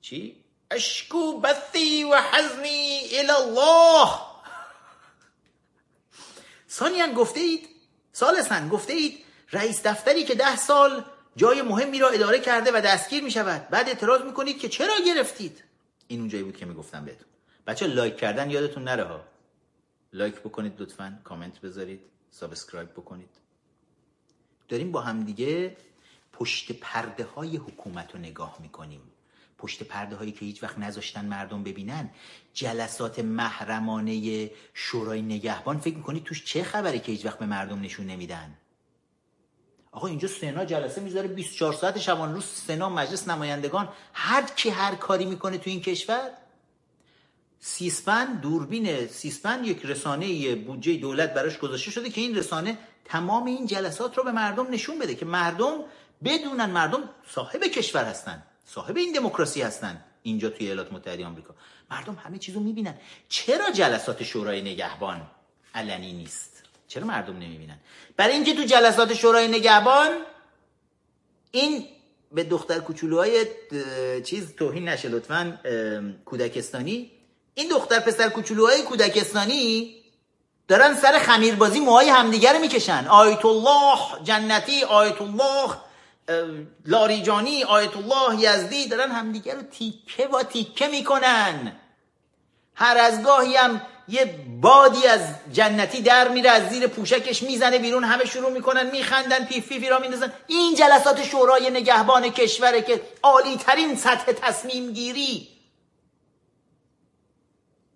چی؟ 0.02 0.44
اشکو 0.72 1.40
بثی 1.40 2.04
و 2.04 2.22
حزنی 2.32 3.02
الله 3.14 4.10
ثانیا 6.70 7.08
گفته 7.08 7.40
اید 7.40 7.70
سالسن 8.12 8.70
گفته 8.70 8.94
اید 8.94 9.26
رئیس 9.52 9.88
دفتری 9.88 10.24
که 10.24 10.36
ده 10.36 10.56
سال 10.56 11.06
جای 11.38 11.62
مهمی 11.62 12.00
را 12.00 12.10
اداره 12.10 12.40
کرده 12.40 12.72
و 12.72 12.82
دستگیر 12.82 13.24
می 13.24 13.32
شود. 13.32 13.70
بعد 13.70 13.88
اعتراض 13.88 14.22
می 14.22 14.34
کنید 14.34 14.60
که 14.60 14.70
چرا 14.70 14.94
گرفتید؟ 15.06 15.64
این 16.08 16.20
اون 16.20 16.30
جایی 16.30 16.44
بود 16.44 16.58
که 16.58 16.66
می 16.66 16.74
گفتم 16.74 17.06
بهتون. 17.06 17.28
بچه 17.68 17.88
لایک 17.88 18.18
کردن 18.18 18.50
یادتون 18.52 18.84
نره 18.84 19.04
ها. 19.04 19.22
like 20.14 20.36
بکنید 20.36 20.82
لطفا 20.82 21.20
کامنت 21.24 21.62
بذارید 21.62 22.02
subscribe 22.32 22.92
بکنید. 22.92 23.30
داریم 24.70 24.92
با 24.92 25.02
هم 25.02 25.24
دیگه 25.24 25.78
پشت 26.34 26.72
پرده 26.72 27.24
های 27.24 27.58
حکومت 27.58 28.14
رو 28.14 28.20
نگاه 28.20 28.58
می‌کنیم 28.62 29.02
پشت 29.58 29.84
پرده 29.84 30.16
هایی 30.16 30.32
که 30.32 30.46
هیچ 30.46 30.64
وقت 30.64 30.80
نذاشتن 30.80 31.26
مردم 31.26 31.64
ببینن. 31.64 32.10
جلسات 32.54 33.20
محرمانه 33.20 34.52
شورای 34.74 35.22
نگهبان. 35.22 35.80
فکر 35.80 35.98
می‌کنید 35.98 36.24
توش 36.24 36.46
چه 36.46 36.64
خبره 36.64 37.00
که 37.00 37.12
هیچ 37.12 37.26
وقت 37.26 37.40
به 37.40 37.46
مردم 37.46 37.82
نشون 37.82 38.06
نمیدن؟ 38.06 38.58
آقا 39.92 40.08
اینجا 40.08 40.28
سنا 40.28 40.66
جلسه 40.66 41.02
می‌ذاره 41.02 41.28
24 41.28 41.74
ساعت 41.74 42.00
شبان 42.00 42.34
روز 42.34 42.46
سنا 42.46 42.90
مجلس 42.90 43.28
نمایندگان 43.28 43.90
هر 44.14 44.44
کی 44.56 44.70
هر 44.70 44.96
کاری 44.96 45.26
می‌کنه 45.26 45.58
تو 45.58 45.70
این 45.70 45.82
کشور. 45.82 46.30
سیسپن 47.60 48.26
دوربین 48.26 49.08
سیسپن 49.08 49.64
یک 49.64 49.86
رسانه 49.86 50.56
بودجه 50.56 50.98
دولت 50.98 51.34
براش 51.34 51.58
گذاشته 51.58 51.92
شده 51.92 52.10
که 52.10 52.22
این 52.22 52.36
رسانه 52.36 52.78
تمام 53.06 53.46
این 53.46 53.68
جلسات 53.68 54.18
رو 54.18 54.24
به 54.24 54.32
مردم 54.32 54.72
نشون 54.72 55.00
بده 55.00 55.16
که 55.16 55.26
مردم 55.26 55.74
بدونن 56.24 56.66
مردم 56.66 57.10
صاحب 57.30 57.64
کشور 57.64 58.04
هستن 58.04 58.44
صاحب 58.66 58.98
این 58.98 59.14
دموکراسی 59.14 59.62
هستن 59.62 60.04
اینجا 60.24 60.50
توی 60.50 60.66
ایالات 60.66 60.94
متحده 60.94 61.26
آمریکا. 61.26 61.56
مردم 61.92 62.16
همه 62.16 62.38
چیزو 62.38 62.60
می‌بینن. 62.60 62.94
چرا 63.30 63.72
جلسات 63.72 64.24
شورای 64.24 64.62
نگهبان 64.62 65.22
علنی 65.76 66.14
نیست؟ 66.14 66.57
چرا 66.88 67.06
مردم 67.06 67.34
نمی‌بینن؟ 67.34 67.78
برای 68.18 68.34
اینکه 68.34 68.54
تو 68.54 68.64
جلسات 68.64 69.14
شورای 69.14 69.48
نگهبان 69.48 70.10
این 71.52 71.86
به 72.32 72.44
دختر 72.44 72.80
کوچولوهای 72.80 73.46
چیز 74.24 74.56
توهین 74.56 74.90
نشه 74.90 75.10
لطفا 75.10 75.60
کودکستانی. 76.26 77.12
این 77.54 77.70
دختر 77.70 78.00
پسر 78.00 78.30
کوچولوهای 78.30 78.82
کودکستانی 78.82 79.96
دارن 80.68 80.96
سر 80.96 81.20
خمیربازی 81.20 81.80
موهای 81.80 82.10
همدیگر 82.10 82.54
رو 82.54 82.60
می‌کشن. 82.60 83.08
آیت 83.08 83.46
الله 83.46 84.00
جنتی 84.24 84.84
آیت 84.84 85.22
الله 85.22 85.76
لاریجانی 86.86 87.64
آیت 87.64 87.98
الله 87.98 88.42
یزدی 88.42 88.88
دارن 88.88 89.12
همدیگر 89.12 89.56
رو 89.56 89.62
تیکه 89.62 90.28
و 90.28 90.44
تیکه 90.44 90.88
می‌کنن. 90.88 91.80
هر 92.76 92.98
از 92.98 93.24
گاهی 93.24 93.56
هم 93.56 93.82
یه 94.08 94.26
بادی 94.62 95.08
از 95.08 95.22
جنتی 95.52 96.02
در 96.02 96.28
میره 96.28 96.50
از 96.50 96.70
زیر 96.70 96.88
پوشکش 96.88 97.44
می‌زنه 97.44 97.80
بیرون 97.80 98.04
همه 98.04 98.26
شروع 98.26 98.52
می‌کنن 98.52 98.92
میخندن 98.92 99.46
پیف 99.46 99.68
پیفی 99.70 99.90
را 99.90 100.00
میندازن. 100.00 100.34
این 100.48 100.76
جلسات 100.76 101.24
شورای 101.24 101.70
نگهبان 101.70 102.30
کشوره 102.30 102.82
که 102.82 103.02
عالی 103.24 103.58
ترین 103.58 103.96
سطح 103.96 104.32
تصمیم 104.32 104.92
گیری 104.92 105.48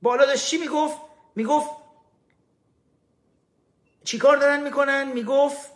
بالا 0.01 0.25
داشت 0.25 0.47
چی 0.47 0.57
می‌گفت؟ 0.57 0.97
می‌گفت 1.35 1.69
چیکار 4.03 4.37
دارن 4.37 4.63
می‌کنن؟ 4.63 5.07
می‌گفت 5.07 5.71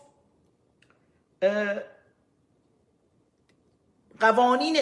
قوانین 4.19 4.77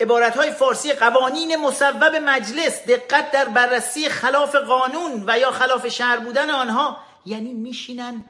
عبارت 0.00 0.36
های 0.36 0.50
فارسی 0.50 0.92
قوانین 0.92 1.56
مصوب 1.56 2.04
مجلس 2.04 2.82
دقت 2.86 3.30
در 3.30 3.44
بررسی 3.44 4.08
خلاف 4.08 4.56
قانون 4.56 5.24
و 5.26 5.38
یا 5.38 5.50
خلاف 5.50 5.88
شهر 5.88 6.18
بودن 6.18 6.50
آنها. 6.50 6.96
یعنی 7.26 7.52
میشینن 7.52 8.24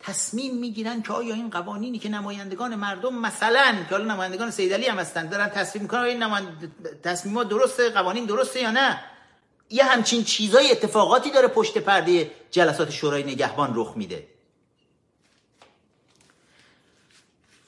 تصمیم 0.00 0.56
می‌گیرن 0.56 1.02
که 1.02 1.12
آیا 1.12 1.34
این 1.34 1.50
قوانینی 1.50 1.98
که 1.98 2.08
نمایندگان 2.08 2.74
مردم 2.74 3.14
مثلا 3.14 3.76
که 3.88 3.90
حالا 3.90 4.14
نمایندگان 4.14 4.50
سیدلی 4.50 4.86
هم 4.86 4.98
هستن 4.98 5.28
دارن 5.28 5.48
تصمیم 5.48 5.82
می‌کنن 5.82 6.00
این 6.00 6.24
تصمیمات 7.02 7.48
درسته 7.48 7.90
قوانین 7.90 8.24
درسته 8.24 8.60
یا 8.60 8.70
نه؟ 8.70 9.00
یه 9.70 9.84
همچین 9.84 10.24
چیزای 10.24 10.70
اتفاقاتی 10.70 11.30
داره 11.30 11.48
پشت 11.48 11.78
پرده 11.78 12.30
جلسات 12.50 12.90
شورای 12.90 13.22
نگهبان 13.22 13.72
رخ 13.74 13.92
میده. 13.96 14.28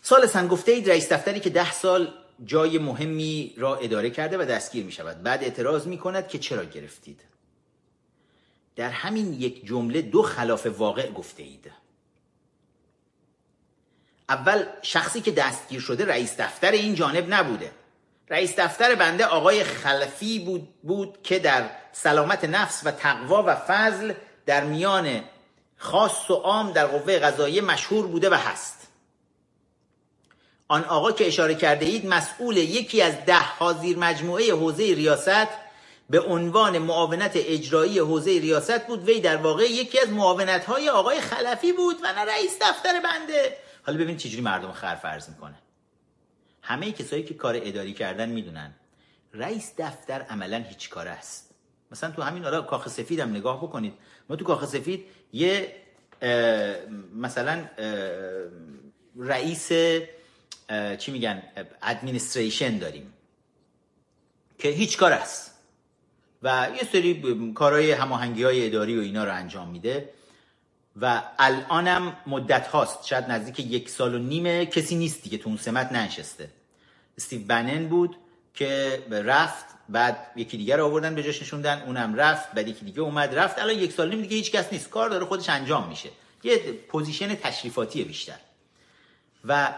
سال 0.02 0.26
سن 0.26 0.48
گفته 0.48 0.72
اید 0.72 0.90
رئیس 0.90 1.12
دفتری 1.12 1.40
که 1.40 1.50
ده 1.50 1.72
سال 1.72 2.14
جای 2.44 2.78
مهمی 2.78 3.54
را 3.56 3.76
اداره 3.76 4.10
کرده 4.10 4.38
و 4.38 4.42
دستگیر 4.44 4.84
می 4.84 4.92
شود. 4.92 5.22
بعد 5.22 5.44
اعتراض 5.44 5.86
می 5.86 5.98
کند 5.98 6.28
که 6.28 6.38
چرا 6.38 6.64
گرفتید. 6.64 7.20
در 8.76 8.90
همین 8.90 9.32
یک 9.32 9.66
جمله 9.66 10.02
دو 10.02 10.22
خلاف 10.22 10.66
واقع 10.66 11.10
گفته 11.10 11.42
اید. 11.42 11.72
اول 14.28 14.64
شخصی 14.82 15.20
که 15.20 15.30
دستگیر 15.30 15.80
شده 15.80 16.04
رئیس 16.04 16.40
دفتر 16.40 16.70
این 16.70 16.94
جانب 16.94 17.34
نبوده. 17.34 17.70
رئیس 18.30 18.58
دفتر 18.58 18.94
بنده 18.94 19.26
آقای 19.26 19.64
خلفی 19.64 20.38
بود, 20.38 20.68
بود 20.82 21.18
که 21.22 21.38
در 21.38 21.70
سلامت 21.92 22.44
نفس 22.44 22.82
و 22.84 22.90
تقوا 22.90 23.42
و 23.46 23.54
فضل 23.54 24.14
در 24.46 24.64
میان 24.64 25.24
خاص 25.76 26.30
و 26.30 26.34
عام 26.34 26.72
در 26.72 26.86
قوه 26.86 27.18
قضاییه 27.18 27.62
مشهور 27.62 28.06
بوده 28.06 28.30
و 28.30 28.34
هست. 28.34 28.77
آن 30.68 30.84
آقا 30.84 31.12
که 31.12 31.26
اشاره 31.26 31.54
کرده 31.54 31.86
اید 31.86 32.06
مسئول 32.06 32.56
یکی 32.56 33.02
از 33.02 33.24
ده 33.26 33.38
حاضر 33.38 33.94
مجموعه 33.96 34.52
حوزه 34.52 34.84
ریاست 34.84 35.48
به 36.10 36.20
عنوان 36.20 36.78
معاونت 36.78 37.32
اجرایی 37.34 37.98
حوزه 37.98 38.30
ریاست 38.30 38.86
بود. 38.86 39.04
وی 39.04 39.20
در 39.20 39.36
واقع 39.36 39.62
یکی 39.62 40.00
از 40.00 40.08
معاونت 40.08 40.64
های 40.64 40.88
آقای 40.88 41.20
خلفی 41.20 41.72
بود 41.72 41.96
و 42.02 42.12
نه 42.12 42.20
رئیس 42.20 42.58
دفتر 42.60 43.00
بنده. 43.00 43.56
حالا 43.82 43.98
ببینید 43.98 44.18
چجوری 44.18 44.42
مردم 44.42 44.72
خر 44.72 44.94
فرض 44.94 45.28
می‌کنه. 45.28 45.54
همه 46.62 46.92
کسایی 46.92 47.22
که 47.22 47.34
کار 47.34 47.60
اداری 47.62 47.92
کردن 47.92 48.28
می‌دونن 48.28 48.74
رئیس 49.34 49.72
دفتر 49.78 50.22
عملا 50.22 50.56
هیچ 50.56 50.90
کار 50.90 51.08
است. 51.08 51.54
مثلا 51.90 52.10
تو 52.10 52.22
همین 52.22 52.44
حالا 52.44 52.62
کاخ 52.62 52.88
سفید 52.88 53.20
هم 53.20 53.30
نگاه 53.30 53.58
بکنید. 53.62 53.94
ما 54.28 54.36
تو 54.36 54.44
کاخ 54.44 54.64
سفید 54.64 55.04
یه 55.32 55.74
مثلا 57.14 57.64
رئیس 59.18 59.72
چی 60.98 61.12
میگن؟ 61.12 61.42
ادمینستریشن 61.82 62.78
داریم. 62.78 63.12
که 64.58 64.68
هیچ 64.68 64.98
کار 64.98 65.12
است 65.12 65.54
و 66.42 66.68
یه 66.76 66.88
سری 66.92 67.52
کارهای 67.52 67.92
هماهنگی 67.92 68.42
های 68.42 68.66
اداری 68.66 68.98
و 68.98 69.00
اینا 69.00 69.24
رو 69.24 69.34
انجام 69.34 69.68
میده. 69.68 70.08
و 71.00 71.22
الانم 71.38 72.16
مدت 72.26 72.66
هاست. 72.66 73.06
شاید 73.06 73.24
نزدیک 73.24 73.60
یک 73.60 73.90
سال 73.90 74.14
و 74.14 74.18
نیمه. 74.18 74.66
کسی 74.66 74.96
نیست 74.96 75.22
دیگه. 75.22 75.38
تو 75.38 75.48
اون 75.48 75.58
سمت 75.58 75.92
ننشسته. 75.92 76.50
استیو 77.16 77.46
بنن 77.46 77.88
بود 77.88 78.16
که 78.54 79.02
رفت. 79.10 79.64
بعد 79.88 80.30
یکی 80.36 80.56
دیگر 80.56 80.76
رو 80.76 80.84
آوردن 80.84 81.14
به 81.14 81.22
جاش 81.22 81.42
نشوندن. 81.42 81.82
اونم 81.82 82.14
رفت. 82.14 82.52
بعد 82.52 82.68
یکی 82.68 82.84
دیگه 82.84 83.00
اومد. 83.00 83.34
رفت. 83.34 83.58
الان 83.58 83.78
یک 83.78 83.92
سال 83.92 84.08
نیم 84.08 84.22
دیگه 84.22 84.36
هیچ 84.36 84.52
کس 84.52 84.72
نیست. 84.72 84.90
کار 84.90 85.10
داره. 85.10 85.24
خودش 85.24 85.48
انجام 85.48 85.88
میشه. 85.88 86.08
یه 86.42 86.58
position 86.72 87.34
تشریفاتی 87.34 88.04
بیشتر. 88.04 88.38
و 89.44 89.74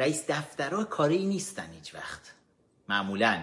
رئیس 0.00 0.24
دفترها 0.28 0.84
کاری 0.84 1.26
نیستن 1.26 1.72
هیچ 1.72 1.94
وقت. 1.94 2.32
معمولا. 2.88 3.42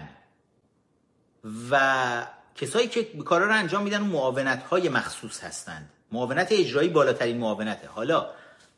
و 1.70 2.26
کسایی 2.54 2.88
که 2.88 3.04
کارا 3.04 3.46
رو 3.46 3.54
انجام 3.54 3.82
میدن 3.82 4.02
معاونت 4.02 4.62
های 4.62 4.88
مخصوص 4.88 5.44
هستند. 5.44 5.90
معاونت 6.12 6.52
اجرایی 6.52 6.88
بالاترین 6.88 7.38
معاونته. 7.38 7.88
حالا 7.88 8.30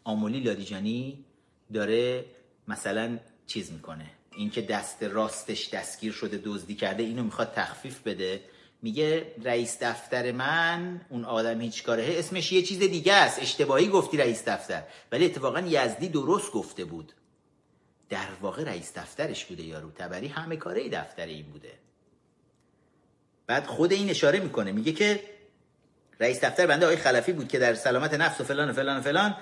آمولی 0.05 0.41
لاریجانی 0.41 1.25
داره 1.73 2.25
مثلا 2.69 3.19
چیز 3.47 3.73
می‌کنه. 3.73 4.11
اینکه 4.37 4.63
دست 4.63 5.03
راستش 5.03 5.69
دستگیر 5.69 6.13
شده 6.13 6.41
دزدی 6.45 6.75
کرده 6.75 7.03
اینو 7.03 7.23
می‌خواد 7.23 7.53
تخفیف 7.53 8.01
بده. 8.03 8.43
میگه 8.83 9.35
رئیس 9.45 9.79
دفتر 9.83 10.33
من 10.33 11.01
اون 11.09 11.25
آدم 11.25 11.61
هیچ 11.61 11.83
کاره. 11.83 12.15
اسمش 12.19 12.53
یه 12.53 12.63
چیز 12.63 12.79
دیگه 12.79 13.13
است. 13.15 13.43
اشتباهی 13.43 13.89
گفتی 13.89 14.17
رئیس 14.17 14.49
دفتر. 14.49 14.83
ولی 15.13 15.25
اتفاقا 15.25 15.61
یزدی 15.61 16.09
درست 16.09 16.53
گفته 16.53 16.85
بود. 16.85 17.13
در 18.11 18.29
واقع 18.41 18.65
رئیس 18.65 18.99
دفترش 18.99 19.45
بوده 19.45 19.63
یارو 19.63 19.91
تبری 19.91 20.29
همه 20.29 20.57
کاره 20.57 20.89
دفتر 20.89 21.27
این 21.27 21.47
بوده. 21.47 21.73
بعد 23.47 23.67
خود 23.67 23.93
این 23.93 24.11
اشاره 24.11 24.41
می‌کنه 24.41 24.73
میگه 24.73 24.93
که 24.93 25.21
رئیس 26.21 26.45
دفتر 26.45 26.67
بنده 26.67 26.87
آقای 26.87 26.97
خلفی 26.97 27.33
بود 27.33 27.49
که 27.49 27.59
در 27.59 27.75
سلامت 27.75 28.15
نفس 28.15 28.41
و 28.41 28.45
فلان 28.45 28.71
و 28.71 28.73
فلان 28.73 28.99
و 28.99 29.01
فلان 29.01 29.37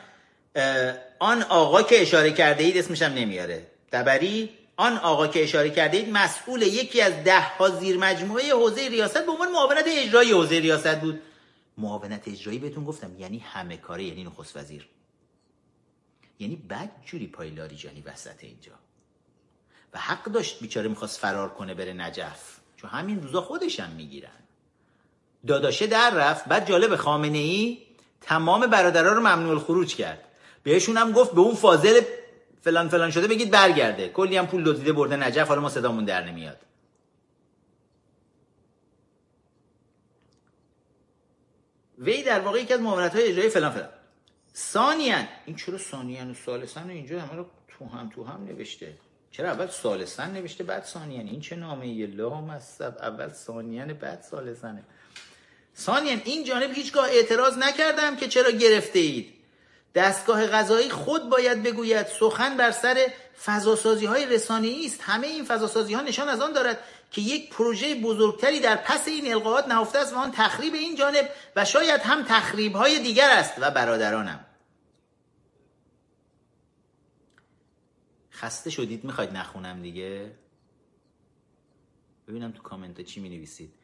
آن 1.19 1.43
آقا 1.43 1.83
که 1.83 2.03
اشاره 2.03 2.33
کرده 2.33 2.65
اید 2.65 2.77
اسمش 2.79 3.03
هم 3.03 3.13
نمیاره. 3.13 3.67
تبری 3.93 4.51
آن 4.77 4.99
آقا 4.99 5.27
که 5.27 5.43
اشاره 5.43 5.71
کرده 5.71 5.97
اید 5.97 6.09
مسئول 6.13 6.63
یکی 6.63 7.01
از 7.01 7.13
ده 7.25 7.41
ها 7.41 7.69
زیر 7.69 7.99
مجموعه 7.99 8.53
حوزه 8.53 8.89
ریاست 8.89 9.27
به 9.27 9.33
عنوان 9.33 9.53
معاونت 9.53 9.85
اجرایی 9.87 10.33
حوزه 10.33 10.59
ریاست 10.59 11.01
بود. 11.01 11.23
معاونت 11.79 12.29
اجرایی 12.29 12.59
بهتون 12.59 12.85
گفتم 12.85 13.19
یعنی 13.19 13.39
همه 13.39 13.77
کاره 13.77 14.05
یعنی 14.05 14.25
نخست 14.25 14.57
وزیر. 14.57 14.89
یعنی 16.39 16.57
بد 16.57 16.91
جوری 17.05 17.27
پای 17.27 17.51
لاریجانی 17.51 18.01
وسط 18.01 18.45
اینجا. 18.45 18.73
و 19.95 19.99
حق 19.99 20.25
داشت 20.25 20.61
بیچاره 20.61 20.89
می‌خواست 20.89 21.19
فرار 21.19 21.49
کنه 21.49 21.75
بره 21.75 21.93
نجف. 21.93 22.59
چون 22.77 22.91
همین 22.91 23.23
روزا 23.23 23.41
خودشم 23.41 23.91
می‌گیرن. 23.91 24.31
داداشه 25.47 25.87
در 25.87 26.11
رفت 26.15 26.45
بعد 26.45 26.69
جالب 26.69 26.97
خامنه 26.97 27.39
ای 27.39 27.79
تمام 28.21 28.67
برادرها 28.67 29.13
رو 29.13 29.21
ممنوع 29.21 29.51
الخروج 29.51 29.95
کرد. 29.95 30.25
بهشون 30.63 30.97
هم 30.97 31.13
گفت 31.13 31.33
به 31.33 31.41
اون 31.41 31.55
فاضل 31.55 32.01
فلان 32.63 32.89
فلان 32.89 33.11
شده 33.11 33.29
بگید 33.29 33.51
برگرده. 33.51 34.09
کلی 34.09 34.37
هم 34.37 34.47
پول 34.47 34.65
دزدیده 34.65 34.93
برده 34.93 35.17
نجف 35.17 35.49
حالا 35.49 35.61
ما 35.61 35.69
صدامون 35.69 36.05
در 36.05 36.25
نمیاد. 36.25 36.59
وی 41.99 42.23
در 42.23 42.41
واقع 42.41 42.61
یکی 42.63 42.75
از 42.75 42.81
معاونت 42.81 43.15
های 43.15 43.25
اجرایی 43.25 43.51
فلان 43.51 43.73
فلان. 43.73 43.89
ثانیان 44.59 45.29
این 45.47 45.57
چرا 45.57 45.79
ثانیان 45.79 46.31
و 46.31 46.35
سالسن 46.35 46.91
اینجا 46.91 47.21
همه 47.21 47.37
رو 47.37 47.47
تو 47.69 47.89
هم 47.89 48.11
تو 48.15 48.25
هم 48.25 48.45
نوشته؟ 48.45 48.95
چرا 49.31 49.51
اول 49.51 49.67
سالسن 49.67 50.31
نوشته 50.31 50.65
بعد 50.65 50.85
ثانیان 50.85 51.27
این 51.27 51.41
چه 51.41 51.57
نامه 51.57 51.89
یه 51.89 52.07
لام 52.07 52.59
اول 52.81 53.29
ثانیان 53.29 53.93
بعد 53.93 54.23
سالسنه 54.31 54.83
ثانیان 55.77 56.23
این 56.25 56.45
جانب 56.45 56.71
هیچگاه 56.73 57.09
اعتراض 57.09 57.59
نکردم 57.59 58.17
که 58.17 58.29
چرا 58.29 58.51
گرفته 58.51 58.99
اید. 58.99 59.35
دستگاه 59.95 60.47
غذایی 60.47 60.91
خود 60.91 61.29
باید 61.29 61.63
بگوید 61.63 62.07
سخن 62.07 62.57
بر 62.57 62.71
سر 62.71 63.07
فضاسازی 63.45 64.07
های 64.07 64.27
رسانه‌ای 64.27 64.87
است. 64.87 65.01
همه 65.03 65.27
این 65.27 65.45
فضاسازی 65.45 65.95
ها 65.95 66.03
نشان 66.03 66.29
از 66.29 66.41
آن 66.41 66.53
دارد 66.53 66.79
که 67.11 67.21
یک 67.21 67.51
پروژه 67.51 67.95
بزرگتری 67.95 68.61
در 68.61 68.77
پس 68.77 69.09
این 69.09 69.35
القاعات 69.35 69.69
نهفته 69.69 69.99
است 69.99 70.13
و 70.13 70.17
آن 70.17 70.31
تخریب 70.31 70.75
این 70.75 70.97
جانب 70.97 71.31
و 71.57 71.65
شاید 71.65 72.01
هم 72.01 72.25
تخریب 72.29 72.77
های 72.77 72.99
دیگر 72.99 73.31
است. 73.31 73.53
و 73.59 73.71
برادرانم 73.71 74.45
خسته 78.39 78.71
شدید 78.71 79.05
می‌خواید 79.05 79.31
نخونم 79.33 79.83
دیگه؟ 79.83 80.33
ببینم 82.29 82.53
تو 82.53 82.63
کامنت 82.63 83.01
چی 83.01 83.21
می 83.21 83.29
نویسید 83.29 83.75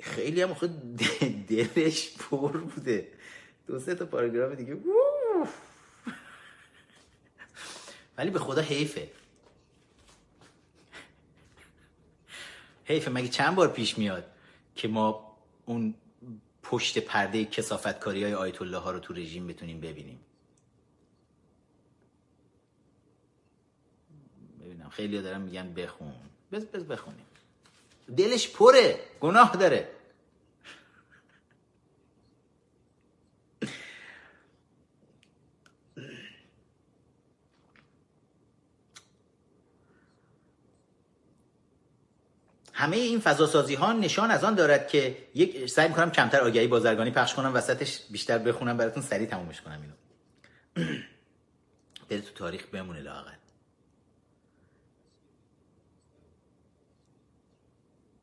خیلی 0.00 0.42
هم 0.42 0.54
خود 0.54 0.96
دلش 1.46 2.16
پر 2.18 2.56
بوده. 2.56 3.12
دو 3.66 3.78
سه 3.78 3.94
تا 3.94 4.06
پاراگراف 4.06 4.56
دیگه. 4.56 4.76
ولی 8.18 8.30
به 8.30 8.38
خدا 8.38 8.62
حیفه. 8.62 9.10
حیفه 12.84 13.10
مگه 13.10 13.28
چند 13.28 13.54
بار 13.54 13.68
پیش 13.68 13.98
میاد 13.98 14.24
که 14.74 14.88
ما 14.88 15.36
اون 15.66 15.94
پشت 16.62 16.98
پرده 16.98 17.44
کسافتکاری 17.44 18.24
های 18.24 18.34
آیت 18.34 18.62
الله 18.62 18.78
ها 18.78 18.90
رو 18.90 18.98
تو 18.98 19.14
رژیم 19.14 19.46
بتونیم 19.46 19.80
ببینیم 19.80 20.20
ببینم 24.60 24.79
خیلی 24.90 25.22
دارم 25.22 25.40
میگن 25.40 25.74
بخون. 25.74 26.12
بز 26.52 26.66
بز 26.66 26.84
بخونیم. 26.84 27.26
دلش 28.16 28.48
پره. 28.48 29.00
گناه 29.20 29.56
داره. 29.56 29.88
همه 42.80 42.96
این 42.96 43.20
فضاسازی 43.20 43.74
ها 43.74 43.92
نشان 43.92 44.30
از 44.30 44.44
آن 44.44 44.54
دارد 44.54 44.88
که 44.88 45.16
یک 45.34 45.70
سعی 45.70 45.88
می‌کنم 45.88 46.10
کمتر 46.10 46.40
آگهی 46.40 46.66
بازرگانی 46.66 47.10
پخش 47.10 47.34
کنم 47.34 47.54
وسطش 47.54 48.00
بیشتر 48.10 48.38
بخونم 48.38 48.76
براتون 48.76 49.02
سریع 49.02 49.26
تمومش 49.26 49.60
کنم 49.60 49.80
اینو. 49.82 49.94
بره 52.08 52.20
تو 52.20 52.32
تاریخ 52.34 52.66
بمونه 52.66 53.00
لاغت 53.00 53.39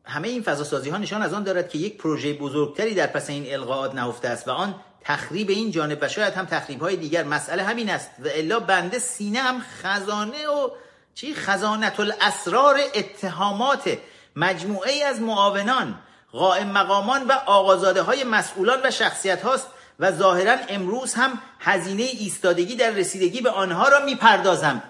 همه 0.07 0.27
این 0.27 0.43
فضاسازی 0.43 0.89
ها 0.89 0.97
نشان 0.97 1.21
از 1.21 1.34
آن 1.34 1.43
دارد 1.43 1.69
که 1.69 1.77
یک 1.77 1.97
پروژه 1.97 2.34
بزرگتری 2.34 2.93
در 2.93 3.07
پس 3.07 3.29
این 3.29 3.53
القاعات 3.53 3.95
نهفته 3.95 4.27
است 4.27 4.47
و 4.47 4.51
آن 4.51 4.75
تخریب 5.01 5.49
این 5.49 5.71
جانب 5.71 5.97
و 6.01 6.07
شاید 6.07 6.34
هم 6.34 6.45
تخریب 6.45 6.81
های 6.81 6.95
دیگر. 6.95 7.23
مسئله 7.23 7.63
همین 7.63 7.89
است 7.89 8.09
و 8.19 8.27
الا 8.35 8.59
بنده 8.59 8.99
سینه 8.99 9.39
هم 9.39 9.61
خزانه 9.81 10.47
و 10.47 10.69
چی؟ 11.15 11.35
خزانت 11.35 11.99
الاسرار 11.99 12.79
اتهامات 12.95 13.97
مجموعه 14.35 14.91
ای 14.91 15.03
از 15.03 15.21
معاونان 15.21 15.99
قائم 16.31 16.67
مقامان 16.67 17.27
و 17.27 17.31
آقازاده 17.31 18.01
های 18.01 18.23
مسئولان 18.23 18.79
و 18.84 18.91
شخصیت 18.91 19.41
هاست 19.41 19.67
و 19.99 20.11
ظاهرا 20.11 20.55
امروز 20.69 21.13
هم 21.13 21.41
هزینه 21.59 22.03
ایستادگی 22.03 22.75
در 22.75 22.89
رسیدگی 22.89 23.41
به 23.41 23.49
آنها 23.49 23.88
را 23.88 24.05
می‌پردازم. 24.05 24.84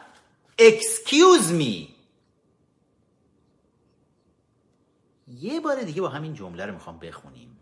Excuse 0.60 1.52
me. 1.52 1.97
یه 5.40 5.60
بار 5.60 5.84
دیگه 5.84 6.02
با 6.02 6.10
همین 6.10 6.34
جمله 6.34 6.66
رو 6.66 6.74
می‌خوام 6.74 7.00
بخونیم. 7.00 7.58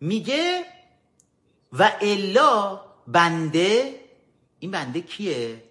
میگه 0.00 0.64
و 1.72 1.92
الا 2.00 2.80
بنده 3.06 4.00
این 4.58 4.70
بنده 4.70 5.00
کیه؟ 5.00 5.64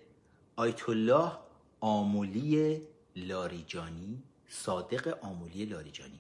آیت 0.56 0.90
الله 0.90 1.32
آمولی 1.80 2.82
لاریجانی 3.16 4.24
صادق 4.50 5.18
آمولی 5.22 5.66
لاریجانی. 5.66 6.20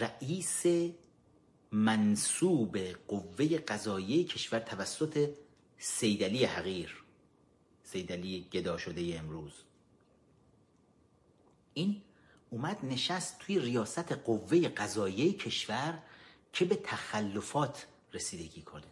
رئیس 0.00 0.64
منصوب 1.72 2.78
قوه 3.08 3.58
قضاییه 3.58 4.24
کشور 4.24 4.58
توسط 4.58 5.30
سیدلی 5.78 6.44
حقیر. 6.44 7.02
سیدلی 7.82 8.46
گدا 8.52 8.78
شده 8.78 9.18
امروز. 9.18 9.65
این 11.76 12.02
اومد 12.50 12.78
نشست 12.82 13.38
توی 13.38 13.58
ریاست 13.58 14.12
قوه 14.12 14.68
قضاییه 14.68 15.32
کشور 15.32 15.98
که 16.52 16.64
به 16.64 16.76
تخلفات 16.76 17.86
رسیدگی 18.14 18.62
کنه. 18.62 18.84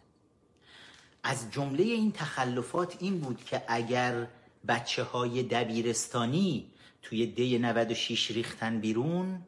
از 1.23 1.51
جمله 1.51 1.83
این 1.83 2.11
تخلفات 2.11 2.97
این 2.99 3.19
بود 3.19 3.45
که 3.45 3.63
اگر 3.67 4.27
بچه 4.67 5.03
های 5.03 5.43
دبیرستانی 5.43 6.71
توی 7.01 7.25
دی 7.25 7.57
96 7.57 8.31
ریختن 8.31 8.79
بیرون 8.79 9.41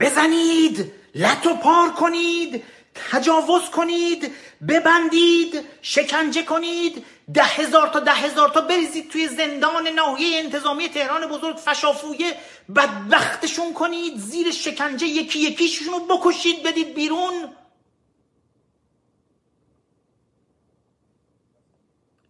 بزنید 0.00 0.92
لطو 1.14 1.54
پار 1.54 1.92
کنید 1.92 2.64
تجاوز 2.94 3.70
کنید 3.70 4.32
ببندید 4.68 5.54
شکنجه 5.82 6.42
کنید 6.42 7.04
ده 7.34 7.44
هزار 7.44 7.88
تا 7.88 8.00
ده 8.00 8.12
هزار 8.12 8.48
تا 8.48 8.60
بریزید 8.60 9.10
توی 9.10 9.28
زندان 9.28 9.88
ناحیه 9.88 10.38
انتظامی 10.38 10.88
تهران 10.88 11.26
بزرگ 11.26 11.56
فشافویه 11.56 12.36
بدبختشون 12.76 13.74
کنید 13.74 14.18
زیر 14.18 14.50
شکنجه 14.50 15.06
یکی 15.06 15.38
یکیشون 15.38 15.86
رو 15.88 16.06
بکشید 16.06 16.62
بدید 16.62 16.94
بیرون. 16.94 17.56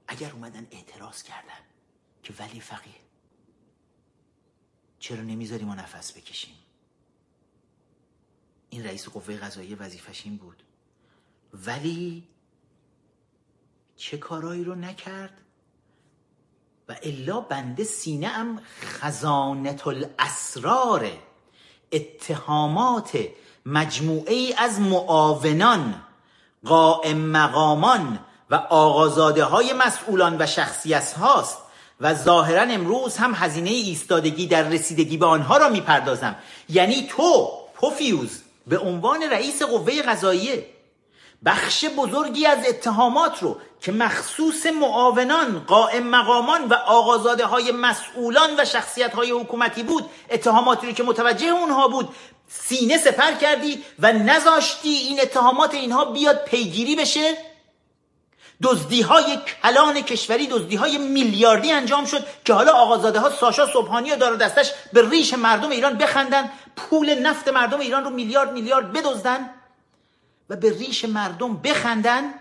اگر 0.08 0.32
اومدن 0.32 0.66
اعتراض 0.70 1.22
کردن 1.22 1.60
که 2.22 2.34
ولی 2.38 2.60
فقیه 2.60 2.94
چرا 4.98 5.20
نمی‌ذاری 5.20 5.64
ما 5.64 5.74
نفس 5.74 6.12
بکشیم؟ 6.12 6.54
این 8.70 8.84
رئیس 8.84 9.08
قوه 9.08 9.36
قضایی 9.36 9.74
وظیفش 9.74 10.22
این 10.24 10.36
بود. 10.36 10.62
ولی 11.52 12.28
چه 13.96 14.16
کارایی 14.16 14.64
رو 14.64 14.74
نکرد؟ 14.74 15.30
و 16.88 16.96
الا 17.02 17.40
بنده 17.40 17.84
سینه 17.84 18.26
ام 18.26 18.60
خزانت 18.82 19.86
الاسرار 19.86 21.06
اتهامات 21.92 23.18
مجموعه 23.66 24.34
ای 24.34 24.54
از 24.58 24.80
معاونان 24.80 25.94
قائم 26.64 27.18
مقامان 27.18 28.18
و 28.50 28.54
آقازاده 28.54 29.44
های 29.44 29.72
مسئولان 29.72 30.36
و 30.42 30.46
شخصیت 30.46 31.12
هاست 31.12 31.58
و 32.00 32.14
ظاهرا 32.14 32.62
امروز 32.62 33.16
هم 33.16 33.34
هزینه 33.34 33.70
ایستادگی 33.70 34.46
در 34.46 34.62
رسیدگی 34.62 35.16
به 35.16 35.26
آنها 35.26 35.56
را 35.56 35.68
می‌پردازم. 35.68 36.36
یعنی 36.68 37.06
تو 37.10 37.50
پوفیوز 37.74 38.42
به 38.66 38.78
عنوان 38.78 39.22
رئیس 39.22 39.62
قوه 39.62 40.02
قضاییه 40.02 40.75
بخش 41.46 41.84
بزرگی 41.84 42.46
از 42.46 42.58
اتهامات 42.68 43.42
رو 43.42 43.56
که 43.80 43.92
مخصوص 43.92 44.66
معاونان 44.66 45.64
قائم 45.66 46.02
مقامان 46.02 46.64
و 46.64 46.74
آقازاده 46.74 47.44
های 47.44 47.72
مسئولان 47.72 48.50
و 48.60 48.64
شخصیت 48.64 49.14
های 49.14 49.30
حکومتی 49.30 49.82
بود. 49.82 50.04
اتهاماتی 50.30 50.86
رو 50.86 50.92
که 50.92 51.02
متوجه 51.02 51.46
اونها 51.46 51.88
بود. 51.88 52.08
سینه 52.48 52.98
سپر 52.98 53.32
کردی 53.32 53.84
و 53.98 54.12
نذاشتی 54.12 54.88
این 54.88 55.20
اتهامات 55.20 55.74
اینها 55.74 56.04
بیاد 56.04 56.44
پیگیری 56.44 56.96
بشه. 56.96 57.38
دزدی 58.62 59.02
های 59.02 59.38
کلان 59.62 60.00
کشوری 60.00 60.46
دزدی 60.46 60.76
های 60.76 60.98
میلیاردی 60.98 61.72
انجام 61.72 62.04
شد 62.04 62.26
که 62.44 62.54
حالا 62.54 62.72
آقازاده 62.72 63.20
ها 63.20 63.30
ساشا 63.30 63.66
صبحانی 63.66 64.12
و 64.12 64.36
دستش 64.36 64.72
به 64.92 65.08
ریش 65.08 65.34
مردم 65.34 65.70
ایران 65.70 65.98
بخندن. 65.98 66.50
پول 66.76 67.14
نفت 67.14 67.48
مردم 67.48 67.80
ایران 67.80 68.04
رو 68.04 68.10
میلیارد 68.10 68.52
میلیارد 68.52 68.92
بدزدن. 68.92 69.50
و 70.50 70.56
به 70.56 70.78
ریش 70.78 71.04
مردم 71.04 71.56
بخندن. 71.56 72.34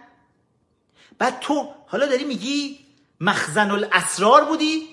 بعد 1.18 1.40
تو 1.40 1.70
حالا 1.88 2.06
داری 2.06 2.24
میگی 2.24 2.80
مخزن 3.22 3.72
الاسرار 3.72 4.46
بودی؟ 4.46 4.88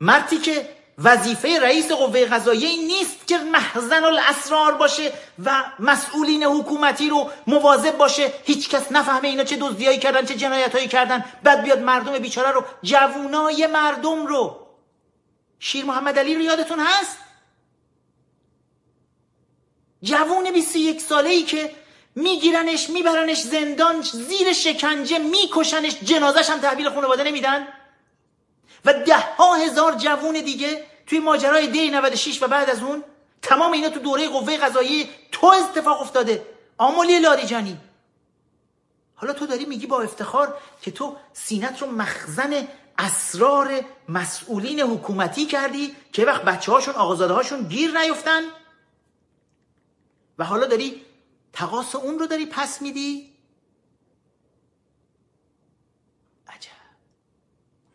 مرتی 0.00 0.38
که 0.38 0.68
وظیفه 0.98 1.60
رئیس 1.60 1.92
قوه 1.92 2.24
قضاییه 2.24 2.86
نیست 2.86 3.26
که 3.26 3.38
محزن 3.38 4.04
الاسرار 4.04 4.74
باشه 4.74 5.12
و 5.44 5.64
مسئولین 5.78 6.42
حکومتی 6.42 7.08
رو 7.08 7.30
مواظب 7.46 7.96
باشه. 7.96 8.32
هیچکس 8.44 8.92
نفهمه 8.92 9.28
اینا 9.28 9.44
چه 9.44 9.56
دزدیایی 9.56 9.98
کردن 9.98 10.24
چه 10.24 10.34
جنایتهایی 10.34 10.88
کردن. 10.88 11.24
بعد 11.42 11.62
بیاد 11.62 11.78
مردم 11.78 12.18
بیچاره 12.18 12.50
رو 12.50 12.64
جوونای 12.82 13.66
مردم 13.66 14.26
رو. 14.26 14.60
شیر 15.58 15.84
محمد 15.84 16.18
علی 16.18 16.34
رو 16.34 16.40
یادتون 16.40 16.80
هست؟ 16.80 17.18
جوون 20.02 20.52
21 20.52 21.00
ساله 21.00 21.30
ای 21.30 21.42
که 21.42 21.83
میگیرنش 22.14 22.90
میبرنش 22.90 23.42
زندان 23.42 24.02
زیر 24.02 24.52
شکنجه 24.52 25.18
میکشنش 25.18 26.00
جنازش 26.00 26.50
هم 26.50 26.60
تحویل 26.60 26.90
خانواده 26.90 27.24
نمیدن. 27.24 27.68
و 28.84 28.92
ده 28.92 29.18
ها 29.18 29.54
هزار 29.54 29.94
جوون 29.94 30.40
دیگه 30.40 30.86
توی 31.06 31.18
ماجرای 31.18 31.66
دی 31.66 31.90
96 31.90 32.42
و 32.42 32.48
بعد 32.48 32.70
از 32.70 32.82
اون 32.82 33.04
تمام 33.42 33.72
اینا 33.72 33.88
تو 33.88 34.00
دوره 34.00 34.28
قوه 34.28 34.56
قضایی 34.56 35.08
تو 35.32 35.46
اتفاق 35.46 36.00
افتاده. 36.00 36.46
آمولی 36.78 37.18
لاریجانی. 37.18 37.78
حالا 39.14 39.32
تو 39.32 39.46
داری 39.46 39.64
میگی 39.64 39.86
با 39.86 40.00
افتخار 40.00 40.58
که 40.82 40.90
تو 40.90 41.16
سینت 41.32 41.82
رو 41.82 41.90
مخزن 41.90 42.68
اسرار 42.98 43.84
مسئولین 44.08 44.80
حکومتی 44.80 45.46
کردی 45.46 45.96
که 46.12 46.24
وقت 46.24 46.42
بچه 46.42 46.72
هاشون 46.72 46.94
آقازاده 46.94 47.34
هاشون 47.34 47.62
گیر 47.62 47.98
نیفتن. 47.98 48.42
و 50.38 50.44
حالا 50.44 50.66
داری 50.66 51.03
تقاس 51.54 51.94
اون 51.94 52.18
رو 52.18 52.26
داری 52.26 52.46
پس 52.46 52.82
میدی؟ 52.82 53.34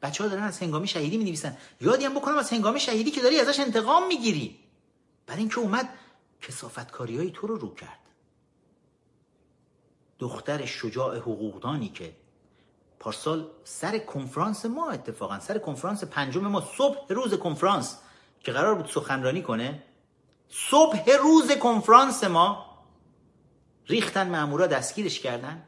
بچه 0.01 0.23
ها 0.23 0.29
دارن 0.29 0.43
از 0.43 0.59
هنگامی 0.59 0.87
شهیدی 0.87 1.17
می 1.17 1.23
نویسن 1.23 1.57
یادی 1.81 2.05
هم 2.05 2.13
بکنم 2.13 2.37
از 2.37 2.49
هنگامی 2.49 2.79
شهیدی 2.79 3.11
که 3.11 3.21
داری 3.21 3.39
ازش 3.39 3.59
انتقام 3.59 4.07
می‌گیری. 4.07 4.59
برای 5.27 5.39
اینکه 5.39 5.59
اومد 5.59 5.89
کسافتکاری 6.41 7.17
های 7.17 7.31
تو 7.31 7.47
رو 7.47 7.57
رو 7.57 7.73
کرد. 7.73 7.99
دختر 10.19 10.65
شجاع 10.65 11.17
حقوقدانی 11.17 11.89
که 11.89 12.15
پارسال 12.99 13.47
سر 13.63 13.97
کنفرانس 13.97 14.65
ما 14.65 14.89
اتفاقا 14.89 15.39
سر 15.39 15.57
کنفرانس 15.57 16.03
پنجم 16.03 16.41
ما 16.41 16.61
صبح 16.77 17.13
روز 17.13 17.33
کنفرانس 17.33 17.97
که 18.39 18.51
قرار 18.51 18.75
بود 18.75 18.85
سخنرانی 18.85 19.41
کنه 19.41 19.83
صبح 20.49 21.11
روز 21.11 21.51
کنفرانس 21.51 22.23
ما 22.23 22.68
ریختن 23.89 24.29
مامورا 24.29 24.67
دستگیرش 24.67 25.19
کردن 25.19 25.63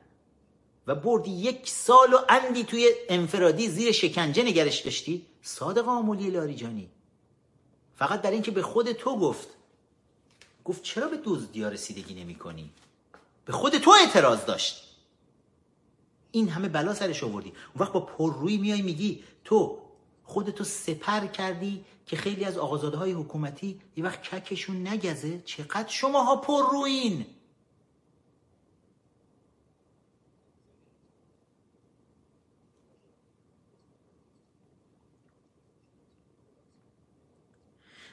و 0.88 0.96
بردی 0.96 1.32
یک 1.32 1.70
سال 1.70 2.14
و 2.14 2.18
اندی 2.30 2.64
توی 2.64 2.90
انفرادی 3.10 3.68
زیر 3.68 3.92
شکنجه 3.92 4.44
نگرش 4.44 4.80
داشتی؟ 4.80 5.26
صادق 5.42 5.88
آمولی 5.88 6.30
لاریجانی. 6.30 6.90
فقط 7.96 8.22
برای 8.22 8.34
اینکه 8.34 8.52
به 8.52 8.62
خود 8.62 8.92
تو 8.92 9.20
گفت. 9.20 9.48
گفت 10.66 10.84
چرا 10.84 11.08
به 11.08 11.20
دزدیا 11.26 11.70
رسیدگی 11.70 12.14
نمی 12.14 12.36
کنی؟ 12.36 12.72
به 13.46 13.54
خود 13.54 13.78
تو 13.78 13.92
اعتراض 13.92 14.46
داشت. 14.46 14.98
این 16.32 16.50
همه 16.50 16.70
بلا 16.70 16.94
سرش 16.94 17.24
آوردی. 17.24 17.50
اون 17.50 17.86
وقت 17.86 17.94
با 17.94 18.00
پررویی 18.00 18.58
میای 18.58 18.82
میگی 18.82 19.24
تو 19.44 19.78
خودتو 20.24 20.64
سپر 20.64 21.28
کردی 21.28 21.86
که 22.06 22.16
خیلی 22.16 22.46
از 22.46 22.58
آقازاده 22.58 22.98
های 22.98 23.12
حکومتی 23.12 23.82
یه 23.98 24.04
وقت 24.04 24.22
ککشون 24.22 24.88
نگزه. 24.88 25.42
چقدر 25.46 25.90
شماها 25.90 26.36
پرروین 26.36 27.26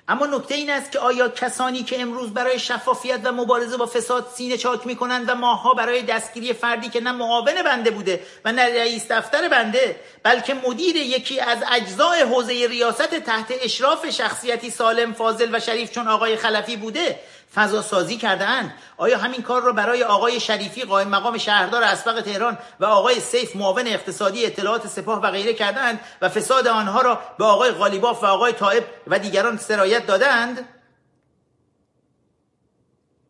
اما 0.09 0.27
نکته 0.27 0.55
این 0.55 0.71
است 0.71 0.93
که 0.93 0.99
آیا 0.99 1.29
کسانی 1.29 1.83
که 1.83 2.01
امروز 2.01 2.35
برای 2.35 2.59
شفافیت 2.59 3.21
و 3.25 3.33
مبارزه 3.33 3.77
با 3.77 3.87
فساد 3.87 4.27
سینه 4.35 4.57
چاک 4.57 4.87
می 4.87 4.97
کنند 4.97 5.29
و 5.29 5.35
ماها 5.35 5.75
برای 5.75 6.03
دستگیری 6.03 6.53
فردی 6.53 6.89
که 6.89 7.01
نه 7.01 7.13
معاون 7.13 7.63
بنده 7.63 7.91
بوده 7.91 8.21
و 8.45 8.53
نه 8.53 8.63
رئیس 8.63 9.13
دفتر 9.13 9.49
بنده 9.49 9.97
بلکه 10.23 10.55
مدیر 10.55 10.97
یکی 10.97 11.41
از 11.41 11.59
اجزای 11.73 12.21
حوزه 12.21 12.67
ریاست 12.67 13.15
تحت 13.15 13.47
اشراف 13.63 14.11
شخصیتی 14.11 14.71
سالم 14.71 15.13
فاضل 15.13 15.55
و 15.55 15.61
شریف 15.61 15.91
چون 15.91 16.09
آقای 16.09 16.37
خلفی 16.37 16.77
بوده 16.77 17.19
فضا 17.55 17.83
سازی 17.83 18.17
کردهاند. 18.17 18.75
آیا 18.97 19.19
همین 19.19 19.43
کار 19.43 19.63
را 19.63 19.73
برای 19.73 20.05
آقای 20.05 20.41
شریفی 20.41 20.85
قائم 20.85 21.09
مقام 21.09 21.39
شهردار 21.39 21.83
اسبق 21.83 22.21
تهران 22.21 22.59
و 22.81 22.85
آقای 22.85 23.21
سیف 23.21 23.57
معاون 23.57 23.87
اقتصادی 23.87 24.47
اطلاعات 24.47 24.87
سپاه 24.87 25.21
و 25.23 25.31
غیره 25.31 25.55
کردند 25.55 26.01
و 26.23 26.29
فساد 26.29 26.69
آنها 26.69 27.01
را 27.01 27.21
به 27.39 27.45
آقای 27.45 27.71
غالیباف 27.71 28.23
و 28.23 28.27
آقای 28.27 28.53
طائب 28.53 28.85
و 29.07 29.19
دیگران 29.19 29.57
سرایت 29.57 30.07
دادند 30.07 30.69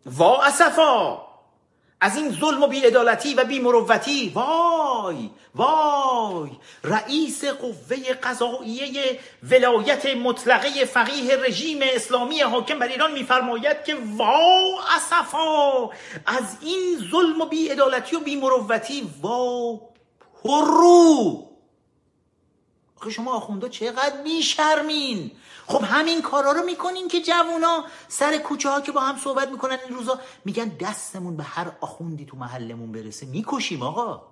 وا 0.07 0.43
اسفا! 0.43 1.28
از 2.01 2.17
این 2.17 2.31
ظلم 2.33 2.63
و 2.63 2.67
بیعدالتی 2.67 3.35
و 3.35 3.45
بیمروتی. 3.45 4.33
وای 4.35 5.31
وای. 5.55 6.51
رئیس 6.85 7.45
قوه 7.45 7.97
قضاییه 8.23 9.19
ولایت 9.43 10.07
مطلقه 10.07 10.85
فقیه 10.85 11.37
رژیم 11.37 11.79
اسلامی 11.83 12.41
حاکم 12.41 12.79
بر 12.79 12.89
ایران 12.89 13.13
میفرماید 13.13 13.85
که 13.85 13.97
وا 14.17 14.79
اسفا 14.97 15.91
از 16.27 16.57
این 16.63 17.11
ظلم 17.11 17.41
و 17.41 17.47
بیعدالتی 17.47 18.17
و 18.17 18.21
بیمروتی. 18.21 19.11
وا 19.23 19.81
پرو 20.45 21.45
آخه 23.01 23.11
شما 23.11 23.33
آخوندا 23.33 23.69
چقدر 23.69 24.23
بیشرمین. 24.25 25.31
خب 25.69 25.85
همین 25.85 26.23
کارا 26.23 26.53
رو 26.53 26.63
می‌کنین 26.63 27.09
که 27.09 27.23
جوونا 27.23 27.85
سر 28.09 28.39
کوچه 28.39 28.71
ها 28.71 28.81
که 28.81 28.93
با 28.93 29.01
هم 29.01 29.19
صحبت 29.19 29.49
می‌کنن 29.49 29.79
این 29.89 29.97
روزا 29.97 30.21
میگن 30.45 30.69
دستمون 30.69 31.37
به 31.37 31.43
هر 31.43 31.73
آخوندی 31.81 32.25
تو 32.25 32.37
محلمون 32.37 32.93
برسه. 32.93 33.27
می‌کشیم 33.27 33.83
آقا. 33.83 34.23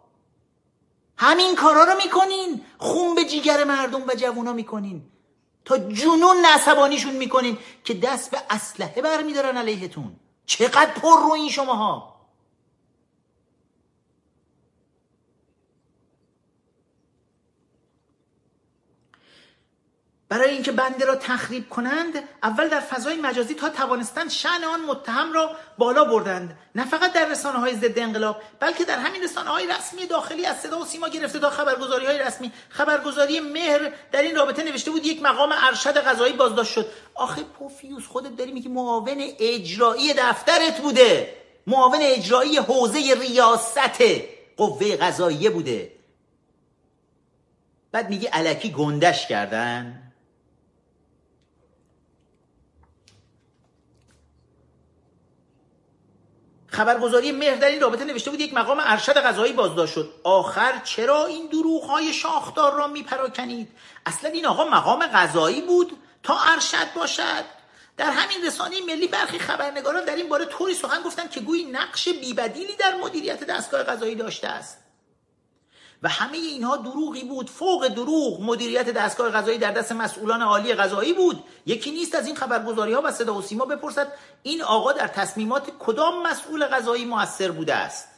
همین 1.16 1.56
کارا 1.56 1.84
رو 1.84 1.96
می‌کنین. 2.04 2.64
خون 2.78 3.14
به 3.14 3.24
جیگر 3.24 3.64
مردم 3.64 4.02
و 4.08 4.14
جوونا 4.14 4.52
می‌کنین. 4.52 5.02
تا 5.64 5.78
جنون 5.78 6.44
عصبانیشون 6.44 7.16
می‌کنین 7.16 7.58
که 7.84 7.94
دست 7.94 8.30
به 8.30 8.38
اسلحه 8.50 9.02
برمیدارن 9.02 9.56
علیهتون. 9.56 10.16
چقدر 10.46 10.90
پر 10.90 11.20
رو 11.22 11.32
این 11.32 11.50
شماها. 11.50 12.15
برای 20.28 20.50
اینکه 20.50 20.72
بنده 20.72 21.04
را 21.04 21.16
تخریب 21.16 21.68
کنند 21.68 22.28
اول 22.42 22.68
در 22.68 22.80
فضای 22.80 23.16
مجازی 23.16 23.54
تا 23.54 23.68
توانستند 23.68 24.30
شن 24.30 24.64
آن 24.72 24.80
متهم 24.80 25.32
را 25.32 25.50
بالا 25.78 26.04
بردند. 26.04 26.58
نه 26.74 26.84
فقط 26.84 27.12
در 27.12 27.28
رسانه 27.28 27.58
های 27.58 27.74
ضد 27.74 27.98
انقلاب 27.98 28.42
بلکه 28.60 28.84
در 28.84 28.98
همین 28.98 29.22
رسانه 29.22 29.50
های 29.50 29.66
رسمی 29.66 30.06
داخلی 30.06 30.46
از 30.46 30.60
صدا 30.60 30.78
و 30.78 30.84
سیما 30.84 31.08
گرفته 31.08 31.38
تا 31.38 31.50
خبرگزاری 31.50 32.06
های 32.06 32.18
رسمی. 32.18 32.52
خبرگزاری 32.68 33.40
مهر 33.40 33.92
در 34.12 34.22
این 34.22 34.36
رابطه 34.36 34.64
نوشته 34.64 34.90
بود 34.90 35.06
یک 35.06 35.22
مقام 35.22 35.52
ارشد 35.52 35.96
قضایی 35.98 36.32
بازداشت 36.32 36.72
شد. 36.72 36.86
آخه 37.14 37.42
پوفیوس 37.42 38.06
خودت 38.06 38.36
داری 38.36 38.52
میگی 38.52 38.68
معاون 38.68 39.24
اجرایی 39.38 40.14
دفترت 40.14 40.80
بوده. 40.80 41.34
معاون 41.66 41.98
اجرایی 42.00 42.56
حوزه 42.56 43.14
ریاست 43.20 44.02
قوه 44.56 44.96
قضاییه 44.96 45.50
بوده. 45.50 45.92
بعد 47.92 48.10
میگی 48.10 48.26
علکی 48.26 48.70
گندش 48.72 49.26
کردن. 49.26 50.05
خبرگزاری 56.76 57.32
مهر 57.32 57.54
در 57.54 57.68
این 57.68 57.80
رابطه 57.80 58.04
نوشته 58.04 58.30
بود 58.30 58.40
یک 58.40 58.54
مقام 58.54 58.80
ارشد 58.80 59.18
قضایی 59.18 59.52
بازداشت 59.52 59.94
شد. 59.94 60.10
آخر 60.24 60.80
چرا 60.84 61.26
این 61.26 61.46
دروغ 61.46 61.84
های 61.84 62.12
شاخدار 62.12 62.74
را 62.74 62.86
میپراکنید؟ 62.86 63.68
اصلا 64.06 64.30
این 64.30 64.46
آقا 64.46 64.64
مقام 64.64 65.06
قضایی 65.06 65.60
بود 65.60 65.96
تا 66.22 66.38
ارشد 66.38 66.92
باشد. 66.96 67.44
در 67.96 68.10
همین 68.10 68.46
رسانه 68.46 68.76
ملی 68.86 69.08
برخی 69.08 69.38
خبرنگاران 69.38 70.04
در 70.04 70.16
این 70.16 70.28
باره 70.28 70.44
طوری 70.44 70.74
سخن 70.74 71.02
گفتند 71.02 71.30
که 71.30 71.40
گویی 71.40 71.64
نقش 71.64 72.08
بیبدیلی 72.08 72.76
در 72.76 72.96
مدیریت 72.96 73.44
دستگاه 73.44 73.82
قضایی 73.82 74.14
داشته 74.14 74.48
است. 74.48 74.85
و 76.02 76.08
همه 76.08 76.36
اینها 76.36 76.76
دروغی 76.76 77.24
بود. 77.24 77.50
فوق 77.50 77.88
دروغ 77.88 78.40
مدیریت 78.40 78.90
دستگاه 78.90 79.30
غذایی 79.30 79.58
در 79.58 79.70
دست 79.70 79.92
مسئولان 79.92 80.42
عالی 80.42 80.74
غذایی 80.74 81.12
بود. 81.12 81.44
یکی 81.66 81.90
نیست 81.90 82.14
از 82.14 82.26
این 82.26 82.36
خبرگزاری 82.36 82.92
ها 82.92 83.02
و 83.04 83.10
صدا 83.10 83.34
و 83.34 83.42
سیما 83.42 83.64
بپرسد 83.64 84.12
این 84.42 84.62
آقا 84.62 84.92
در 84.92 85.08
تصمیمات 85.08 85.70
کدام 85.78 86.22
مسئول 86.22 86.66
غذایی 86.66 87.04
موثر 87.04 87.50
بوده 87.50 87.74
است. 87.74 88.08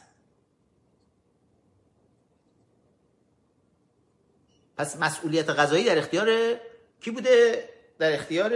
پس 4.77 4.97
مسئولیت 4.97 5.49
غذایی 5.49 5.83
در 5.83 5.97
اختیار 5.97 6.55
کی 7.01 7.11
بوده؟ 7.11 7.69
در 7.99 8.13
اختیار 8.13 8.51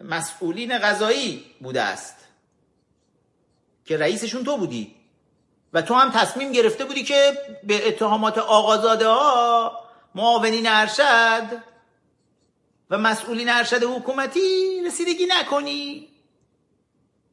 مسئولین 0.00 0.78
غذایی 0.78 1.44
بوده 1.60 1.82
است. 1.82 2.16
که 3.84 3.96
رئیسشون 3.96 4.44
تو 4.44 4.56
بودی. 4.56 5.01
و 5.72 5.82
تو 5.82 5.94
هم 5.94 6.10
تصمیم 6.10 6.52
گرفته 6.52 6.84
بودی 6.84 7.04
که 7.04 7.38
به 7.64 7.88
اتهامات 7.88 8.38
آقازاده 8.38 9.08
ها 9.08 9.78
معاونین 10.14 10.66
ارشد 10.68 11.62
و 12.90 12.98
مسئولین 12.98 13.48
ارشد 13.48 13.84
حکومتی 13.84 14.82
رسیدگی 14.86 15.26
نکنی. 15.26 16.08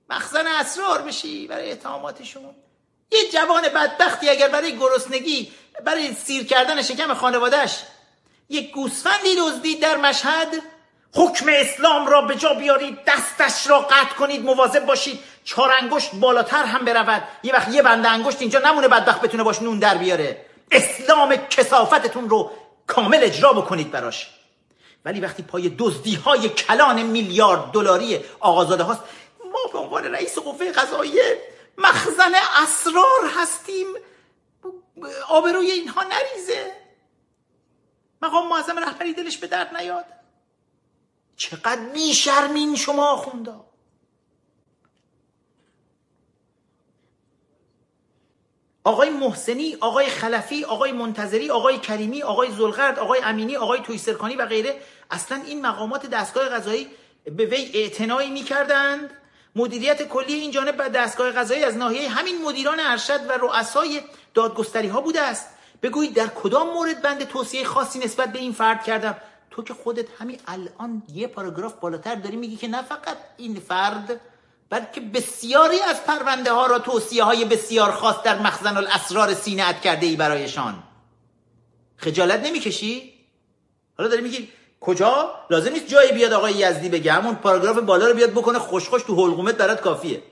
مخزن 0.10 0.48
اسرار 0.48 1.02
بشی 1.02 1.48
برای 1.48 1.72
اتهاماتشون. 1.72 2.56
یه 3.12 3.32
جوان 3.34 3.62
بدبختی 3.62 4.30
اگر 4.30 4.50
برای 4.50 4.78
گرسنگی 4.78 5.52
برای 5.86 6.14
سیر 6.14 6.46
کردن 6.46 6.82
شکم 6.82 7.14
خانوادهش 7.14 7.84
یک 8.50 8.72
گوسفندی 8.72 9.36
دزدید 9.38 9.82
در 9.82 9.98
مشهد. 9.98 10.48
حکم 11.16 11.46
اسلام 11.50 12.08
را 12.08 12.22
به 12.22 12.36
جا 12.36 12.54
بیارید 12.54 12.98
دستش 13.08 13.68
را 13.68 13.80
قطع 13.80 14.16
کنید 14.16 14.46
مواظب 14.46 14.86
باشید 14.86 15.20
چهار 15.44 15.72
انگشت 15.82 16.16
بالاتر 16.16 16.64
هم 16.64 16.86
برود. 16.86 17.24
یه 17.44 17.54
وقت 17.54 17.74
یه 17.74 17.82
بنده 17.82 18.10
انگشت 18.10 18.42
اینجا 18.42 18.60
نمونه 18.60 18.88
بدبخت 18.88 19.22
بتونه 19.22 19.44
باش 19.44 19.62
نون 19.62 19.80
در 19.80 19.98
بیاره. 19.98 20.46
اسلام 20.72 21.36
کسافتتون 21.36 22.30
رو 22.30 22.52
کامل 22.88 23.20
اجرا 23.22 23.54
بکنید 23.54 23.92
براش. 23.92 24.30
ولی 25.06 25.20
وقتی 25.20 25.44
پای 25.44 25.76
دزدی 25.78 26.16
های 26.16 26.50
کلان 26.50 27.02
میلیارد 27.02 27.72
دلاری 27.72 28.20
آقازاده 28.40 28.84
هاست 28.84 29.02
ما 29.54 29.72
به 29.74 29.80
عنوان 29.80 30.04
رئیس 30.04 30.38
قوه 30.38 30.72
قضاییه 30.72 31.38
مخزن 31.78 32.32
اسرار 32.64 33.32
هستیم. 33.38 33.88
آبروی 35.30 35.72
اینها 35.72 36.04
نریزه. 36.04 36.72
مقام 38.22 38.48
معظم 38.48 38.80
رهبری 38.80 39.14
دلش 39.14 39.38
به 39.38 39.48
درد 39.48 39.78
نیاد. 39.78 40.06
چقدر 41.40 41.82
بیشرمین 41.94 42.76
شما 42.76 43.16
خوندا. 43.16 43.66
آقای 48.84 49.10
محسنی 49.10 49.78
آقای 49.80 50.06
خلفی 50.06 50.64
آقای 50.64 50.92
منتظری 50.92 51.50
آقای 51.50 51.78
کریمی 51.78 52.24
آقای 52.24 52.52
زلغرد 52.52 53.00
آقای 53.00 53.20
امینی 53.24 53.56
آقای 53.56 53.80
تویسرکانی 53.80 54.36
و 54.36 54.46
غیره 54.46 54.82
اصلا 55.12 55.42
این 55.46 55.62
مقامات 55.62 56.06
دستگاه 56.06 56.50
قضایی 56.50 56.88
به 57.26 57.46
وی 57.46 57.72
اعتنایی 57.74 58.30
می‌کردند. 58.32 59.10
مدیریت 59.56 60.08
کلی 60.08 60.34
این 60.34 60.52
جانب 60.52 60.76
و 60.80 60.90
دستگاه 60.90 61.32
قضایی 61.32 61.64
از 61.64 61.78
ناحیه 61.78 62.10
همین 62.10 62.42
مدیران 62.42 62.80
ارشد 62.80 63.30
و 63.30 63.32
رؤسای 63.32 64.02
دادگستری 64.34 64.88
ها 64.88 65.02
بوده 65.02 65.22
است. 65.22 65.50
بگویید 65.84 66.14
در 66.14 66.28
کدام 66.28 66.74
مورد 66.74 67.02
بند 67.02 67.24
توصیه 67.24 67.64
خاصی 67.64 68.00
نسبت 68.00 68.32
به 68.32 68.40
این 68.40 68.54
فرد 68.54 68.84
کردم؟ 68.84 69.16
تو 69.52 69.64
که 69.64 69.74
خودت 69.74 70.06
همین 70.20 70.40
الان 70.48 71.04
یه 71.14 71.28
پاراگراف 71.28 71.74
بالاتر 71.74 72.16
داری 72.16 72.36
میگی 72.36 72.56
که 72.56 72.68
نه 72.68 72.82
فقط 72.82 73.18
این 73.38 73.60
فرد 73.60 74.20
بلکه 74.70 75.02
بسیاری 75.02 75.80
از 75.80 76.04
پرونده 76.04 76.52
ها 76.52 76.66
را 76.66 76.80
توصیه 76.80 77.24
های 77.24 77.46
بسیار 77.46 77.92
خاص 77.92 78.24
در 78.24 78.40
مخزن 78.40 78.78
الاسرار 78.78 79.34
سینه 79.34 79.80
کرده 79.84 80.06
ای 80.06 80.16
برایشان. 80.16 80.84
خجالت 81.98 82.46
نمی‌کشی؟ 82.46 83.14
حالا 83.98 84.10
داری 84.10 84.22
میگی 84.22 84.50
کجا؟ 84.82 85.36
لازم 85.50 85.72
نیست 85.72 85.88
جایی 85.88 86.12
بیاد 86.12 86.34
آقای 86.34 86.54
یزدی 86.54 86.90
بگه. 86.90 87.12
همون 87.12 87.36
پاراگراف 87.36 87.80
بالا 87.80 88.08
رو 88.08 88.14
بیاد 88.14 88.32
بکنه 88.32 88.60
خوش 88.60 88.90
خوش 88.90 89.04
تو 89.04 89.16
حلقومت 89.16 89.56
برات 89.56 89.82
کافیه. 89.82 90.24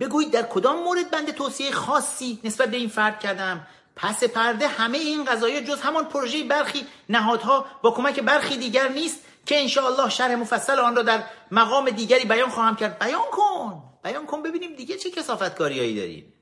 بگویید 0.00 0.32
در 0.32 0.42
کدام 0.42 0.82
مورد 0.82 1.10
بند 1.10 1.30
توصیه 1.30 1.70
خاصی 1.70 2.40
نسبت 2.44 2.70
به 2.70 2.76
این 2.76 2.88
فرد 2.88 3.20
کردم؟ 3.20 3.66
پس 4.02 4.24
پرده 4.24 4.68
همه 4.68 4.98
این 4.98 5.24
قضایا 5.24 5.60
جز 5.60 5.80
همان 5.80 6.04
پروژه 6.04 6.44
برخی 6.44 6.86
نهادها 7.08 7.66
با 7.82 7.90
کمک 7.90 8.20
برخی 8.20 8.56
دیگر 8.56 8.88
نیست 8.88 9.18
که 9.46 9.60
انشاءالله 9.60 10.08
شرح 10.08 10.34
مفصل 10.34 10.78
آن 10.78 10.96
را 10.96 11.02
در 11.02 11.22
مقام 11.50 11.90
دیگری 11.90 12.24
بیان 12.24 12.48
خواهم 12.48 12.76
کرد. 12.76 12.98
بیان 12.98 13.22
کن! 13.32 13.82
بیان 14.04 14.26
کن 14.26 14.42
ببینیم 14.42 14.76
دیگه 14.76 14.96
چه 14.96 15.10
کسافت 15.10 15.54
کاریایی 15.54 15.96
دارید 15.96 16.32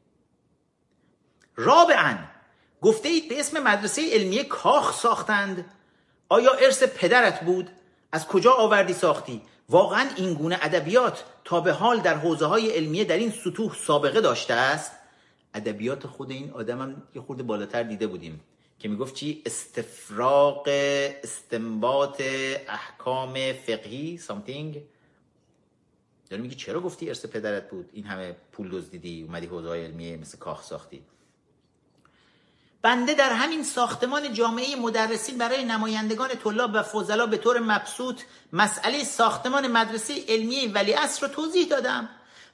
رابعا 1.57 2.19
گفته 2.83 3.09
اید 3.09 3.29
به 3.29 3.41
اسم 3.41 3.63
مدرسه 3.63 4.03
علمیه 4.13 4.45
کاخ 4.45 5.01
ساختند. 5.01 5.65
آیا 6.29 6.53
ارث 6.53 6.83
پدرت 6.83 7.41
بود؟ 7.41 7.71
از 8.13 8.27
کجا 8.27 8.53
آوردی 8.53 8.93
ساختی؟ 8.93 9.43
واقعا 9.69 10.09
این 10.17 10.35
گونه 10.35 10.59
ادبیات 10.63 11.25
تا 11.45 11.61
به 11.61 11.73
حال 11.73 12.01
در 12.01 12.15
حوزه 12.15 12.47
های 12.47 12.71
علمیه 12.71 13.05
در 13.05 13.17
این 13.17 13.33
سطوح 13.45 13.75
سابقه 13.87 14.21
داشته 14.21 14.55
است؟ 14.55 14.98
ادبیات 15.59 16.07
خود 16.07 16.31
این 16.31 16.51
آدمم 16.51 17.03
یه 17.15 17.21
خورده 17.23 17.43
بالاتر 17.43 17.83
دیده 17.83 18.07
بودیم 18.07 18.41
که 18.79 18.89
می‌گفت 18.89 19.15
چی؟ 19.15 19.43
استفراغ 19.47 20.63
استنباط 21.23 22.23
احکام 22.69 23.35
فقهی 23.53 24.21
something. 24.29 24.79
داری 26.31 26.43
میگی 26.43 26.55
چرا 26.55 26.81
گفتی 26.81 27.09
ارث 27.09 27.27
پدرت 27.27 27.71
بود؟ 27.71 27.91
این 27.93 28.05
همه 28.05 28.37
پول 28.53 28.69
دزدیدی 28.71 29.23
اومدی 29.23 29.47
حوزه 29.47 29.69
علمیه 29.69 30.17
مثل 30.17 30.39
کاخ 30.39 30.63
ساختی. 30.63 31.03
بنده 32.83 33.15
در 33.15 33.33
همین 33.33 33.63
ساختمان 33.63 34.33
جامعه 34.33 34.77
مدرسین 34.77 35.39
برای 35.39 35.65
نمایندگان 35.65 36.29
طلاب 36.29 36.71
و 36.75 36.83
فضلا 36.83 37.27
به 37.27 37.37
طور 37.37 37.59
مبسوط 37.59 38.21
مسئله 38.53 39.05
ساختمان 39.05 39.67
مدرسه 39.67 40.15
علمیه 40.29 40.73
ولی 40.73 40.95
رو 41.23 41.29
توضیح 41.29 41.69
دادم. 41.69 42.09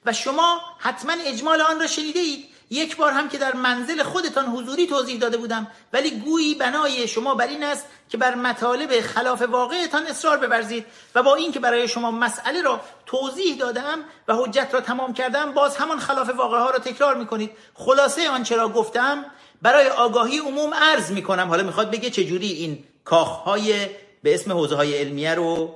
و 0.05 0.13
شما 0.13 0.59
حتما 0.79 1.13
اجمال 1.25 1.61
آن 1.61 1.79
را 1.79 1.87
شنیده 1.87 2.19
اید 2.19 2.54
یک 2.75 2.97
بار 2.97 3.11
هم 3.11 3.29
که 3.29 3.37
در 3.37 3.55
منزل 3.55 4.03
خودتان 4.03 4.45
حضوری 4.45 4.87
توضیح 4.87 5.19
داده 5.19 5.37
بودم 5.37 5.67
ولی 5.93 6.11
گویی 6.11 6.55
بنای 6.55 7.07
شما 7.07 7.35
بر 7.35 7.47
این 7.47 7.63
است 7.63 7.85
که 8.09 8.17
بر 8.17 8.35
مطالب 8.35 9.01
خلاف 9.01 9.41
واقعتان 9.41 10.07
اصرار 10.07 10.37
ببرزید 10.37 10.85
و 11.15 11.23
با 11.23 11.35
اینکه 11.35 11.59
برای 11.59 11.87
شما 11.87 12.11
مسئله 12.11 12.61
را 12.61 12.81
توضیح 13.05 13.57
دادم 13.57 13.99
و 14.27 14.35
حجت 14.35 14.69
را 14.73 14.81
تمام 14.81 15.13
کردم 15.13 15.53
باز 15.53 15.77
همان 15.77 15.99
خلاف 15.99 16.29
واقع 16.29 16.57
ها 16.57 16.69
را 16.69 16.79
تکرار 16.79 17.15
می‌کنید. 17.15 17.51
خلاصه 17.73 18.29
آنچه 18.29 18.55
را 18.55 18.69
گفتم 18.69 19.25
برای 19.61 19.87
آگاهی 19.87 20.37
عموم 20.39 20.73
عرض 20.73 21.11
می‌کنم. 21.11 21.47
حالا 21.47 21.63
می‌خواد 21.63 21.91
بگه 21.91 22.09
چجوری 22.09 22.51
این 22.51 22.83
کاخهای 23.03 23.87
به 24.23 24.33
اسم 24.33 24.51
حوزه 24.51 24.75
های 24.75 24.97
علمیه 24.97 25.35
رو 25.35 25.75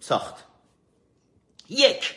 ساخت. 0.00 0.34
یک 1.68 2.14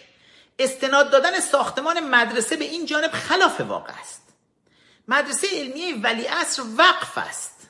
استناد 0.60 1.12
دادن 1.12 1.40
ساختمان 1.40 2.00
مدرسه 2.00 2.58
به 2.58 2.66
این 2.66 2.86
جانب 2.86 3.12
خلاف 3.12 3.62
واقع 3.62 4.00
است. 4.00 4.24
مدرسه 5.08 5.48
علمیه 5.54 6.02
ولی 6.02 6.28
اصر 6.28 6.64
وقف 6.78 7.18
است. 7.18 7.70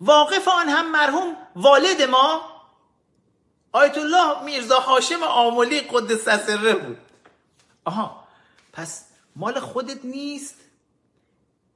واقف 0.00 0.48
آن 0.48 0.68
هم 0.68 0.92
مرحوم 0.92 1.36
والد 1.56 2.02
ما 2.02 2.56
آیت 3.72 3.98
الله 3.98 4.44
میرزا 4.44 4.80
هاشم 4.80 5.22
آمولی 5.22 5.80
قدس 5.80 6.24
سره 6.24 6.74
بود. 6.74 6.98
آها 7.84 8.28
پس 8.72 9.04
مال 9.36 9.60
خودت 9.60 10.04
نیست؟ 10.04 10.54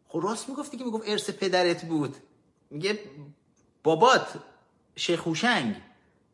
خب 0.09 0.21
راست 0.23 0.49
می‌گفتی 0.49 0.77
که 0.77 0.85
می‌گفت 0.85 1.09
ارث 1.09 1.31
پدرت 1.31 1.85
بود. 1.85 2.17
میگه 2.71 2.99
بابات 3.83 4.29
شیخ 4.97 5.27
هوشنگ 5.27 5.83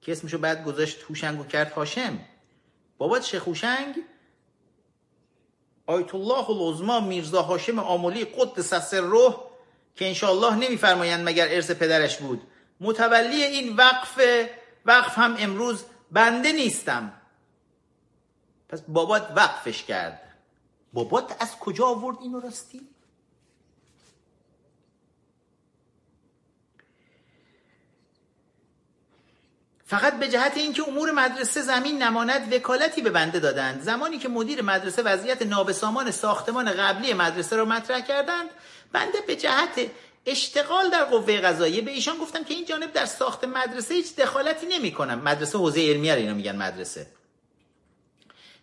که 0.00 0.12
اسمشو 0.12 0.38
بعد 0.38 0.64
گذاشت 0.64 1.02
هوشنگ 1.02 1.40
و 1.40 1.44
کرد 1.44 1.72
هاشم. 1.72 2.18
بابات 2.98 3.24
شیخ 3.24 3.48
هوشنگ 3.48 3.94
آیت 5.86 6.14
الله 6.14 6.50
العظما 6.50 7.00
میرزا 7.00 7.42
هاشم 7.42 7.78
آمولی 7.78 8.24
قدس 8.24 8.94
روح 8.94 9.36
که 9.96 10.06
انشاءالله 10.06 10.54
نمیفرمایند 10.54 11.28
مگر 11.28 11.48
ارث 11.50 11.70
پدرش 11.70 12.16
بود. 12.18 12.42
متولی 12.80 13.42
این 13.42 13.76
وقف 13.76 14.20
وقف 14.86 15.18
هم 15.18 15.36
امروز 15.38 15.84
بنده 16.12 16.52
نیستم. 16.52 17.12
پس 18.68 18.82
بابات 18.88 19.32
وقفش 19.36 19.82
کرد. 19.82 20.20
بابات 20.92 21.36
از 21.42 21.56
کجا 21.56 21.86
آورد 21.86 22.16
اینو 22.20 22.40
راستی؟ 22.40 22.88
فقط 29.86 30.18
به 30.18 30.28
جهت 30.28 30.56
اینکه 30.56 30.88
امور 30.88 31.10
مدرسه 31.10 31.62
زمین 31.62 32.02
نماند 32.02 32.52
وکالتی 32.52 33.02
به 33.02 33.10
بنده 33.10 33.38
دادند. 33.38 33.82
زمانی 33.82 34.18
که 34.18 34.28
مدیر 34.28 34.62
مدرسه 34.62 35.02
وضعیت 35.02 35.42
نابسامان 35.42 36.10
ساختمان 36.10 36.72
قبلی 36.72 37.14
مدرسه 37.14 37.56
را 37.56 37.64
مطرح 37.64 38.00
کردند 38.00 38.50
بنده 38.92 39.18
به 39.26 39.36
جهت 39.36 39.90
اشتغال 40.26 40.90
در 40.90 41.04
قوه 41.04 41.40
قضاییه 41.40 41.82
به 41.82 41.90
ایشان 41.90 42.18
گفتم 42.18 42.44
که 42.44 42.54
این 42.54 42.64
جانب 42.64 42.92
در 42.92 43.06
ساخت 43.06 43.44
مدرسه 43.44 43.94
هیچ 43.94 44.16
دخالتی 44.16 44.66
نمی 44.66 44.92
کنم 44.92 45.18
مدرسه 45.18 45.58
حوزه 45.58 45.80
علمیه 45.80 46.14
اینا 46.14 46.34
میگن 46.34 46.56
مدرسه. 46.56 47.06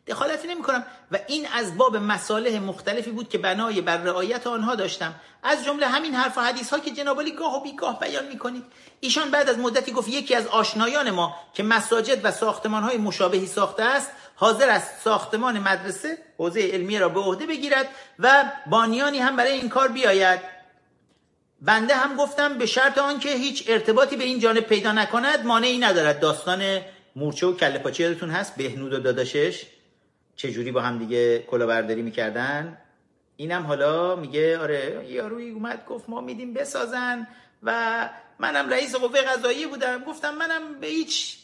دخالتی 0.07 0.47
نمی 0.47 0.61
کنم 0.61 0.85
و 1.11 1.19
این 1.27 1.47
از 1.53 1.77
باب 1.77 1.97
مصالح 1.97 2.59
مختلفی 2.59 3.11
بود 3.11 3.29
که 3.29 3.37
بنای 3.37 3.81
بر 3.81 3.97
رعایت 3.97 4.47
آنها 4.47 4.75
داشتم. 4.75 5.15
از 5.43 5.65
جمله 5.65 5.87
همین 5.87 6.15
حرف 6.15 6.37
و 6.37 6.41
حدیث 6.41 6.69
ها 6.69 6.79
که 6.79 6.91
جنابالی 6.91 7.31
گاه 7.31 7.57
و 7.57 7.63
بیگاه 7.63 7.99
بیان 7.99 8.27
می 8.27 8.37
کنید 8.37 8.63
ایشان 8.99 9.31
بعد 9.31 9.49
از 9.49 9.59
مدتی 9.59 9.91
گفت 9.91 10.09
یکی 10.09 10.35
از 10.35 10.47
آشنایان 10.47 11.11
ما 11.11 11.35
که 11.53 11.63
مساجد 11.63 12.25
و 12.25 12.31
ساختمان 12.31 12.83
های 12.83 12.97
مشابهی 12.97 13.47
ساخته 13.47 13.83
است 13.83 14.11
حاضر 14.35 14.69
است 14.69 14.91
ساختمان 15.03 15.59
مدرسه 15.59 16.17
حوزه 16.37 16.69
علمیه 16.73 16.99
را 16.99 17.09
به 17.09 17.19
عهده 17.19 17.45
بگیرد 17.45 17.89
و 18.19 18.51
بانیانی 18.69 19.19
هم 19.19 19.35
برای 19.35 19.51
این 19.51 19.69
کار 19.69 19.87
بیاید. 19.87 20.39
بنده 21.61 21.95
هم 21.95 22.15
گفتم 22.15 22.57
به 22.57 22.65
شرط 22.65 22.97
آنکه 22.97 23.29
هیچ 23.29 23.63
ارتباطی 23.67 24.15
به 24.15 24.23
این 24.23 24.39
جانب 24.39 24.59
پیدا 24.59 24.91
نکند 24.91 25.45
مانعی 25.45 25.77
ندارد. 25.77 26.19
داستان 26.19 26.81
مورچه 27.15 27.47
و 27.47 27.53
کله 27.53 27.79
پاچه 27.79 28.03
یادتون 28.03 28.29
هست؟ 28.29 28.55
بهنود 28.55 28.93
و 28.93 28.99
داداشش؟ 28.99 29.65
چجوری 30.35 30.71
با 30.71 30.81
هم 30.81 30.97
دیگه 30.97 31.39
کلاهبرداری 31.39 32.01
می‌کردن؟ 32.01 32.77
اینم 33.37 33.63
حالا 33.65 34.15
میگه 34.15 34.59
آره 34.59 35.05
یاروی 35.09 35.49
اومد 35.49 35.85
گفت 35.85 36.09
ما 36.09 36.21
میدیم 36.21 36.53
بسازن 36.53 37.27
و 37.63 38.09
منم 38.39 38.69
رئیس 38.69 38.95
قوه 38.95 39.21
قضایی 39.21 39.65
بودم. 39.65 40.03
گفتم 40.03 40.35
منم 40.35 40.79
به 40.79 40.87
هیچ 40.87 41.37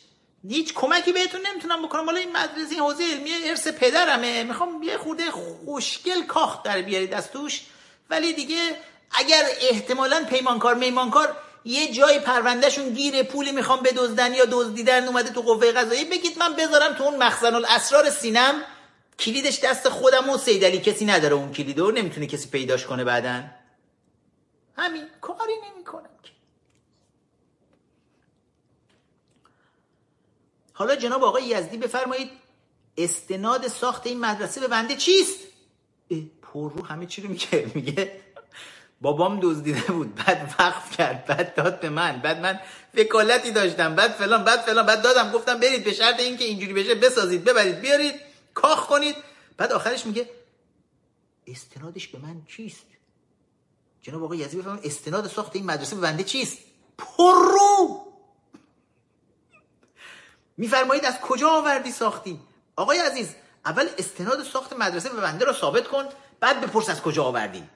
هیچ 0.49 0.73
کمکی 0.73 1.11
بهتون 1.13 1.41
نمی‌تونم 1.51 1.85
بکنم. 1.85 2.05
حالا 2.05 2.19
این 2.19 2.29
مدرسه 2.29 2.71
این 2.71 2.79
حوزه 2.79 3.03
علمی 3.03 3.29
ارث 3.45 3.67
پدرمه. 3.67 4.43
می‌خوام 4.43 4.83
یه 4.83 4.97
خورده 4.97 5.31
خوشگل 5.31 6.23
کاخ 6.27 6.63
در 6.63 6.81
بیارید 6.81 7.13
از 7.13 7.31
توش. 7.31 7.61
ولی 8.09 8.33
دیگه 8.33 8.59
اگر 9.11 9.43
احتمالا 9.61 10.25
پیمانکار 10.29 10.75
میمانکار 10.75 11.35
یه 11.65 11.91
جای 11.91 12.19
پروندهشون 12.19 12.89
گیر 12.89 13.23
پولی 13.23 13.51
می‌خوام 13.51 13.83
بدزدن 13.83 14.33
یا 14.33 14.45
دزدیدن 14.51 15.07
اومده 15.07 15.29
تو 15.29 15.41
قوه 15.41 15.71
قضایی 15.71 16.05
بگید 16.05 16.39
من 16.39 16.53
بذارم 16.53 16.93
تو 16.93 17.03
اون 17.03 17.23
مخزن 17.23 17.55
الاسرار 17.55 18.09
سینم. 18.09 18.61
کلیدش 19.19 19.59
دست 19.63 19.89
خودم 19.89 20.29
و 20.29 20.37
سیدلی 20.37 20.79
کسی 20.79 21.05
نداره 21.05 21.35
اون 21.35 21.51
کلیدو 21.51 21.91
نمی‌تونه 21.91 22.27
کسی 22.27 22.49
پیداش 22.49 22.85
کنه 22.85 23.03
بعدا. 23.03 23.43
همین 24.77 25.03
کاری 25.21 25.53
نمی‌کنم 25.71 26.09
حالا 30.79 30.95
جناب 30.95 31.23
آقای 31.23 31.43
یزدی 31.43 31.77
بفرمایید 31.77 32.29
استناد 32.97 33.67
ساخت 33.67 34.07
این 34.07 34.19
مدرسه 34.19 34.61
به 34.61 34.67
بنده 34.67 34.95
چیست؟ 34.95 35.39
پر 36.41 36.71
رو 36.73 36.85
همه 36.85 37.05
چی 37.05 37.21
رو 37.21 37.29
میگه 37.29 37.71
میگه 37.75 38.21
بابام 39.01 39.39
دزدیده 39.39 39.91
بود 39.91 40.15
بعد 40.15 40.55
وقف 40.59 40.97
کرد 40.97 41.25
بعد 41.25 41.55
داد 41.55 41.79
به 41.79 41.89
من 41.89 42.19
بعد 42.19 42.39
من 42.39 42.59
وکالتی 42.97 43.51
داشتم 43.51 43.95
بعد 43.95 44.11
فلان 44.11 44.43
بعد 44.43 44.59
فلان 44.59 44.85
بعد 44.85 45.01
دادم 45.01 45.31
گفتم 45.31 45.59
برید 45.59 45.83
به 45.83 45.93
شرط 45.93 46.19
اینکه 46.19 46.45
اینجوری 46.45 46.73
بشه 46.73 46.95
بسازید 46.95 47.43
ببرید 47.43 47.79
بیارید. 47.79 48.28
کاخ 48.53 48.87
کنید. 48.87 49.15
بعد 49.57 49.71
آخرش 49.71 50.05
میگه 50.05 50.29
استنادش 51.47 52.07
به 52.07 52.19
من 52.19 52.45
چیست؟ 52.45 52.85
جناب 54.01 54.23
آقای 54.23 54.37
یزی 54.37 54.57
بفرمایید 54.57 54.85
استناد 54.85 55.27
ساخت 55.27 55.55
این 55.55 55.65
مدرسه 55.65 55.95
به 55.95 56.01
بنده 56.01 56.23
چیست؟ 56.23 56.57
پررو 56.97 58.05
میفرمایید 60.57 61.05
از 61.05 61.19
کجا 61.19 61.49
آوردی 61.49 61.91
ساختی؟ 61.91 62.39
آقای 62.75 62.97
عزیز 62.97 63.35
اول 63.65 63.89
استناد 63.97 64.43
ساخت 64.43 64.73
مدرسه 64.73 65.09
به 65.09 65.21
بنده 65.21 65.45
رو 65.45 65.53
ثابت 65.53 65.87
کن 65.87 66.05
بعد 66.39 66.61
بپرس 66.61 66.89
از 66.89 67.01
کجا 67.01 67.23
آوردی. 67.23 67.69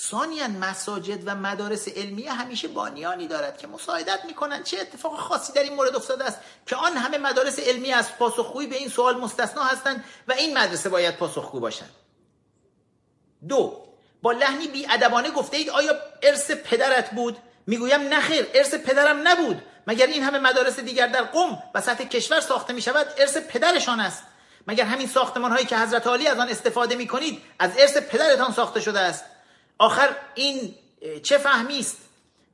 ثانیا 0.00 0.48
مساجد 0.48 1.22
و 1.26 1.34
مدارس 1.34 1.88
علمیه 1.88 2.32
همیشه 2.32 2.68
بانیانی 2.68 3.26
دارد 3.26 3.58
که 3.58 3.66
مساعدت 3.66 4.24
می‌کنند 4.26 4.64
چه 4.64 4.78
اتفاق 4.80 5.18
خاصی 5.18 5.52
در 5.52 5.62
این 5.62 5.74
مورد 5.74 5.96
افتاده 5.96 6.24
است 6.24 6.38
که 6.66 6.76
آن 6.76 6.96
همه 6.96 7.18
مدارس 7.18 7.58
علمی 7.58 7.92
از 7.92 8.16
پاسخگویی 8.18 8.68
به 8.68 8.76
این 8.76 8.88
سوال 8.88 9.20
مستثنا 9.20 9.64
هستند 9.64 10.04
و 10.28 10.32
این 10.32 10.58
مدرسه 10.58 10.88
باید 10.88 11.16
پاسخگو 11.16 11.60
باشند 11.60 11.90
دو 13.48 13.84
با 14.22 14.32
لحنی 14.32 14.68
بی 14.68 14.86
ادبانه 14.90 15.30
گفته 15.30 15.56
اید 15.56 15.70
آیا 15.70 15.92
ارث 16.22 16.50
پدرت 16.50 17.10
بود؟ 17.10 17.38
می‌گویم 17.66 18.14
نخیر 18.14 18.46
ارث 18.54 18.74
پدرم 18.74 19.28
نبود. 19.28 19.62
مگر 19.86 20.06
این 20.06 20.22
همه 20.22 20.38
مدارس 20.38 20.80
دیگر 20.80 21.06
در 21.06 21.22
قم 21.22 21.58
و 21.74 21.80
سطح 21.80 22.04
کشور 22.04 22.40
ساخته 22.40 22.72
می 22.72 22.82
شود 22.82 23.06
ارث 23.18 23.36
پدرشان 23.36 24.00
است. 24.00 24.22
مگر 24.66 24.84
همین 24.84 25.06
ساختمان 25.06 25.52
هایی 25.52 25.66
که 25.66 25.78
حضرت 25.78 26.06
عالی 26.06 26.26
از 26.26 26.38
آن 26.38 26.48
استفاده 26.48 26.94
می 26.94 27.06
کنید 27.06 27.42
از 27.58 27.70
ارث 27.78 27.96
پدرتان 27.96 28.52
ساخته 28.52 28.80
شده 28.80 29.00
است؟ 29.00 29.24
آخر 29.78 30.16
این 30.34 30.74
چه 31.22 31.38
فهمی 31.38 31.78
است 31.78 31.98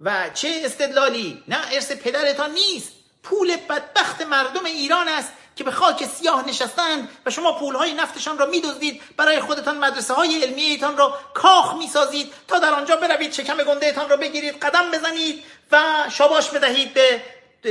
و 0.00 0.30
چه 0.34 0.62
استدلالی؟ 0.64 1.42
نه 1.48 1.58
ارث 1.72 1.92
پدرتان 1.92 2.50
نیست. 2.50 2.92
پول 3.22 3.56
بدبخت 3.56 4.22
مردم 4.22 4.64
ایران 4.64 5.08
است 5.08 5.32
که 5.56 5.64
به 5.64 5.70
خاک 5.70 6.04
سیاه 6.04 6.48
نشستند 6.48 7.08
و 7.26 7.30
شما 7.30 7.58
پولهای 7.58 7.94
نفتشان 7.94 8.38
را 8.38 8.46
میدزدید. 8.46 9.02
برای 9.16 9.40
خودتان 9.40 9.78
مدرسه 9.78 10.14
های 10.14 10.42
علمیتان 10.42 10.96
را 10.96 11.18
کاخ 11.34 11.74
می‌سازید. 11.74 12.32
تا 12.48 12.58
در 12.58 12.70
آنجا 12.70 12.96
بروید 12.96 13.32
شکم 13.32 13.56
گندهتان 13.56 14.08
را 14.08 14.16
بگیرید 14.16 14.58
قدم 14.58 14.90
بزنید 14.90 15.44
و 15.72 15.82
شاباش 16.10 16.50
بدهید 16.50 16.94
به 16.94 17.22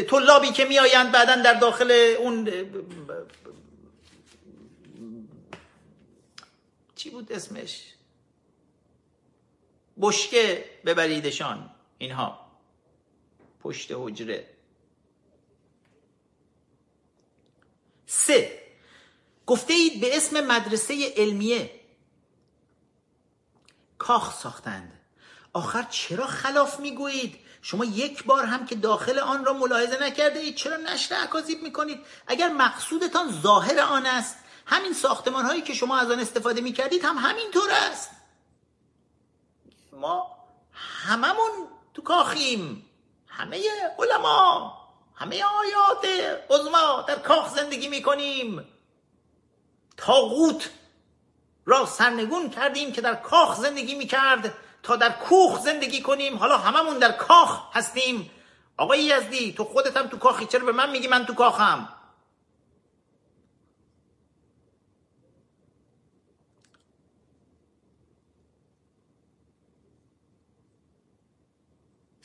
طلابی 0.04 0.52
که 0.52 0.66
میآیند 0.66 1.12
بعدا 1.12 1.36
در 1.36 1.54
داخل 1.54 2.16
اون 2.20 2.50
چی 6.96 7.10
بود 7.10 7.32
اسمش؟ 7.32 7.93
بشکه 10.02 10.65
ببریدشان 10.86 11.70
اینها. 11.98 12.52
پشت 13.60 13.91
حجره. 13.95 14.49
سه. 18.06 18.64
گفته 19.45 19.74
اید 19.74 20.02
به 20.02 20.18
اسم 20.18 20.41
مدرسه 20.48 21.14
علمیه. 21.18 21.80
کاخ 23.98 24.40
ساختند. 24.41 24.99
آخر 25.53 25.84
چرا 25.84 26.28
خلاف 26.28 26.80
می‌گویید؟ 26.80 27.40
شما 27.61 27.86
یک 27.86 28.24
بار 28.24 28.45
هم 28.45 28.65
که 28.65 28.76
داخل 28.76 29.20
آن 29.20 29.45
را 29.45 29.53
ملاحظه 29.53 30.03
نکرده 30.03 30.40
اید 30.40 30.56
چرا 30.56 30.78
نشر 30.78 31.24
اکاذیب 31.24 31.64
می‌کنید؟ 31.64 31.99
اگر 32.28 32.49
مقصودتان 32.49 33.41
ظاهر 33.41 33.80
آن 33.80 34.06
است 34.06 34.38
همین 34.65 34.94
ساختمان 34.94 35.45
هایی 35.45 35.61
که 35.61 35.74
شما 35.74 35.98
از 35.98 36.11
آن 36.11 36.20
استفاده 36.20 36.61
می‌کردید 36.61 37.03
هم 37.03 37.18
همینطور 37.18 37.72
است. 37.72 38.10
ما 39.94 40.38
هممون 40.74 41.68
تو 41.94 42.02
کاخیم. 42.02 42.90
همه 43.28 43.64
علما 43.99 44.78
همه 45.15 45.44
آیات 45.44 46.06
عظما 46.49 47.06
در 47.07 47.15
کاخ 47.15 47.49
زندگی 47.56 47.88
می‌کنیم. 47.88 48.68
تاغوت 49.98 50.70
را 51.65 51.86
سرنگون 51.86 52.49
کردیم 52.49 52.91
که 52.91 53.02
در 53.02 53.15
کاخ 53.15 53.56
زندگی 53.56 53.95
می‌کرد. 53.95 54.53
تا 54.84 54.95
در 54.95 55.10
کوخ 55.10 55.60
زندگی 55.60 56.02
کنیم. 56.02 56.38
حالا 56.38 56.57
هممون 56.57 56.98
در 56.98 57.11
کاخ 57.11 57.76
هستیم. 57.76 58.32
آقای 58.78 58.99
یزدی 58.99 59.53
تو 59.53 59.64
خودت 59.64 59.98
هم 59.98 60.07
تو 60.07 60.18
کاخی. 60.18 60.45
چرا 60.45 60.65
به 60.65 60.72
من 60.72 60.91
میگی 60.91 61.07
من 61.07 61.26
تو 61.26 61.34
کاخم؟ 61.34 61.90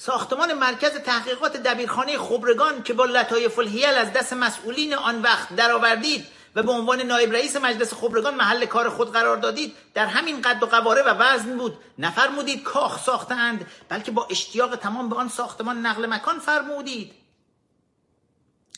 ساختمان 0.08 0.52
مرکز 0.52 0.90
تحقیقات 0.90 1.56
دبیرخانه 1.56 2.18
خبرگان 2.18 2.82
که 2.82 2.92
با 2.92 3.04
لطایف 3.04 3.58
الهیل 3.58 3.84
از 3.84 4.12
دست 4.12 4.32
مسئولین 4.32 4.94
آن 4.94 5.22
وقت 5.22 5.56
درآوردید 5.56 6.26
و 6.54 6.62
به 6.62 6.72
عنوان 6.72 7.00
نایب 7.02 7.32
رئیس 7.32 7.56
مجلس 7.56 7.94
خبرگان 7.94 8.34
محل 8.34 8.66
کار 8.66 8.88
خود 8.88 9.12
قرار 9.12 9.36
دادید 9.36 9.76
در 9.94 10.06
همین 10.06 10.42
قد 10.42 10.62
و 10.62 10.66
قواره 10.66 11.02
و 11.02 11.08
وزن 11.08 11.58
بود. 11.58 11.78
نفرمودید 11.98 12.62
کاخ 12.62 13.04
ساختند 13.04 13.66
بلکه 13.88 14.10
با 14.10 14.26
اشتیاق 14.30 14.76
تمام 14.76 15.08
به 15.08 15.16
آن 15.16 15.28
ساختمان 15.28 15.86
نقل 15.86 16.06
مکان 16.06 16.38
فرمودید. 16.38 17.12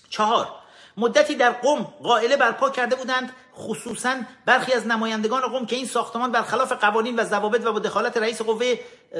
چهار. 0.08 0.48
مدتی 0.96 1.34
در 1.34 1.50
قم 1.50 1.82
قائله 1.82 2.36
برپا 2.36 2.70
کرده 2.70 2.96
بودند 2.96 3.32
خصوصا 3.60 4.16
برخی 4.46 4.72
از 4.72 4.86
نمایندگان 4.86 5.40
قوم 5.40 5.66
که 5.66 5.76
این 5.76 5.86
ساختمان 5.86 6.32
برخلاف 6.32 6.72
قوانین 6.72 7.20
و 7.20 7.24
ضوابط 7.24 7.66
و 7.66 7.72
با 7.72 7.78
دخالت 7.78 8.16
رئیس 8.16 8.42
قوه 8.42 8.74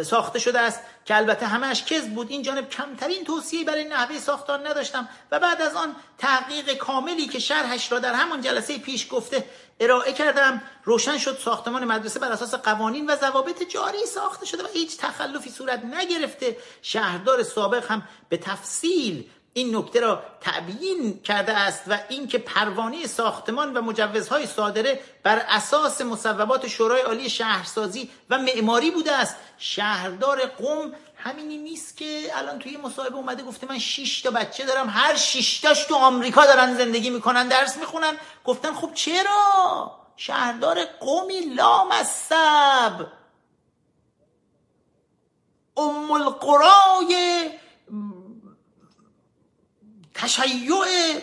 ساخته 0.04 0.38
شده 0.38 0.60
است. 0.60 0.80
که 1.04 1.16
البته 1.16 1.46
همهش 1.46 1.84
کذب 1.84 2.14
بود. 2.14 2.30
این 2.30 2.42
جانب 2.42 2.68
کمترین 2.68 3.24
توصیه 3.24 3.64
برای 3.64 3.84
نحوه 3.84 4.18
ساختار 4.18 4.68
نداشتم. 4.68 5.08
و 5.32 5.38
بعد 5.40 5.62
از 5.62 5.76
آن 5.76 5.96
تحقیق 6.18 6.74
کاملی 6.74 7.26
که 7.26 7.38
شرحش 7.38 7.92
را 7.92 7.98
در 7.98 8.14
همان 8.14 8.40
جلسه 8.40 8.78
پیش 8.78 9.08
گفته 9.10 9.44
ارائه 9.80 10.12
کردم 10.12 10.62
روشن 10.84 11.18
شد 11.18 11.38
ساختمان 11.44 11.84
مدرسه 11.84 12.20
بر 12.20 12.32
اساس 12.32 12.54
قوانین 12.54 13.10
و 13.10 13.16
ضوابط 13.16 13.62
جاری 13.62 14.06
ساخته 14.06 14.46
شده 14.46 14.62
و 14.62 14.66
هیچ 14.72 14.96
تخلفی 14.96 15.50
صورت 15.50 15.84
نگرفته. 15.84 16.56
شهردار 16.82 17.42
سابق 17.42 17.90
هم 17.90 18.02
به 18.28 18.36
تفصیل 18.36 19.24
این 19.52 19.77
نکته 19.77 20.01
را 20.01 20.22
تبیین 20.40 21.22
کرده 21.22 21.52
است 21.56 21.82
و 21.86 21.98
اینکه 22.09 22.39
پروانه 22.39 23.06
ساختمان 23.06 23.77
و 23.77 23.82
مجوزهای 23.82 24.47
صادره 24.47 25.01
بر 25.22 25.39
اساس 25.48 26.01
مصوبات 26.01 26.66
شورای 26.66 27.02
عالی 27.02 27.31
شهرسازی 27.31 28.10
و 28.31 28.39
معماری 28.39 28.90
بوده 28.90 29.12
است. 29.12 29.36
شهردار 29.59 30.47
قم 30.47 30.93
همینی 31.16 31.59
نیست 31.59 31.97
که 31.97 32.31
الان 32.35 32.59
توی 32.59 32.77
مصاحبه 32.77 33.16
اومده 33.16 33.43
گفته 33.43 33.66
من 33.66 33.78
6 33.78 34.20
تا 34.20 34.31
بچه 34.31 34.64
دارم 34.64 34.89
هر 34.89 35.16
6 35.16 35.60
تاش 35.60 35.85
تو 35.85 35.94
آمریکا 35.94 36.47
دارن 36.47 36.74
زندگی 36.74 37.10
می‌کنن 37.10 37.48
درس 37.48 37.77
می‌خونن. 37.77 38.16
گفتن 38.44 38.74
خب 38.74 38.90
چرا؟ 38.94 39.93
شهردار 40.16 40.85
قومی 40.85 41.40
لامصب. 41.40 43.06
ام 45.77 46.10
القرای 46.10 47.51
تشیع 50.20 51.20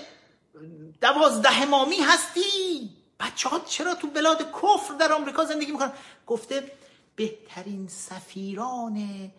دوازده 1.02 1.66
مامی 1.66 1.98
هستی؟ 1.98 2.90
بچه 3.20 3.50
ها 3.50 3.60
چرا 3.60 3.96
تو 3.96 4.08
بلاد 4.08 4.52
کفر 4.52 4.94
در 5.00 5.14
آمریکا 5.14 5.46
زندگی 5.46 5.72
می‌کنن؟ 5.72 5.92
گفته 6.28 6.72
بهترین 7.16 7.88
سفیران 7.88 9.32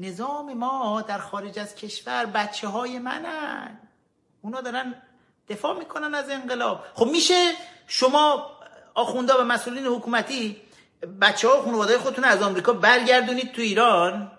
نظام 0.00 0.52
ما 0.52 1.04
در 1.08 1.18
خارج 1.18 1.58
از 1.58 1.74
کشور 1.74 2.26
بچه 2.26 2.68
های 2.68 2.98
منن. 2.98 3.78
اونا 4.42 4.60
دارن 4.60 4.94
دفاع 5.48 5.78
می‌کنن 5.78 6.14
از 6.14 6.30
انقلاب. 6.30 6.84
خب 6.94 7.06
میشه 7.06 7.52
شما 7.86 8.50
آخونده 8.94 9.34
و 9.34 9.44
مسئولین 9.44 9.86
حکومتی 9.86 10.56
بچه 11.20 11.48
ها 11.48 11.62
خانواده 11.62 11.98
خودتون 11.98 12.24
از 12.24 12.42
آمریکا 12.42 12.72
برگردونید 12.72 13.52
تو 13.52 13.62
ایران؟ 13.62 14.32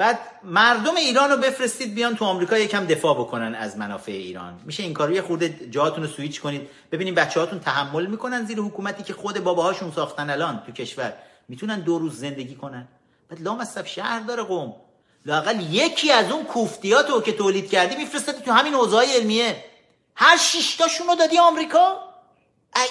بعد 0.00 0.18
مردم 0.44 0.96
ایران 0.96 1.30
رو 1.30 1.36
بفرستید 1.36 1.94
بیان 1.94 2.16
تو 2.16 2.24
آمریکا 2.24 2.58
یکم 2.58 2.86
دفاع 2.86 3.14
بکنن 3.14 3.54
از 3.54 3.76
منافع 3.76 4.12
ایران. 4.12 4.60
میشه 4.64 4.82
این 4.82 4.94
کارو 4.94 5.12
یه 5.12 5.22
خورده 5.22 5.68
جاهاتون 5.70 6.04
رو 6.04 6.10
سویچ 6.10 6.40
کنید 6.40 6.68
ببینیم 6.92 7.14
بچه 7.14 7.40
هاتون 7.40 7.60
تحمل 7.60 8.06
می‌کنن 8.06 8.44
زیر 8.44 8.58
حکومتی 8.58 9.02
که 9.02 9.12
خود 9.12 9.44
باباهاشون 9.44 9.92
ساختن 9.92 10.30
الان 10.30 10.62
تو 10.66 10.72
کشور. 10.72 11.12
می‌تونن 11.48 11.80
دو 11.80 11.98
روز 11.98 12.18
زندگی 12.18 12.54
کنن. 12.54 12.88
بعد 13.28 13.42
لام 13.42 13.60
از 13.60 13.78
شهر 13.78 14.20
داره 14.20 14.42
قوم. 14.42 14.74
لاقل 15.26 15.60
یکی 15.60 16.12
از 16.12 16.30
اون 16.30 16.44
کوفتیات 16.44 17.10
رو 17.10 17.20
که 17.20 17.32
تولید 17.32 17.70
کردی 17.70 17.96
میفرستادی 17.96 18.42
تو 18.42 18.52
همین 18.52 18.74
اوضاع 18.74 19.04
علمیه. 19.04 19.64
هر 20.14 20.36
شیشتاشون 20.36 21.06
رو 21.06 21.14
دادی 21.14 21.38
آمریکا؟ 21.38 21.96
ای! 22.76 22.88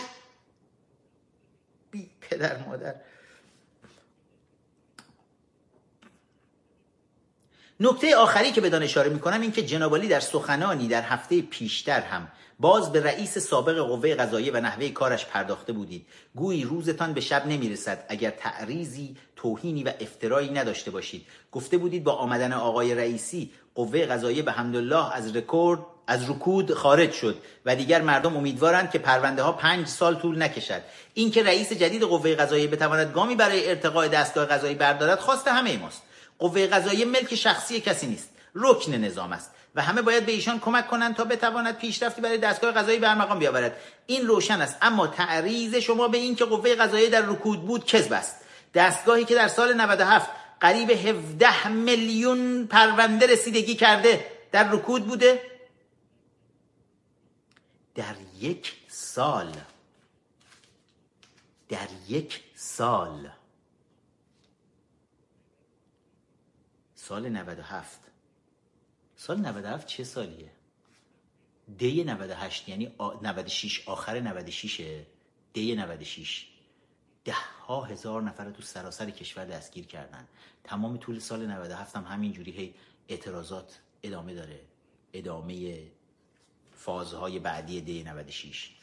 بی 1.91 2.10
پدر 2.22 2.57
مادر. 2.68 2.95
نکته 7.81 8.15
آخری 8.15 8.51
که 8.51 8.61
بدان 8.61 8.84
اشاره 8.84 9.10
می‌کنم 9.10 9.41
این 9.41 9.51
که 9.51 9.61
جنابالی 9.61 10.07
در 10.07 10.19
سخنانی 10.19 10.88
در 10.88 11.01
هفته 11.01 11.41
پیشتر 11.41 11.99
هم 11.99 12.27
باز 12.60 12.91
به 12.91 13.03
رئیس 13.03 13.38
سابق 13.38 13.77
قوه 13.80 14.15
قضاییه 14.15 14.51
و 14.51 14.57
نحوه 14.57 14.89
کارش 14.89 15.26
پرداخته 15.26 15.73
بودید. 15.73 16.06
گویی 16.35 16.64
روزتان 16.64 17.14
به 17.14 17.22
شب 17.22 17.45
نمی‌رسد. 17.47 18.06
اگر 18.10 18.30
تعریزی 18.30 19.15
توهینی 19.35 19.84
و 19.84 19.93
افترایی 19.99 20.49
نداشته 20.49 20.91
باشید. 20.91 21.26
گفته 21.51 21.77
بودید 21.77 22.03
با 22.03 22.11
آمدن 22.11 22.53
آقای 22.53 22.95
رئیسی 22.95 23.51
قوه 23.76 24.06
قضاییه 24.06 24.41
به 24.41 24.51
حمدالله 24.51 25.15
از 25.15 25.35
رکورد 25.35 25.80
از 26.07 26.30
رکود 26.30 26.73
خارج 26.73 27.11
شد 27.11 27.38
و 27.65 27.76
دیگر 27.76 28.01
مردم 28.01 28.38
امیدوارند 28.38 28.91
که 28.91 28.99
پرونده 28.99 29.43
ها 29.43 29.51
پنج 29.51 29.88
سال 29.88 30.15
طول 30.15 30.41
نکشد. 30.41 30.81
اینکه 31.14 31.43
رئیس 31.43 31.73
جدید 31.73 32.03
قوه 32.03 32.35
قضاییه 32.35 32.68
بتواند 32.68 33.14
گامی 33.14 33.35
برای 33.35 33.69
ارتقاء 33.69 34.07
دستگاه 34.07 34.45
قضایی 34.45 34.76
بردارد 34.76 35.19
خواست 35.19 35.47
همه 35.47 35.77
ماست. 35.77 36.01
قوه 36.40 36.68
قضاییه 36.68 37.06
ملک 37.06 37.36
شخصی 37.36 37.82
کسی 37.82 38.07
نیست. 38.07 38.30
رکن 38.56 38.91
نظام 38.91 39.32
است 39.34 39.52
و 39.76 39.82
همه 39.82 40.02
باید 40.02 40.26
به 40.26 40.32
ایشان 40.32 40.60
کمک 40.60 40.88
کنند 40.88 41.16
تا 41.16 41.24
بتواند 41.24 41.78
پیشرفتی 41.78 42.22
برای 42.22 42.38
دستگاه 42.38 42.72
قضایی 42.72 42.99
برمقام 42.99 43.40
بیاورد. 43.40 43.78
این 44.07 44.28
روشن 44.28 44.61
است 44.61 44.78
اما 44.82 45.07
تعریض 45.07 45.76
شما 45.76 46.07
به 46.07 46.18
این 46.18 46.36
که 46.36 46.45
قوه 46.45 46.76
قضاییه 46.76 47.10
در 47.10 47.22
رکود 47.22 47.66
بود 47.66 47.86
کذب 47.86 48.14
است. 48.14 48.36
دستگاهی 48.74 49.26
که 49.26 49.36
در 49.36 49.48
سال 49.48 49.74
97 49.74 50.30
قریب 50.60 50.91
17 50.91 51.68
میلیون 51.68 52.68
پرونده 52.68 53.28
رسیدگی 53.28 53.76
کرده 53.76 54.26
در 54.52 54.72
رکود 54.72 55.07
بوده 55.07 55.41
در 57.95 58.16
یک 58.40 58.74
سال 58.88 59.56
در 61.70 61.88
یک 62.07 62.44
سال 62.56 63.30
سال 67.10 67.30
97 67.30 67.99
سال 69.15 69.38
97 69.38 69.88
چه 69.88 70.03
سالیه؟ 70.03 70.52
دی 71.77 72.03
98 72.03 72.69
یعنی 72.69 72.95
96 73.22 73.84
آخر 73.88 74.19
96 74.19 75.03
دی 75.53 75.76
96 75.76 76.48
ده 77.26 77.34
ها 77.68 77.84
هزار 77.84 78.22
نفر 78.22 78.52
تو 78.52 78.61
سراسر 78.61 79.10
کشور 79.10 79.45
دستگیر 79.45 79.86
کردن. 79.86 80.27
تمام 80.64 80.98
طول 80.98 81.19
سال 81.19 81.45
97 81.45 81.95
هم 81.95 82.03
همینجوری 82.03 82.52
هی 82.52 82.73
اعتراضات 83.07 83.80
ادامه 84.03 84.34
داره. 84.34 84.61
ادامه 85.14 85.84
فازهای 86.72 87.40
بعدی 87.40 87.81
دی 87.81 88.03
96 88.03 88.76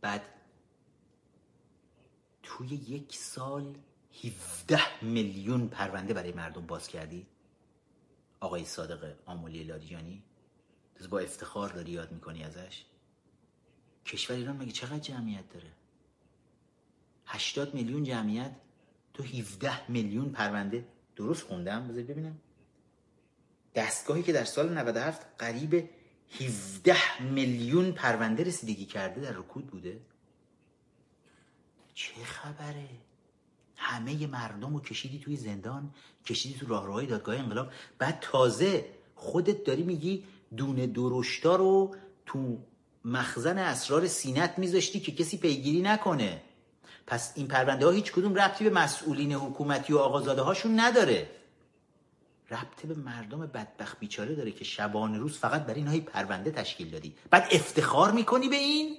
بعد 0.00 0.22
توی 2.42 2.68
یک 2.68 3.16
سال 3.16 3.74
17 4.24 5.04
میلیون 5.04 5.68
پرونده 5.68 6.14
برای 6.14 6.32
مردم 6.32 6.66
باز 6.66 6.88
کردی؟ 6.88 7.26
آقای 8.40 8.64
صادق 8.64 9.14
آمولی 9.26 9.64
لاریجانی 9.64 10.22
با 11.10 11.18
افتخار 11.18 11.68
داری 11.68 11.92
یاد 11.92 12.12
می‌کنی 12.12 12.44
ازش؟ 12.44 12.84
کشور 14.06 14.36
ایران 14.36 14.56
مگه 14.56 14.72
چقدر 14.72 14.98
جمعیت 14.98 15.48
داره؟ 15.52 15.72
80 17.26 17.74
میلیون 17.74 18.04
جمعیت 18.04 18.56
تو 19.14 19.22
17 19.22 19.90
میلیون 19.90 20.30
پرونده. 20.30 20.86
درست 21.16 21.42
خوندم؟ 21.42 21.88
بذار 21.88 22.02
ببینم. 22.02 22.38
دستگاهی 23.74 24.22
که 24.22 24.32
در 24.32 24.44
سال 24.44 24.78
97 24.78 25.26
قریب 25.38 25.88
17 26.40 27.22
میلیون 27.22 27.92
پرونده 27.92 28.44
رسیدگی 28.44 28.84
کرده 28.86 29.20
در 29.20 29.32
رکود 29.32 29.66
بوده. 29.66 30.00
چه 31.94 32.24
خبره؟ 32.24 32.88
همه 33.76 34.26
مردم 34.26 34.74
رو 34.74 34.80
کشیدی 34.80 35.18
توی 35.18 35.36
زندان 35.36 35.90
کشیدی 36.26 36.58
تو 36.58 36.66
راهروهای 36.66 37.06
دادگاه 37.06 37.36
انقلاب. 37.36 37.68
بعد 37.98 38.18
تازه 38.20 38.84
خودت 39.14 39.64
داری 39.64 39.82
میگی 39.82 40.24
دونه 40.56 40.86
درشتا 40.86 41.56
رو 41.56 41.96
تو 42.26 42.58
مخزن 43.04 43.58
اسرار 43.58 44.06
سینت 44.06 44.58
میذاشتی 44.58 45.00
که 45.00 45.12
کسی 45.12 45.38
پیگیری 45.38 45.82
نکنه. 45.82 46.42
پس 47.06 47.32
این 47.34 47.48
پرونده 47.48 47.86
ها 47.86 47.92
هیچ 47.92 48.12
کدوم 48.12 48.34
ربطی 48.34 48.64
به 48.64 48.70
مسئولین 48.70 49.32
حکومتی 49.32 49.92
و 49.92 49.98
آقازاده 49.98 50.42
هاشون 50.42 50.80
نداره. 50.80 51.30
ربطه 52.50 52.88
به 52.88 52.94
مردم 52.94 53.46
بدبخت 53.46 53.98
بیچاره 53.98 54.34
داره 54.34 54.50
که 54.50 54.64
شبانه 54.64 55.18
روز 55.18 55.38
فقط 55.38 55.62
برای 55.62 55.76
اینهایی 55.76 56.00
پرونده 56.00 56.50
تشکیل 56.50 56.90
دادی. 56.90 57.14
بعد 57.30 57.48
افتخار 57.50 58.12
می‌کنی 58.12 58.48
به 58.48 58.56
این؟ 58.56 58.96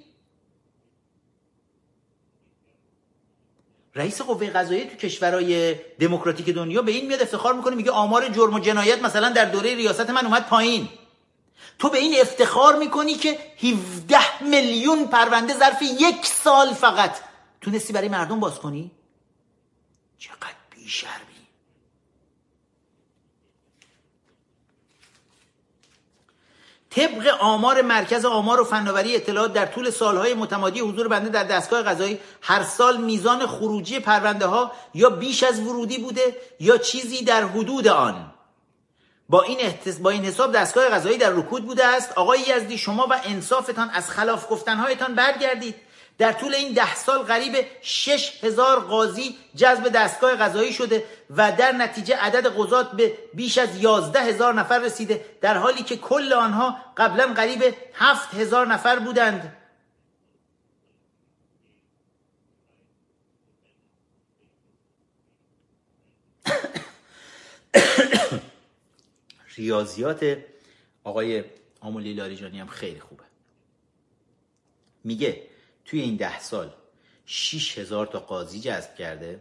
رئیس 3.94 4.22
قوه 4.22 4.50
قضاییه 4.50 4.84
تو 4.84 4.96
کشورهای 4.96 5.74
دموکراتیک 5.74 6.50
دنیا 6.50 6.82
به 6.82 6.92
این 6.92 7.06
میاد 7.06 7.22
افتخار 7.22 7.54
می‌کنه 7.54 7.76
میگه 7.76 7.90
آمار 7.90 8.28
جرم 8.28 8.54
و 8.54 8.58
جنایت 8.58 9.02
مثلا 9.02 9.30
در 9.30 9.44
دوره 9.44 9.74
ریاست 9.74 10.10
من 10.10 10.26
اومد 10.26 10.46
پایین. 10.46 10.88
تو 11.78 11.88
به 11.88 11.98
این 11.98 12.20
افتخار 12.20 12.76
می‌کنی 12.76 13.14
که 13.14 13.38
17 13.62 14.42
میلیون 14.44 15.06
پرونده 15.06 15.58
ظرف 15.58 15.82
یک 15.82 16.26
سال 16.26 16.74
فقط 16.74 17.16
تونستی 17.60 17.92
برای 17.92 18.08
مردم 18.08 18.40
باز 18.40 18.58
کنی؟ 18.58 18.90
چقدر 20.18 20.56
بیشرمی. 20.70 21.37
طبق 26.98 27.36
آمار 27.40 27.82
مرکز 27.82 28.24
آمار 28.24 28.60
و 28.60 28.64
فناوری 28.64 29.16
اطلاعات 29.16 29.52
در 29.52 29.66
طول 29.66 29.90
سالهای 29.90 30.34
متمادی 30.34 30.80
حضور 30.80 31.08
بنده 31.08 31.28
در 31.28 31.44
دستگاه 31.44 31.82
قضایی 31.82 32.20
هر 32.40 32.62
سال 32.62 32.96
میزان 32.96 33.46
خروجی 33.46 34.00
پرونده 34.00 34.46
ها 34.46 34.72
یا 34.94 35.10
بیش 35.10 35.42
از 35.42 35.60
ورودی 35.60 35.98
بوده 35.98 36.36
یا 36.60 36.78
چیزی 36.78 37.24
در 37.24 37.44
حدود 37.44 37.88
آن. 37.88 38.32
با 39.28 39.42
این, 39.42 39.58
احتس... 39.60 39.98
با 39.98 40.10
این 40.10 40.24
حساب 40.24 40.52
دستگاه 40.52 40.88
قضایی 40.88 41.18
در 41.18 41.30
رکود 41.30 41.66
بوده 41.66 41.86
است. 41.86 42.12
آقای 42.12 42.40
یزدی 42.40 42.78
شما 42.78 43.06
و 43.10 43.20
انصافتان 43.24 43.90
از 43.90 44.10
خلاف 44.10 44.46
گفتنهایتان 44.50 45.14
برگردید. 45.14 45.74
در 46.18 46.32
طول 46.32 46.54
این 46.54 46.72
ده 46.72 46.94
سال 46.94 47.18
قریب 47.18 47.66
شش 47.82 48.44
هزار 48.44 48.80
قاضی 48.80 49.38
جذب 49.56 49.88
دستگاه 49.88 50.36
قضایی 50.36 50.72
شده 50.72 51.04
و 51.30 51.52
در 51.52 51.72
نتیجه 51.72 52.16
عدد 52.16 52.46
قضات 52.46 52.92
به 52.92 53.18
بیش 53.34 53.58
از 53.58 53.76
یازده 53.76 54.20
هزار 54.20 54.54
نفر 54.54 54.78
رسیده 54.78 55.24
در 55.40 55.56
حالی 55.56 55.82
که 55.82 55.96
کل 55.96 56.32
آنها 56.32 56.76
قبلا 56.96 57.26
قریب 57.26 57.74
هفت 57.94 58.34
هزار 58.34 58.66
نفر 58.66 58.98
بودند. 58.98 59.56
ریاضیات 69.56 70.38
آقای 71.04 71.44
آمولی 71.80 72.14
لاریجانی 72.14 72.60
هم 72.60 72.66
خیلی 72.66 73.00
خوبه. 73.00 73.24
میگه 75.04 75.47
توی 75.88 76.00
این 76.00 76.16
ده 76.16 76.40
سال 76.40 76.74
6 77.26 77.78
هزار 77.78 78.06
تا 78.06 78.20
قاضی 78.20 78.60
جذب 78.60 78.94
کرده 78.94 79.40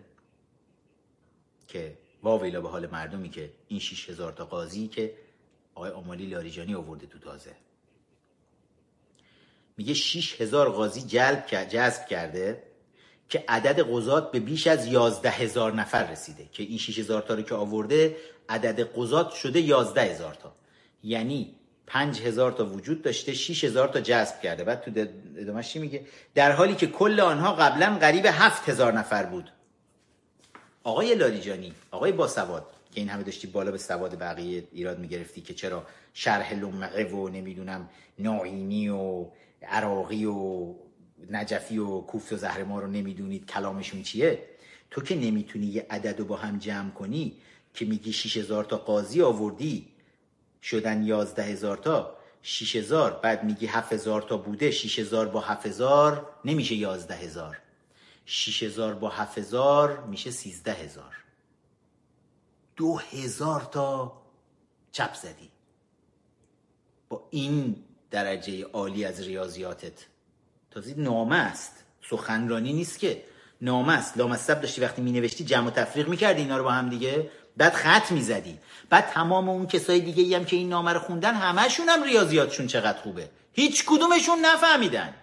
که 1.67 1.97
واویلا 2.23 2.61
به 2.61 2.69
حال 2.69 2.87
مردمی 2.87 3.29
که 3.29 3.51
این 3.67 3.79
6 3.79 4.09
هزار 4.09 4.31
تا 4.31 4.45
قاضی 4.45 4.87
که 4.87 5.13
آقای 5.75 5.91
آمالی 5.91 6.25
لاریجانی 6.25 6.75
آورده 6.75 7.07
تو 7.07 7.19
تازه. 7.19 7.55
میگه 9.77 9.93
6 9.93 10.41
هزار 10.41 10.69
قاضی 10.69 11.01
جلب 11.01 11.45
جذب 11.45 12.05
کرده 12.05 12.63
که 13.29 13.43
عدد 13.47 13.79
قضات 13.79 14.31
به 14.31 14.39
بیش 14.39 14.67
از 14.67 14.87
11 14.87 15.29
هزار 15.29 15.73
نفر 15.73 16.11
رسیده. 16.11 16.49
که 16.51 16.63
این 16.63 16.77
6 16.77 16.99
هزار 16.99 17.21
تا 17.21 17.33
رو 17.33 17.41
که 17.41 17.55
آورده 17.55 18.17
عدد 18.49 18.79
قضات 18.95 19.33
شده 19.33 19.61
11 19.61 20.01
هزار 20.01 20.33
تا. 20.33 20.55
یعنی 21.03 21.55
پنج 21.87 22.21
هزار 22.21 22.51
تا 22.51 22.65
وجود 22.65 23.01
داشته 23.01 23.33
6 23.33 23.63
هزار 23.63 23.87
تا 23.87 24.01
جذب 24.01 24.41
کرده. 24.41 24.63
بعد 24.63 24.81
تو 24.81 24.91
ادامهش 25.37 25.69
چی 25.69 25.79
میگه؟ 25.79 26.05
در 26.35 26.51
حالی 26.51 26.75
که 26.75 26.87
کل 26.87 27.19
آنها 27.19 27.53
قبلا 27.53 27.97
قریب 27.97 28.25
هفت 28.25 28.69
هزار 28.69 28.93
نفر 28.93 29.23
بود. 29.23 29.51
آقای 30.83 31.15
لاریجانی 31.15 31.73
آقای 31.91 32.11
باسواد 32.11 32.65
که 32.91 33.01
این 33.01 33.09
همه 33.09 33.23
داشتی 33.23 33.47
بالا 33.47 33.71
به 33.71 33.77
سواد 33.77 34.19
بقیه 34.19 34.63
ایراد 34.71 34.99
می‌گرفتی 34.99 35.41
که 35.41 35.53
چرا 35.53 35.85
شرح 36.13 36.53
لمعه 36.53 37.05
و 37.05 37.29
نمی‌دونم 37.29 37.89
ناعینی 38.19 38.89
و 38.89 39.25
عراقی 39.67 40.25
و 40.25 40.73
نجفی 41.31 41.77
و 41.77 42.01
کوفت 42.01 42.33
و 42.33 42.37
زهر 42.37 42.63
ما 42.63 42.79
رو 42.79 42.87
نمی‌دونید 42.87 43.45
کلامشون 43.45 44.03
چیه؟ 44.03 44.43
تو 44.91 45.01
که 45.01 45.15
نمی‌تونی 45.15 45.65
یه 45.65 45.85
عدد 45.89 46.19
رو 46.19 46.25
با 46.25 46.35
هم 46.35 46.57
جمع 46.57 46.89
کنی 46.89 47.33
که 47.73 47.85
میگی 47.85 48.13
6 48.13 48.37
هزار 48.37 48.63
تا 48.63 48.77
قاضی 48.77 49.21
آوردی 49.21 49.87
شدن 50.69 51.03
یازده 51.03 51.43
هزار 51.43 51.77
تا 51.77 52.17
شیش 52.41 52.75
هزار. 52.75 53.11
بعد 53.11 53.43
میگی 53.43 53.65
هفت 53.65 53.93
هزار 53.93 54.21
تا 54.21 54.37
بوده 54.37 54.71
شیش 54.71 54.99
هزار 54.99 55.27
با 55.27 55.41
هفت 55.41 55.65
هزار 55.65 56.29
نمیشه 56.45 56.75
یازده 56.75 57.15
هزار. 57.15 57.57
شیش 58.25 58.63
هزار 58.63 58.93
با 58.95 59.09
هفت 59.09 59.37
هزار 59.37 60.03
میشه 60.03 60.31
سیزده 60.31 60.73
هزار. 60.73 61.17
دو 62.75 62.97
هزار 62.97 63.61
تا 63.61 64.21
چپ 64.91 65.13
زدی. 65.13 65.49
با 67.09 67.27
این 67.29 67.83
درجه 68.11 68.63
عالی 68.63 69.05
از 69.05 69.21
ریاضیاتت. 69.21 70.05
تازه 70.71 70.93
نامه 70.97 71.35
است 71.35 71.83
سخنرانی 72.09 72.73
نیست 72.73 72.99
که. 72.99 73.23
نامه 73.61 73.93
است 73.93 74.17
لامصب 74.17 74.61
داشتی 74.61 74.81
وقتی 74.81 75.01
می 75.01 75.11
نوشتی 75.11 75.43
جمع 75.43 75.67
و 75.67 75.69
تفریق 75.69 76.07
می‌کردی 76.07 76.41
اینا 76.41 76.57
رو 76.57 76.63
با 76.63 76.71
هم 76.71 76.89
دیگه. 76.89 77.31
بعد 77.57 77.73
خط 77.73 78.11
می‌زدی. 78.11 78.59
بعد 78.89 79.07
تمام 79.07 79.49
اون 79.49 79.67
کسای 79.67 79.99
دیگه 79.99 80.37
هم 80.37 80.45
که 80.45 80.55
این 80.55 80.69
نامه 80.69 80.93
رو 80.93 80.99
خوندن 80.99 81.33
همشون 81.33 81.89
هم 81.89 82.03
ریاضیاتشون 82.03 82.67
چقدر 82.67 82.97
خوبه. 83.01 83.29
هیچ 83.53 83.85
کدومشون 83.85 84.39
نفهمیدن. 84.39 85.13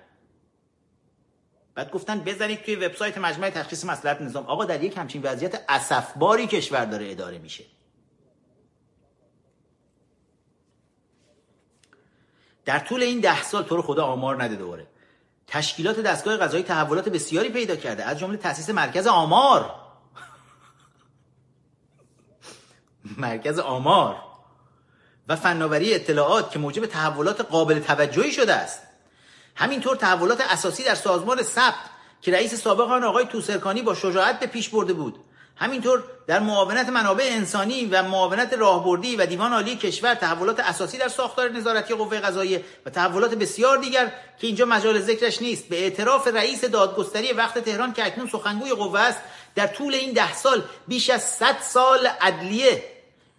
بعد 1.74 1.90
گفتن 1.90 2.20
بزنید 2.20 2.62
توی 2.62 2.77
وبسایت 2.77 3.19
مجمع 3.19 3.51
تشخیص 3.51 3.85
مسئولیت 3.85 4.20
نظام. 4.23 4.47
آقا 4.47 4.65
در 4.65 4.85
یک 4.85 4.97
همچین 4.97 5.23
وضعیت 5.23 5.65
اسفباری 5.69 6.47
کشور 6.47 6.85
داره 6.85 7.11
اداره 7.11 7.39
میشه. 7.39 7.65
در 12.65 12.78
طول 12.78 13.02
این 13.02 13.20
ده 13.20 13.43
سال 13.43 13.62
تو 13.62 13.77
رو 13.77 13.82
خدا 13.82 14.05
آمار 14.05 14.44
نده 14.44 14.56
دوباره. 14.56 14.86
تشکیلات 15.47 16.01
دستگاه 16.01 16.36
قضایی 16.36 16.62
تحولات 16.62 17.09
بسیاری 17.09 17.48
پیدا 17.48 17.77
کرده. 17.77 18.05
از 18.05 18.19
جمله 18.19 18.36
تاسیس 18.36 18.70
مرکز 18.70 19.06
آمار. 19.06 19.84
مرکز 23.18 23.59
آمار. 23.59 24.16
و 25.28 25.36
فناوری 25.36 25.94
اطلاعات 25.94 26.51
که 26.51 26.59
موجب 26.59 26.86
تحولات 26.86 27.40
قابل 27.40 27.78
توجهی 27.78 28.32
شده 28.32 28.55
است. 28.55 28.82
همینطور 29.56 29.97
تحولات 29.97 30.40
اساسی 30.40 30.85
در 30.85 30.94
سازمان 30.94 31.43
ثبت 31.43 31.74
که 32.20 32.32
رئیس 32.32 32.55
سابق 32.55 32.90
آن 32.90 33.05
آقای 33.05 33.24
توسرکانی 33.24 33.82
با 33.82 33.94
شجاعت 33.94 34.40
به 34.40 34.47
پیش 34.47 34.68
برده 34.68 34.93
بود. 34.93 35.18
همینطور 35.56 36.02
در 36.26 36.40
معاونت 36.40 36.89
منابع 36.89 37.24
انسانی 37.31 37.85
و 37.85 38.02
معاونت 38.02 38.52
راهبردی 38.52 39.16
و 39.16 39.26
دیوان 39.26 39.52
عالی 39.52 39.76
کشور 39.76 40.14
تحولات 40.14 40.60
اساسی 40.60 40.98
در 40.98 41.09
ساختار 41.09 41.48
نظارتی 41.48 41.94
قوه 41.94 42.20
قضاییه 42.20 42.64
و 42.86 42.90
تحولات 42.90 43.35
بسیار 43.35 43.78
دیگر 43.78 44.12
که 44.39 44.47
اینجا 44.47 44.64
مجال 44.64 45.01
ذکرش 45.01 45.43
نیست. 45.43 45.68
به 45.68 45.82
اعتراف 45.82 46.28
رئیس 46.28 46.64
دادگستری 46.64 47.32
وقت 47.32 47.59
تهران 47.59 47.93
که 47.93 48.06
اکنون 48.06 48.28
سخنگوی 48.28 48.70
قوه 48.70 49.01
است 49.01 49.18
در 49.55 49.66
طول 49.66 49.94
این 49.94 50.12
ده 50.12 50.35
سال 50.35 50.64
بیش 50.89 51.10
از 51.10 51.22
100 51.22 51.56
سال 51.62 52.06
عدلیه 52.06 52.94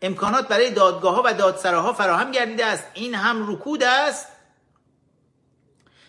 امکانات 0.06 0.48
برای 0.48 0.72
دادگاه 0.72 1.15
ها 1.15 1.23
و 1.26 1.34
دادسراها 1.34 1.94
فراهم 1.94 2.32
گردیده 2.32 2.65
است. 2.65 2.84
این 2.94 3.15
هم 3.15 3.52
رکود 3.52 3.84
است. 3.84 4.27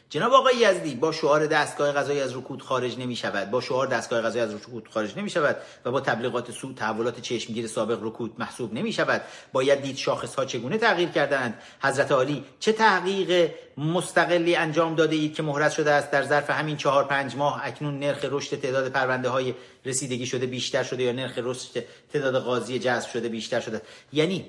جناب 0.09 0.32
آقای 0.32 0.56
یزدی 0.56 0.94
با 0.94 1.12
شعار 1.12 1.47
دستگاه 1.47 1.93
قضایی 1.93 2.20
از 2.20 2.36
رکود 2.36 2.62
خارج 2.62 2.98
نمی 2.98 3.16
شود 3.16 3.51
با 3.51 3.60
شعار 3.60 3.86
دستگاه 3.86 4.23
قضایی 4.23 4.44
از 4.44 4.55
رکود 4.55 4.89
خارج 4.89 5.18
نمی 5.18 5.31
شود 5.31 5.56
و 5.85 5.90
با 5.90 6.01
تبلیغات 6.01 6.51
سو 6.51 6.73
تحولات 6.73 7.20
چشمگیر 7.20 7.66
سابق 7.66 7.98
رکود 8.02 8.35
محسوب 8.39 8.74
نمی 8.74 8.93
شود 8.93 9.23
باید 9.52 9.82
دید 9.82 9.97
شاخص 9.97 10.35
ها 10.35 10.44
چگونه 10.44 10.78
تغییر 10.78 11.09
کردند 11.09 11.59
حضرت 11.81 12.12
عالی 12.12 12.44
چه 12.60 12.73
تحقیق 12.73 13.51
مستقلی 13.77 14.56
انجام 14.56 14.94
داده 14.94 15.16
اید 15.16 15.35
که 15.35 15.43
مهرس 15.43 15.74
شده 15.74 15.90
است؟ 15.90 16.10
در 16.10 16.23
ظرف 16.23 16.51
همین 16.51 16.77
چهار 16.77 17.05
پنج 17.05 17.36
ماه 17.36 17.60
اکنون 17.64 17.98
نرخ 17.98 18.24
رشد 18.31 18.60
تعداد 18.60 18.89
پرونده 18.89 19.28
های 19.28 19.55
رسیدگی 19.86 20.26
شده 20.26 20.46
بیشتر 20.46 20.82
شده 20.82 21.02
یا 21.02 21.12
نرخ 21.12 21.38
رشد 21.38 21.84
تعداد 22.12 22.42
قاضی 22.42 22.78
جذب 22.78 23.10
شده 23.10 23.28
بیشتر 23.28 23.60
شده. 23.60 23.82
یعنی 24.12 24.46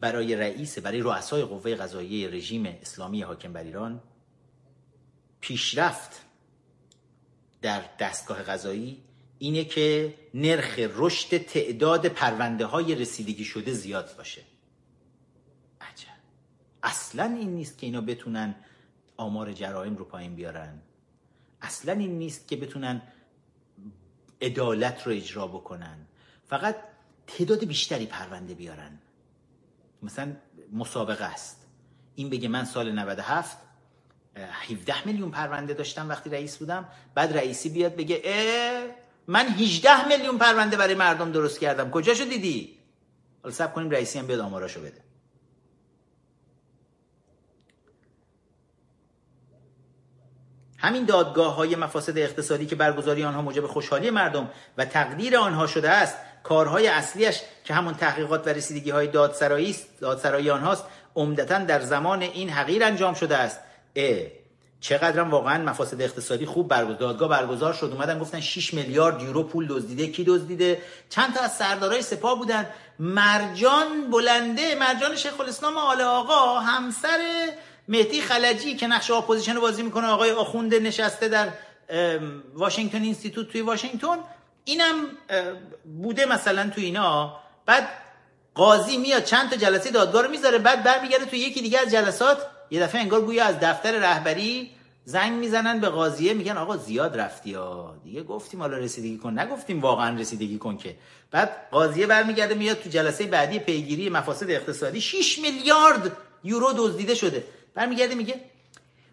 برای 0.00 0.36
رئیس 0.36 0.78
برای 0.78 1.00
رؤسای 1.00 1.42
قوه 1.42 1.74
قضاییه 1.74 2.28
رژیم 2.28 2.66
اسلامی 2.66 3.22
حاکم 3.22 3.52
بر 3.52 3.62
ایران 3.62 4.02
پیشرفت 5.40 6.20
در 7.62 7.84
دستگاه 8.00 8.42
غذایی 8.42 9.02
اینه 9.38 9.64
که 9.64 10.14
نرخ 10.34 10.78
رشد 10.78 11.38
تعداد 11.38 12.06
پرونده 12.06 12.66
های 12.66 12.94
رسیدگی 12.94 13.44
شده 13.44 13.72
زیاد 13.72 14.16
باشه. 14.16 14.42
عجب. 15.80 16.18
اصلا 16.82 17.24
این 17.24 17.54
نیست 17.54 17.78
که 17.78 17.86
اینا 17.86 18.00
بتونن 18.00 18.54
آمار 19.16 19.52
جرائم 19.52 19.96
رو 19.96 20.04
پایین 20.04 20.34
بیارن. 20.34 20.82
اصلا 21.62 21.92
این 21.92 22.18
نیست 22.18 22.48
که 22.48 22.56
بتونن 22.56 23.02
عدالت 24.42 25.06
رو 25.06 25.12
اجرا 25.12 25.46
بکنن. 25.46 25.98
فقط 26.48 26.76
تعداد 27.26 27.64
بیشتری 27.64 28.06
پرونده 28.06 28.54
بیارن. 28.54 28.98
مثلا 30.02 30.32
مسابقه 30.72 31.24
است. 31.24 31.66
این 32.14 32.30
بگه 32.30 32.48
من 32.48 32.64
سال 32.64 32.92
97 32.92 33.58
17 34.36 35.06
میلیون 35.06 35.30
پرونده 35.30 35.74
داشتم 35.74 36.08
وقتی 36.08 36.30
رئیس 36.30 36.56
بودم. 36.56 36.88
بعد 37.14 37.36
رئیسی 37.36 37.68
بیاد 37.68 37.96
بگه 37.96 38.22
اه 38.24 38.84
من 39.26 39.48
18 39.48 40.08
میلیون 40.08 40.38
پرونده 40.38 40.76
برای 40.76 40.94
مردم 40.94 41.32
درست 41.32 41.60
کردم. 41.60 41.90
کجاشو 41.90 42.24
دیدی؟ 42.24 42.78
حالا 43.42 43.54
سب 43.54 43.74
کنیم 43.74 43.90
رئیسی 43.90 44.18
هم 44.18 44.26
بیاد 44.26 44.40
آماراشو 44.40 44.80
بده. 44.80 45.07
همین 50.78 51.04
دادگاه 51.04 51.54
های 51.54 51.76
مفاسد 51.76 52.18
اقتصادی 52.18 52.66
که 52.66 52.76
برگزاری 52.76 53.24
آنها 53.24 53.42
موجب 53.42 53.66
خوشحالی 53.66 54.10
مردم 54.10 54.50
و 54.78 54.84
تقدیر 54.84 55.36
آنها 55.36 55.66
شده 55.66 55.90
است 55.90 56.16
کارهای 56.42 56.86
اصلیش 56.86 57.40
که 57.64 57.74
همون 57.74 57.94
تحقیقات 57.94 58.46
و 58.46 58.50
رسیدگی 58.50 58.90
های 58.90 59.06
دادسرایی 59.06 59.76
دادسرایی 60.00 60.50
آنهاست 60.50 60.84
عمدتا 61.16 61.58
در 61.58 61.80
زمان 61.80 62.22
این 62.22 62.50
حقیر 62.50 62.84
انجام 62.84 63.14
شده 63.14 63.36
است. 63.36 63.60
اه 63.96 64.18
چقدرم 64.80 65.30
واقعا 65.30 65.62
مفاسد 65.64 66.02
اقتصادی 66.02 66.46
خوب 66.46 66.68
برگزار 66.68 66.98
دادگاه 66.98 67.28
برگزار 67.28 67.72
شد 67.72 67.90
اومدن 67.94 68.18
گفتن 68.18 68.40
6 68.40 68.74
میلیارد 68.74 69.22
یورو 69.22 69.42
پول 69.42 69.66
دزدیده 69.66 70.06
کی 70.06 70.24
دزدیده؟ 70.24 70.82
چند 71.10 71.34
تا 71.34 71.40
از 71.40 71.56
سردارای 71.56 72.02
سپاه 72.02 72.38
بودن. 72.38 72.66
مرجان 72.98 74.10
بلنده 74.10 74.74
مرجان 74.74 75.16
شیخ 75.16 75.40
الاسلام 75.40 75.76
آل 75.76 76.00
آقا 76.00 76.58
همسر 76.58 77.18
مهدی 77.88 78.20
خلجی 78.20 78.74
که 78.74 78.86
نقش 78.86 79.10
اپوزیشن 79.10 79.54
رو 79.54 79.60
بازی 79.60 79.82
می‌کنه 79.82 80.06
آقای 80.06 80.30
آخونده 80.30 80.78
نشسته 80.78 81.28
در 81.28 81.48
Washington 82.54 83.02
Institute 83.02 83.48
توی 83.48 83.60
واشنگتن 83.60 84.18
اینم 84.64 84.94
بوده 86.02 86.26
مثلا 86.26 86.70
تو 86.74 86.80
اینا. 86.80 87.40
بعد 87.66 87.88
قاضی 88.54 88.96
میاد 88.96 89.24
چند 89.24 89.50
تا 89.50 89.56
جلسه 89.56 89.90
دادگاه 89.90 90.22
رو 90.22 90.30
می‌ذاره 90.30 90.58
بعد 90.58 90.82
برمیگرده 90.84 91.24
تو 91.24 91.36
یکی 91.36 91.60
دیگه 91.62 91.80
از 91.80 91.90
جلسات 91.90 92.38
یه 92.70 92.80
دفعه 92.80 93.00
انگار 93.00 93.20
گویا 93.20 93.44
از 93.44 93.60
دفتر 93.60 93.98
رهبری 93.98 94.70
زنگ 95.04 95.32
می‌زنن 95.32 95.80
به 95.80 95.88
قاضیه 95.88 96.34
میگن 96.34 96.56
آقا 96.56 96.76
زیاد 96.76 97.20
رفتی 97.20 97.54
ها. 97.54 97.94
دیگه 98.04 98.22
گفتیم 98.22 98.60
حالا 98.60 98.76
رسیدگی 98.76 99.18
کن. 99.18 99.38
نگفتیم 99.38 99.80
واقعا 99.80 100.18
رسیدگی 100.18 100.58
کن 100.58 100.76
که. 100.76 100.96
بعد 101.30 101.68
قاضیه 101.70 102.06
برمیگرده 102.06 102.54
میاد 102.54 102.80
تو 102.80 102.88
جلسه 102.90 103.26
بعدی 103.26 103.58
پیگیری 103.58 104.08
مفاسد 104.08 104.50
اقتصادی 104.50 105.00
6 105.00 105.38
میلیارد 105.38 106.16
یورو 106.44 106.72
دزدیده 106.76 107.14
شده. 107.14 107.44
برمیگرده 107.78 108.14
میگه 108.14 108.40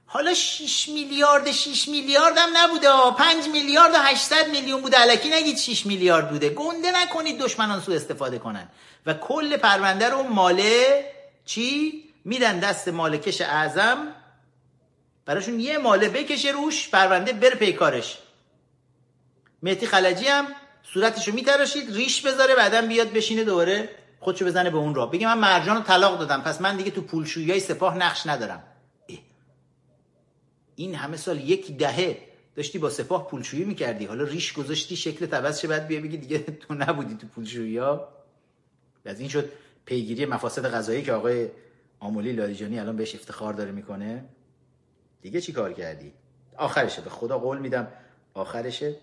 حالا 0.06 0.34
6 0.34 0.90
میلیارد 0.90 1.52
6 1.52 1.88
میلیارد 1.88 2.38
هم 2.38 2.50
نبوده 2.58 2.88
5 3.18 3.48
میلیارد 3.48 3.94
و 3.94 3.98
800 3.98 4.48
میلیون 4.50 4.82
بوده 4.82 5.02
الکی 5.02 5.30
نگید 5.30 5.58
6 5.58 5.86
میلیارد 5.86 6.30
بوده. 6.30 6.50
گنده 6.50 6.92
نکنید 7.02 7.40
دشمنان 7.40 7.82
سو 7.82 7.92
استفاده 7.92 8.40
کنن. 8.40 8.70
و 9.06 9.14
کل 9.14 9.58
پرونده 9.58 10.10
رو 10.10 10.24
ماله 10.24 11.06
چی؟ 11.46 12.04
میدن 12.26 12.60
دست 12.60 12.88
مالکش 12.88 13.42
اعظم. 13.42 14.08
براشون 15.26 15.60
یه 15.60 15.78
ماله 15.78 16.10
بکشه 16.10 16.50
روش 16.50 16.90
پرونده 16.90 17.34
بره 17.34 17.56
پیکارش 17.56 18.18
مهدی 19.64 19.88
خلجی 19.88 20.28
هم 20.28 20.48
صورتشو 20.94 21.32
میتراشید 21.32 21.96
ریش 21.96 22.22
بذاره 22.22 22.56
بعدا 22.56 22.82
بیاد 22.82 23.12
بشینه 23.12 23.44
دوره 23.44 23.90
خودشو 24.26 24.46
بزنه 24.46 24.70
به 24.70 24.78
اون 24.78 24.96
را 24.96 25.06
بگه 25.06 25.28
من 25.28 25.38
مرجان 25.38 25.76
رو 25.78 25.84
طلاق 25.84 26.20
دادم 26.20 26.42
پس 26.42 26.62
من 26.62 26.78
دیگه 26.78 26.92
تو 26.92 27.02
پولشویی 27.02 27.52
های 27.52 27.60
سپاه 27.60 27.98
نقش 27.98 28.28
ندارم. 28.28 28.64
این 30.76 30.96
همه 30.96 31.18
سال 31.18 31.50
یک 31.50 31.78
دهه 31.78 32.18
داشتی 32.56 32.80
با 32.80 32.90
سپاه 32.90 33.28
پولشویی 33.28 33.66
می‌کردی. 33.66 34.06
حالا 34.06 34.24
ریش 34.24 34.54
گذاشتی 34.54 34.96
شکل 34.96 35.36
عوض 35.36 35.60
شه 35.60 35.68
بعد 35.68 35.88
بیا 35.88 36.02
بگی 36.02 36.18
دیگه 36.18 36.40
تو 36.62 36.74
نبودی 36.74 37.16
تو 37.16 37.28
پولشویی 37.28 37.78
ها 37.78 38.08
از 39.06 39.20
این 39.20 39.30
شد 39.30 39.50
پیگیری 39.86 40.26
مفاسد 40.26 40.72
غذایی 40.72 41.04
که 41.04 41.14
آقای 41.14 41.50
آمولی 42.00 42.32
لاریجانی 42.32 42.80
الان 42.80 42.96
بهش 42.96 43.16
افتخار 43.16 43.54
داره 43.54 43.72
می‌کنه. 43.72 44.26
دیگه 45.22 45.42
چی 45.42 45.52
کار 45.54 45.74
کردی؟ 45.74 46.14
آخرشه 46.58 47.02
به 47.02 47.10
خدا 47.10 47.40
قول 47.40 47.58
میدم. 47.58 47.88
آخرشه. 48.34 48.96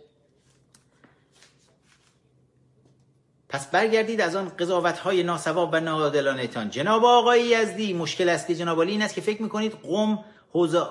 پس 3.53 3.67
برگردید 3.67 4.21
از 4.21 4.37
آن 4.37 4.53
قضاوت 4.59 4.99
های 4.99 5.23
ناسواب 5.23 5.71
و 5.73 5.81
ناعادلانه 5.81 6.47
تان 6.47 6.71
جناب 6.71 7.05
آقای 7.05 7.41
یزدی 7.41 7.93
مشکل 7.93 8.29
اصلی 8.29 8.57
جناب 8.57 8.79
این 8.79 9.03
است 9.03 9.15
که 9.15 9.21
فکر 9.21 9.43
می‌کنید 9.43 9.73
قوم 9.73 10.25
حوزه 10.53 10.87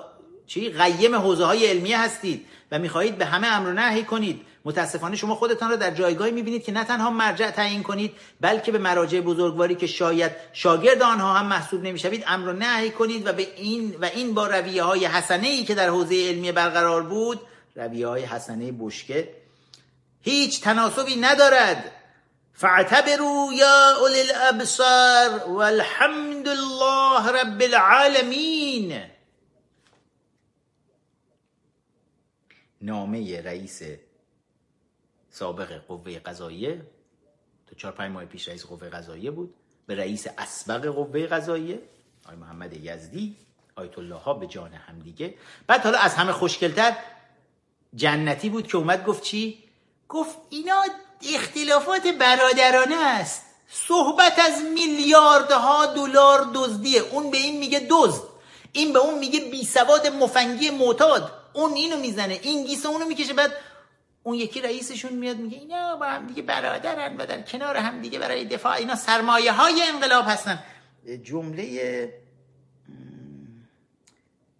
چی؟ 0.46 0.68
قیم 0.68 1.14
حوزه 1.14 1.44
های 1.44 1.66
علمیه 1.66 2.00
هستید 2.00 2.46
و 2.72 2.78
می‌خواهید 2.78 3.18
به 3.18 3.24
همه 3.24 3.46
امر 3.46 3.72
نهی 3.72 4.04
کنید. 4.04 4.40
متاسفانه 4.64 5.16
شما 5.16 5.34
خودتان 5.34 5.70
را 5.70 5.76
در 5.76 5.90
جایگاهی 5.90 6.30
می‌بینید 6.30 6.64
که 6.64 6.72
نه 6.72 6.84
تنها 6.84 7.10
مرجع 7.10 7.50
تعیین 7.50 7.82
کنید 7.82 8.12
بلکه 8.40 8.72
به 8.72 8.78
مراجع 8.78 9.20
بزرگواری 9.20 9.74
که 9.74 9.86
شاید 9.86 10.32
شاگرد 10.52 11.02
آنها 11.02 11.32
هم 11.32 11.46
محسوب 11.46 11.82
نمی‌شوید 11.82 12.24
امر 12.26 12.46
را 12.46 12.52
نهی 12.52 12.90
کنید 12.90 13.26
و 13.26 13.32
به 13.32 13.46
این 13.56 13.96
و 14.00 14.04
این 14.04 14.34
با 14.34 14.46
رویه 14.46 14.82
های 14.82 15.04
حسنه 15.04 15.48
ای 15.48 15.64
که 15.64 15.74
در 15.74 15.88
حوزه 15.88 16.28
علمی 16.28 16.52
برقرار 16.52 17.02
بود 17.02 17.40
رویه 17.76 18.06
های 18.06 18.22
حسنه 18.22 18.72
بشکه. 18.80 19.28
هیچ 20.22 20.60
تناسبی 20.60 21.16
ندارد. 21.16 22.01
فاعتبروا 22.52 23.52
یا 23.52 23.96
اولی 24.00 24.20
الابصار 24.20 25.48
والحمد 25.48 26.48
لله 26.48 27.40
رب 27.40 27.62
العالمین 27.62 29.02
نامه 32.80 33.40
رئیس 33.40 33.82
سابق 35.30 35.72
قوه 35.72 36.18
قضاییه. 36.18 36.86
تا 37.66 37.76
چهار 37.76 37.94
پنج 37.94 38.12
ماه 38.12 38.24
پیش 38.24 38.48
رئیس 38.48 38.66
قوه 38.66 38.88
قضاییه 38.88 39.30
بود. 39.30 39.54
به 39.86 39.94
رئیس 39.94 40.26
اسبق 40.38 40.86
قوه 40.86 41.26
قضاییه. 41.26 41.82
آقای 42.24 42.36
محمد 42.36 42.72
یزدی 42.72 43.36
آیت 43.76 43.98
الله 43.98 44.14
ها 44.14 44.34
به 44.34 44.46
جان 44.46 44.74
همدیگه 44.74 45.34
بعد 45.66 45.80
حالا 45.80 45.98
از 45.98 46.14
همه 46.14 46.32
خوشگلتر 46.32 46.96
جنتی 47.94 48.48
بود 48.48 48.66
که 48.66 48.76
اومد 48.76 49.04
گفت 49.04 49.22
چی؟ 49.22 49.64
گفت 50.08 50.38
اینا 50.50 50.82
اختلافات 51.34 52.06
برادرانه 52.06 52.96
است. 52.96 53.42
صحبت 53.68 54.38
از 54.38 54.62
میلیاردها 54.74 55.86
دلار 55.86 56.50
دزدیه. 56.54 57.00
اون 57.00 57.30
به 57.30 57.36
این 57.38 57.58
میگه 57.58 57.86
دزد. 57.90 58.22
این 58.72 58.92
به 58.92 58.98
اون 58.98 59.18
میگه 59.18 59.40
بی 59.40 59.64
سواد 59.64 60.06
مفنگی 60.06 60.70
معتاد. 60.70 61.32
اون 61.52 61.72
اینو 61.72 61.96
می‌زنه. 61.96 62.38
این 62.42 62.66
گیس 62.66 62.86
اونو 62.86 63.06
می‌کشه. 63.06 63.32
بعد 63.32 63.52
اون 64.22 64.34
یکی 64.34 64.60
رئیسشون 64.60 65.12
میاد 65.12 65.36
میگه 65.36 65.58
اینا 65.58 65.96
با 65.96 66.06
هم 66.06 66.26
دیگه 66.26 66.42
برادرن 66.42 67.16
و 67.16 67.26
در 67.26 67.42
کنار 67.42 67.76
هم 67.76 68.02
دیگه 68.02 68.18
برای 68.18 68.44
دفاع. 68.44 68.72
اینا 68.72 68.94
سرمایه 68.94 69.52
های 69.52 69.82
انقلاب 69.82 70.24
هستن. 70.28 70.58
جمله 71.22 72.22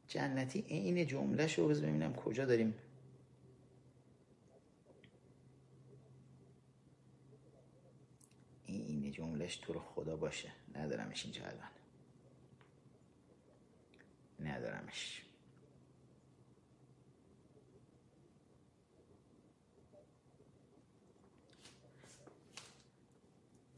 جنتی 0.08 0.64
این 0.68 1.06
جمله 1.06 1.48
شو 1.48 1.68
ببینم 1.68 2.14
کجا 2.14 2.44
داریم 2.44 2.74
جملهش 9.42 9.56
تو 9.56 9.72
رو 9.72 9.80
خدا 9.80 10.16
باشه. 10.16 10.52
ندارمش 10.74 11.24
اینجا 11.24 11.42
الان. 11.42 11.70
ندارمش. 14.40 15.22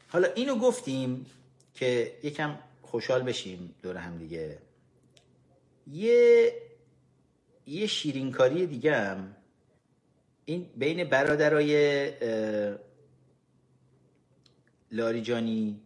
حالا 0.09 0.29
اینو 0.29 0.59
گفتیم 0.59 1.27
که 1.75 2.19
یکم 2.23 2.59
خوشحال 2.83 3.23
بشیم 3.23 3.75
دور 3.83 3.97
هم 3.97 4.19
دیگه. 4.19 4.59
یه 5.87 6.53
یه 7.67 7.87
شیرینکاری 7.87 8.67
دیگه 8.67 8.97
هم. 8.97 9.37
این 10.45 10.71
بین 10.77 11.05
برادرای 11.05 11.75
لاریجانی 14.95 15.81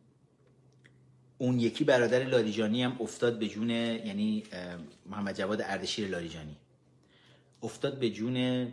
اون 1.39 1.60
یکی 1.60 1.85
برادر 1.85 2.24
لاریجانی 2.24 2.82
هم 2.82 2.97
افتاد 3.01 3.39
به 3.39 3.48
جون 3.48 3.70
یعنی 3.70 4.43
محمد 5.06 5.39
جواد 5.39 5.60
اردشیر 5.62 6.09
لاریجانی 6.09 6.56
افتاد 7.62 7.98
به 7.98 8.10
جون 8.10 8.68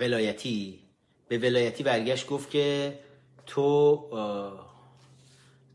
ولایتی. 0.00 0.80
به 1.28 1.38
ولایتی 1.38 1.82
برگشت 1.82 2.26
گفت 2.26 2.50
که 2.50 2.98
تو 3.46 4.08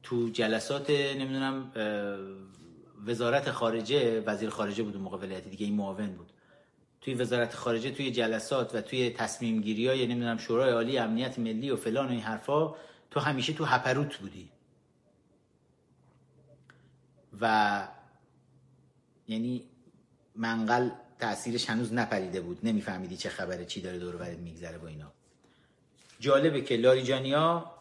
تو 0.03 0.29
جلسات 0.29 0.89
نمی‌دونم 0.89 1.71
وزارت 3.05 3.51
خارجه 3.51 4.21
وزیر 4.21 4.49
خارجه 4.49 4.83
بود 4.83 4.95
اون 4.95 5.03
موقع 5.03 5.17
ولایتی 5.17 5.49
دیگه 5.49 5.65
این 5.65 5.75
معاون 5.75 6.07
بود. 6.07 6.33
توی 7.01 7.13
وزارت 7.13 7.55
خارجه 7.55 7.91
توی 7.91 8.11
جلسات 8.11 8.75
و 8.75 8.81
توی 8.81 9.09
تصمیم 9.09 9.61
گیری 9.61 9.87
های 9.87 10.07
نمی‌دونم 10.07 10.37
شورای 10.37 10.71
عالی 10.71 10.97
امنیت 10.97 11.39
ملی 11.39 11.71
و 11.71 11.75
فلان 11.75 12.07
و 12.07 12.11
این 12.11 12.19
حرفا 12.19 12.75
تو 13.11 13.19
همیشه 13.19 13.53
تو 13.53 13.65
هپروت 13.65 14.17
بودی. 14.17 14.49
و 17.41 17.87
یعنی 19.27 19.63
منقل 20.35 20.89
تاثیرش 21.19 21.69
هنوز 21.69 21.93
نپریده 21.93 22.41
بود. 22.41 22.59
نمیفهمیدی 22.63 23.17
چه 23.17 23.29
خبره 23.29 23.65
چی 23.65 23.81
داره 23.81 23.99
دور 23.99 24.15
برد 24.15 24.39
میگذره 24.39 24.77
با 24.77 24.87
اینا. 24.87 25.11
جالبه 26.19 26.61
که 26.61 26.77
لاریجانیا 26.77 27.71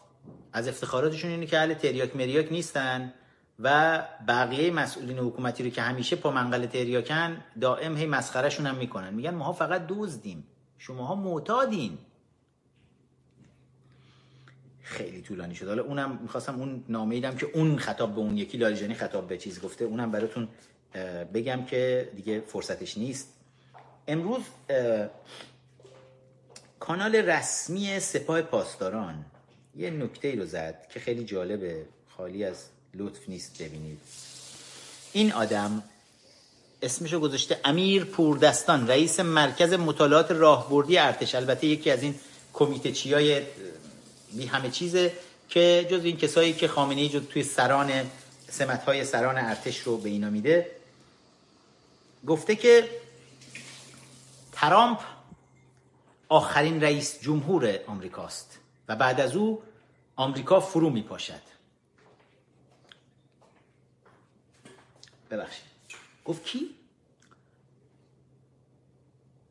از 0.53 0.67
افتخاراتشون 0.67 1.31
اینه 1.31 1.45
که 1.45 1.57
اهل 1.57 1.73
تریاک 1.73 2.15
مریاک 2.15 2.51
نیستن. 2.51 3.13
و 3.59 3.99
بقیه 4.27 4.71
مسئولین 4.71 5.19
حکومتی 5.19 5.63
رو 5.63 5.69
که 5.69 5.81
همیشه 5.81 6.15
پا 6.15 6.31
منقل 6.31 6.65
تریاکن 6.65 7.43
دائم 7.61 7.97
هی 7.97 8.05
مسخرهشون 8.05 8.65
هم 8.65 8.75
می‌کنن. 8.75 9.13
میگن 9.13 9.33
ماها 9.33 9.53
فقط 9.53 9.87
دزدیم. 9.87 10.43
شماها 10.77 11.15
معتادین. 11.15 11.97
خیلی 14.81 15.21
طولانی 15.21 15.55
شد. 15.55 15.67
حالا 15.67 15.83
اونم 15.83 16.19
می‌خواستم 16.21 16.59
اون 16.59 16.83
نامه 16.89 17.21
که 17.21 17.45
اون 17.53 17.77
خطاب 17.77 18.15
به 18.15 18.21
اون 18.21 18.37
یکی 18.37 18.57
لاریجانی 18.57 18.93
خطاب 18.93 19.27
به 19.27 19.37
چیز 19.37 19.61
گفته 19.61 19.85
اونم 19.85 20.11
براتون 20.11 20.47
بگم 21.33 21.65
که 21.65 22.11
دیگه 22.15 22.39
فرصتش 22.39 22.97
نیست. 22.97 23.33
امروز 24.07 24.41
کانال 26.79 27.15
رسمی 27.15 27.99
سپاه 27.99 28.41
پاسداران 28.41 29.25
یه 29.75 29.89
نکته 29.89 30.27
ای 30.27 30.35
رو 30.35 30.45
زد 30.45 30.87
که 30.89 30.99
خیلی 30.99 31.23
جالبه 31.23 31.85
خالی 32.07 32.43
از 32.43 32.69
لطف 32.93 33.29
نیست 33.29 33.61
ببینید. 33.61 33.99
این 35.13 35.33
آدم 35.33 35.83
اسمشو 36.81 37.19
گذاشته 37.19 37.59
امیر 37.63 38.03
پوردستان 38.05 38.87
رئیس 38.87 39.19
مرکز 39.19 39.73
مطالعات 39.73 40.31
راهبردی 40.31 40.97
ارتش. 40.97 41.35
البته 41.35 41.67
یکی 41.67 41.91
از 41.91 42.03
این 42.03 42.15
کمیته 42.53 42.91
چیای 42.91 43.41
بی 44.33 44.45
همه 44.45 44.69
چیزه 44.69 45.13
که 45.49 45.87
جز 45.91 46.03
این 46.03 46.17
کسایی 46.17 46.53
که 46.53 46.67
خامنه 46.67 47.01
ای 47.01 47.09
توی 47.09 47.43
سران 47.43 47.91
سمت 48.49 48.83
های 48.83 49.05
سران 49.05 49.37
ارتش 49.37 49.79
رو 49.79 49.97
به 49.97 50.09
اینا 50.09 50.29
میده. 50.29 50.71
گفته 52.27 52.55
که 52.55 52.89
ترامپ 54.51 54.99
آخرین 56.29 56.83
رئیس 56.83 57.21
جمهور 57.21 57.79
آمریکاست 57.87 58.59
و 58.87 58.95
بعد 58.95 59.21
از 59.21 59.35
او 59.35 59.61
آمریکا 60.15 60.59
فرو 60.59 60.89
می 60.89 61.03
ببخشید 65.29 65.65
گفت 66.25 66.43
کی؟ 66.43 66.75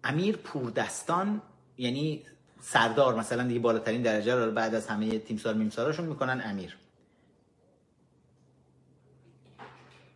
امیر 0.05 0.37
پوردستان 0.37 1.43
یعنی 1.79 2.23
سردار 2.61 3.15
مثلا 3.15 3.43
دیگه 3.43 3.61
بالاترین 3.61 4.03
درجه 4.03 4.35
رو 4.35 4.53
بعد 4.53 4.75
از 4.75 4.87
همه 4.87 5.19
تیمسار 5.19 5.55
میمساراشون 5.55 6.07
می‌کنن 6.07 6.43
امیر 6.45 6.77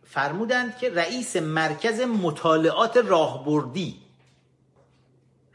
فرمودند 0.03 0.77
که 0.77 0.89
رئیس 0.89 1.35
مرکز 1.35 2.01
مطالعات 2.01 2.97
راهبردی 2.97 4.01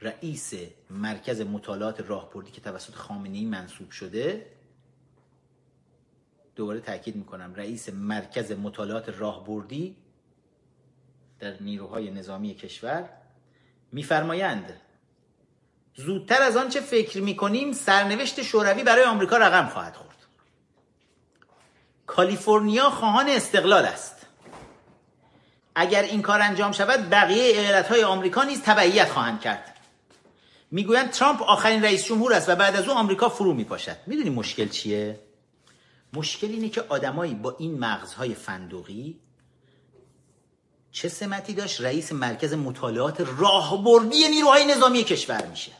رئیس 0.00 0.54
مرکز 0.90 1.40
مطالعات 1.40 2.00
راهبردی 2.00 2.50
که 2.50 2.60
توسط 2.60 2.94
خامنه 2.94 3.38
ای 3.38 3.44
منصوب 3.44 3.90
شده 3.90 4.46
دوباره 6.58 6.80
تاکید 6.80 7.16
می‌کنم 7.16 7.54
رئیس 7.54 7.88
مرکز 7.88 8.52
مطالعات 8.52 9.08
راهبردی 9.08 9.96
در 11.40 11.54
نیروهای 11.60 12.10
نظامی 12.10 12.54
کشور 12.54 13.08
میفرمایند 13.92 14.80
زودتر 15.94 16.42
از 16.42 16.56
آنچه 16.56 16.80
فکر 16.80 17.20
می‌کنیم 17.20 17.72
سرنوشت 17.72 18.42
شوروی 18.42 18.82
برای 18.82 19.04
آمریکا 19.04 19.36
رقم 19.36 19.68
خواهد 19.68 19.94
خورد. 19.94 20.16
کالیفرنیا 22.06 22.90
خواهان 22.90 23.28
استقلال 23.28 23.84
است. 23.84 24.26
اگر 25.74 26.02
این 26.02 26.22
کار 26.22 26.40
انجام 26.42 26.72
شود 26.72 27.10
بقیه 27.10 27.42
ایالت 27.42 27.88
های 27.88 28.04
آمریکا 28.04 28.42
نیز 28.42 28.62
تبعیت 28.62 29.08
خواهند 29.08 29.40
کرد. 29.40 29.76
می‌گویند 30.70 31.10
ترامپ 31.10 31.42
آخرین 31.42 31.82
رئیس 31.82 32.04
جمهور 32.04 32.32
است 32.32 32.48
و 32.48 32.56
بعد 32.56 32.76
از 32.76 32.88
او 32.88 32.94
آمریکا 32.94 33.28
فرو 33.28 33.54
میپاشد. 33.54 33.96
می‌دونی 34.06 34.30
مشکل 34.30 34.68
چیه؟ 34.68 35.27
مشکل 36.12 36.46
اینه 36.46 36.68
که 36.68 36.82
آدمایی 36.82 37.34
با 37.34 37.56
این 37.58 37.78
مغزهای 37.78 38.34
فندقی 38.34 39.20
چه 40.90 41.08
سمتی 41.08 41.54
داشت؟ 41.54 41.80
رئیس 41.80 42.12
مرکز 42.12 42.54
مطالعات 42.54 43.20
راهبردی 43.20 44.28
نیروهای 44.28 44.66
نظامی 44.66 45.04
کشور 45.04 45.46
میشه. 45.46 45.72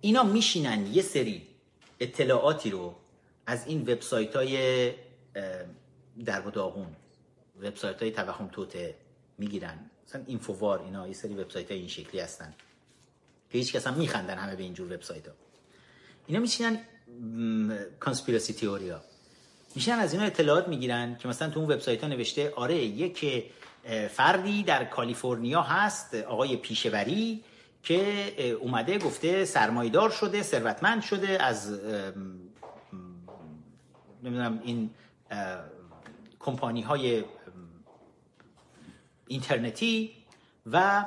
اینا 0.00 0.22
میشینن 0.22 0.86
یه 0.86 1.02
سری 1.02 1.46
اطلاعاتی 2.00 2.70
رو 2.70 2.94
از 3.46 3.66
این 3.66 3.80
وبسایت 3.82 4.36
های 4.36 4.92
در 6.24 6.46
و 6.46 6.50
داغون 6.50 6.96
وبسایت 7.62 8.02
های 8.02 8.10
توهم 8.10 8.48
توته 8.48 8.94
می‌گیرن. 9.38 9.90
مثلا 10.08 10.22
اینفووار 10.26 10.82
اینا 10.82 11.08
یه 11.08 11.14
سری 11.14 11.34
وبسایت 11.34 11.70
های 11.70 11.80
این 11.80 11.88
شکلی 11.88 12.20
هستن 12.20 12.54
که 13.50 13.58
هیچ 13.58 13.72
کس 13.72 13.86
هم 13.86 13.94
میخندن 13.94 14.38
همه 14.38 14.56
به 14.56 14.62
اینجور 14.62 14.92
وبسایت 14.92 15.28
ها 15.28 15.34
اینا 16.26 16.40
میشینن 16.40 16.80
کانسپیرسی 18.00 18.52
تئوریا 18.52 19.00
میشن 19.74 19.92
از 19.92 20.12
اینا 20.12 20.24
اطلاعات 20.24 20.68
می‌گیرن 20.68 21.16
که 21.16 21.28
مثلا 21.28 21.50
تو 21.50 21.60
اون 21.60 21.72
وبسایت 21.72 22.02
ها 22.02 22.08
نوشته 22.08 22.52
آره 22.56 22.76
یک 22.76 23.44
فردی 24.10 24.62
در 24.62 24.84
کالیفرنیا 24.84 25.62
هست 25.62 26.14
آقای 26.14 26.56
پیشوری 26.56 27.44
که 27.82 28.52
اومده 28.52 28.98
گفته 28.98 29.44
سرمایدار 29.44 30.10
شده 30.10 30.42
ثروتمند 30.42 31.02
شده 31.02 31.42
از 31.42 31.80
نمی‌دونم 34.22 34.60
این 34.64 34.90
کمپانی 36.38 36.82
های 36.82 37.24
اینترنتی 39.26 40.14
و 40.72 41.06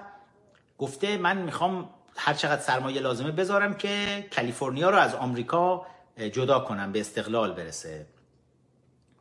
گفته 0.77 1.17
من 1.17 1.37
می‌خوام 1.37 1.89
هر 2.17 2.33
چقدر 2.33 2.61
سرمایه 2.61 3.01
لازمه 3.01 3.31
بذارم 3.31 3.73
که 3.73 4.25
کالیفرنیا 4.35 4.89
رو 4.89 4.97
از 4.97 5.15
آمریکا 5.15 5.85
جدا 6.31 6.59
کنم 6.59 6.91
به 6.91 6.99
استقلال 6.99 7.53
برسه. 7.53 8.05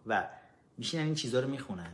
و 0.06 0.28
میشینن 0.78 1.04
این 1.04 1.14
چیزها 1.14 1.40
رو 1.40 1.48
می‌خونن. 1.48 1.92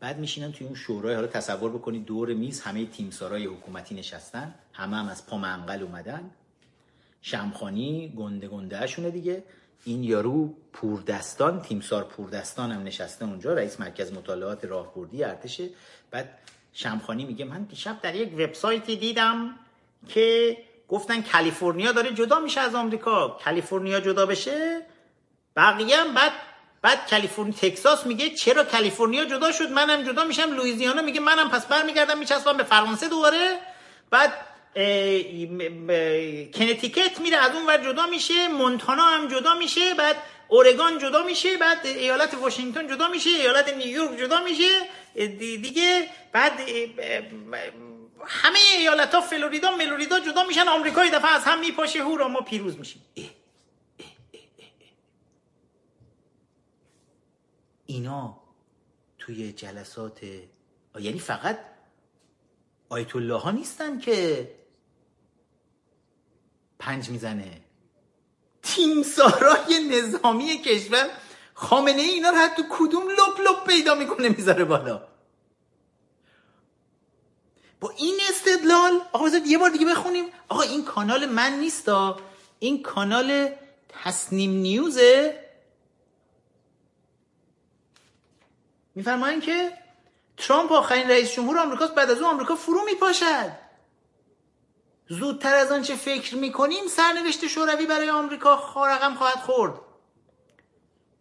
بعد 0.00 0.18
میشینن 0.18 0.52
توی 0.52 0.66
اون 0.66 0.76
شورای 0.76 1.14
حالا 1.14 1.26
تصور 1.26 1.70
بکنید 1.70 2.04
دور 2.04 2.34
میز 2.34 2.60
همه 2.60 2.86
تیمسارای 2.86 3.46
حکومتی 3.46 3.94
نشستن 3.94 4.54
همه 4.72 4.96
هم 4.96 5.08
از 5.08 5.26
پا 5.26 5.38
منقل 5.38 5.82
اومدن. 5.82 6.30
شمخانی 7.20 8.14
گنده 8.16 8.48
گنده 8.48 8.86
شونه 8.86 9.10
دیگه. 9.10 9.44
این 9.84 10.04
یارو 10.04 10.54
پوردستان 10.72 11.62
تیمسار 11.62 12.04
پوردستان 12.04 12.72
هم 12.72 12.82
نشسته 12.82 13.24
اونجا 13.24 13.54
رئیس 13.54 13.80
مرکز 13.80 14.12
مطالعات 14.12 14.64
راهبردی 14.64 15.24
ارتشه 15.24 15.68
بعد 16.10 16.38
شمخانی 16.72 17.24
میگه 17.24 17.44
من 17.44 17.62
دیشب 17.62 18.00
در 18.00 18.14
یک 18.14 18.32
وبسایتی 18.32 18.96
دیدم 18.96 19.58
که 20.08 20.56
گفتن 20.88 21.22
کالیفرنیا 21.22 21.92
داره 21.92 22.10
جدا 22.10 22.40
میشه 22.40 22.60
از 22.60 22.74
آمریکا. 22.74 23.28
کالیفرنیا 23.28 24.00
جدا 24.00 24.26
بشه؟ 24.26 24.86
بقیه 25.56 25.96
هم 25.96 26.14
بعد 26.14 26.32
بعد 26.82 27.10
کالیفرنیا 27.10 27.52
تکساس 27.52 28.06
میگه 28.06 28.30
چرا 28.30 28.64
کالیفرنیا 28.64 29.24
جدا 29.24 29.52
شد؟ 29.52 29.70
منم 29.70 30.02
جدا 30.02 30.24
میشم. 30.24 30.52
لوئیزیانا 30.52 31.02
میگه 31.02 31.20
منم 31.20 31.50
پس 31.50 31.66
برمیگردم 31.66 32.18
میچسبم 32.18 32.56
به 32.56 32.64
فرانسه 32.64 33.08
دوباره. 33.08 33.58
بعد 34.10 34.32
کنتیکت 36.54 37.20
میره 37.20 37.36
از 37.36 37.54
اون 37.54 37.66
ور 37.66 37.78
جدا 37.78 38.06
میشه. 38.06 38.48
مونتانا 38.48 39.02
هم 39.02 39.28
جدا 39.28 39.54
میشه. 39.54 39.94
بعد 39.94 40.16
اورگان 40.48 40.98
جدا 40.98 41.22
میشه. 41.22 41.56
بعد 41.56 41.86
ایالت 41.86 42.34
واشنگتن 42.34 42.88
جدا 42.88 43.08
میشه. 43.08 43.30
ایالت 43.30 43.76
نیویورک 43.76 44.18
جدا 44.18 44.44
میشه. 44.44 44.70
دیگه 45.14 46.08
بعد 46.32 46.52
همه 48.26 48.58
ایالت 48.78 49.14
ها 49.14 49.20
فلوریدا 49.20 49.76
ملوریدا 49.76 50.20
جدا 50.20 50.44
میشن 50.44 50.68
آمریکا 50.68 51.04
دفعه 51.04 51.30
از 51.30 51.44
هم 51.44 51.60
میپاشه 51.60 52.02
هورا 52.02 52.28
ما 52.28 52.40
پیروز 52.40 52.78
میشیم. 52.78 53.02
اینا 57.86 58.42
توی 59.18 59.52
جلسات 59.52 60.20
یعنی 61.00 61.18
فقط 61.18 61.58
آیت 62.88 63.16
الله 63.16 63.38
ها 63.38 63.50
نیستن 63.50 63.98
که 63.98 64.48
پنج 66.78 67.08
می‌زنه. 67.10 67.60
تیمسارای 68.62 69.88
نظامی 69.90 70.58
کشور 70.58 71.10
خامنه 71.62 72.02
ای 72.02 72.10
اینا 72.10 72.30
رو 72.30 72.36
حتی 72.36 72.62
کدوم 72.70 73.08
لپ 73.08 73.40
لپ 73.40 73.66
پیدا 73.66 73.94
می‌کنه 73.94 74.28
می‌ذاره 74.28 74.64
بالا. 74.64 75.02
با 77.80 77.90
این 77.90 78.20
استدلال 78.30 79.00
آقا 79.12 79.24
بذارید 79.24 79.46
یه 79.46 79.58
بار 79.58 79.70
دیگه 79.70 79.86
بخونیم. 79.86 80.24
آقا 80.48 80.62
این 80.62 80.84
کانال 80.84 81.26
من 81.26 81.52
نیستا 81.52 82.20
این 82.58 82.82
کانال 82.82 83.48
تصنیم 83.88 84.50
نیوزه. 84.50 85.40
میفرمایین 88.94 89.40
که 89.40 89.72
ترامپ 90.36 90.72
آخرین 90.72 91.10
رئیس 91.10 91.32
جمهور 91.32 91.58
آمریکاست 91.58 91.94
بعد 91.94 92.10
از 92.10 92.18
اون 92.18 92.30
آمریکا 92.30 92.54
فرو 92.56 92.84
میپاشد. 92.84 93.52
زودتر 95.08 95.54
از 95.54 95.72
آنچه 95.72 95.96
فکر 95.96 96.36
می‌کنیم 96.36 96.88
سرنوشت 96.88 97.46
شوروی 97.46 97.86
برای 97.86 98.10
آمریکا 98.10 98.54
رقم 98.76 99.14
خواهد 99.14 99.38
خورد. 99.38 99.91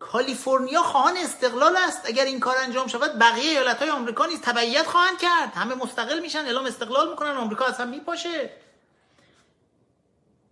کالیفرنیا 0.01 0.83
خواهان 0.83 1.17
استقلال 1.17 1.75
است. 1.77 2.01
اگر 2.05 2.25
این 2.25 2.39
کار 2.39 2.57
انجام 2.57 2.87
شود 2.87 3.19
بقیه 3.19 3.49
ایالت 3.49 3.79
های 3.79 3.89
آمریکا 3.89 4.25
نیز 4.25 4.41
تبعیت 4.41 4.87
خواهند 4.87 5.17
کرد. 5.17 5.53
همه 5.55 5.75
مستقل 5.75 6.19
میشن 6.19 6.39
اعلام 6.39 6.65
استقلال 6.65 7.09
می‌کنن 7.09 7.37
آمریکا 7.37 7.65
اصلا 7.65 7.85
میپاشه. 7.85 8.49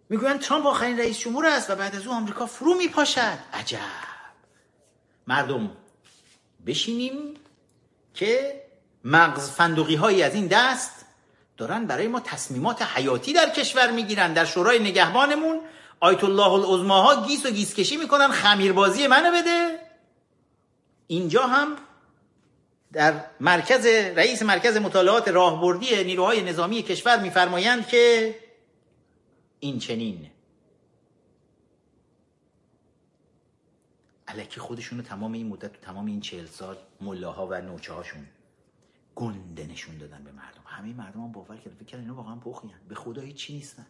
می‌گویند 0.10 0.40
ترامپ 0.40 0.68
آخرین 0.68 1.00
رئیس 1.00 1.20
جمهور 1.20 1.46
است 1.46 1.70
و 1.70 1.76
بعد 1.76 1.96
از 1.96 2.08
او 2.08 2.14
آمریکا 2.14 2.46
فرو 2.46 2.74
میپاشد. 2.74 3.40
عجب! 3.54 3.80
مردم 5.28 5.72
بشینیم 6.68 7.34
که 8.14 8.64
مغز 9.04 9.52
فندقی 9.52 9.96
هایی 9.96 10.24
از 10.24 10.34
این 10.36 10.48
دست 10.48 11.06
دارن 11.58 11.86
برای 11.86 12.08
ما 12.08 12.20
تصمیمات 12.20 12.82
حیاتی 12.82 13.34
در 13.34 13.50
کشور 13.50 13.92
می‌گیرن 13.92 14.34
در 14.34 14.46
شورای 14.46 14.80
نگهبانمون. 14.80 15.62
آیت 16.00 16.24
الله 16.24 16.52
العظماها 16.52 17.28
گیس 17.28 17.46
و 17.46 17.50
گیس 17.50 17.76
کشی 17.76 17.98
می‌کنن 17.98 18.28
خمیربازی 18.28 19.08
منو 19.08 19.32
بده. 19.32 19.80
اینجا 21.08 21.48
هم 21.48 21.76
در 22.94 23.26
مرکز 23.40 23.86
رئیس 24.16 24.42
مرکز 24.42 24.78
مطالعات 24.78 25.28
راهبردی 25.28 26.04
نیروهای 26.04 26.42
نظامی 26.44 26.82
کشور 26.82 27.20
میفرمایند 27.20 27.88
که 27.88 28.36
این 29.60 29.80
چنین 29.80 30.30
علکی 34.28 34.60
خودشونو 34.60 35.02
تمام 35.02 35.34
این 35.34 35.48
مدت 35.48 35.72
و 35.76 35.80
تمام 35.82 36.06
این 36.06 36.22
چهل 36.22 36.46
سال 36.46 36.78
ملاها 37.02 37.48
و 37.48 37.62
نوچه 37.62 37.94
هاشون 37.94 38.28
گنده 39.16 39.68
نشون 39.68 39.98
دادن 39.98 40.24
به 40.24 40.32
مردم. 40.32 40.62
همه 40.66 40.94
مردم 40.94 41.20
هم 41.20 41.32
باور 41.32 41.58
کردن. 41.58 41.76
فکر 41.76 41.98
اینا 41.98 42.16
واقعا 42.16 42.36
بخیان 42.36 42.74
به 42.90 42.96
خدا 42.96 43.30
چی 43.32 43.54
نیستن. 43.54 43.86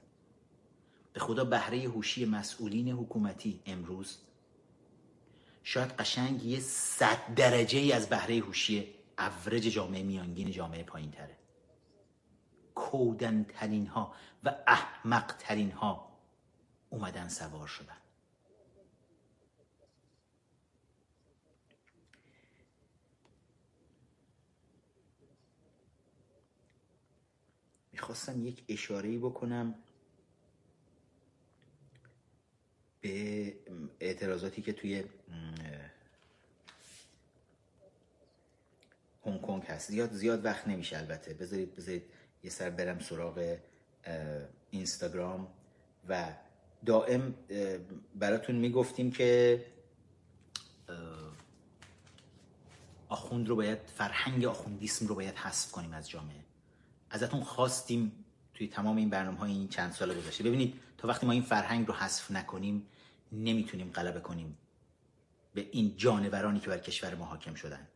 به 1.14 1.20
خدا 1.20 1.46
بهره 1.46 1.80
هوشی 1.80 2.26
مسئولین 2.26 2.90
حکومتی 2.90 3.62
امروز. 3.66 4.18
شاید 5.64 5.92
قشنگ 5.92 6.46
یه 6.46 6.60
صد 6.60 7.34
درجه 7.36 7.80
ای 7.80 7.92
از 7.92 8.10
بهره 8.10 8.40
هوشی 8.40 8.96
اورج 9.18 9.64
جامعه 9.64 10.04
میانگین 10.04 10.52
جامعه 10.52 10.84
پایین 10.84 11.12
تره 11.12 11.38
کودن 12.76 13.44
ترین 13.44 13.88
ها 13.88 14.14
و 14.44 14.56
احمق 14.68 15.36
ترین 15.40 15.72
ها 15.72 16.20
اومدن 16.90 17.28
سوار 17.28 17.68
شدن. 17.68 17.98
می‌خواستم 27.92 28.48
یک 28.48 28.64
اشاره 28.68 29.18
بکنم 29.18 29.76
به 33.02 33.56
اعتراضاتی 34.00 34.62
که 34.62 34.74
توی 34.74 35.04
هنگ 39.26 39.42
کنگ 39.42 39.64
هست. 39.64 39.92
زیاد 39.92 40.14
زیاد 40.14 40.46
وقت 40.46 40.68
نمیشه 40.68 40.98
البته. 40.98 41.34
بذارید 41.34 41.76
بذارید 41.76 42.04
یه 42.44 42.50
سر 42.50 42.70
برم 42.70 43.00
سراغ 43.00 43.58
اینستاگرام 44.72 45.48
و 46.10 46.34
دائم 46.86 47.36
براتون 48.16 48.56
می‌گفتیم 48.56 49.12
که 49.12 49.66
آخوند 53.10 53.50
رو 53.50 53.56
باید 53.56 53.80
فرهنگ 53.98 54.46
آخوندیسم 54.46 55.08
رو 55.08 55.16
باید 55.16 55.36
حذف 55.36 55.72
کنیم 55.72 55.94
از 55.94 56.10
جامعه. 56.10 56.44
ازتون 57.10 57.44
خواستیم 57.44 58.26
توی 58.60 58.68
تمام 58.68 58.98
این 58.98 59.10
برنامه 59.10 59.38
های 59.38 59.52
این 59.52 59.68
چند 59.68 59.92
سال 59.92 60.14
گذشته 60.14 60.44
ببینید 60.44 60.80
تا 60.98 61.08
وقتی 61.08 61.26
ما 61.26 61.32
این 61.32 61.42
فرهنگ 61.42 61.88
رو 61.88 61.94
حذف 61.94 62.32
نکنیم 62.32 62.88
نمی‌تونیم 63.32 63.92
غلبه 63.92 64.20
کنیم 64.20 64.58
به 65.54 65.70
این 65.72 65.98
جانورانی 65.98 66.60
که 66.60 66.70
بر 66.70 66.78
کشور 66.78 67.16
ما 67.16 67.26
حاکم 67.26 67.54
شدن. 67.54 67.88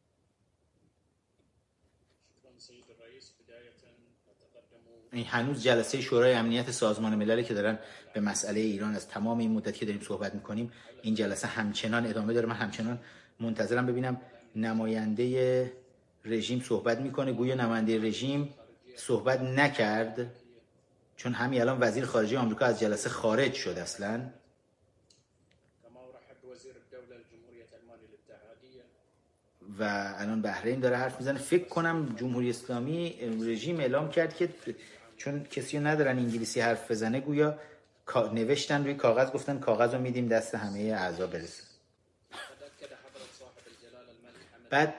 این 5.12 5.24
هنوز 5.24 5.62
جلسه 5.62 6.00
شورای 6.00 6.32
امنیت 6.32 6.70
سازمان 6.70 7.14
ملل 7.14 7.42
که 7.42 7.54
دارن 7.54 7.78
به 8.12 8.20
مسئله 8.20 8.60
ایران 8.60 8.94
از 8.94 9.08
تمام 9.08 9.38
این 9.38 9.52
مدت 9.52 9.74
که 9.74 9.86
داریم 9.86 10.00
صحبت 10.00 10.34
می‌کنیم 10.34 10.72
این 11.02 11.14
جلسه 11.14 11.46
همچنان 11.46 12.06
ادامه 12.06 12.34
داره. 12.34 12.46
من 12.46 12.54
همچنان 12.54 12.98
منتظرم 13.40 13.86
ببینم 13.86 14.20
نماینده 14.56 15.72
رژیم 16.24 16.60
صحبت 16.60 16.98
می‌کنه. 17.00 17.32
گویا 17.32 17.54
نماینده 17.54 18.02
رژیم 18.02 18.54
صحبت 18.96 19.40
نکرد 19.40 20.32
چون 21.16 21.32
همین 21.32 21.60
الان 21.60 21.78
وزیر 21.80 22.04
خارجه 22.04 22.38
آمریکا 22.38 22.64
از 22.64 22.80
جلسه 22.80 23.08
خارج 23.08 23.52
شد 23.54 23.78
اصلا. 23.78 24.30
و 29.78 30.14
الان 30.18 30.42
بحرین 30.42 30.80
داره 30.80 30.96
حرف 30.96 31.16
می‌زنه. 31.18 31.38
فکر 31.38 31.64
کنم 31.64 32.16
جمهوری 32.20 32.50
اسلامی 32.50 33.18
رژیم 33.20 33.80
اعلام 33.80 34.10
کرد 34.10 34.36
که 34.36 34.48
چون 35.16 35.44
کسی 35.44 35.78
رو 35.78 35.86
ندارن 35.86 36.18
انگلیسی 36.18 36.60
حرف 36.60 36.90
بزنه 36.90 37.20
گویا 37.20 37.58
نوشتن 38.32 38.84
روی 38.84 38.94
کاغذ 38.94 39.30
گفتن 39.30 39.58
کاغذ 39.58 39.94
رو 39.94 40.00
میدیم 40.00 40.28
دست 40.28 40.54
همه 40.54 40.80
اعضا 40.80 41.26
برسه. 41.26 41.62
بعد 44.70 44.94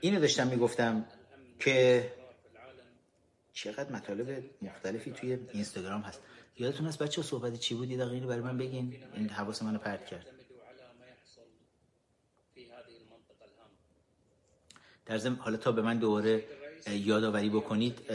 اینو 0.00 0.20
داشتم 0.20 0.46
می‌گفتم 0.46 1.04
که 1.58 2.12
چقدر 3.52 3.92
مطالب 3.92 4.44
مختلفی 4.62 5.10
توی 5.10 5.38
اینستاگرام 5.52 6.00
هست. 6.00 6.20
یادتون 6.58 6.86
هست 6.86 6.98
بچه 6.98 7.22
صحبت 7.22 7.54
چی 7.54 7.74
بود؟ 7.74 7.90
یه 7.90 7.98
دقیقه 7.98 8.26
برای 8.26 8.40
من 8.40 8.58
بگین. 8.58 8.96
این 9.14 9.28
حواس 9.28 9.62
منو 9.62 9.78
پرت 9.78 10.06
کرد. 10.06 10.26
در 15.06 15.18
ضمن 15.18 15.36
حالا 15.36 15.56
تا 15.56 15.72
به 15.72 15.82
من 15.82 15.98
دوباره 15.98 16.44
یادآوری 16.90 17.50
بکنید 17.50 18.12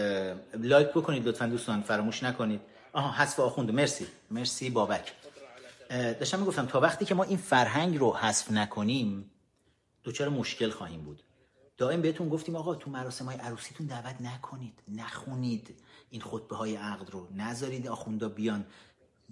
لایک 0.54 0.88
بکنید 0.88 1.28
لطفا 1.28 1.46
دوستان 1.46 1.82
فراموش 1.82 2.24
نکنید. 2.24 2.62
آها 2.94 3.12
حذف 3.12 3.40
آخونده 3.40 3.72
مرسی. 3.72 4.08
مرسی 4.32 4.70
بابک. 4.70 5.14
داشتم 5.90 6.40
می‌گفتم 6.40 6.66
تا 6.66 6.80
وقتی 6.80 7.06
که 7.06 7.16
ما 7.16 7.24
این 7.24 7.38
فرهنگ 7.38 7.98
رو 7.98 8.14
حذف 8.14 8.52
نکنیم 8.52 9.32
دوچار 10.04 10.30
مشکل 10.30 10.70
خواهیم 10.70 11.02
بود. 11.02 11.24
دائم 11.78 12.02
بهتون 12.02 12.30
گفتیم 12.30 12.56
آقا 12.56 12.76
تو 12.76 12.92
مراسم 12.92 13.26
های 13.26 13.38
عروسیتون 13.38 13.88
دعوت 13.88 14.22
نکنید 14.22 14.80
نخونید. 14.88 15.76
این 16.10 16.22
خطبه 16.22 16.56
های 16.56 16.76
عقد 16.76 17.12
رو 17.12 17.28
نذارید 17.36 17.88
آخوندا 17.88 18.30
بیان. 18.30 18.66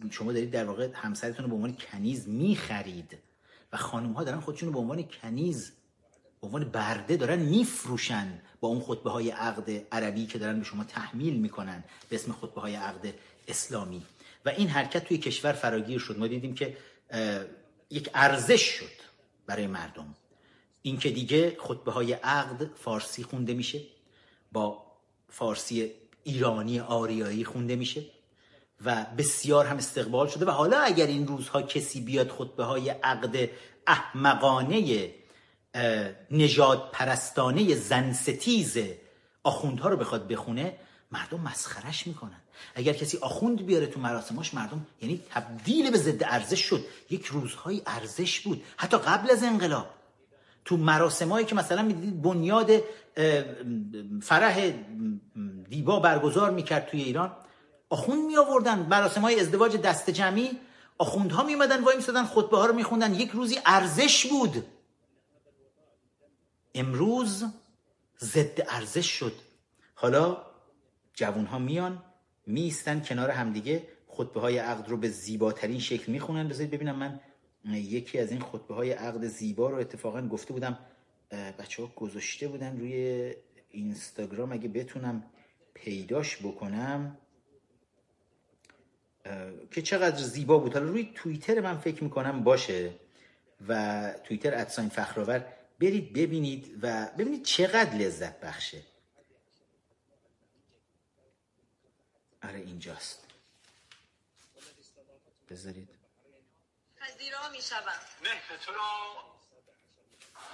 شما 0.10 0.34
دارید 0.34 0.52
در 0.52 0.65
واقع 0.65 0.90
همسرتون 0.94 1.45
رو 1.45 1.49
به 1.49 1.56
عنوان 1.56 1.73
کنیز 1.91 2.30
می‌خرید. 2.30 3.18
و 3.73 3.77
خانم 3.77 4.14
ها 4.14 4.23
دارن 4.23 4.40
خودشون 4.40 4.68
رو 4.68 4.73
به 4.73 4.80
عنوان 4.80 5.03
کنیز 5.03 5.72
به 6.41 6.47
عنوان 6.47 6.63
برده 6.63 7.17
دارن 7.17 7.39
میفروشن 7.39 8.41
با 8.59 8.67
اون 8.67 8.81
خطبه 8.81 9.09
های 9.09 9.29
عقد 9.29 9.87
عربی 9.91 10.25
که 10.25 10.37
دارن 10.37 10.59
به 10.59 10.65
شما 10.65 10.83
تحمیل 10.83 11.39
می‌کنن 11.39 11.83
به 12.09 12.15
اسم 12.15 12.31
خطبه 12.31 12.61
های 12.61 12.75
عقد 12.75 13.13
اسلامی. 13.47 14.01
و 14.45 14.49
این 14.49 14.67
حرکت 14.67 15.05
توی 15.05 15.17
کشور 15.17 15.51
فراگیر 15.51 15.99
شد. 15.99 16.17
ما 16.17 16.27
دیدیم 16.27 16.55
که 16.55 16.77
یک 17.89 18.09
ارزش 18.13 18.61
شد 18.61 18.99
برای 19.45 19.67
مردم. 19.67 20.15
اینکه 20.81 21.09
دیگه 21.09 21.57
خطبه 21.59 21.91
های 21.91 22.13
عقد 22.13 22.69
فارسی 22.75 23.23
خونده 23.23 23.53
میشه 23.53 23.81
با 24.51 24.83
فارسی 25.29 25.91
ایرانی 26.23 26.79
آریایی 26.79 27.43
خونده 27.45 27.75
میشه 27.75 28.03
و 28.85 29.05
بسیار 29.17 29.65
هم 29.65 29.77
استقبال 29.77 30.27
شده. 30.27 30.45
و 30.45 30.49
حالا 30.49 30.79
اگر 30.79 31.07
این 31.07 31.27
روزها 31.27 31.61
کسی 31.61 32.01
بیاد 32.01 32.29
خطبه 32.29 32.63
های 32.63 32.89
عقد 32.89 33.49
احمقانه 33.87 35.11
نجات 36.31 36.91
پرستانه 36.91 37.75
زنستیز 37.75 38.77
آخوندها 39.43 39.89
رو 39.89 39.97
بخواد 39.97 40.27
بخونه 40.27 40.75
مردم 41.11 41.39
مسخرش 41.39 42.07
می‌کنن. 42.07 42.41
اگر 42.75 42.93
کسی 42.93 43.17
آخوند 43.17 43.65
بیاره 43.65 43.85
تو 43.85 43.99
مراسماش 43.99 44.53
مردم 44.53 44.87
یعنی 45.01 45.21
تبدیل 45.29 45.91
به 45.91 45.97
ضد 45.97 46.23
ارزش 46.23 46.61
شد. 46.61 46.85
یک 47.09 47.25
روزهای 47.25 47.81
ارزش 47.87 48.39
بود. 48.39 48.63
حتی 48.77 48.97
قبل 48.97 49.31
از 49.31 49.43
انقلاب. 49.43 49.89
تو 50.65 50.77
مراسمایی 50.77 51.45
که 51.45 51.55
مثلا 51.55 51.81
می‌دید 51.81 52.21
بنیاد 52.21 52.71
فرح 54.21 54.71
دیبا 55.69 55.99
برگزار 55.99 56.51
می‌کرد 56.51 56.87
توی 56.87 57.01
ایران 57.01 57.31
آخوند 57.89 58.25
می 58.25 58.37
آوردن 58.37 58.79
مراسم 58.79 59.21
های 59.21 59.39
ازدواج 59.39 59.77
دست 59.77 60.09
جمعی 60.09 60.51
آخوندها 60.97 61.43
می 61.43 61.53
اومدن 61.53 61.83
وای 61.83 61.95
میسادن 61.95 62.25
خطبه 62.25 62.57
ها 62.57 62.65
رو 62.65 62.75
میخوندن. 62.75 63.15
یک 63.15 63.29
روزی 63.29 63.59
ارزش 63.65 64.25
بود. 64.25 64.65
امروز 66.75 67.45
ضد 68.19 68.65
ارزش 68.67 69.05
شد. 69.05 69.33
حالا 69.95 70.45
جوون 71.13 71.45
ها 71.45 71.59
میان 71.59 72.03
میستن 72.45 72.99
کنار 72.99 73.29
همدیگه 73.29 73.87
خطبه 74.07 74.39
های 74.39 74.57
عقد 74.57 74.89
رو 74.89 74.97
به 74.97 75.09
زیباترین 75.09 75.79
شکل 75.79 76.11
می‌خونن. 76.11 76.47
بذارید 76.47 76.71
ببینم 76.71 76.95
من 76.95 77.19
یکی 77.73 78.19
از 78.19 78.31
این 78.31 78.41
خطبه 78.41 78.75
های 78.75 78.91
عقد 78.91 79.27
زیبا 79.27 79.69
رو 79.69 79.77
اتفاقا 79.77 80.27
گفته 80.27 80.53
بودم. 80.53 80.79
بچه 81.31 81.83
ها 81.83 81.91
گذاشته 81.95 82.47
بودن 82.47 82.79
روی 82.79 83.33
اینستاگرام. 83.71 84.51
اگه 84.51 84.67
بتونم 84.67 85.23
پیداش 85.73 86.37
بکنم 86.37 87.17
که 89.71 89.81
چقدر 89.81 90.17
زیبا 90.17 90.57
بود. 90.57 90.73
حالا 90.73 90.85
روی 90.85 91.11
توییتر 91.15 91.61
من 91.61 91.77
فکر 91.77 92.03
می‌کنم 92.03 92.43
باشه 92.43 92.91
و 93.67 94.13
توییتر 94.23 94.53
ادساین 94.55 94.89
فخرآور 94.89 95.45
برید 95.81 96.14
ببینید 96.14 96.84
و 96.84 97.06
ببینید 97.06 97.45
چقدر 97.45 97.93
لذت 97.93 98.39
بخشه. 98.39 98.84
آره 102.43 102.60
اینجاست. 102.60 103.23
بذارید. 105.49 105.89
پذیرا 106.99 107.49
می 107.49 107.61
شوم 107.61 107.99
مهر 108.22 108.57
تو 108.65 108.72
را 108.72 108.89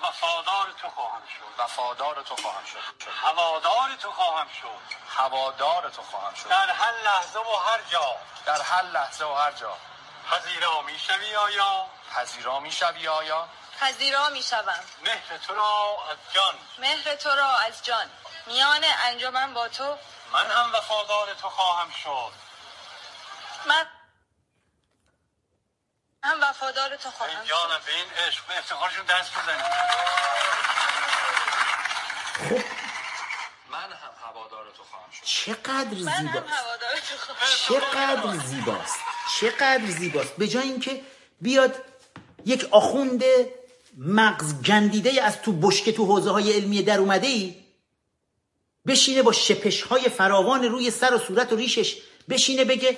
وفادار 0.01 0.71
تو 0.81 0.89
خواهم 0.89 1.21
شد. 1.27 1.63
وفادار 1.63 2.23
تو 2.23 2.35
خواهم 2.35 2.65
شد. 2.65 3.07
هوادار 3.07 3.95
تو 3.95 4.11
خواهم 4.11 4.47
شد. 4.47 4.95
هوادار 5.07 5.89
تو 5.89 6.01
خواهم 6.01 6.33
شد. 6.33 6.49
در 6.49 6.69
هر 6.69 7.03
لحظه 7.03 7.39
و 7.39 7.55
هر 7.55 7.81
جا. 7.91 8.17
در 8.45 8.61
هر 8.61 8.83
لحظه 8.83 9.25
و 9.25 9.33
هر 9.33 9.51
جا. 9.51 9.77
پذیرا 10.31 10.81
می 10.81 10.99
شوی 10.99 11.35
آیا؟ 11.35 11.89
پذیرا 12.11 12.59
می 12.59 12.71
شوی 12.71 13.07
آیا؟ 13.07 13.49
پذیرا 13.79 14.29
می 14.29 14.43
شوم 14.43 14.79
مهر 15.05 15.37
تو 15.47 15.55
را 15.55 15.97
از 16.11 16.17
جان. 16.33 16.55
مهر 16.79 17.15
تو 17.15 17.29
را 17.29 17.57
از 17.57 17.83
جان. 17.83 18.09
میان 18.47 18.83
انجمن 18.83 19.53
با 19.53 19.67
تو. 19.67 19.97
من 20.33 20.51
هم 20.51 20.73
وفادار 20.73 21.33
تو 21.33 21.49
خواهم 21.49 21.89
شد. 22.03 22.31
من 23.67 23.87
هم 26.23 26.43
وفادار 26.43 26.95
تو 26.95 27.11
خواهم 27.11 27.43
شد. 27.43 27.49
جانم 27.49 27.79
به 27.85 27.95
این 27.95 28.27
عشق 28.27 28.45
به 28.45 28.57
افتخارشون 28.57 29.05
دست 29.05 29.31
بزنید. 29.31 29.65
من 33.69 33.93
هم 33.93 34.11
هوادار 34.25 34.71
تو 34.77 34.83
خواهم 34.83 35.11
شد. 35.11 35.23
چقدر 35.25 35.97
من 35.97 36.11
هم 36.11 36.27
زیباست. 36.27 36.53
هوادار 36.53 36.99
تو 36.99 37.17
خواهم 37.17 37.47
چقدر 37.67 38.45
زیباست. 38.45 38.99
چقدر 39.41 39.85
زیباست. 39.85 40.35
به 40.37 40.47
جای 40.47 40.63
اینکه 40.63 41.03
بیاد 41.41 41.85
یک 42.45 42.67
آخوند 42.71 43.23
مغز 43.97 44.61
گندیده 44.61 45.23
از 45.23 45.41
تو 45.41 45.51
بشکه 45.51 45.91
تو 45.91 46.05
حوزه 46.05 46.31
های 46.31 46.53
علمی 46.53 46.83
در 46.83 46.99
اومده 46.99 47.27
ای؟ 47.27 47.55
بشینه 48.87 49.21
با 49.21 49.31
شپش 49.31 49.81
های 49.81 50.09
فراوان 50.09 50.63
روی 50.63 50.91
سر 50.91 51.13
و 51.13 51.17
صورت 51.17 51.53
و 51.53 51.55
ریشش 51.55 51.97
بشینه 52.29 52.65
بگه 52.65 52.97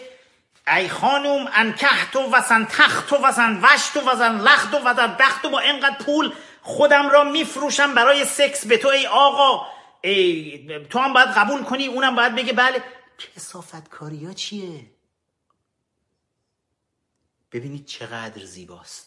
ای 0.68 0.90
خانوم 0.90 1.50
انکحت 1.54 2.16
و 2.16 2.20
وزن 2.32 2.66
تخت 2.66 3.14
و 3.14 3.16
وزن 3.16 3.60
وشت 3.64 3.98
و 3.98 4.10
وزن 4.10 4.42
لخت 4.42 4.74
و 4.74 4.78
وزن 4.78 5.18
دخت 5.20 5.46
و 5.46 5.50
با 5.50 5.60
اینقدر 5.60 5.98
پول 6.06 6.34
خودم 6.62 7.10
را 7.10 7.24
میفروشم 7.24 7.96
برای 7.96 8.26
سکس 8.26 8.66
به 8.66 8.78
تو 8.78 8.88
ای 8.88 9.08
آقا. 9.08 9.68
ای 10.02 10.86
تو 10.90 11.00
هم 11.00 11.14
باید 11.14 11.30
قبول 11.30 11.64
کنی 11.64 11.88
اونم 11.88 12.16
باید 12.16 12.36
بگه 12.36 12.54
بله. 12.54 12.84
کسافت 13.36 13.90
کاری 13.90 14.26
ها 14.26 14.34
چیه؟ 14.34 14.86
ببینید 17.52 17.86
چقدر 17.86 18.46
زیباست. 18.46 19.07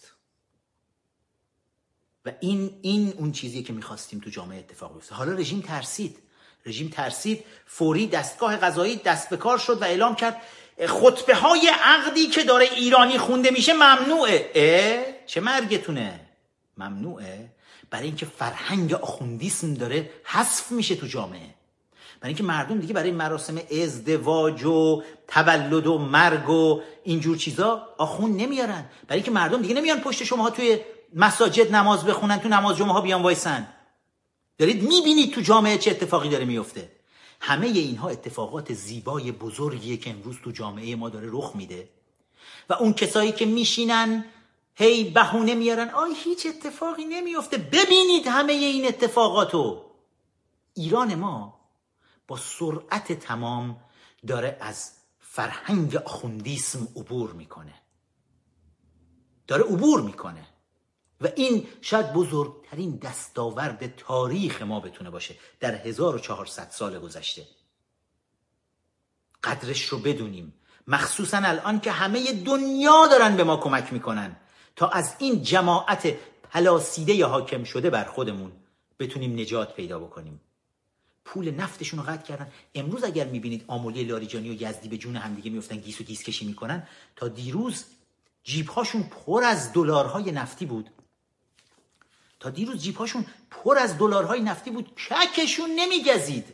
و 2.27 2.33
این 2.41 2.79
این 2.83 3.15
اون 3.19 3.33
چیزیه 3.33 3.63
که 3.63 3.73
می‌خواستیم 3.73 4.21
تو 4.21 4.31
جامعه 4.31 4.59
اتفاق 4.59 4.95
بیفته. 4.95 5.15
حالا 5.15 5.33
رژیم 5.33 5.61
ترسید. 5.61 6.19
رژیم 6.67 6.89
ترسید 6.89 7.45
فوری 7.67 8.07
دستگاه 8.07 8.57
قضایی 8.57 8.97
دست 8.97 9.31
به 9.31 9.37
کار 9.37 9.59
شد 9.59 9.83
و 9.83 9.85
اعلام 9.85 10.15
کرد 10.15 10.43
خطبه 10.87 11.35
های 11.35 11.71
عقدی 11.83 12.27
که 12.27 12.45
داره 12.45 12.65
ایرانی 12.65 13.19
خونده 13.19 13.51
میشه 13.51 13.73
ممنوعه. 13.73 14.51
اه؟ 14.55 15.05
چه 15.27 15.41
مرگتونه؟ 15.41 16.21
ممنوعه. 16.79 17.51
برای 17.91 18.07
اینکه 18.07 18.27
فرهنگ 18.27 18.95
آخوندیسم 18.95 19.75
داره 19.75 20.11
حذف 20.25 20.73
میشه 20.73 20.97
تو 20.97 21.07
جامعه. 21.07 21.55
برای 22.21 22.31
اینکه 22.31 22.43
مردم 22.43 22.81
دیگه 22.81 22.95
برای 22.95 23.11
مراسم 23.11 23.61
ازدواج 23.83 24.65
و 24.65 25.03
تولد 25.29 25.87
و 25.87 25.99
مرگ 25.99 26.51
و 26.51 26.81
اینجور 27.05 27.37
چیزا 27.37 27.89
آخوند 27.99 28.41
نمیارن. 28.41 28.85
برای 29.09 29.19
اینکه 29.19 29.31
مردم 29.31 29.63
دیگه 29.63 29.75
نمیان 29.75 30.01
پشت 30.01 30.25
شما 30.25 30.51
توی 30.51 30.79
مساجد 31.15 31.74
نماز 31.74 32.05
بخونن 32.05 32.39
تو 32.39 32.49
نماز 32.49 32.77
جمعه 32.77 32.93
ها 32.93 33.01
بیان 33.01 33.23
وایسن. 33.23 33.69
دارید 34.59 34.82
می‌بینید 34.82 35.35
تو 35.35 35.41
جامعه 35.41 35.78
چه 35.78 35.91
اتفاقی 35.91 36.28
داره 36.28 36.45
میفته 36.45 36.93
همه 37.41 37.66
اینها 37.66 38.09
اتفاقات 38.09 38.73
زیبای 38.73 39.32
بزرگیه 39.32 39.97
که 39.97 40.11
امروز 40.11 40.37
تو 40.45 40.51
جامعه 40.51 40.97
ما 40.97 41.09
داره 41.09 41.28
رخ 41.31 41.57
میده. 41.57 41.89
و 42.69 42.74
اون 42.74 42.93
کسایی 42.93 43.32
که 43.32 43.47
میشینن 43.47 44.24
هی 44.74 45.11
بهونه 45.11 45.55
میارن. 45.55 45.89
آی 45.89 46.15
هیچ 46.15 46.47
اتفاقی 46.47 47.05
نمیفته 47.05 47.57
ببینید 47.57 48.27
همه 48.27 48.53
این 48.53 48.87
اتفاقاتو. 48.87 49.85
ایران 50.74 51.15
ما 51.15 51.61
با 52.28 52.37
سرعت 52.37 53.12
تمام 53.12 53.81
داره 54.27 54.57
از 54.61 54.93
فرهنگ 55.20 55.97
آخوندیسم 55.97 56.89
عبور 56.97 57.32
می‌کنه. 57.32 57.74
داره 59.47 59.62
عبور 59.65 60.01
می‌کنه. 60.01 60.47
و 61.21 61.29
این 61.37 61.67
شاید 61.81 62.13
بزرگترین 62.13 62.97
دستاورد 62.97 63.97
تاریخ 63.97 64.63
ما 64.63 64.81
بتونه 64.81 65.11
باشه 65.11 65.35
در 65.61 65.75
1400 65.75 66.71
سال 66.71 66.99
گذشته. 66.99 67.47
قدرش 69.45 69.85
رو 69.85 69.99
بدونیم. 69.99 70.55
مخصوصا 70.87 71.37
الان 71.37 71.81
که 71.81 71.91
همه 71.91 72.33
دنیا 72.33 73.07
دارن 73.07 73.37
به 73.37 73.45
ما 73.45 73.57
کمک 73.57 73.93
می‌کنن. 73.93 74.37
تا 74.77 74.89
از 74.89 75.15
این 75.19 75.43
جماعت 75.43 76.17
پلاسیده 76.51 77.15
یا 77.15 77.29
حاکم 77.29 77.65
شده 77.65 77.91
بر 77.91 78.05
خودمون 78.05 78.53
بتونیم 78.99 79.41
نجات 79.41 79.75
پیدا 79.75 79.99
بکنیم. 79.99 80.41
پول 81.25 81.51
نفتشون 81.51 82.01
رو 82.01 82.07
قطع 82.07 82.23
کردن. 82.23 82.53
امروز 82.75 83.05
اگر 83.05 83.27
می‌بینید 83.27 83.65
آمولی 83.67 84.05
لاریجانی 84.05 84.51
و 84.51 84.63
یزدی 84.63 84.89
به 84.89 84.99
جون 84.99 85.17
همدیگه 85.17 85.51
میفتن 85.51 85.77
گیس 85.77 86.01
و 86.01 86.05
گیس 86.05 86.23
کشی 86.23 86.47
می‌کنن 86.47 86.89
تا 87.17 87.29
دیروز 87.29 87.85
جیب 88.45 88.69
هاشون 88.69 89.03
پر 89.03 89.45
از 89.45 89.73
دلارهای 89.73 90.33
نفتی 90.33 90.67
بود. 90.67 90.91
تا 92.41 92.51
دیروز 92.51 92.83
جیب 92.83 92.97
هاشون 92.97 93.27
پر 93.51 93.79
از 93.79 93.99
دلارهای 93.99 94.41
نفتی 94.41 94.71
بود. 94.71 94.91
ککشون 95.11 95.71
نمیگزید. 95.71 96.45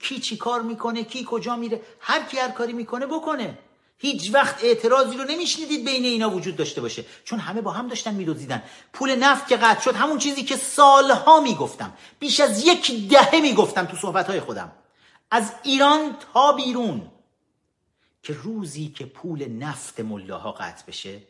کی 0.00 0.18
چی 0.18 0.36
کار 0.36 0.62
می‌کنه؟ 0.62 1.04
کی 1.04 1.26
کجا 1.28 1.56
میره؟ 1.56 1.82
هر 2.00 2.22
کی 2.22 2.38
هر 2.38 2.48
کاری 2.50 2.72
می‌کنه 2.72 3.06
بکنه. 3.06 3.58
هیچ 3.98 4.34
وقت 4.34 4.64
اعتراضی 4.64 5.16
رو 5.16 5.24
نمیشنیدید 5.24 5.84
بین 5.84 6.04
اینا 6.04 6.30
وجود 6.30 6.56
داشته 6.56 6.80
باشه. 6.80 7.04
چون 7.24 7.38
همه 7.38 7.60
با 7.60 7.70
هم 7.70 7.88
داشتن 7.88 8.14
میدوزیدن. 8.14 8.62
پول 8.92 9.14
نفت 9.14 9.48
که 9.48 9.56
قطع 9.56 9.80
شد 9.80 9.94
همون 9.94 10.18
چیزی 10.18 10.42
که 10.42 10.56
سالها 10.56 11.40
می‌گفتم. 11.40 11.92
بیش 12.18 12.40
از 12.40 12.66
یک 12.66 13.08
دهه 13.08 13.40
می‌گفتم 13.40 13.84
تو 13.84 13.96
صحبتهای 13.96 14.40
خودم. 14.40 14.72
از 15.30 15.52
ایران 15.62 16.16
تا 16.32 16.52
بیرون. 16.52 17.10
که 18.22 18.32
روزی 18.32 18.88
که 18.88 19.06
پول 19.06 19.48
نفت 19.48 20.00
ملاها 20.00 20.52
قطع 20.52 20.86
بشه 20.86 21.22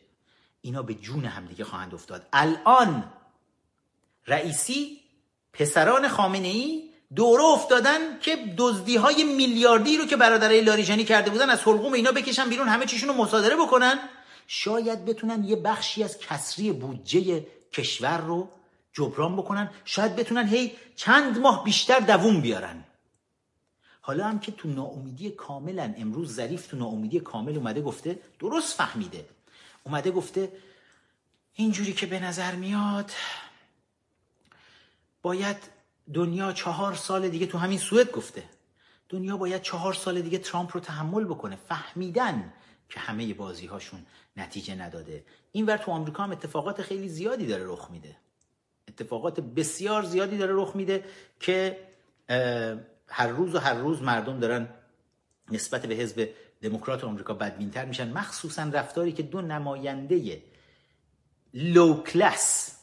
اینا 0.61 0.81
به 0.81 0.93
جون 0.93 1.25
همدیگه 1.25 1.63
خواهند 1.63 1.93
افتاد. 1.93 2.27
الان 2.33 3.03
رئیسی 4.27 5.01
پسران 5.53 6.07
خامنه 6.07 6.47
ای 6.47 6.91
دوره 7.15 7.43
افتادن 7.43 8.19
که 8.19 8.37
دزدی 8.57 8.95
های 8.95 9.23
میلیاردی 9.23 9.97
رو 9.97 10.05
که 10.05 10.15
برادرای 10.15 10.61
لاریجانی 10.61 11.03
کرده 11.03 11.29
بودن 11.31 11.49
از 11.49 11.61
حلقوم 11.61 11.93
اینا 11.93 12.11
بکشن 12.11 12.49
بیرون 12.49 12.67
همه 12.67 12.85
چیشون 12.85 13.09
رو 13.09 13.15
مصادره 13.15 13.55
بکنن. 13.55 13.99
شاید 14.47 15.05
بتونن 15.05 15.43
یه 15.43 15.55
بخشی 15.55 16.03
از 16.03 16.19
کسری 16.19 16.71
بودجه 16.71 17.45
کشور 17.73 18.17
رو 18.17 18.49
جبران 18.93 19.35
بکنن. 19.35 19.69
شاید 19.85 20.15
بتونن 20.15 20.47
هی 20.47 20.71
چند 20.95 21.39
ماه 21.39 21.63
بیشتر 21.63 21.99
دووم 21.99 22.41
بیارن. 22.41 22.83
حالا 24.01 24.25
هم 24.25 24.39
که 24.39 24.51
تو 24.51 24.67
ناامیدی 24.67 25.29
کاملا 25.29 25.93
امروز 25.97 26.35
ظریف 26.35 26.67
تو 26.67 26.77
ناامیدی 26.77 27.19
کامل 27.19 27.57
اومده 27.57 27.81
گفته 27.81 28.19
درست 28.39 28.77
فهمیده. 28.77 29.25
اومده 29.83 30.11
گفته 30.11 30.51
اینجوری 31.53 31.93
که 31.93 32.05
به 32.05 32.19
نظر 32.19 32.55
میاد 32.55 33.11
باید 35.21 35.57
دنیا 36.13 36.51
چهار 36.51 36.95
سال 36.95 37.29
دیگه 37.29 37.45
تو 37.45 37.57
همین 37.57 37.77
سوئد 37.77 38.11
گفته. 38.11 38.43
دنیا 39.09 39.37
باید 39.37 39.61
چهار 39.61 39.93
سال 39.93 40.21
دیگه 40.21 40.37
ترامپ 40.37 40.71
رو 40.73 40.79
تحمل 40.79 41.23
بکنه. 41.23 41.55
فهمیدن 41.55 42.53
که 42.89 42.99
همه 42.99 43.33
بازی 43.33 43.65
هاشون 43.65 44.05
نتیجه 44.37 44.75
نداده. 44.75 45.25
این 45.51 45.65
ور 45.65 45.77
تو 45.77 45.91
آمریکا 45.91 46.23
هم 46.23 46.31
اتفاقات 46.31 46.81
خیلی 46.81 47.09
زیادی 47.09 47.45
داره 47.45 47.63
رخ 47.67 47.91
میده. 47.91 48.15
اتفاقات 48.87 49.39
بسیار 49.39 50.03
زیادی 50.03 50.37
داره 50.37 50.53
رخ 50.55 50.75
میده 50.75 51.03
که 51.39 51.87
هر 53.07 53.27
روز 53.27 53.55
و 53.55 53.59
هر 53.59 53.73
روز 53.73 54.01
مردم 54.01 54.39
دارن 54.39 54.69
نسبت 55.51 55.85
به 55.85 55.95
حزب 55.95 56.29
دموکرات 56.61 57.03
آمریکا 57.03 57.33
بدبینتر 57.33 57.85
میشن. 57.85 58.11
مخصوصا 58.11 58.63
رفتاری 58.63 59.11
که 59.11 59.23
دو 59.23 59.41
نماینده 59.41 60.43
لو 61.53 62.03
کلاس 62.03 62.77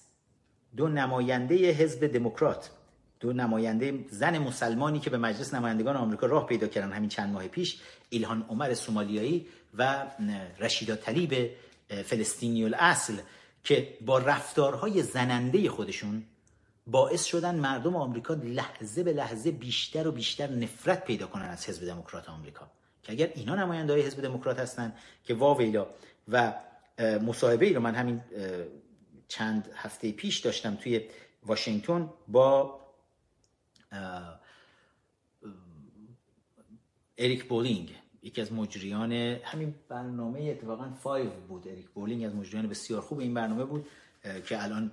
دو 0.76 0.88
نماینده 0.88 1.54
حزب 1.54 2.06
دموکرات 2.06 2.70
دو 3.20 3.32
نماینده 3.32 4.04
زن 4.10 4.38
مسلمانی 4.38 5.00
که 5.00 5.10
به 5.10 5.18
مجلس 5.18 5.54
نمایندگان 5.54 5.96
آمریکا 5.96 6.26
راه 6.26 6.46
پیدا 6.46 6.66
کردن 6.66 6.92
همین 6.92 7.08
چند 7.08 7.32
ماه 7.32 7.48
پیش 7.48 7.80
ایلهان 8.10 8.46
عمر 8.48 8.74
سومالیایی 8.74 9.46
و 9.78 10.06
رشیدا 10.60 10.96
طلیب 10.96 11.50
فلسطینی 12.04 12.64
الاصل 12.64 13.16
که 13.64 13.96
با 14.06 14.18
رفتارهای 14.18 15.02
زننده 15.02 15.70
خودشون 15.70 16.22
باعث 16.86 17.24
شدن 17.24 17.54
مردم 17.54 17.96
آمریکا 17.96 18.34
لحظه 18.34 19.02
به 19.02 19.12
لحظه 19.12 19.50
بیشتر 19.50 20.08
و 20.08 20.12
بیشتر 20.12 20.50
نفرت 20.50 21.04
پیدا 21.04 21.26
کنن 21.26 21.44
از 21.44 21.68
حزب 21.68 21.86
دموکرات 21.86 22.28
آمریکا. 22.28 22.70
که 23.02 23.12
اگر 23.12 23.30
اینا 23.34 23.54
نماینده 23.54 23.92
های 23.92 24.02
حزب 24.02 24.22
دموکرات 24.22 24.58
هستن 24.58 24.92
که 25.24 25.34
واویلا 25.34 25.86
و 26.28 26.54
مصاحبه 26.98 27.66
ای 27.66 27.72
رو 27.74 27.80
من 27.80 27.94
همین 27.94 28.20
چند 29.28 29.68
هفته 29.74 30.12
پیش 30.12 30.38
داشتم 30.38 30.74
توی 30.74 31.08
واشنگتن 31.46 32.10
با 32.28 32.80
اریک 37.18 37.44
بولینگ 37.44 37.94
یکی 38.22 38.40
از 38.40 38.52
مجریان 38.52 39.12
همین 39.12 39.74
برنامه 39.88 40.40
اتفاقا 40.40 40.90
Five 40.90 41.30
بود. 41.30 41.68
اریک 41.68 41.88
بولینگ 41.88 42.24
از 42.24 42.34
مجریان 42.34 42.68
بسیار 42.68 43.00
خوب 43.00 43.18
این 43.18 43.34
برنامه 43.34 43.64
بود 43.64 43.86
که 44.46 44.62
الان 44.62 44.90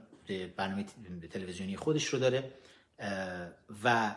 برنامه 0.57 0.85
تلویزیونی 1.31 1.77
خودش 1.77 2.05
رو 2.05 2.19
داره 2.19 2.53
و 3.83 4.15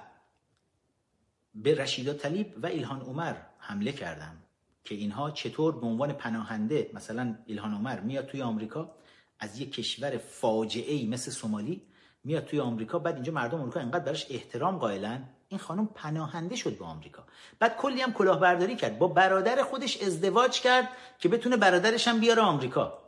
به 1.55 1.75
رشیدا 1.75 2.15
طلیب 2.15 2.55
و 2.63 2.67
ایلهان 2.67 3.01
عمر 3.01 3.35
حمله 3.59 3.93
کردم 3.93 4.37
که 4.85 4.95
اینها 4.95 5.31
چطور 5.31 5.81
به 5.81 5.87
عنوان 5.87 6.13
پناهنده 6.13 6.91
مثلا 6.95 7.39
ایلهان 7.47 7.75
عمر 7.75 8.01
میاد 8.01 8.27
توی 8.27 8.43
آمریکا 8.43 8.95
از 9.39 9.61
یک 9.61 9.73
کشور 9.73 10.19
فاجعه 10.19 10.95
ای 10.95 11.07
مثل 11.07 11.31
سومالی 11.31 11.83
میاد 12.25 12.45
توی 12.45 12.61
آمریکا 12.61 12.99
بعد 12.99 13.15
اینجا 13.15 13.33
مردم 13.33 13.61
آمریکا 13.61 13.81
انقدر 13.81 14.05
براش 14.05 14.27
احترام 14.31 14.79
قائلن. 14.79 15.29
این 15.49 15.61
خانم 15.61 15.87
پناهنده 15.87 16.57
شد 16.57 16.79
به 16.79 16.85
آمریکا. 16.85 17.25
بعد 17.59 17.77
کلی 17.77 18.01
هم 18.01 18.13
کلاهبرداری 18.13 18.77
کرد. 18.77 18.99
با 18.99 19.09
برادر 19.09 19.63
خودش 19.63 20.03
ازدواج 20.03 20.61
کرد 20.61 20.89
که 21.19 21.29
بتونه 21.29 21.57
برادرش 21.57 22.09
هم 22.09 22.21
بیاره 22.21 22.43
آمریکا. 22.43 22.99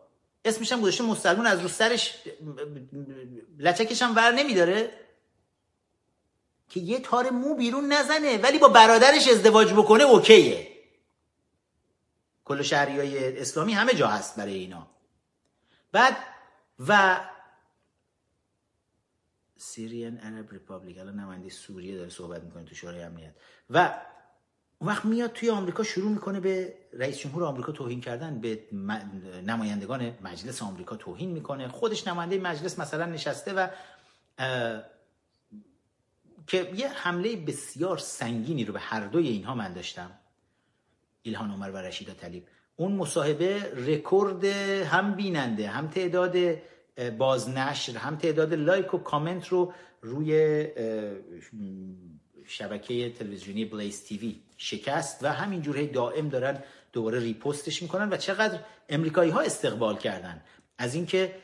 اسمش 0.45 0.73
هم 0.73 0.81
گذاشته 0.81 1.05
مسلمون 1.05 1.47
از 1.47 1.61
رو 1.61 1.69
سرش 1.69 2.23
لچکش 3.59 4.03
هم 4.03 4.17
ور 4.17 4.33
نمیداره. 4.33 4.91
که 6.69 6.81
یه 6.81 7.01
تار 7.01 7.31
مو 7.31 7.55
بیرون 7.55 7.93
نزنه. 7.93 8.39
ولی 8.39 8.59
با 8.59 8.69
برادرش 8.69 9.29
ازدواج 9.29 9.73
بکنه 9.73 10.05
okay 10.05 10.47
ه. 10.47 10.69
کلاه 12.45 12.63
شرعی 12.63 13.19
اسلامی 13.19 13.73
همه 13.73 13.95
جا 13.95 14.07
هست 14.07 14.37
برای 14.37 14.55
اینا. 14.55 14.87
بعد 15.93 16.17
و 16.89 17.21
Syrian 19.57 20.19
Arab 20.19 20.53
Republic 20.53 20.99
الان 20.99 21.21
نماینده 21.21 21.49
سوریه 21.49 21.97
داره 21.97 22.11
صحبت 22.11 22.43
می‌کنه 22.43 22.65
تو 22.65 22.75
شورای 22.75 23.03
امنیت. 23.03 23.35
و 23.71 24.01
اون 24.79 24.91
وقت 24.91 25.05
میاد 25.05 25.33
توی 25.33 25.51
آمریکا 25.51 25.83
شروع 25.83 26.11
می‌کنه 26.11 26.41
به 26.41 26.75
رئیس 26.93 27.19
جمهور 27.19 27.45
آمریکا 27.45 27.73
توهین 27.73 28.01
کردن 28.01 28.41
به 28.41 28.69
نمایندگان 29.47 30.19
مجلس 30.23 30.63
آمریکا 30.63 30.97
توهین 30.97 31.31
می‌کنه. 31.31 31.69
خودش 31.69 32.09
نماینده 32.09 32.39
مجلس 32.39 32.79
مثلا 32.79 33.07
نشسته 33.07 33.53
و 33.53 33.69
که 36.47 36.73
یه 36.75 36.89
حمله 36.89 37.37
بسیار 37.37 37.99
سنگینی 37.99 38.65
رو 38.65 38.73
به 38.73 38.81
هر 38.81 39.07
دوی 39.07 39.29
اینها 39.29 39.55
من 39.55 39.73
داشتم 39.73 40.19
ایلهان 41.23 41.51
عمر 41.51 41.71
و 41.71 41.77
رشیدا 41.77 42.15
طلیب. 42.15 42.47
اون 42.77 42.93
مصاحبه 42.93 43.73
رکورد 43.87 44.45
هم 44.85 45.15
بیننده 45.15 45.69
هم 45.69 45.89
تعداد 45.89 46.37
بازنشر 47.19 47.97
هم 47.97 48.17
تعداد 48.17 48.55
لایک 48.55 48.95
و 48.95 48.99
کامنت 48.99 49.49
رو 49.49 49.73
روی 50.03 50.67
شبکه 52.47 53.11
تلویزیونی 53.11 53.65
بلیز 53.65 54.05
تیوی 54.05 54.41
شکست 54.57 55.25
و 55.25 55.33
همینجور 55.33 55.83
دائم 55.83 56.29
دارن 56.29 56.63
دوباره 56.93 57.19
ریپوستش 57.19 57.83
می‌کنن 57.83 58.09
و 58.09 58.17
چقدر 58.17 58.59
امریکایی 58.89 59.31
ها 59.31 59.41
استقبال 59.41 59.97
کردن. 59.97 60.43
از 60.79 60.95
اینکه 60.95 61.35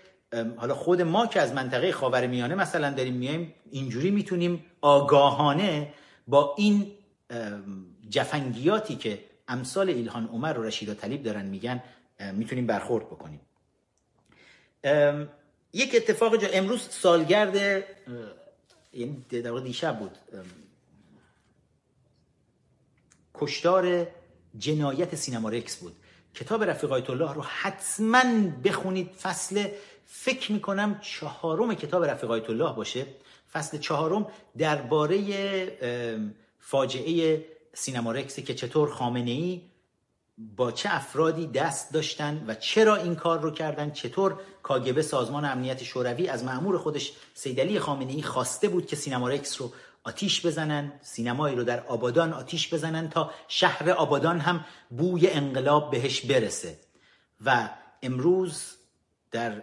حالا 0.56 0.74
خود 0.74 1.02
ما 1.02 1.26
که 1.26 1.40
از 1.40 1.52
منطقه 1.52 1.92
خاورمیانه 1.92 2.54
مثلا 2.54 2.90
داریم 2.90 3.14
میایم 3.14 3.54
اینجوری 3.70 4.10
می‌تونیم 4.10 4.64
آگاهانه 4.80 5.92
با 6.28 6.54
این 6.58 6.92
جفنگیاتی 8.08 8.96
که 8.96 9.18
امثال 9.48 9.88
ایلهان 9.88 10.28
عمر 10.28 10.58
و 10.58 10.62
رشیدا 10.62 10.94
طلیب 10.94 11.22
دارن 11.22 11.46
میگن 11.46 11.82
می‌تونیم 12.32 12.66
برخورد 12.66 13.06
بکنیم. 13.06 13.40
یک 15.72 15.94
اتفاق 15.94 16.36
جا 16.36 16.48
امروز 16.48 16.88
سالگرد 16.90 17.56
یعنی 18.92 19.24
در 19.30 19.58
دیشب 19.58 19.98
بود. 19.98 20.18
کشتار 23.34 24.06
جنایت 24.58 25.14
سینما 25.14 25.48
رکس 25.48 25.76
بود. 25.76 25.96
کتاب 26.34 26.64
رفیق 26.64 26.92
آیت 26.92 27.10
الله 27.10 27.34
رو 27.34 27.42
حتما 27.42 28.22
بخونید. 28.64 29.10
فصل 29.12 29.68
فکر 30.06 30.52
می‌کنم 30.52 31.00
چهارم 31.00 31.74
کتاب 31.74 32.04
رفیق 32.04 32.30
آیت 32.30 32.50
الله 32.50 32.72
باشه. 32.72 33.06
فصل 33.52 33.78
چهارم 33.78 34.26
درباره 34.58 35.18
فاجعه 36.60 37.44
سینما 37.76 38.12
رکسی 38.12 38.42
که 38.42 38.54
چطور 38.54 38.90
خامنه 38.90 39.30
ای 39.30 39.62
با 40.38 40.72
چه 40.72 40.94
افرادی 40.94 41.46
دست 41.46 41.92
داشتن 41.92 42.44
و 42.46 42.54
چرا 42.54 42.96
این 42.96 43.14
کار 43.14 43.40
رو 43.40 43.50
کردن 43.50 43.90
چطور 43.90 44.40
کاگبه 44.62 45.02
سازمان 45.02 45.44
امنیت 45.44 45.84
شوروی 45.84 46.28
از 46.28 46.44
معمور 46.44 46.78
خودش 46.78 47.12
سیدلی 47.34 47.78
خامنه 47.78 48.12
ای 48.12 48.22
خواسته 48.22 48.68
بود 48.68 48.86
که 48.86 48.96
سینما 48.96 49.28
رکس 49.28 49.60
رو 49.60 49.72
آتیش 50.02 50.46
بزنن 50.46 50.92
سینمایی 51.02 51.56
رو 51.56 51.64
در 51.64 51.86
آبادان 51.86 52.32
آتیش 52.32 52.74
بزنن 52.74 53.10
تا 53.10 53.30
شهر 53.48 53.90
آبادان 53.90 54.40
هم 54.40 54.64
بوی 54.90 55.26
انقلاب 55.26 55.90
بهش 55.90 56.20
برسه. 56.20 56.78
و 57.44 57.68
امروز 58.02 58.76
در 59.30 59.62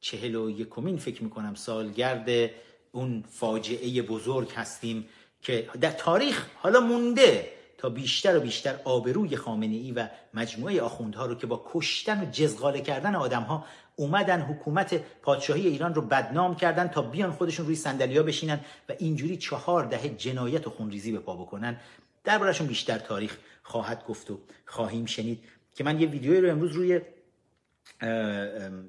چهل 0.00 0.34
و 0.34 0.50
یکمین 0.50 0.98
فکر 0.98 1.24
می‌کنم 1.24 1.54
سالگرد 1.54 2.50
اون 2.92 3.24
فاجعه 3.30 4.02
بزرگ 4.02 4.50
هستیم 4.50 5.08
که 5.42 5.68
در 5.80 5.90
تاریخ 5.90 6.46
حالا 6.54 6.80
مونده 6.80 7.48
تا 7.78 7.88
بیشتر 7.88 8.36
و 8.36 8.40
بیشتر 8.40 8.80
آبروی 8.84 9.36
خامنه 9.36 9.76
ای 9.76 9.92
و 9.92 10.08
مجموعه 10.34 10.82
آخوندها 10.82 11.26
رو 11.26 11.34
که 11.34 11.46
با 11.46 11.64
کشتن 11.72 12.20
و 12.20 12.30
جزغاله 12.30 12.80
کردن 12.80 13.14
آدم 13.14 13.42
ها 13.42 13.64
اومدن 13.96 14.40
حکومت 14.40 15.00
پادشاهی 15.22 15.66
ایران 15.66 15.94
رو 15.94 16.02
بدنام 16.02 16.56
کردن 16.56 16.88
تا 16.88 17.02
بیان 17.02 17.32
خودشون 17.32 17.66
روی 17.66 17.76
سندلیا 17.76 18.22
بشینن 18.22 18.60
و 18.88 18.92
اینجوری 18.98 19.36
چهار 19.36 19.84
دهه 19.84 20.08
جنایت 20.08 20.66
و 20.66 20.70
خونریزی 20.70 21.12
به 21.12 21.18
پا 21.18 21.36
بکنن 21.36 21.76
دربارشون 22.24 22.66
بیشتر 22.66 22.98
تاریخ 22.98 23.38
خواهد 23.62 24.04
گفت 24.04 24.30
و 24.30 24.38
خواهیم 24.66 25.06
شنید. 25.06 25.44
که 25.74 25.84
من 25.84 26.00
یه 26.00 26.08
ویدیویی 26.08 26.40
رو 26.40 26.50
امروز 26.50 26.72
روی 26.72 27.00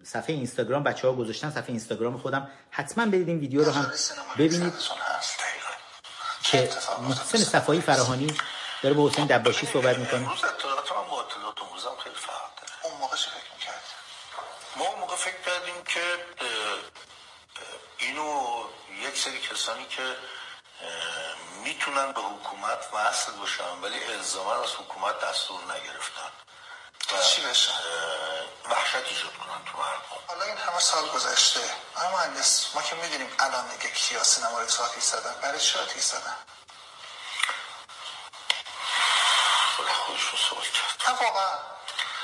صفحه 0.03 0.35
اینستاگرام 0.35 0.83
بچه 0.83 1.07
ها 1.07 1.13
گذاشتن 1.13 1.49
صفحه 1.49 1.69
اینستاگرام 1.69 2.17
خودم 2.17 2.47
حتما 2.69 3.05
برید 3.05 3.27
این 3.27 3.39
ویدیو 3.39 3.63
رو 3.63 3.71
هم 3.71 3.91
ببینید. 4.37 4.73
که 6.43 6.69
محسن 7.01 7.37
صفایی 7.37 7.81
فراهانی 7.81 8.37
داره 8.81 8.95
با 8.95 9.09
حسین 9.09 9.25
دباشی 9.25 9.65
صحبت 9.65 9.97
می‌کنه. 9.97 10.19
امروز 10.19 10.43
اطلاعات 10.43 10.91
من 10.91 11.07
با 11.07 11.21
اطلاعات 11.21 11.61
امروز 11.61 11.85
هم 11.85 11.97
خیلی 12.03 12.15
فرق 12.15 12.49
داره. 12.61 12.73
اون 12.83 12.97
موقع 12.99 13.15
چه 13.17 13.29
فکر 13.29 13.53
می‌کرد 13.57 13.83
ما 14.75 14.85
اون 14.85 14.99
موقع 14.99 15.15
فکر 15.15 15.41
کردیم 15.45 15.83
که 15.83 16.01
اینو 17.97 18.63
یک 19.07 19.17
سری 19.17 19.39
کسانی 19.39 19.85
که 19.85 20.15
می‌تونن 21.63 22.11
به 22.11 22.21
حکومت 22.21 22.79
وصل 22.93 23.31
باشن 23.31 23.79
ولی 23.81 24.03
الزاما 24.03 24.63
از 24.63 24.69
حکومت 24.69 25.15
دستور 25.19 25.59
نگرفتن. 25.63 26.28
چی 27.17 27.41
بشه؟ 27.41 27.71
اه، 27.71 28.71
وحشت 28.71 28.95
ایجاد 28.95 29.33
کنن 29.37 29.65
تو 29.65 29.77
مردم 29.77 30.01
حالا 30.27 30.43
این 30.43 30.57
همه 30.57 30.79
سال 30.79 31.09
گذشته. 31.09 31.59
اما 31.97 32.17
مهندس 32.17 32.65
ما 32.73 32.81
که 32.81 32.95
می‌دونیم 32.95 33.35
الان 33.39 33.67
دیگه 33.67 33.93
کیا 33.93 34.23
سینما 34.23 34.59
رو 34.59 34.65
آتیش 34.83 35.03
زدن 35.03 35.33
برای 35.41 35.59
چی 35.59 35.79
آتیش 35.79 36.03
زدن؟ 36.03 36.35
خدا 39.77 39.93
خودشون 39.93 40.39
سوال 40.49 40.63
کرد. 40.63 41.09
نه 41.09 41.25
واقعا 41.25 41.57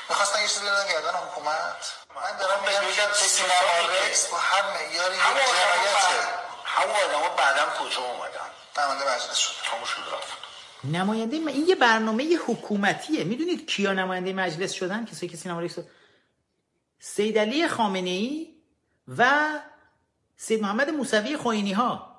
می‌خواستن 0.09 0.41
یه 0.41 0.47
چیزی 0.47 0.65
بدن 0.65 0.87
گردن 0.87 1.13
حکومت. 1.13 1.91
من 2.15 2.37
دارم 2.37 2.63
میگم 2.63 3.07
که 3.07 3.27
سینما 3.27 3.87
رقص 3.89 4.27
با 4.27 4.37
هر 4.37 4.61
معیاری 4.61 5.17
جنایته 5.17 6.29
همون 6.65 6.95
آدم 6.95 7.19
ها 7.19 7.29
بعدا 7.29 7.65
کجا 7.79 8.01
اومدن؟ 8.01 8.51
نماینده 8.77 9.15
مجلس 9.15 9.37
شد 9.37 9.53
تموم 9.71 9.85
شد 9.85 10.13
رفت. 10.13 10.44
نماینده 10.91 11.39
م- 11.39 11.47
این 11.47 11.67
یه 11.67 11.75
برنامه 11.75 12.37
حکومتیه. 12.47 13.23
می‌دونید 13.23 13.67
کیا 13.67 13.93
نماینده 13.93 14.33
مجلس 14.33 14.73
شدن؟ 14.73 15.05
کسایی 15.05 15.29
که 15.29 15.37
سینما 15.37 15.59
رئیس 15.59 15.79
سید 16.99 17.37
علی 17.37 17.67
خامنه 17.67 18.09
ای 18.09 18.47
و 19.07 19.49
سید 20.37 20.61
محمد 20.61 20.89
موسوی 20.89 21.37
خوینی 21.37 21.73
ها 21.73 22.15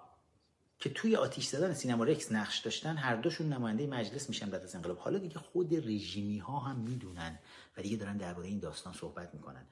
که 0.78 0.90
توی 0.90 1.16
آتیش 1.16 1.46
زدن 1.46 1.74
سینما 1.74 2.04
رکس 2.04 2.32
نقش 2.32 2.58
داشتن. 2.58 2.96
هر 2.96 3.16
دوشون 3.16 3.52
نماینده 3.52 3.86
مجلس 3.86 4.28
میشن 4.28 4.50
بعد 4.50 4.62
از 4.62 4.74
انقلاب. 4.74 4.98
حالا 4.98 5.18
دیگه 5.18 5.38
خود 5.38 5.74
رژیمی 5.74 6.38
ها 6.38 6.58
هم 6.58 6.76
می‌دونن 6.76 7.38
و 7.76 7.82
دیگه 7.82 7.96
دارن 7.96 8.16
درباره 8.16 8.48
این 8.48 8.58
داستان 8.58 8.92
صحبت 8.92 9.34
می‌کنن. 9.34 9.66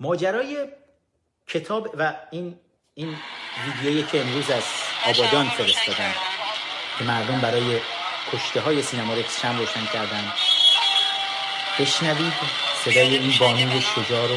ماجرای 0.00 0.68
کتاب 1.46 1.94
و 1.98 2.16
این 2.30 2.58
این 2.94 3.16
ویدیویی 3.66 4.02
که 4.02 4.20
امروز 4.20 4.50
از 4.50 4.62
آبادان 5.06 5.48
فرستادن 5.48 6.12
که 6.98 7.04
مردم 7.04 7.40
برای 7.40 7.80
کشته 8.32 8.60
های 8.60 8.82
سینما 8.82 9.14
رکس 9.14 9.40
شم 9.40 9.58
روشن 9.58 9.86
کردن. 9.86 10.32
بشنوید 11.80 12.32
صدای 12.84 13.16
این 13.16 13.32
بانوی 13.40 13.80
شجاع 13.80 14.28
رو. 14.28 14.36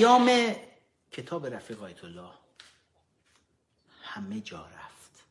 پیام 0.00 0.30
کتاب 1.10 1.46
رفیق 1.46 1.82
آیت 1.82 2.04
الله. 2.04 2.30
همه 4.02 4.40
جا 4.40 4.66
رفت. 4.66 5.24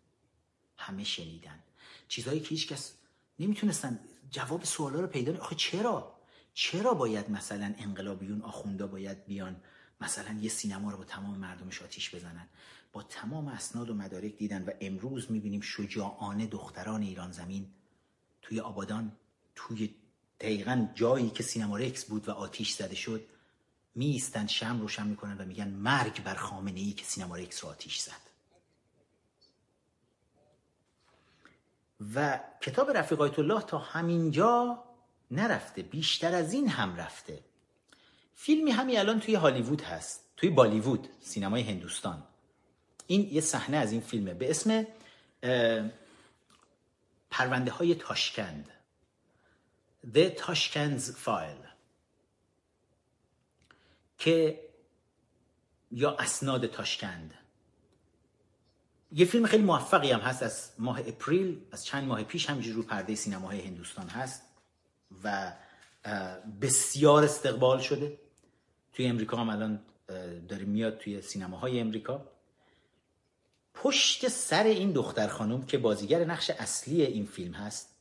همه 0.78 1.04
شنیدن. 1.04 1.60
چیزهایی 2.08 2.40
که 2.40 2.50
هیچکس 2.50 2.94
نمی‌تونستن 3.40 4.00
جواب 4.32 4.64
سوالا 4.64 5.00
رو 5.00 5.08
پیدا 5.08 5.38
آخه 5.42 5.56
چرا؟ 5.56 6.16
چرا 6.54 6.94
باید 6.94 7.30
مثلا 7.30 7.76
انقلابیون 7.78 8.42
آخوندا 8.42 8.88
باید 8.88 9.26
بیان؟ 9.26 9.62
مثلا 10.02 10.40
یه 10.42 10.50
سینما 10.50 10.92
رو 10.92 10.98
با 10.98 11.04
تمام 11.04 11.38
مردمش 11.38 11.82
آتیش 11.82 12.16
بزنن. 12.16 12.48
با 12.94 13.04
تمام 13.04 13.48
اسناد 13.48 13.90
و 13.90 13.94
مدارک 13.94 14.38
دیدن 14.38 14.66
و 14.66 14.72
امروز 14.82 15.32
می‌بینیم 15.32 15.62
شجاعانه 15.62 16.48
دختران 16.48 17.02
ایران 17.02 17.32
زمین 17.32 17.68
توی 18.42 18.60
آبادان 18.60 19.12
توی 19.56 19.96
دقیقا 20.40 20.88
جایی 20.96 21.30
که 21.30 21.44
سینما 21.44 21.78
رکس 21.78 22.06
بود 22.06 22.30
و 22.30 22.32
آتیش 22.32 22.72
زده 22.72 22.96
شد 22.96 23.39
میستن 24.00 24.48
شم 24.48 24.82
روشن 24.82 25.08
می‌کنن 25.08 25.38
و 25.38 25.46
میگن 25.46 25.68
مرگ 25.68 26.24
بر 26.24 26.36
خامنه 26.36 26.80
ای 26.80 26.92
که 26.92 27.06
سینما 27.06 27.36
رکس 27.36 27.64
رو 27.64 27.70
آتیش 27.70 28.00
زد. 28.00 28.30
و 32.16 32.40
کتاب 32.62 32.92
رفیق 32.92 33.22
آیت 33.22 33.40
الله 33.40 33.62
تا 33.62 33.78
همینجا 33.78 34.84
نرفته 35.32 35.82
بیشتر 35.82 36.36
از 36.36 36.54
این 36.54 36.70
هم 36.70 36.96
رفته. 36.96 37.44
فیلمی 38.36 38.72
همین 38.72 39.00
الان 39.00 39.20
توی 39.20 39.36
هالیوود 39.36 39.82
هست 39.82 40.24
توی 40.38 40.50
بالیوود 40.50 41.10
سینمای 41.22 41.62
هندوستان. 41.62 42.24
این 43.08 43.30
یه 43.32 43.42
صحنه 43.42 43.78
از 43.78 43.92
این 43.92 44.02
فیلمه. 44.02 44.34
به 44.34 44.50
اسم 44.50 44.88
پرونده 47.30 47.72
های 47.72 47.96
تاشکند. 47.96 48.70
The 50.14 50.36
Tashkent's 50.40 51.12
File. 51.26 51.69
که 54.20 54.60
یا 55.92 56.12
اسناد 56.12 56.66
تاشکند. 56.68 57.34
یه 59.12 59.26
فیلم 59.26 59.46
خیلی 59.46 59.64
موفقی 59.64 60.12
هم 60.12 60.20
هست 60.20 60.44
از 60.44 60.72
ماه 60.80 61.00
اپریل 61.00 61.62
از 61.72 61.86
چند 61.86 62.08
ماه 62.08 62.24
پیش 62.24 62.50
همینجور 62.50 62.76
رو 62.76 62.84
پرده 62.84 63.16
سینماهای 63.16 63.62
هندوستان 63.62 64.08
هست 64.08 64.42
و 65.24 65.54
بسیار 66.62 67.24
استقبال 67.24 67.80
شده. 67.80 68.20
توی 68.94 69.06
امریکا 69.06 69.38
هم 69.38 69.50
الان 69.50 69.82
داره 70.48 70.66
میاد 70.66 70.98
توی 70.98 71.22
سینماهای 71.22 71.80
امریکا. 71.80 72.26
پشت 73.74 74.28
سر 74.28 74.64
این 74.64 74.92
دختر 74.92 75.28
خانم 75.28 75.66
که 75.66 75.78
بازیگر 75.78 76.26
نقش 76.26 76.50
اصلی 76.50 77.02
این 77.02 77.26
فیلم 77.26 77.54
هست 77.54 77.96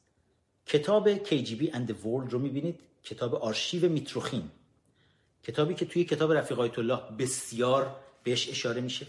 کتاب 0.66 1.24
KGB 1.24 1.72
and 1.72 1.90
the 1.90 1.94
World 2.04 2.30
رو 2.30 2.38
می‌بینید. 2.38 2.80
کتاب 3.04 3.34
آرشیو 3.34 3.88
میتروخین 3.88 4.50
کتابی 5.42 5.74
که 5.74 5.86
توی 5.86 6.04
کتاب 6.04 6.32
رفیق 6.32 6.60
آیت 6.60 6.78
الله 6.78 7.00
بسیار 7.18 7.96
بهش 8.24 8.48
اشاره 8.48 8.80
میشه. 8.80 9.06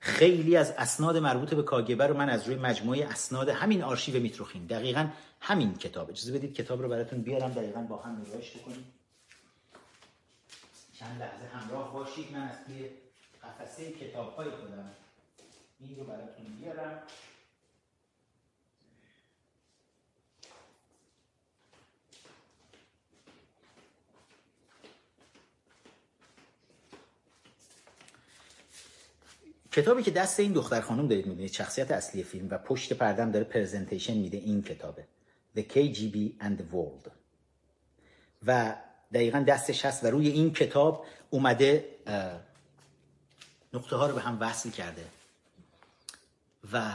خیلی 0.00 0.56
از 0.56 0.70
اسناد 0.78 1.16
مربوط 1.16 1.54
به 1.54 1.62
کاگبه 1.62 2.06
رو 2.06 2.16
من 2.16 2.28
از 2.28 2.46
روی 2.46 2.56
مجموعه 2.56 3.06
اسناد 3.06 3.48
همین 3.48 3.82
آرشیو 3.82 4.22
میتروخین 4.22 4.66
دقیقا 4.66 5.08
همین 5.40 5.74
کتاب. 5.74 6.10
اجازه 6.10 6.32
بدید 6.32 6.54
کتاب 6.54 6.82
رو 6.82 6.88
براتون 6.88 7.22
بیارم 7.22 7.52
دقیقا 7.52 7.80
با 7.80 7.96
هم 7.96 8.20
نگاهش 8.20 8.56
بکنید 8.56 8.84
چند 10.98 11.20
لحظه 11.20 11.46
همراه 11.54 11.92
باشید. 11.92 12.32
من 12.32 12.42
از 12.42 12.56
توی 12.66 12.88
قفسه 13.42 13.92
کتاب 13.92 14.36
های 14.36 14.50
خودم 14.50 14.90
این 15.80 15.96
رو 15.96 16.04
براتون 16.04 16.44
بیارم. 16.60 17.02
کتابی 29.72 30.02
که 30.02 30.10
دست 30.10 30.40
این 30.40 30.52
دختر 30.52 30.80
خانم 30.80 31.08
دارید 31.08 31.26
می‌بینید 31.26 31.52
شخصیت 31.52 31.90
اصلی 31.90 32.22
فیلم 32.22 32.48
و 32.50 32.58
پشت 32.58 32.92
پردم 32.92 33.30
داره 33.30 33.44
پرزنتیشن 33.44 34.14
میده 34.14 34.36
این 34.36 34.62
کتابه. 34.62 35.04
The 35.56 35.60
KGB 35.60 36.42
and 36.42 36.60
the 36.60 36.74
World. 36.74 37.10
و 38.46 38.76
دقیقا 39.14 39.40
دستش 39.40 39.84
هست 39.84 40.04
و 40.04 40.06
روی 40.06 40.28
این 40.28 40.52
کتاب 40.52 41.06
اومده 41.30 41.84
نقطه 43.72 43.96
ها 43.96 44.06
رو 44.06 44.14
به 44.14 44.20
هم 44.20 44.40
وصل 44.40 44.70
کرده. 44.70 45.04
و 46.72 46.92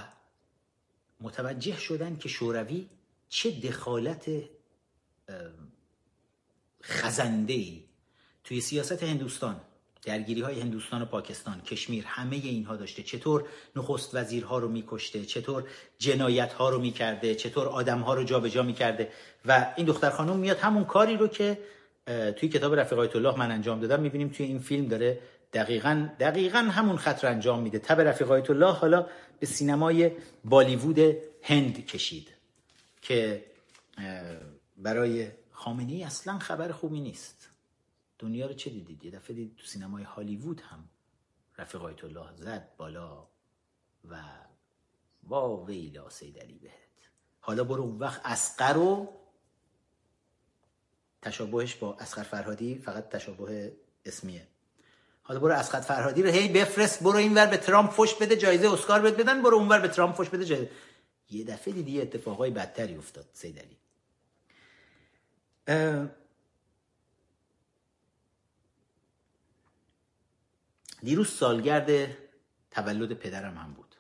متوجه 1.21 1.77
شدن 1.77 2.17
که 2.17 2.29
شوروی 2.29 2.89
چه 3.29 3.51
دخالت 3.51 4.25
خزنده 6.83 7.83
توی 8.43 8.61
سیاست 8.61 9.03
هندوستان 9.03 9.61
درگیری 10.05 10.41
های 10.41 10.61
هندوستان 10.61 11.01
و 11.01 11.05
پاکستان 11.05 11.61
کشمیر 11.61 12.05
همه 12.07 12.35
اینها 12.35 12.75
داشته. 12.75 13.03
چطور 13.03 13.45
نخست 13.75 14.15
وزیرها 14.15 14.57
رو 14.57 14.67
میکشته؟ 14.67 15.25
چطور 15.25 15.63
جنایت 15.97 16.53
ها 16.53 16.69
رو 16.69 16.81
می‌کرده؟ 16.81 17.35
چطور 17.35 17.67
آدم 17.67 17.99
ها 17.99 18.13
رو 18.13 18.23
جابجا 18.23 18.63
می‌کرده؟ 18.63 19.11
و 19.45 19.73
این 19.75 19.85
دختر 19.85 20.09
خانم 20.09 20.37
میاد 20.37 20.57
همون 20.57 20.85
کاری 20.85 21.17
رو 21.17 21.27
که 21.27 21.59
توی 22.35 22.49
کتاب 22.49 22.75
رفیق 22.75 22.99
الله 22.99 23.37
من 23.37 23.51
انجام 23.51 23.79
دادم. 23.79 24.01
می‌بینیم 24.01 24.29
توی 24.29 24.45
این 24.45 24.59
فیلم 24.59 24.87
داره 24.87 25.19
دقیقا 25.53 26.09
دقیقا 26.19 26.59
همون 26.59 26.97
خط 26.97 27.23
رو 27.23 27.29
انجام 27.29 27.61
میده. 27.61 27.79
تب 27.79 28.01
رفیق 28.01 28.31
الله 28.31 28.73
حالا 28.73 29.07
به 29.39 29.45
سینمای 29.45 30.11
بالیوود 30.43 30.99
هند 31.41 31.85
کشید 31.85 32.27
که 33.01 33.45
برای 34.77 35.27
خامنه 35.51 35.91
ای 35.91 36.03
اصلا 36.03 36.39
خبر 36.39 36.71
خوبی 36.71 36.99
نیست. 36.99 37.49
دنیا 38.19 38.47
رو 38.47 38.53
چه 38.53 38.69
دیدید؟ 38.69 39.05
یه 39.05 39.11
دفعه 39.11 39.35
دید 39.35 39.55
تو 39.55 39.65
سینمای 39.65 40.03
هالیوود 40.03 40.61
هم 40.61 40.89
رفیق 41.57 41.83
آیت 41.83 42.03
الله 42.03 42.35
زد 42.35 42.69
بالا 42.77 43.27
و 44.09 44.21
وا 45.23 45.63
ویلا 45.63 46.09
سیدلی 46.09 46.59
بهت. 46.59 46.73
حالا 47.39 47.63
برو 47.63 47.83
اون 47.83 47.97
وقت 47.97 48.21
اسقر 48.25 48.73
رو 48.73 49.13
تشابهش 51.21 51.75
با 51.75 51.97
اسقر 51.99 52.23
فرهادی 52.23 52.75
فقط 52.75 53.09
تشابه 53.09 53.75
اسمیه. 54.05 54.47
حالا 55.21 55.39
برو 55.39 55.53
اسقر 55.53 55.81
فرهادی 55.81 56.23
رو 56.23 56.29
هی 56.29 56.47
بفرست 56.47 57.03
برو 57.03 57.15
اینور 57.15 57.45
به 57.45 57.57
ترامپ 57.57 57.91
فش 57.91 58.13
بده 58.13 58.35
جایزه 58.35 58.73
اسکار 58.73 59.01
بهت 59.01 59.13
بدن 59.13 59.43
برو 59.43 59.57
اونور 59.57 59.79
به 59.79 59.87
ترامپ 59.87 60.15
فش 60.15 60.29
بده 60.29 60.45
جایزه. 60.45 60.71
یه 61.29 61.43
دفعه 61.43 61.73
دیدی 61.73 62.01
اتفاقای 62.01 62.51
بدتری 62.51 62.95
افتاد 62.95 63.25
سیدلی 63.33 63.77
دیروز 71.03 71.29
سالگرد 71.29 72.17
تولد 72.71 73.13
پدرم 73.13 73.57
هم 73.57 73.73
بود. 73.73 73.95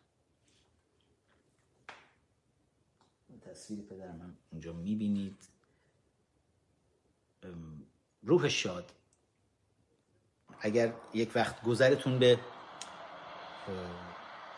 تصویر 3.41 3.81
پدرم 3.81 4.21
هم 4.21 4.37
اونجا 4.51 4.73
می‌بینید. 4.73 5.37
روح 8.23 8.47
شاد. 8.47 8.91
اگر 10.59 10.93
یک 11.13 11.31
وقت 11.35 11.61
گذرتون 11.61 12.19
به 12.19 12.39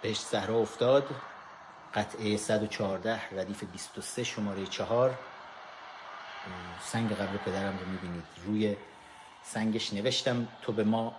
بهش 0.01 0.19
صحرا 0.19 0.56
افتاد 0.56 1.16
قطعه 1.93 2.38
114 2.38 3.40
ردیف 3.40 3.64
23 3.64 4.24
شماره 4.24 4.66
4 4.66 5.19
سنگ 6.82 7.11
قبر 7.11 7.38
پدرم 7.38 7.80
رو 7.80 7.85
می‌بینید. 7.85 8.24
روی 8.45 8.75
سنگش 9.43 9.93
نوشتم 9.93 10.48
تو 10.61 10.72
به 10.72 10.83
ما 10.83 11.16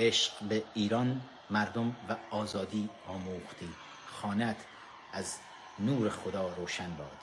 عشق 0.00 0.32
به 0.48 0.64
ایران 0.74 1.20
مردم 1.50 1.96
و 2.08 2.16
آزادی 2.30 2.90
آموختی. 3.08 3.74
خانت 4.22 4.56
از 5.12 5.36
نور 5.78 6.10
خدا 6.10 6.48
روشن 6.48 6.96
باد. 6.96 7.18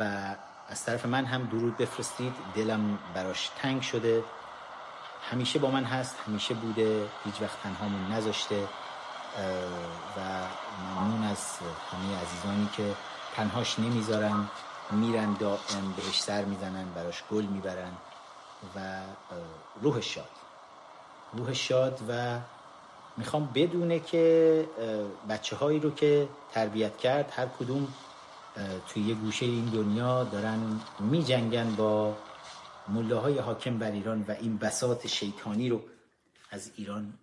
و 0.00 0.34
از 0.68 0.84
طرف 0.84 1.06
من 1.06 1.24
هم 1.24 1.46
درود 1.46 1.76
بفرستید. 1.76 2.32
دلم 2.54 2.98
براش 3.14 3.50
تنگ 3.62 3.82
شده. 3.82 4.24
همیشه 5.30 5.58
با 5.58 5.70
من 5.70 5.84
هست 5.84 6.16
همیشه 6.26 6.54
بوده 6.54 7.08
هیچ 7.24 7.42
وقت 7.42 7.62
تنهامون 7.62 8.12
نذاشته. 8.12 8.68
و 10.16 10.20
ممنون 10.94 11.24
از 11.24 11.58
همه 11.92 12.20
عزیزانی 12.22 12.68
که 12.76 12.94
تنهاش 13.36 13.78
نمی‌ذارن. 13.78 14.48
میرن 14.90 15.32
دائم 15.32 15.94
بهش 15.96 16.20
سر 16.20 16.44
می‌زنن 16.44 16.92
براش 16.94 17.22
گل 17.30 17.44
می‌برن. 17.44 17.92
و 18.76 19.00
روح 19.82 20.00
شاد. 20.00 20.30
روح 21.32 21.52
شاد 21.52 22.00
و 22.08 22.40
می‌خوام 23.16 23.50
بدونه 23.54 24.00
که 24.00 24.64
بچه 25.28 25.56
هایی 25.56 25.80
رو 25.80 25.90
که 25.90 26.28
تربیت 26.52 26.96
کرد 26.96 27.32
هر 27.36 27.46
کدوم 27.46 27.88
توی 28.88 29.02
یه 29.02 29.14
گوشه 29.14 29.46
این 29.46 29.64
دنیا 29.64 30.24
دارن 30.24 30.80
میجنگن 31.00 31.74
با 31.76 32.16
ملاهای 32.88 33.38
حاکم 33.38 33.78
بر 33.78 33.90
ایران 33.90 34.24
و 34.28 34.30
این 34.40 34.58
بساط 34.58 35.06
شیطانی 35.06 35.68
رو 35.68 35.82
از 36.50 36.70
ایران 36.76 37.18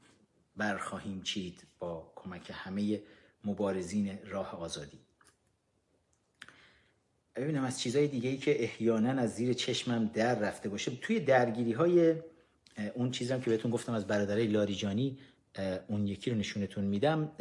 برخواهیم 0.55 1.21
چید 1.21 1.63
با 1.79 2.11
کمک 2.15 2.51
همه 2.53 3.01
مبارزین 3.45 4.19
راه 4.27 4.59
آزادی. 4.59 4.99
ببینم 7.35 7.63
از 7.63 7.79
چیزهای 7.79 8.07
دیگه 8.07 8.37
که 8.37 8.63
احیانا 8.63 9.21
از 9.21 9.35
زیر 9.35 9.53
چشمم 9.53 10.05
در 10.13 10.39
رفته 10.39 10.69
باشه. 10.69 10.95
توی 10.95 11.19
درگیری 11.19 11.71
های 11.71 12.15
اون 12.93 13.11
چیزم 13.11 13.41
که 13.41 13.49
بهتون 13.49 13.71
گفتم 13.71 13.93
از 13.93 14.07
برادرای 14.07 14.47
لاریجانی 14.47 15.17
اون 15.87 16.07
یکی 16.07 16.31
رو 16.31 16.37
نشونتون 16.37 16.83
میدم. 16.83 17.31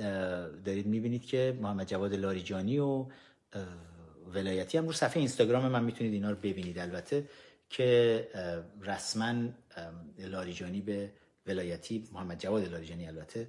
دارید 0.65 0.87
می‌بینید 0.87 1.27
که 1.27 1.59
محمد 1.61 1.89
جواد 1.89 2.15
لاریجانی 2.15 2.79
و 2.79 3.07
ولایتی 4.35 4.79
هم 4.79 4.87
رو 4.87 4.93
صفحه 4.93 5.17
اینستاگرام 5.17 5.69
من 5.69 5.85
می‌تونید 5.85 6.13
اینا 6.13 6.31
رو 6.31 6.37
ببینید 6.37 6.79
البته 6.79 7.29
که 7.71 8.29
رسما 8.81 9.35
لاریجانی 10.19 10.81
به 10.81 11.11
ولایتی 11.47 12.09
محمد 12.13 12.39
جواد 12.39 12.69
لاریجانی 12.69 13.07
البته 13.07 13.49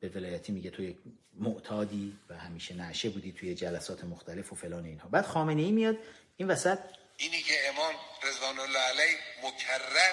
به 0.00 0.08
ولایتی 0.08 0.52
میگه 0.52 0.70
تو 0.70 0.82
یک 0.82 0.96
معتادی 1.34 2.18
و 2.28 2.38
همیشه 2.38 2.74
نعشه 2.74 3.10
بودی 3.10 3.32
توی 3.32 3.54
جلسات 3.54 4.04
مختلف 4.04 4.52
و 4.52 4.56
فلان 4.56 4.84
اینها. 4.84 5.08
بعد 5.08 5.26
خامنه 5.26 5.62
ای 5.62 5.72
میاد 5.72 5.96
این 6.36 6.48
وسط 6.48 6.78
اینی 7.16 7.42
که 7.42 7.54
امام 7.68 7.94
رضوان 8.28 8.58
الله 8.58 8.78
علیه 8.78 9.16
مکرر 9.44 10.12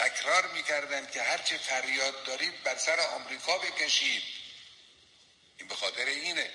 تکرار 0.00 0.46
می‌کردند 0.46 1.10
که 1.10 1.22
هرچه 1.22 1.58
فریاد 1.58 2.24
دارید 2.24 2.62
بر 2.62 2.76
سر 2.76 3.00
آمریکا 3.00 3.58
بکشید. 3.58 4.22
این 5.58 5.68
به 5.68 5.74
خاطر 5.74 6.04
اینه. 6.04 6.50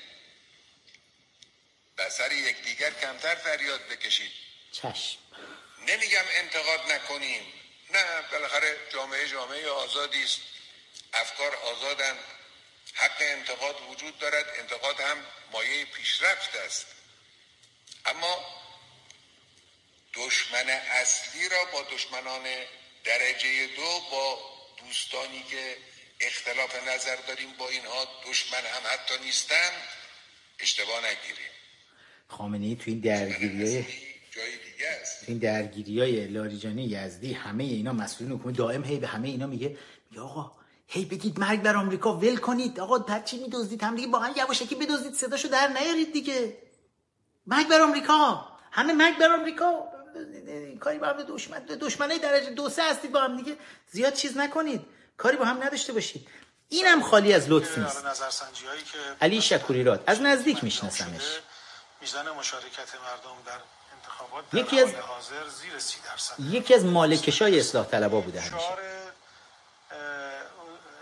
بر 1.96 2.10
سر 2.10 2.32
یکدیگر 2.32 2.92
کمتر 2.92 3.36
فریاد 3.36 3.88
بکشید. 3.88 4.32
چشم. 4.72 5.18
نمیگم 5.88 6.24
انتقاد 6.30 6.92
نکنیم. 6.92 7.54
نه 7.90 8.22
بالاخره 8.22 8.78
جامعه 8.94 9.28
جامعه 9.28 9.70
آزادی 9.70 10.24
است. 10.24 10.42
افکار 11.14 11.56
آزادن 11.56 12.18
حق 12.94 13.18
انتقاد 13.20 13.82
وجود 13.90 14.20
دارد. 14.20 14.60
انتقاد 14.60 15.00
هم 15.00 15.26
مایه 15.52 15.86
پیشرفت 15.86 16.56
است. 16.56 16.86
اما 18.06 18.62
دشمن 20.14 20.70
اصلی 20.70 21.50
را 21.50 21.66
با 21.66 21.82
دشمنان 21.82 22.66
درجه 23.06 23.50
دو 23.76 23.92
با 24.12 24.38
دوستانی 24.86 25.44
که 25.52 25.78
اختلاف 26.20 26.76
نظر 26.88 27.16
داریم 27.28 27.50
با 27.60 27.70
اینها 27.70 28.08
دشمن 28.30 28.60
هم 28.60 28.84
حتی 28.94 29.26
نیستن 29.26 29.72
اشتباه 30.60 30.98
نگیریم. 31.00 31.52
خامنه 32.28 32.66
ای 32.66 32.76
تو 32.76 32.84
این 32.86 33.00
درگیری 33.00 33.86
جای 34.32 34.52
دیگه 34.52 34.88
است. 35.02 35.30
این 35.30 35.38
درگیری 35.38 36.00
های 36.00 36.28
لاریجانی 36.28 36.84
یزدی 36.84 37.34
همه 37.34 37.64
اینا 37.64 37.94
مسئولین 37.94 38.40
حکومت 38.40 38.58
دائم 38.58 38.84
هی 38.84 39.00
به 39.00 39.08
همه 39.08 39.28
اینا 39.28 39.48
میگه 39.48 39.78
میگه 40.12 40.24
آقا 40.24 40.52
هی 40.88 41.06
بگید 41.06 41.40
مرگ 41.40 41.62
بر 41.62 41.76
آمریکا 41.76 42.18
ول 42.18 42.38
کنید. 42.38 42.80
آقا 42.80 42.98
هرچی 42.98 43.38
میدزدید 43.38 43.84
هم 43.84 43.96
دیگه 43.96 44.08
با 44.08 44.20
هم 44.20 44.34
یواشکی 44.38 44.76
بدزدید 44.76 45.14
صداشو 45.14 45.48
در 45.48 45.68
نیارید 45.68 46.14
دیگه. 46.14 46.58
مرگ 47.48 47.68
بر 47.68 47.82
آمریکا. 47.82 48.48
همه 48.72 48.94
مرگ 48.94 49.18
بر 49.18 49.32
آمریکا. 49.32 49.95
کاری 50.80 51.00
با 51.00 51.08
هم 51.08 51.24
دشمن 51.24 51.60
دشمنای 51.60 52.20
درجه 52.20 52.50
دو 52.50 52.70
سه 52.70 52.84
هستید 52.84 53.12
با 53.12 53.22
هم 53.22 53.38
دیگه. 53.38 53.58
زیاد 53.92 54.14
چیز 54.14 54.38
نکنید. 54.38 54.86
کاری 55.18 55.38
با 55.38 55.46
هم 55.46 55.64
نداشته 55.64 55.94
باشید. 55.94 56.28
اینم 56.70 57.02
خالی 57.02 57.34
از 57.34 57.50
لطف 57.50 57.78
نیست. 57.78 58.06
علی 59.22 59.42
شکوری 59.42 59.84
راد. 59.84 60.04
از 60.08 60.22
نزدیک 60.22 60.64
میشناسمش. 60.64 61.40
میزان 62.02 62.30
مشارکت 62.30 62.96
مردم 62.96 63.38
در 63.46 63.60
انتخابات 63.96 64.54
یکی 64.54 64.82
از 64.82 64.94
حاضر 64.94 65.48
زیر 65.50 65.80
30 65.80 65.98
درصد. 66.06 66.40
یکی 66.40 66.74
از 66.74 66.86
مالکشای 66.86 67.60
اصلاح 67.60 67.86
طلبا 67.86 68.22
بوده 68.22 68.42
همیشه. 68.42 68.68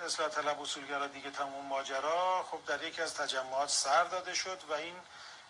اصلاح 0.05 0.29
طلب 0.29 0.61
اصولگرا 0.61 1.07
دیگه 1.07 1.29
تموم 1.31 1.65
ماجرا. 1.65 2.43
خب 2.51 2.59
در 2.67 2.83
یکی 2.83 3.01
از 3.01 3.13
تجمعات 3.13 3.69
سر 3.69 4.03
داده 4.03 4.33
شد 4.33 4.59
و 4.69 4.73
این 4.73 4.93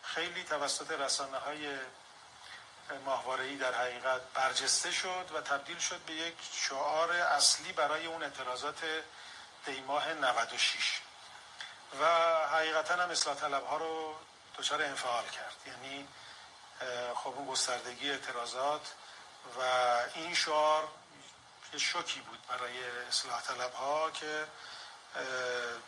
خیلی 0.02 0.44
توسط 0.44 0.92
رسانه 0.92 1.38
های 1.38 1.68
ماهواره‌ای 3.06 3.56
در 3.56 3.74
حقیقت 3.74 4.22
برجسته 4.34 4.92
شد 4.92 5.30
و 5.36 5.42
تبدیل 5.42 5.80
شد 5.80 6.00
به 6.00 6.14
یک 6.14 6.36
شعار 6.54 7.12
اصلی 7.12 7.74
برای 7.74 8.06
اون 8.06 8.24
اعتراضات 8.24 8.84
دیماه 9.66 10.14
96 10.14 11.02
و 12.02 12.06
حقیقتا 12.48 12.94
هم 12.94 13.10
اصلاح 13.10 13.36
طلب 13.36 13.66
ها 13.66 13.78
رو 13.78 14.16
دچار 14.58 14.84
انفعال 14.84 15.24
کرد. 15.24 15.56
یعنی 15.68 16.08
خب 17.16 17.34
اون 17.36 17.48
گستردگی 17.48 18.12
اعتراضات 18.12 18.94
و 19.60 19.62
این 20.16 20.36
شعار 20.36 20.88
یه 21.74 21.80
شوکی 21.80 22.20
بود 22.20 22.40
برای 22.48 22.84
اصلاح 23.08 23.42
طلب 23.42 23.74
ها 23.74 24.12
که 24.12 24.48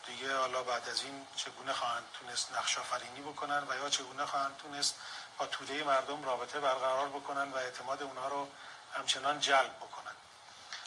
دیگه 0.05 0.37
حالا 0.37 0.63
بعد 0.63 0.89
از 0.89 1.03
این 1.03 1.27
چگونه 1.35 1.73
خواهند 1.73 2.03
تونست 2.19 2.51
نقش 2.51 2.77
آفرینی 2.77 3.21
بکنن 3.21 3.63
و 3.69 3.75
یا 3.75 3.89
چگونه 3.89 4.25
خواهند 4.25 4.57
تونست 4.57 4.95
با 5.39 5.45
توده 5.45 5.83
مردم 5.83 6.23
رابطه 6.25 6.59
برقرار 6.59 7.09
بکنن 7.09 7.51
و 7.51 7.55
اعتماد 7.55 8.03
اونها 8.03 8.27
رو 8.27 8.47
همچنان 8.91 9.39
جلب 9.39 9.75
بکنن. 9.77 10.15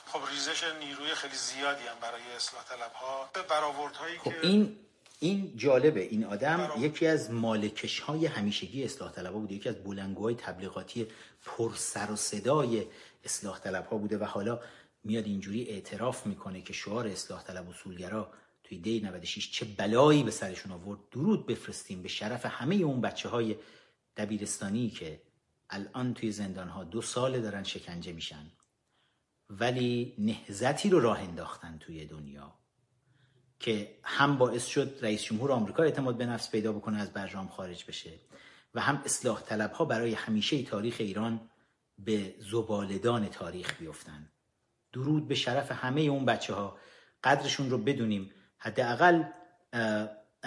خب 0.07 0.21
ریزش 0.31 0.65
نیروی 0.65 1.15
خیلی 1.15 1.37
زیادی 1.37 1.87
هم 1.87 1.97
برای 2.01 2.23
اصلاح 2.37 2.65
طلب 2.65 2.93
ها 2.93 3.31
برآوردهایی 3.49 4.19
خب 4.19 4.25
که 4.25 4.39
این 4.43 4.79
این 5.21 5.57
جالبه. 5.57 6.01
این 6.01 6.25
آدم 6.25 6.73
یکی 6.79 7.07
از 7.07 7.31
مالکش 7.31 8.01
های 8.01 8.27
همیشگی 8.27 8.85
اصلاح 8.85 9.13
طلب 9.13 9.33
ها 9.33 9.39
بوده. 9.39 9.55
یکی 9.55 9.69
از 9.69 9.85
بلنگوهای 9.85 10.35
تبلیغاتی 10.35 11.09
پر 11.45 11.75
سر 11.75 12.11
و 12.11 12.17
صدای 12.17 12.87
اصلاح 13.25 13.59
طلب 13.59 13.87
ها 13.87 13.97
بوده 13.97 14.19
و 14.19 14.25
حالا 14.25 14.61
میاد 15.05 15.25
اینجوری 15.25 15.69
اعتراف 15.69 16.27
می‌کنه 16.27 16.63
که 16.63 16.73
شعار 16.73 17.07
اصلاح 17.07 17.43
طلب 17.43 17.71
اصولگرا 17.71 18.33
توی 18.65 18.79
دی 18.79 19.01
96 19.01 19.51
چه 19.51 19.65
بلایی 19.65 20.23
به 20.23 20.31
سرشون 20.31 20.73
آورد. 20.73 21.01
درود 21.11 21.47
بفرستیم 21.47 22.03
به 22.03 22.09
شرف 22.09 22.47
همه 22.47 22.75
اون 22.75 23.01
بچه 23.01 23.29
های 23.29 23.57
دبیرستانی 24.19 24.91
که 24.91 25.23
الان 25.71 26.15
توی 26.15 26.31
زندان 26.31 26.69
ها 26.69 26.85
دو 26.85 27.03
ساله 27.03 27.41
دارن 27.41 27.63
شکنجه 27.63 28.13
میشن 28.13 28.51
ولی 29.51 30.15
نهزتی 30.19 30.91
رو 30.91 31.01
راه 31.01 31.21
انداختن 31.21 31.79
توی 31.79 32.07
دنیا 32.07 32.55
که 33.59 33.99
هم 34.03 34.39
باعث 34.39 34.67
شد 34.67 34.99
رئیس 35.03 35.23
جمهور 35.23 35.53
آمریکا 35.53 35.83
اعتماد 35.83 36.17
به 36.17 36.27
نفس 36.27 36.51
پیدا 36.51 36.73
بکنه 36.73 36.99
از 36.99 37.13
برجام 37.13 37.49
خارج 37.49 37.85
بشه 37.85 38.11
و 38.75 38.81
هم 38.81 39.03
اصلاح 39.05 39.43
طلب 39.43 39.73
ها 39.73 39.85
برای 39.85 40.15
همیشه 40.15 40.63
تاریخ 40.63 40.97
ایران 40.99 41.41
به 41.99 42.35
زبالدان 42.39 43.29
تاریخ 43.29 43.79
بیفتن. 43.79 44.31
درود 44.93 45.29
به 45.29 45.35
شرف 45.35 45.73
همه 45.73 46.01
اون 46.01 46.25
بچه 46.25 46.55
ها 46.55 46.79
قدرشون 47.25 47.71
رو 47.71 47.79
بدونیم. 47.79 48.31
حداقل 48.59 49.23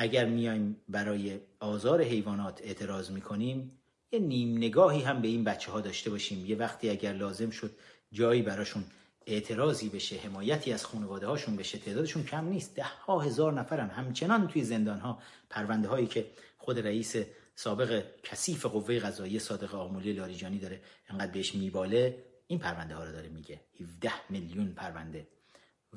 اگر 0.01 0.25
میایم 0.25 0.81
برای 0.89 1.39
آزار 1.59 2.01
حیوانات 2.01 2.61
اعتراض 2.63 3.11
می‌کنیم 3.11 3.71
یه 4.11 4.19
نیم 4.19 4.57
نگاهی 4.57 5.01
هم 5.01 5.21
به 5.21 5.27
این 5.27 5.43
بچه 5.43 5.71
ها 5.71 5.81
داشته 5.81 6.09
باشیم. 6.09 6.45
یه 6.45 6.55
وقتی 6.55 6.89
اگر 6.89 7.13
لازم 7.13 7.49
شد 7.49 7.71
جایی 8.11 8.41
براشون 8.41 8.83
اعتراضی 9.25 9.89
بشه 9.89 10.15
حمایتی 10.17 10.73
از 10.73 10.85
خانواده 10.85 11.27
هاشون 11.27 11.55
بشه 11.55 11.77
تعدادشون 11.77 12.23
کم 12.23 12.45
نیست. 12.45 12.75
ده 12.75 12.83
ها 12.83 13.19
هزار 13.19 13.53
نفرن. 13.53 13.89
همچنان 13.89 14.47
توی 14.47 14.63
زندان 14.63 14.99
ها 14.99 15.21
پرونده 15.49 15.87
هایی 15.87 16.07
که 16.07 16.31
خود 16.57 16.79
رئیس 16.79 17.15
سابق 17.55 18.03
کثیف 18.23 18.65
قوه 18.65 18.99
قضاییه 18.99 19.39
صادق 19.39 19.75
آمولی 19.75 20.13
لاریجانی 20.13 20.59
داره 20.59 20.81
انقدر 21.09 21.31
بهش 21.31 21.55
میباله 21.55 22.23
این 22.47 22.59
پرونده 22.59 22.95
ها 22.95 23.03
رو 23.03 23.11
داره 23.11 23.29
میگه. 23.29 23.61
17 23.79 24.11
میلیون 24.29 24.73
پرونده. 24.73 25.27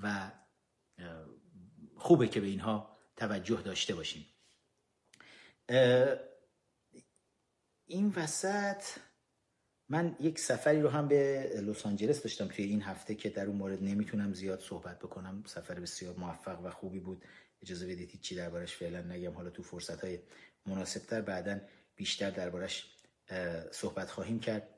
و 0.02 0.31
خوبه 1.97 2.28
که 2.28 2.41
به 2.41 2.47
اینها 2.47 2.93
توجه 3.17 3.62
داشته 3.62 3.94
باشیم. 3.94 4.26
این 7.86 8.12
وسط 8.17 8.83
من 9.89 10.17
یک 10.20 10.39
سفری 10.39 10.83
رو 10.83 10.89
هم 10.89 11.09
به 11.09 11.51
لس 11.62 11.86
آنجلس 11.86 12.23
داشتم 12.23 12.49
توی 12.49 12.65
این 12.65 12.83
هفته 12.83 13.15
که 13.15 13.31
در 13.31 13.47
اون 13.47 13.57
مورد 13.57 13.83
نمی‌تونم 13.83 14.33
زیاد 14.33 14.60
صحبت 14.60 14.99
بکنم. 14.99 15.43
سفر 15.47 15.75
بسیار 15.75 16.15
موفق 16.15 16.60
و 16.65 16.70
خوبی 16.70 17.01
بود. 17.01 17.25
اجازه 17.62 17.86
بدید 17.86 18.10
هیچی 18.10 18.34
دربارش 18.34 18.76
فعلا 18.76 19.01
نگم. 19.01 19.33
حالا 19.33 19.51
تو 19.51 19.62
فرصت 19.62 20.05
های 20.05 20.18
مناسبتر 20.67 21.20
بعدا 21.20 21.60
بیشتر 21.97 22.31
دربارش 22.31 22.97
صحبت 23.70 24.10
خواهیم 24.10 24.41
کرد. 24.41 24.68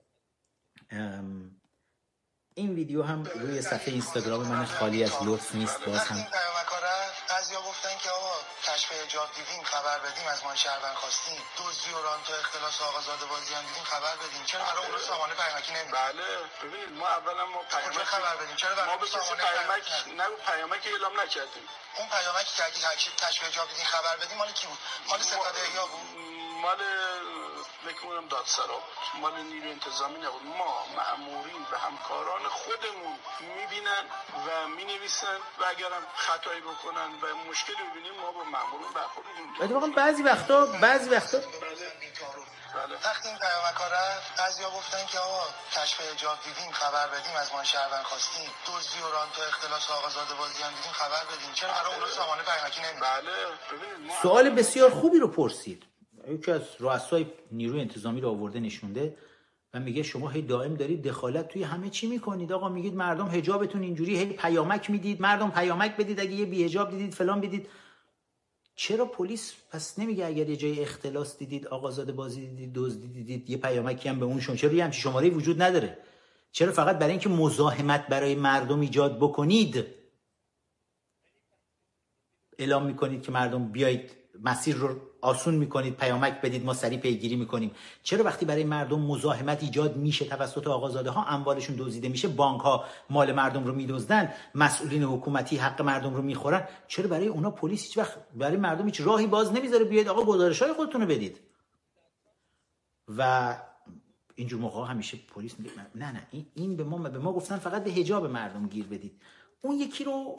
این 2.54 2.74
ویدیو 2.74 3.02
هم 3.02 3.22
روی 3.22 3.62
صفحه 3.62 3.92
اینستاگرام 3.92 4.48
من 4.48 4.64
خالی 4.64 5.04
از 5.04 5.12
لطف 5.26 5.54
نیست. 5.54 5.84
باز 5.86 6.00
هم 6.00 6.26
بعضیا 7.46 7.60
گفتن 7.60 7.98
که 7.98 8.10
آقا 8.10 8.34
کشف 8.64 8.92
حجاب 8.92 9.32
دیدیم 9.32 9.64
خبر 9.64 9.98
بدیم 9.98 10.26
از 10.26 10.44
ما 10.44 10.54
شهروند 10.54 10.94
خواستیم 10.94 11.42
دزدی 11.58 11.92
و 11.92 12.02
رانت 12.02 12.30
و 12.30 12.32
اختلاس 12.32 12.82
آقازاده 12.82 13.24
بازی 13.26 13.54
هم 13.54 13.66
دیدیم 13.66 13.84
خبر 13.84 14.16
بدیم. 14.16 14.44
چرا 14.44 14.64
برای 14.64 14.86
اون 14.86 14.98
سامانه 14.98 15.34
پیامکی 15.34 15.72
نمیدیم؟ 15.72 15.92
بله 15.92 16.24
ببینید 16.62 16.92
ما 16.92 17.08
اولا 17.08 17.46
ما 17.46 17.64
کجا 17.64 17.78
پیامک 17.78 18.04
خبر 18.04 18.36
بدیم؟ 18.36 18.56
چرا 18.56 18.74
برای 18.74 18.88
ما 18.90 18.96
به 18.96 19.06
سامانه 19.06 19.44
پیامک 19.44 19.66
پیامک 19.66 19.92
ندیم؟ 19.92 20.20
نه 20.20 20.28
پیامک 20.46 20.86
اعلام 20.86 21.20
نکردیم. 21.20 21.68
اون 21.96 22.08
پیامکی 22.08 22.56
که 22.56 22.64
اگه 22.64 22.78
کشف 23.26 23.42
حجاب 23.42 23.68
دیدیم 23.68 23.84
خبر 23.84 24.16
بدیم 24.16 24.38
مال 24.38 24.52
کی 24.52 24.66
بود؟ 24.66 24.78
مال 25.06 25.22
ستاد 25.22 25.56
احیا 25.56 25.86
بود. 25.86 26.18
مال 26.62 26.82
فکر 27.84 28.00
کنم 28.06 28.28
دادسرا 28.28 28.66
بود 28.66 29.20
مال 29.20 29.42
نیروی 29.42 29.70
انتظامی 29.70 30.18
نبود. 30.18 30.42
ما 30.42 30.86
مأمورین 30.96 31.62
به 31.70 31.78
همکاران 31.78 32.42
خودمون 32.48 33.18
می‌بینن 33.56 34.04
و 34.46 34.68
می‌نویسن 34.68 35.38
و 35.60 35.64
اگرم 35.64 36.06
خطایی 36.16 36.60
بکنن 36.60 37.08
و 37.22 37.50
مشکلی 37.50 37.82
ببینیم 37.90 38.14
ما 38.20 38.32
با 38.32 38.44
مأمورین 38.44 38.92
برخورد 38.94 39.26
اتفاقا 39.60 39.86
بعضی 39.86 40.22
وقتا 40.22 40.66
بعضی 40.66 41.10
وقتا 41.10 41.38
بله. 42.76 42.94
وقتی 43.04 43.28
این 43.28 43.38
پیامک 43.38 43.76
ها 43.76 43.86
رفت 43.88 44.36
بعضیا 44.38 44.70
گفتن 44.70 45.06
که 45.06 45.18
آقا 45.18 45.42
کشف 45.72 46.00
حجاب 46.00 46.38
دیدیم 46.44 46.72
خبر 46.72 47.06
بدیم 47.08 47.36
از 47.36 47.52
ما 47.52 47.64
شهروند 47.64 48.04
خواستیم. 48.04 48.50
دزدی 48.66 49.00
و 49.00 49.10
رانت 49.10 49.38
و 49.38 49.42
اختلاس 49.42 49.90
آقازاده 49.90 50.34
بازی 50.34 50.62
هم 50.62 50.70
دیدیم 50.70 50.92
خبر 50.92 51.24
بدیم. 51.24 51.52
چرا 51.54 51.72
برای 51.72 51.94
اون 51.94 52.10
سامانه 52.10 52.42
پیامکی 52.42 52.80
نمیدیم 52.80 53.00
بله. 53.00 53.32
سوال 54.22 54.50
بسیار 54.50 54.90
خوبی 54.90 55.18
رو 55.18 55.28
پرسید. 55.28 55.82
یکی 56.30 56.50
از 56.50 56.62
رؤسای 56.80 57.26
نیروی 57.52 57.80
انتظامی 57.80 58.20
رو 58.20 58.28
آورده 58.28 58.60
نشونده 58.60 59.16
و 59.74 59.80
میگه 59.80 60.02
شما 60.02 60.28
هی 60.28 60.42
دائم 60.42 60.74
دارید 60.74 61.02
دخالت 61.02 61.48
توی 61.48 61.62
همه 61.62 61.90
چی 61.90 62.06
می‌کنید. 62.06 62.52
آقا 62.52 62.68
میگید 62.68 62.94
مردم 62.94 63.24
حجابتون 63.24 63.82
اینجوری 63.82 64.18
هی 64.18 64.26
پیامک 64.26 64.90
می‌دید 64.90 65.20
مردم 65.20 65.50
پیامک 65.50 65.96
بدید 65.96 66.20
اگه 66.20 66.32
یه 66.32 66.46
بیهجاب 66.46 66.90
دیدید 66.90 67.14
فلان 67.14 67.40
بدید. 67.40 67.68
چرا 68.74 69.04
پلیس 69.04 69.54
پس 69.70 69.98
نمیگه 69.98 70.26
اگر 70.26 70.48
یه 70.48 70.56
جای 70.56 70.80
اختلاس 70.80 71.38
دیدید 71.38 71.66
آقازاده 71.66 72.12
بازی 72.12 72.46
دیدید 72.46 72.72
دزدی 72.74 73.08
دیدید 73.08 73.50
یه 73.50 73.56
پیامکی 73.56 74.08
هم 74.08 74.20
به 74.20 74.26
اون 74.26 74.40
شون؟ 74.40 74.56
چرا 74.56 74.72
یه 74.72 74.84
همچین 74.84 75.00
شماره 75.00 75.30
وجود 75.30 75.62
نداره؟ 75.62 75.98
چرا 76.52 76.72
فقط 76.72 76.98
برای 76.98 77.10
اینکه 77.10 77.28
مزاحمت 77.28 78.06
برای 78.06 78.34
مردم 78.34 78.80
ایجاد 78.80 79.16
بکنید؟ 79.18 79.86
اعلام 82.58 82.86
می‌کنید 82.86 83.22
که 83.22 83.32
مردم 83.32 83.72
بیایید 83.72 84.10
مسیر 84.42 84.76
رو 84.76 85.00
آسون 85.26 85.54
می‌کنید 85.54 85.96
پیامک 85.96 86.40
بدید 86.40 86.64
ما 86.64 86.74
سریع 86.74 86.98
پیگیری 86.98 87.36
می‌کنیم. 87.36 87.70
چرا 88.02 88.24
وقتی 88.24 88.46
برای 88.46 88.64
مردم 88.64 89.00
مزاحمت 89.00 89.62
ایجاد 89.62 89.96
میشه 89.96 90.24
توسط 90.24 90.66
آقازاده 90.66 91.10
ها 91.10 91.24
اموالشون 91.24 91.76
دزدیده 91.78 92.08
میشه 92.08 92.28
بانک 92.28 92.60
ها 92.60 92.84
مال 93.10 93.32
مردم 93.32 93.64
رو 93.64 93.74
میدزدن 93.74 94.32
مسئولین 94.54 95.02
حکومتی 95.02 95.56
حق 95.56 95.82
مردم 95.82 96.14
رو 96.14 96.22
می‌خورن؟ 96.22 96.68
چرا 96.88 97.08
برای 97.08 97.26
اونا 97.26 97.50
پلیس 97.50 97.82
هیچ 97.82 97.98
وقت 97.98 98.14
برای 98.34 98.56
مردم 98.56 98.86
هیچ 98.86 99.00
راهی 99.00 99.26
باز 99.26 99.52
نمی‌ذاره؟ 99.52 99.84
بیاید 99.84 100.08
آقا 100.08 100.24
گزارش 100.24 100.62
های 100.62 100.72
خودتون 100.72 101.00
رو 101.00 101.06
بدید. 101.06 101.40
و 103.18 103.54
اینجور 104.34 104.60
موقع 104.60 104.86
همیشه 104.86 105.18
پلیس 105.34 105.54
نه 105.94 106.12
نه 106.12 106.26
این 106.54 106.76
به 106.76 106.84
ما 106.84 106.98
به 106.98 107.18
ما 107.18 107.32
گفتن 107.32 107.56
فقط 107.56 107.84
به 107.84 107.90
حجاب 107.90 108.26
مردم 108.26 108.66
گیر 108.66 108.86
بدید. 108.86 109.20
اون 109.60 109.78
یکی 109.78 110.04
رو 110.04 110.38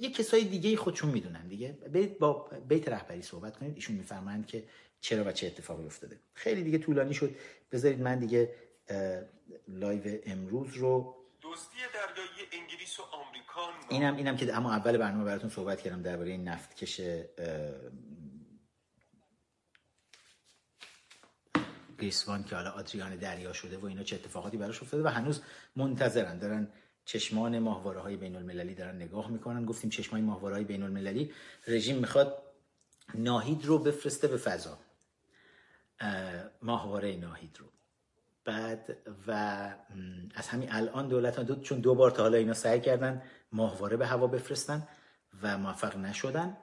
یه 0.00 0.10
کسای 0.10 0.44
دیگه 0.44 0.76
خودشون 0.76 1.10
می‌دونن 1.10 1.48
دیگه. 1.48 1.72
برید 1.72 2.18
با 2.18 2.50
بیت 2.68 2.88
رهبری 2.88 3.22
صحبت 3.22 3.56
کنید 3.56 3.74
ایشون 3.74 3.96
میفرمایند 3.96 4.46
که 4.46 4.64
چرا 5.00 5.24
و 5.24 5.32
چه 5.32 5.46
اتفاقی 5.46 5.84
افتاده. 5.84 6.20
خیلی 6.34 6.62
دیگه 6.62 6.78
طولانی 6.78 7.14
شد. 7.14 7.36
بذارید 7.72 8.00
من 8.00 8.18
دیگه 8.18 8.54
live 9.68 10.20
امروز 10.26 10.74
رو 10.74 11.14
دزدی 11.42 11.76
دریایی 11.94 12.48
انگلیس 12.52 13.00
و 13.00 13.02
آمریکا 13.02 13.68
اینم 13.88 14.16
اینم 14.16 14.36
که 14.36 14.56
اما 14.56 14.72
اول 14.72 14.96
برنامه 14.96 15.24
براتون 15.24 15.50
صحبت 15.50 15.80
کردم 15.80 16.02
درباره 16.02 16.30
این 16.30 16.48
نفتکش 16.48 17.00
اه، 17.00 17.24
Grace 21.98 22.27
One 22.27 22.44
که 22.44 22.56
حالا 22.56 22.70
آدریان 22.70 23.16
دریا 23.16 23.52
شده 23.52 23.78
و 23.78 23.86
اینا 23.86 24.02
چه 24.02 24.16
اتفاقاتی 24.16 24.56
براش 24.56 24.82
افتاده 24.82 25.02
و 25.02 25.08
هنوز 25.08 25.42
منتظرن. 25.76 26.38
دارن 26.38 26.68
چشمان 27.08 27.58
ماهواره 27.58 28.00
های 28.00 28.16
بین 28.16 28.36
المللی 28.36 28.74
دارن 28.74 28.96
نگاه 28.96 29.30
می‌کنن. 29.30 29.64
گفتیم 29.64 29.90
چشمان 29.90 30.20
ماهواره 30.20 30.54
های 30.54 30.64
بین 30.64 30.82
المللی 30.82 31.32
رژیم 31.66 31.96
می‌خواد 31.96 32.42
ناهید 33.14 33.64
رو 33.64 33.78
بفرسته 33.78 34.28
به 34.28 34.36
فضا. 34.36 34.78
اه، 36.00 36.44
ماهواره 36.62 37.16
ناهید 37.16 37.56
رو. 37.58 37.66
بعد 38.44 38.96
و 39.26 39.32
از 40.34 40.48
همین 40.48 40.72
الان 40.72 41.08
دولت 41.08 41.36
ها 41.36 41.42
دو 41.42 41.56
چون 41.56 41.80
دو 41.80 41.94
بار 41.94 42.10
تا 42.10 42.22
حالا 42.22 42.38
اینا 42.38 42.54
سعی 42.54 42.80
کردن 42.80 43.22
ماهواره 43.52 43.96
به 43.96 44.06
هوا 44.06 44.26
بفرستن 44.26 44.88
و 45.42 45.58
موفق 45.58 45.96
نشدن 45.96 46.56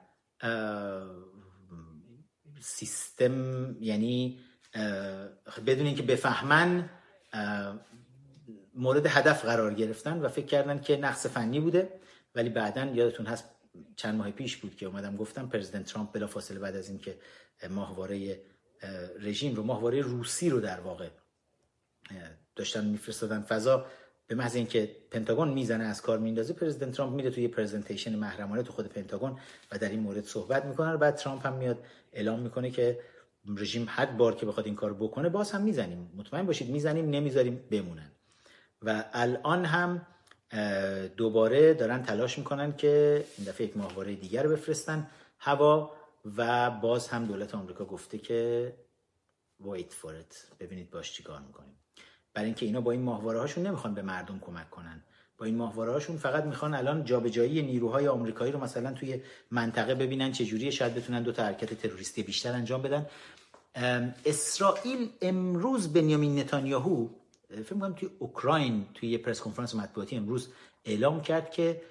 سیستم 2.60 3.76
یعنی 3.80 4.40
بدون 5.66 5.86
اینکه 5.86 6.02
بفهمن 6.02 6.90
مورد 8.76 9.06
هدف 9.06 9.44
قرار 9.44 9.74
گرفتن 9.74 10.20
و 10.20 10.28
فکر 10.28 10.46
کردن 10.46 10.80
که 10.80 10.96
نقص 10.96 11.26
فنی 11.26 11.60
بوده 11.60 11.92
ولی 12.34 12.48
بعدا 12.48 12.84
یادتون 12.84 13.26
هست 13.26 13.44
چند 13.96 14.14
ماه 14.14 14.30
پیش 14.30 14.56
بود 14.56 14.76
که 14.76 14.86
اومدم 14.86 15.16
گفتم 15.16 15.48
پرزیدنت 15.48 15.84
ترامپ 15.84 16.12
بلافاصله 16.12 16.58
بعد 16.58 16.76
از 16.76 16.88
اینکه 16.88 17.18
ماهواره 17.70 18.40
اه، 18.82 18.90
رژیم 19.20 19.54
رو 19.54 19.62
ماهواره 19.62 20.00
روسی 20.00 20.50
رو 20.50 20.60
در 20.60 20.80
واقع 20.80 21.08
داشتن 22.56 22.84
میفرستادن. 22.84 23.42
فضا 23.42 23.86
به 24.26 24.34
محض 24.34 24.56
اینکه 24.56 24.96
پنتاگون 25.10 25.48
می‌زنه 25.48 25.84
از 25.84 26.02
کار 26.02 26.18
میندازه 26.18 26.52
پرزیدنت 26.52 26.92
ترامپ 26.92 27.14
میره 27.14 27.30
توی 27.30 27.48
پرزنتیشن 27.48 28.16
محرمانه 28.16 28.62
تو 28.62 28.72
خود 28.72 28.86
پنتاگون 28.86 29.38
و 29.72 29.78
در 29.78 29.88
این 29.88 30.00
مورد 30.00 30.24
صحبت 30.24 30.64
می‌کنه. 30.64 30.92
و 30.92 30.96
بعد 30.98 31.14
ترامپ 31.14 31.46
هم 31.46 31.52
میاد 31.52 31.84
اعلام 32.12 32.40
می‌کنه 32.40 32.70
که 32.70 33.00
رژیم 33.56 33.86
حد 33.90 34.16
بار 34.16 34.34
که 34.34 34.46
بخواد 34.46 34.66
این 34.66 34.74
کار 34.74 34.94
بکنه 34.94 35.28
باز 35.28 35.50
هم 35.50 35.62
می‌زنیم. 35.62 36.10
مطمئن 36.16 36.46
باشید 36.46 36.70
می‌زنیم 36.70 37.10
نمی‌ذاریم 37.10 37.64
بمونن. 37.70 38.10
و 38.86 39.04
الان 39.12 39.64
هم 39.64 40.06
دوباره 41.16 41.74
دارن 41.74 42.02
تلاش 42.02 42.38
می‌کنن 42.38 42.76
که 42.76 43.24
این 43.38 43.46
دفعه 43.46 43.66
یک 43.66 43.76
ماهواره 43.76 44.14
دیگر 44.14 44.46
بفرستن 44.46 45.06
هوا 45.38 45.92
و 46.36 46.70
باز 46.70 47.08
هم 47.08 47.24
دولت 47.24 47.54
آمریکا 47.54 47.84
گفته 47.84 48.18
که 48.18 48.72
wait 49.62 49.92
for 50.02 50.10
it 50.10 50.54
ببینید 50.60 50.90
باش 50.90 51.12
چیکار 51.12 51.40
می‌کنیم. 51.40 51.76
برای 52.34 52.46
اینکه 52.46 52.66
اینا 52.66 52.80
با 52.80 52.90
این 52.90 53.02
ماهواره 53.02 53.38
هاشون 53.38 53.66
نمی‌خوان 53.66 53.94
به 53.94 54.02
مردم 54.02 54.38
کمک 54.38 54.70
کنن. 54.70 55.02
با 55.38 55.46
این 55.46 55.56
ماهواره 55.56 55.92
هاشون 55.92 56.16
فقط 56.16 56.44
می‌خوان 56.44 56.74
الان 56.74 57.04
جابجایی 57.04 57.62
نیروهای 57.62 58.08
آمریکایی 58.08 58.52
رو 58.52 58.60
مثلا 58.60 58.92
توی 58.92 59.20
منطقه 59.50 59.94
ببینن 59.94 60.32
چه 60.32 60.44
جوریه 60.44 60.70
شاید 60.70 60.94
بتونن 60.94 61.22
دو 61.22 61.32
تا 61.32 61.44
حرکت 61.44 61.74
تروریستی 61.74 62.22
بیشتر 62.22 62.52
انجام 62.52 62.82
بدن. 62.82 63.06
اسرائیل 64.24 65.08
امروز 65.22 65.92
بنیامین 65.92 66.38
نتانیاهو 66.38 67.08
فکر 67.50 67.74
می‌کنم 67.74 67.92
توی 67.92 68.10
اوکراین 68.18 68.86
توی 68.94 69.08
یه 69.08 69.18
پرس 69.18 69.40
کنفرانس 69.40 69.74
مطبوعاتی 69.74 70.16
امروز 70.16 70.52
اعلام 70.84 71.22
کرد 71.22 71.50
که 71.50 71.82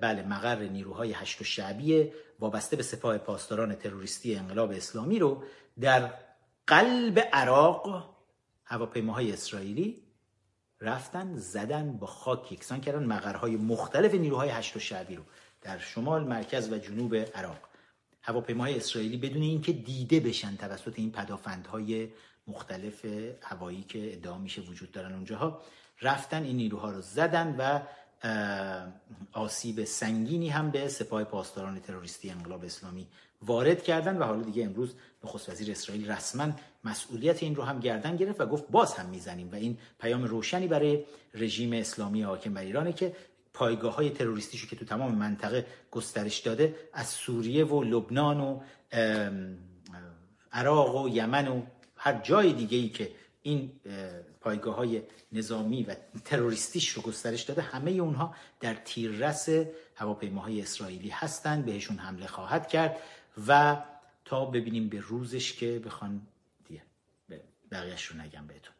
بله 0.00 0.22
مقر 0.22 0.58
نیروهای 0.62 1.12
هشت 1.12 1.40
و 1.40 1.44
شعبی 1.44 2.12
وابسته 2.40 2.76
به 2.76 2.82
سپاه 2.82 3.18
پاسداران 3.18 3.74
تروریستی 3.74 4.36
انقلاب 4.36 4.70
اسلامی 4.70 5.18
رو 5.18 5.42
در 5.80 6.14
قلب 6.66 7.18
عراق 7.32 8.14
هواپیماهای 8.64 9.32
اسرائیلی 9.32 10.02
رفتن 10.80 11.36
زدن 11.36 11.96
با 11.96 12.06
خاک 12.06 12.52
یکسان 12.52 12.80
کردن 12.80 13.06
مقرهای 13.06 13.56
مختلف 13.56 14.14
نیروهای 14.14 14.48
هشت 14.48 14.76
و 14.76 14.78
شعبی 14.78 15.16
رو 15.16 15.22
در 15.62 15.78
شمال 15.78 16.24
مرکز 16.24 16.72
و 16.72 16.78
جنوب 16.78 17.14
عراق. 17.14 17.58
هواپیماهای 18.22 18.76
اسرائیلی 18.76 19.16
بدون 19.16 19.42
اینکه 19.42 19.72
دیده 19.72 20.20
بشن 20.20 20.56
توسط 20.56 20.92
این 20.96 21.12
پدافندهای 21.12 22.08
مختلف 22.46 23.06
هوایی 23.42 23.82
که 23.82 24.12
ادعا 24.12 24.38
میشه 24.38 24.62
وجود 24.62 24.92
دارن 24.92 25.12
اونجاها 25.12 25.62
رفتن 26.02 26.42
این 26.42 26.56
نیروها 26.56 26.90
رو 26.90 27.00
زدن 27.00 27.56
و 27.58 27.80
آسیب 29.32 29.84
سنگینی 29.84 30.48
هم 30.48 30.70
به 30.70 30.88
سپاه 30.88 31.24
پاسداران 31.24 31.80
تروریستی 31.80 32.30
انقلاب 32.30 32.64
اسلامی 32.64 33.06
وارد 33.42 33.82
کردن 33.82 34.18
و 34.18 34.24
حالا 34.24 34.42
دیگه 34.42 34.64
امروز 34.64 34.94
نخست 35.24 35.48
وزیر 35.48 35.70
اسرائیل 35.70 36.10
رسما 36.10 36.52
مسئولیت 36.84 37.42
این 37.42 37.56
رو 37.56 37.62
هم 37.62 37.80
گردن 37.80 38.16
گرفت 38.16 38.40
و 38.40 38.46
گفت 38.46 38.64
باز 38.70 38.94
هم 38.94 39.06
می‌زنیم 39.06 39.52
و 39.52 39.54
این 39.54 39.78
پیام 40.00 40.24
روشنی 40.24 40.68
برای 40.68 41.04
رژیم 41.34 41.72
اسلامی 41.72 42.22
حاکم 42.22 42.54
بر 42.54 42.60
ایرانه 42.60 42.92
که 42.92 43.16
پایگاه 43.54 43.94
های 43.94 44.10
تروریستیشو 44.10 44.66
که 44.66 44.76
تو 44.76 44.84
تمام 44.84 45.14
منطقه 45.14 45.66
گسترش 45.90 46.38
داده 46.38 46.74
از 46.92 47.06
سوریه 47.06 47.64
و 47.64 47.82
لبنان 47.82 48.40
و 48.40 48.60
عراق 50.52 51.04
و 51.04 51.08
یمن 51.08 51.48
و 51.48 51.62
هر 52.04 52.20
جای 52.20 52.52
دیگه 52.52 52.78
ای 52.78 52.88
که 52.88 53.12
این 53.42 53.72
پایگاه 54.40 54.74
های 54.74 55.02
نظامی 55.32 55.82
و 55.82 55.94
تروریستیش 56.24 56.88
رو 56.88 57.02
گسترش 57.02 57.42
داده 57.42 57.62
همه 57.62 57.90
اونها 57.90 58.34
در 58.60 58.74
تیررس 58.74 59.48
هواپیماهای 59.94 60.62
اسرائیلی 60.62 61.08
هستند 61.08 61.64
بهشون 61.64 61.98
حمله 61.98 62.26
خواهد 62.26 62.68
کرد 62.68 62.96
و 63.46 63.76
تا 64.24 64.44
ببینیم 64.44 64.88
به 64.88 65.00
روزش 65.00 65.52
که 65.52 65.82
بخوان 65.86 66.20
دیگه 66.68 66.82
بقیهش 67.70 68.04
رو 68.04 68.20
نگم 68.20 68.46
بهتون. 68.46 68.74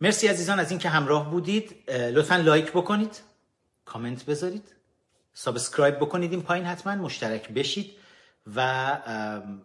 مرسی 0.00 0.26
عزیزان 0.26 0.60
از 0.60 0.70
اینکه 0.70 0.88
همراه 0.88 1.30
بودید. 1.30 1.90
لطفا 1.90 2.36
like 2.36 2.72
بکنید 2.72 3.20
کامنت 3.84 4.24
بذارید 4.24 4.72
subscribe 5.34 5.96
بکنید 5.96 6.32
این 6.32 6.42
پایین 6.42 6.64
حتما 6.64 6.94
مشترک 6.94 7.48
بشید. 7.48 8.01
و 8.56 8.98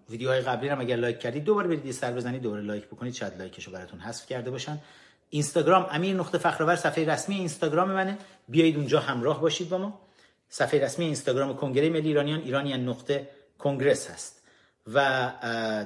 ویدیوهای 0.09 0.41
قبلی 0.41 0.69
هم 0.69 0.81
اگر 0.81 0.95
like 0.95 1.19
کردید 1.19 1.43
دوباره 1.43 1.67
برید 1.67 1.91
سر 1.91 2.11
بزنید 2.11 2.41
دوباره 2.41 2.61
like 2.61 2.85
بکنید 2.85 3.13
شاید 3.13 3.37
like 3.37 3.57
شو 3.57 3.71
براتون 3.71 3.99
حذف 3.99 4.25
کرده 4.25 4.51
باشن. 4.51 4.77
اینستاگرام 5.29 5.87
امیر 5.91 6.15
نقطه 6.15 6.37
فخرآور 6.37 6.75
صفحه 6.75 7.05
رسمی 7.05 7.35
اینستاگرام 7.35 7.91
منه. 7.91 8.17
بیایید 8.49 8.75
اونجا 8.75 8.99
همراه 8.99 9.41
باشید 9.41 9.69
با 9.69 9.77
ما. 9.77 10.01
صفحه 10.49 10.83
رسمی 10.83 11.05
اینستاگرام 11.05 11.55
کنگره 11.55 11.89
ملی 11.89 12.07
ایرانیان 12.07 12.39
ایرانیان 12.39 12.89
نقطه 12.89 13.29
کنگرس 13.59 14.09
هست. 14.09 14.41
و 14.93 15.31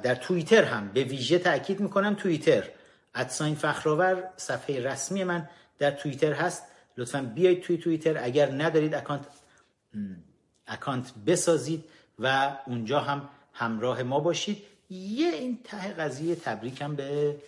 در 0.03 0.15
توییتر 0.15 0.63
هم 0.63 0.91
به 0.93 1.03
ویژه 1.03 1.39
تاکید 1.39 1.79
می‌کنم 1.79 2.13
توییتر 2.13 2.63
ادساین 3.15 3.55
فخرآور 3.55 4.23
صفحه 4.37 4.79
رسمی 4.79 5.23
من 5.23 5.49
در 5.79 5.91
توییتر 5.91 6.33
هست. 6.33 6.63
لطفا 6.97 7.21
بیایید 7.35 7.61
توی 7.61 7.77
توییتر 7.77 8.23
اگر 8.23 8.51
ندارید 8.51 8.95
اکانت 8.95 9.25
اکانت 10.67 11.11
بسازید. 11.27 11.83
و 12.21 12.57
اونجا 12.65 12.99
هم 12.99 13.29
همراه 13.53 14.03
ما 14.03 14.19
باشید. 14.19 14.63
یه 14.89 15.27
این 15.27 15.59
ته 15.63 15.93
قضیه 15.93 16.35
تبریکم 16.35 16.95
به 16.95 17.41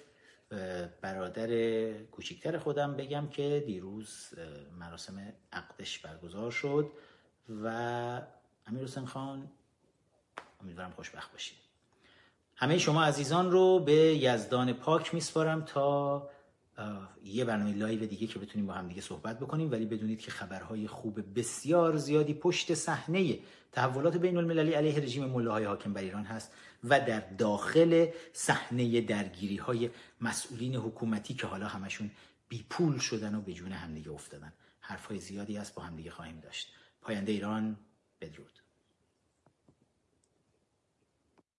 برادر 1.01 1.47
کوچیکتر 1.93 2.57
خودم 2.57 2.95
بگم 2.95 3.27
که 3.27 3.63
دیروز 3.65 4.33
مراسم 4.79 5.33
عقدش 5.53 5.99
برگزار 5.99 6.51
شد 6.51 6.91
و 7.63 7.67
امیر 8.67 8.83
حسین 8.83 9.05
خان 9.05 9.51
امیدوارم 10.61 10.91
خوشبخت 10.91 11.31
باشید. 11.31 11.57
همه 12.55 12.77
شما 12.77 13.03
عزیزان 13.03 13.51
رو 13.51 13.79
به 13.79 13.93
یزدان 13.93 14.73
پاک 14.73 15.13
میسپارم 15.13 15.61
تا 15.65 16.29
یه 17.23 17.45
برنامه 17.45 17.73
live 17.73 18.05
دیگه 18.05 18.27
که 18.27 18.39
بتونیم 18.39 18.67
با 18.67 18.73
هم 18.73 18.87
دیگه 18.87 19.01
صحبت 19.01 19.39
بکنیم 19.39 19.71
ولی 19.71 19.85
بدونید 19.85 20.19
که 20.19 20.31
خبرهای 20.31 20.87
خوب 20.87 21.39
بسیار 21.39 21.97
زیادی 21.97 22.33
پشت 22.33 22.73
صحنه 22.73 23.39
تحولات 23.71 24.17
بین 24.17 24.37
المللی 24.37 24.73
علیه 24.73 24.99
رژیم 24.99 25.25
ملاهای 25.25 25.63
حاکم 25.63 25.93
بر 25.93 26.01
ایران 26.01 26.23
هست 26.23 26.51
و 26.83 26.99
در 26.99 27.19
داخل 27.19 28.07
صحنه 28.33 29.01
درگیری 29.01 29.57
های 29.57 29.89
مسئولین 30.21 30.75
حکومتی 30.75 31.33
که 31.33 31.47
حالا 31.47 31.67
همشون 31.67 32.11
بی 32.49 32.65
پول 32.69 32.99
شدن 32.99 33.35
و 33.35 33.41
به 33.41 33.53
جون 33.53 33.71
همدیگه 33.71 34.11
افتادن. 34.11 34.53
حرفهای 34.79 35.19
زیادی 35.19 35.57
هست 35.57 35.75
با 35.75 35.83
همدیگه 35.83 36.11
خواهیم 36.11 36.39
داشت. 36.39 36.67
پاینده 37.01 37.31
ایران 37.31 37.77
بدرود. 38.21 38.62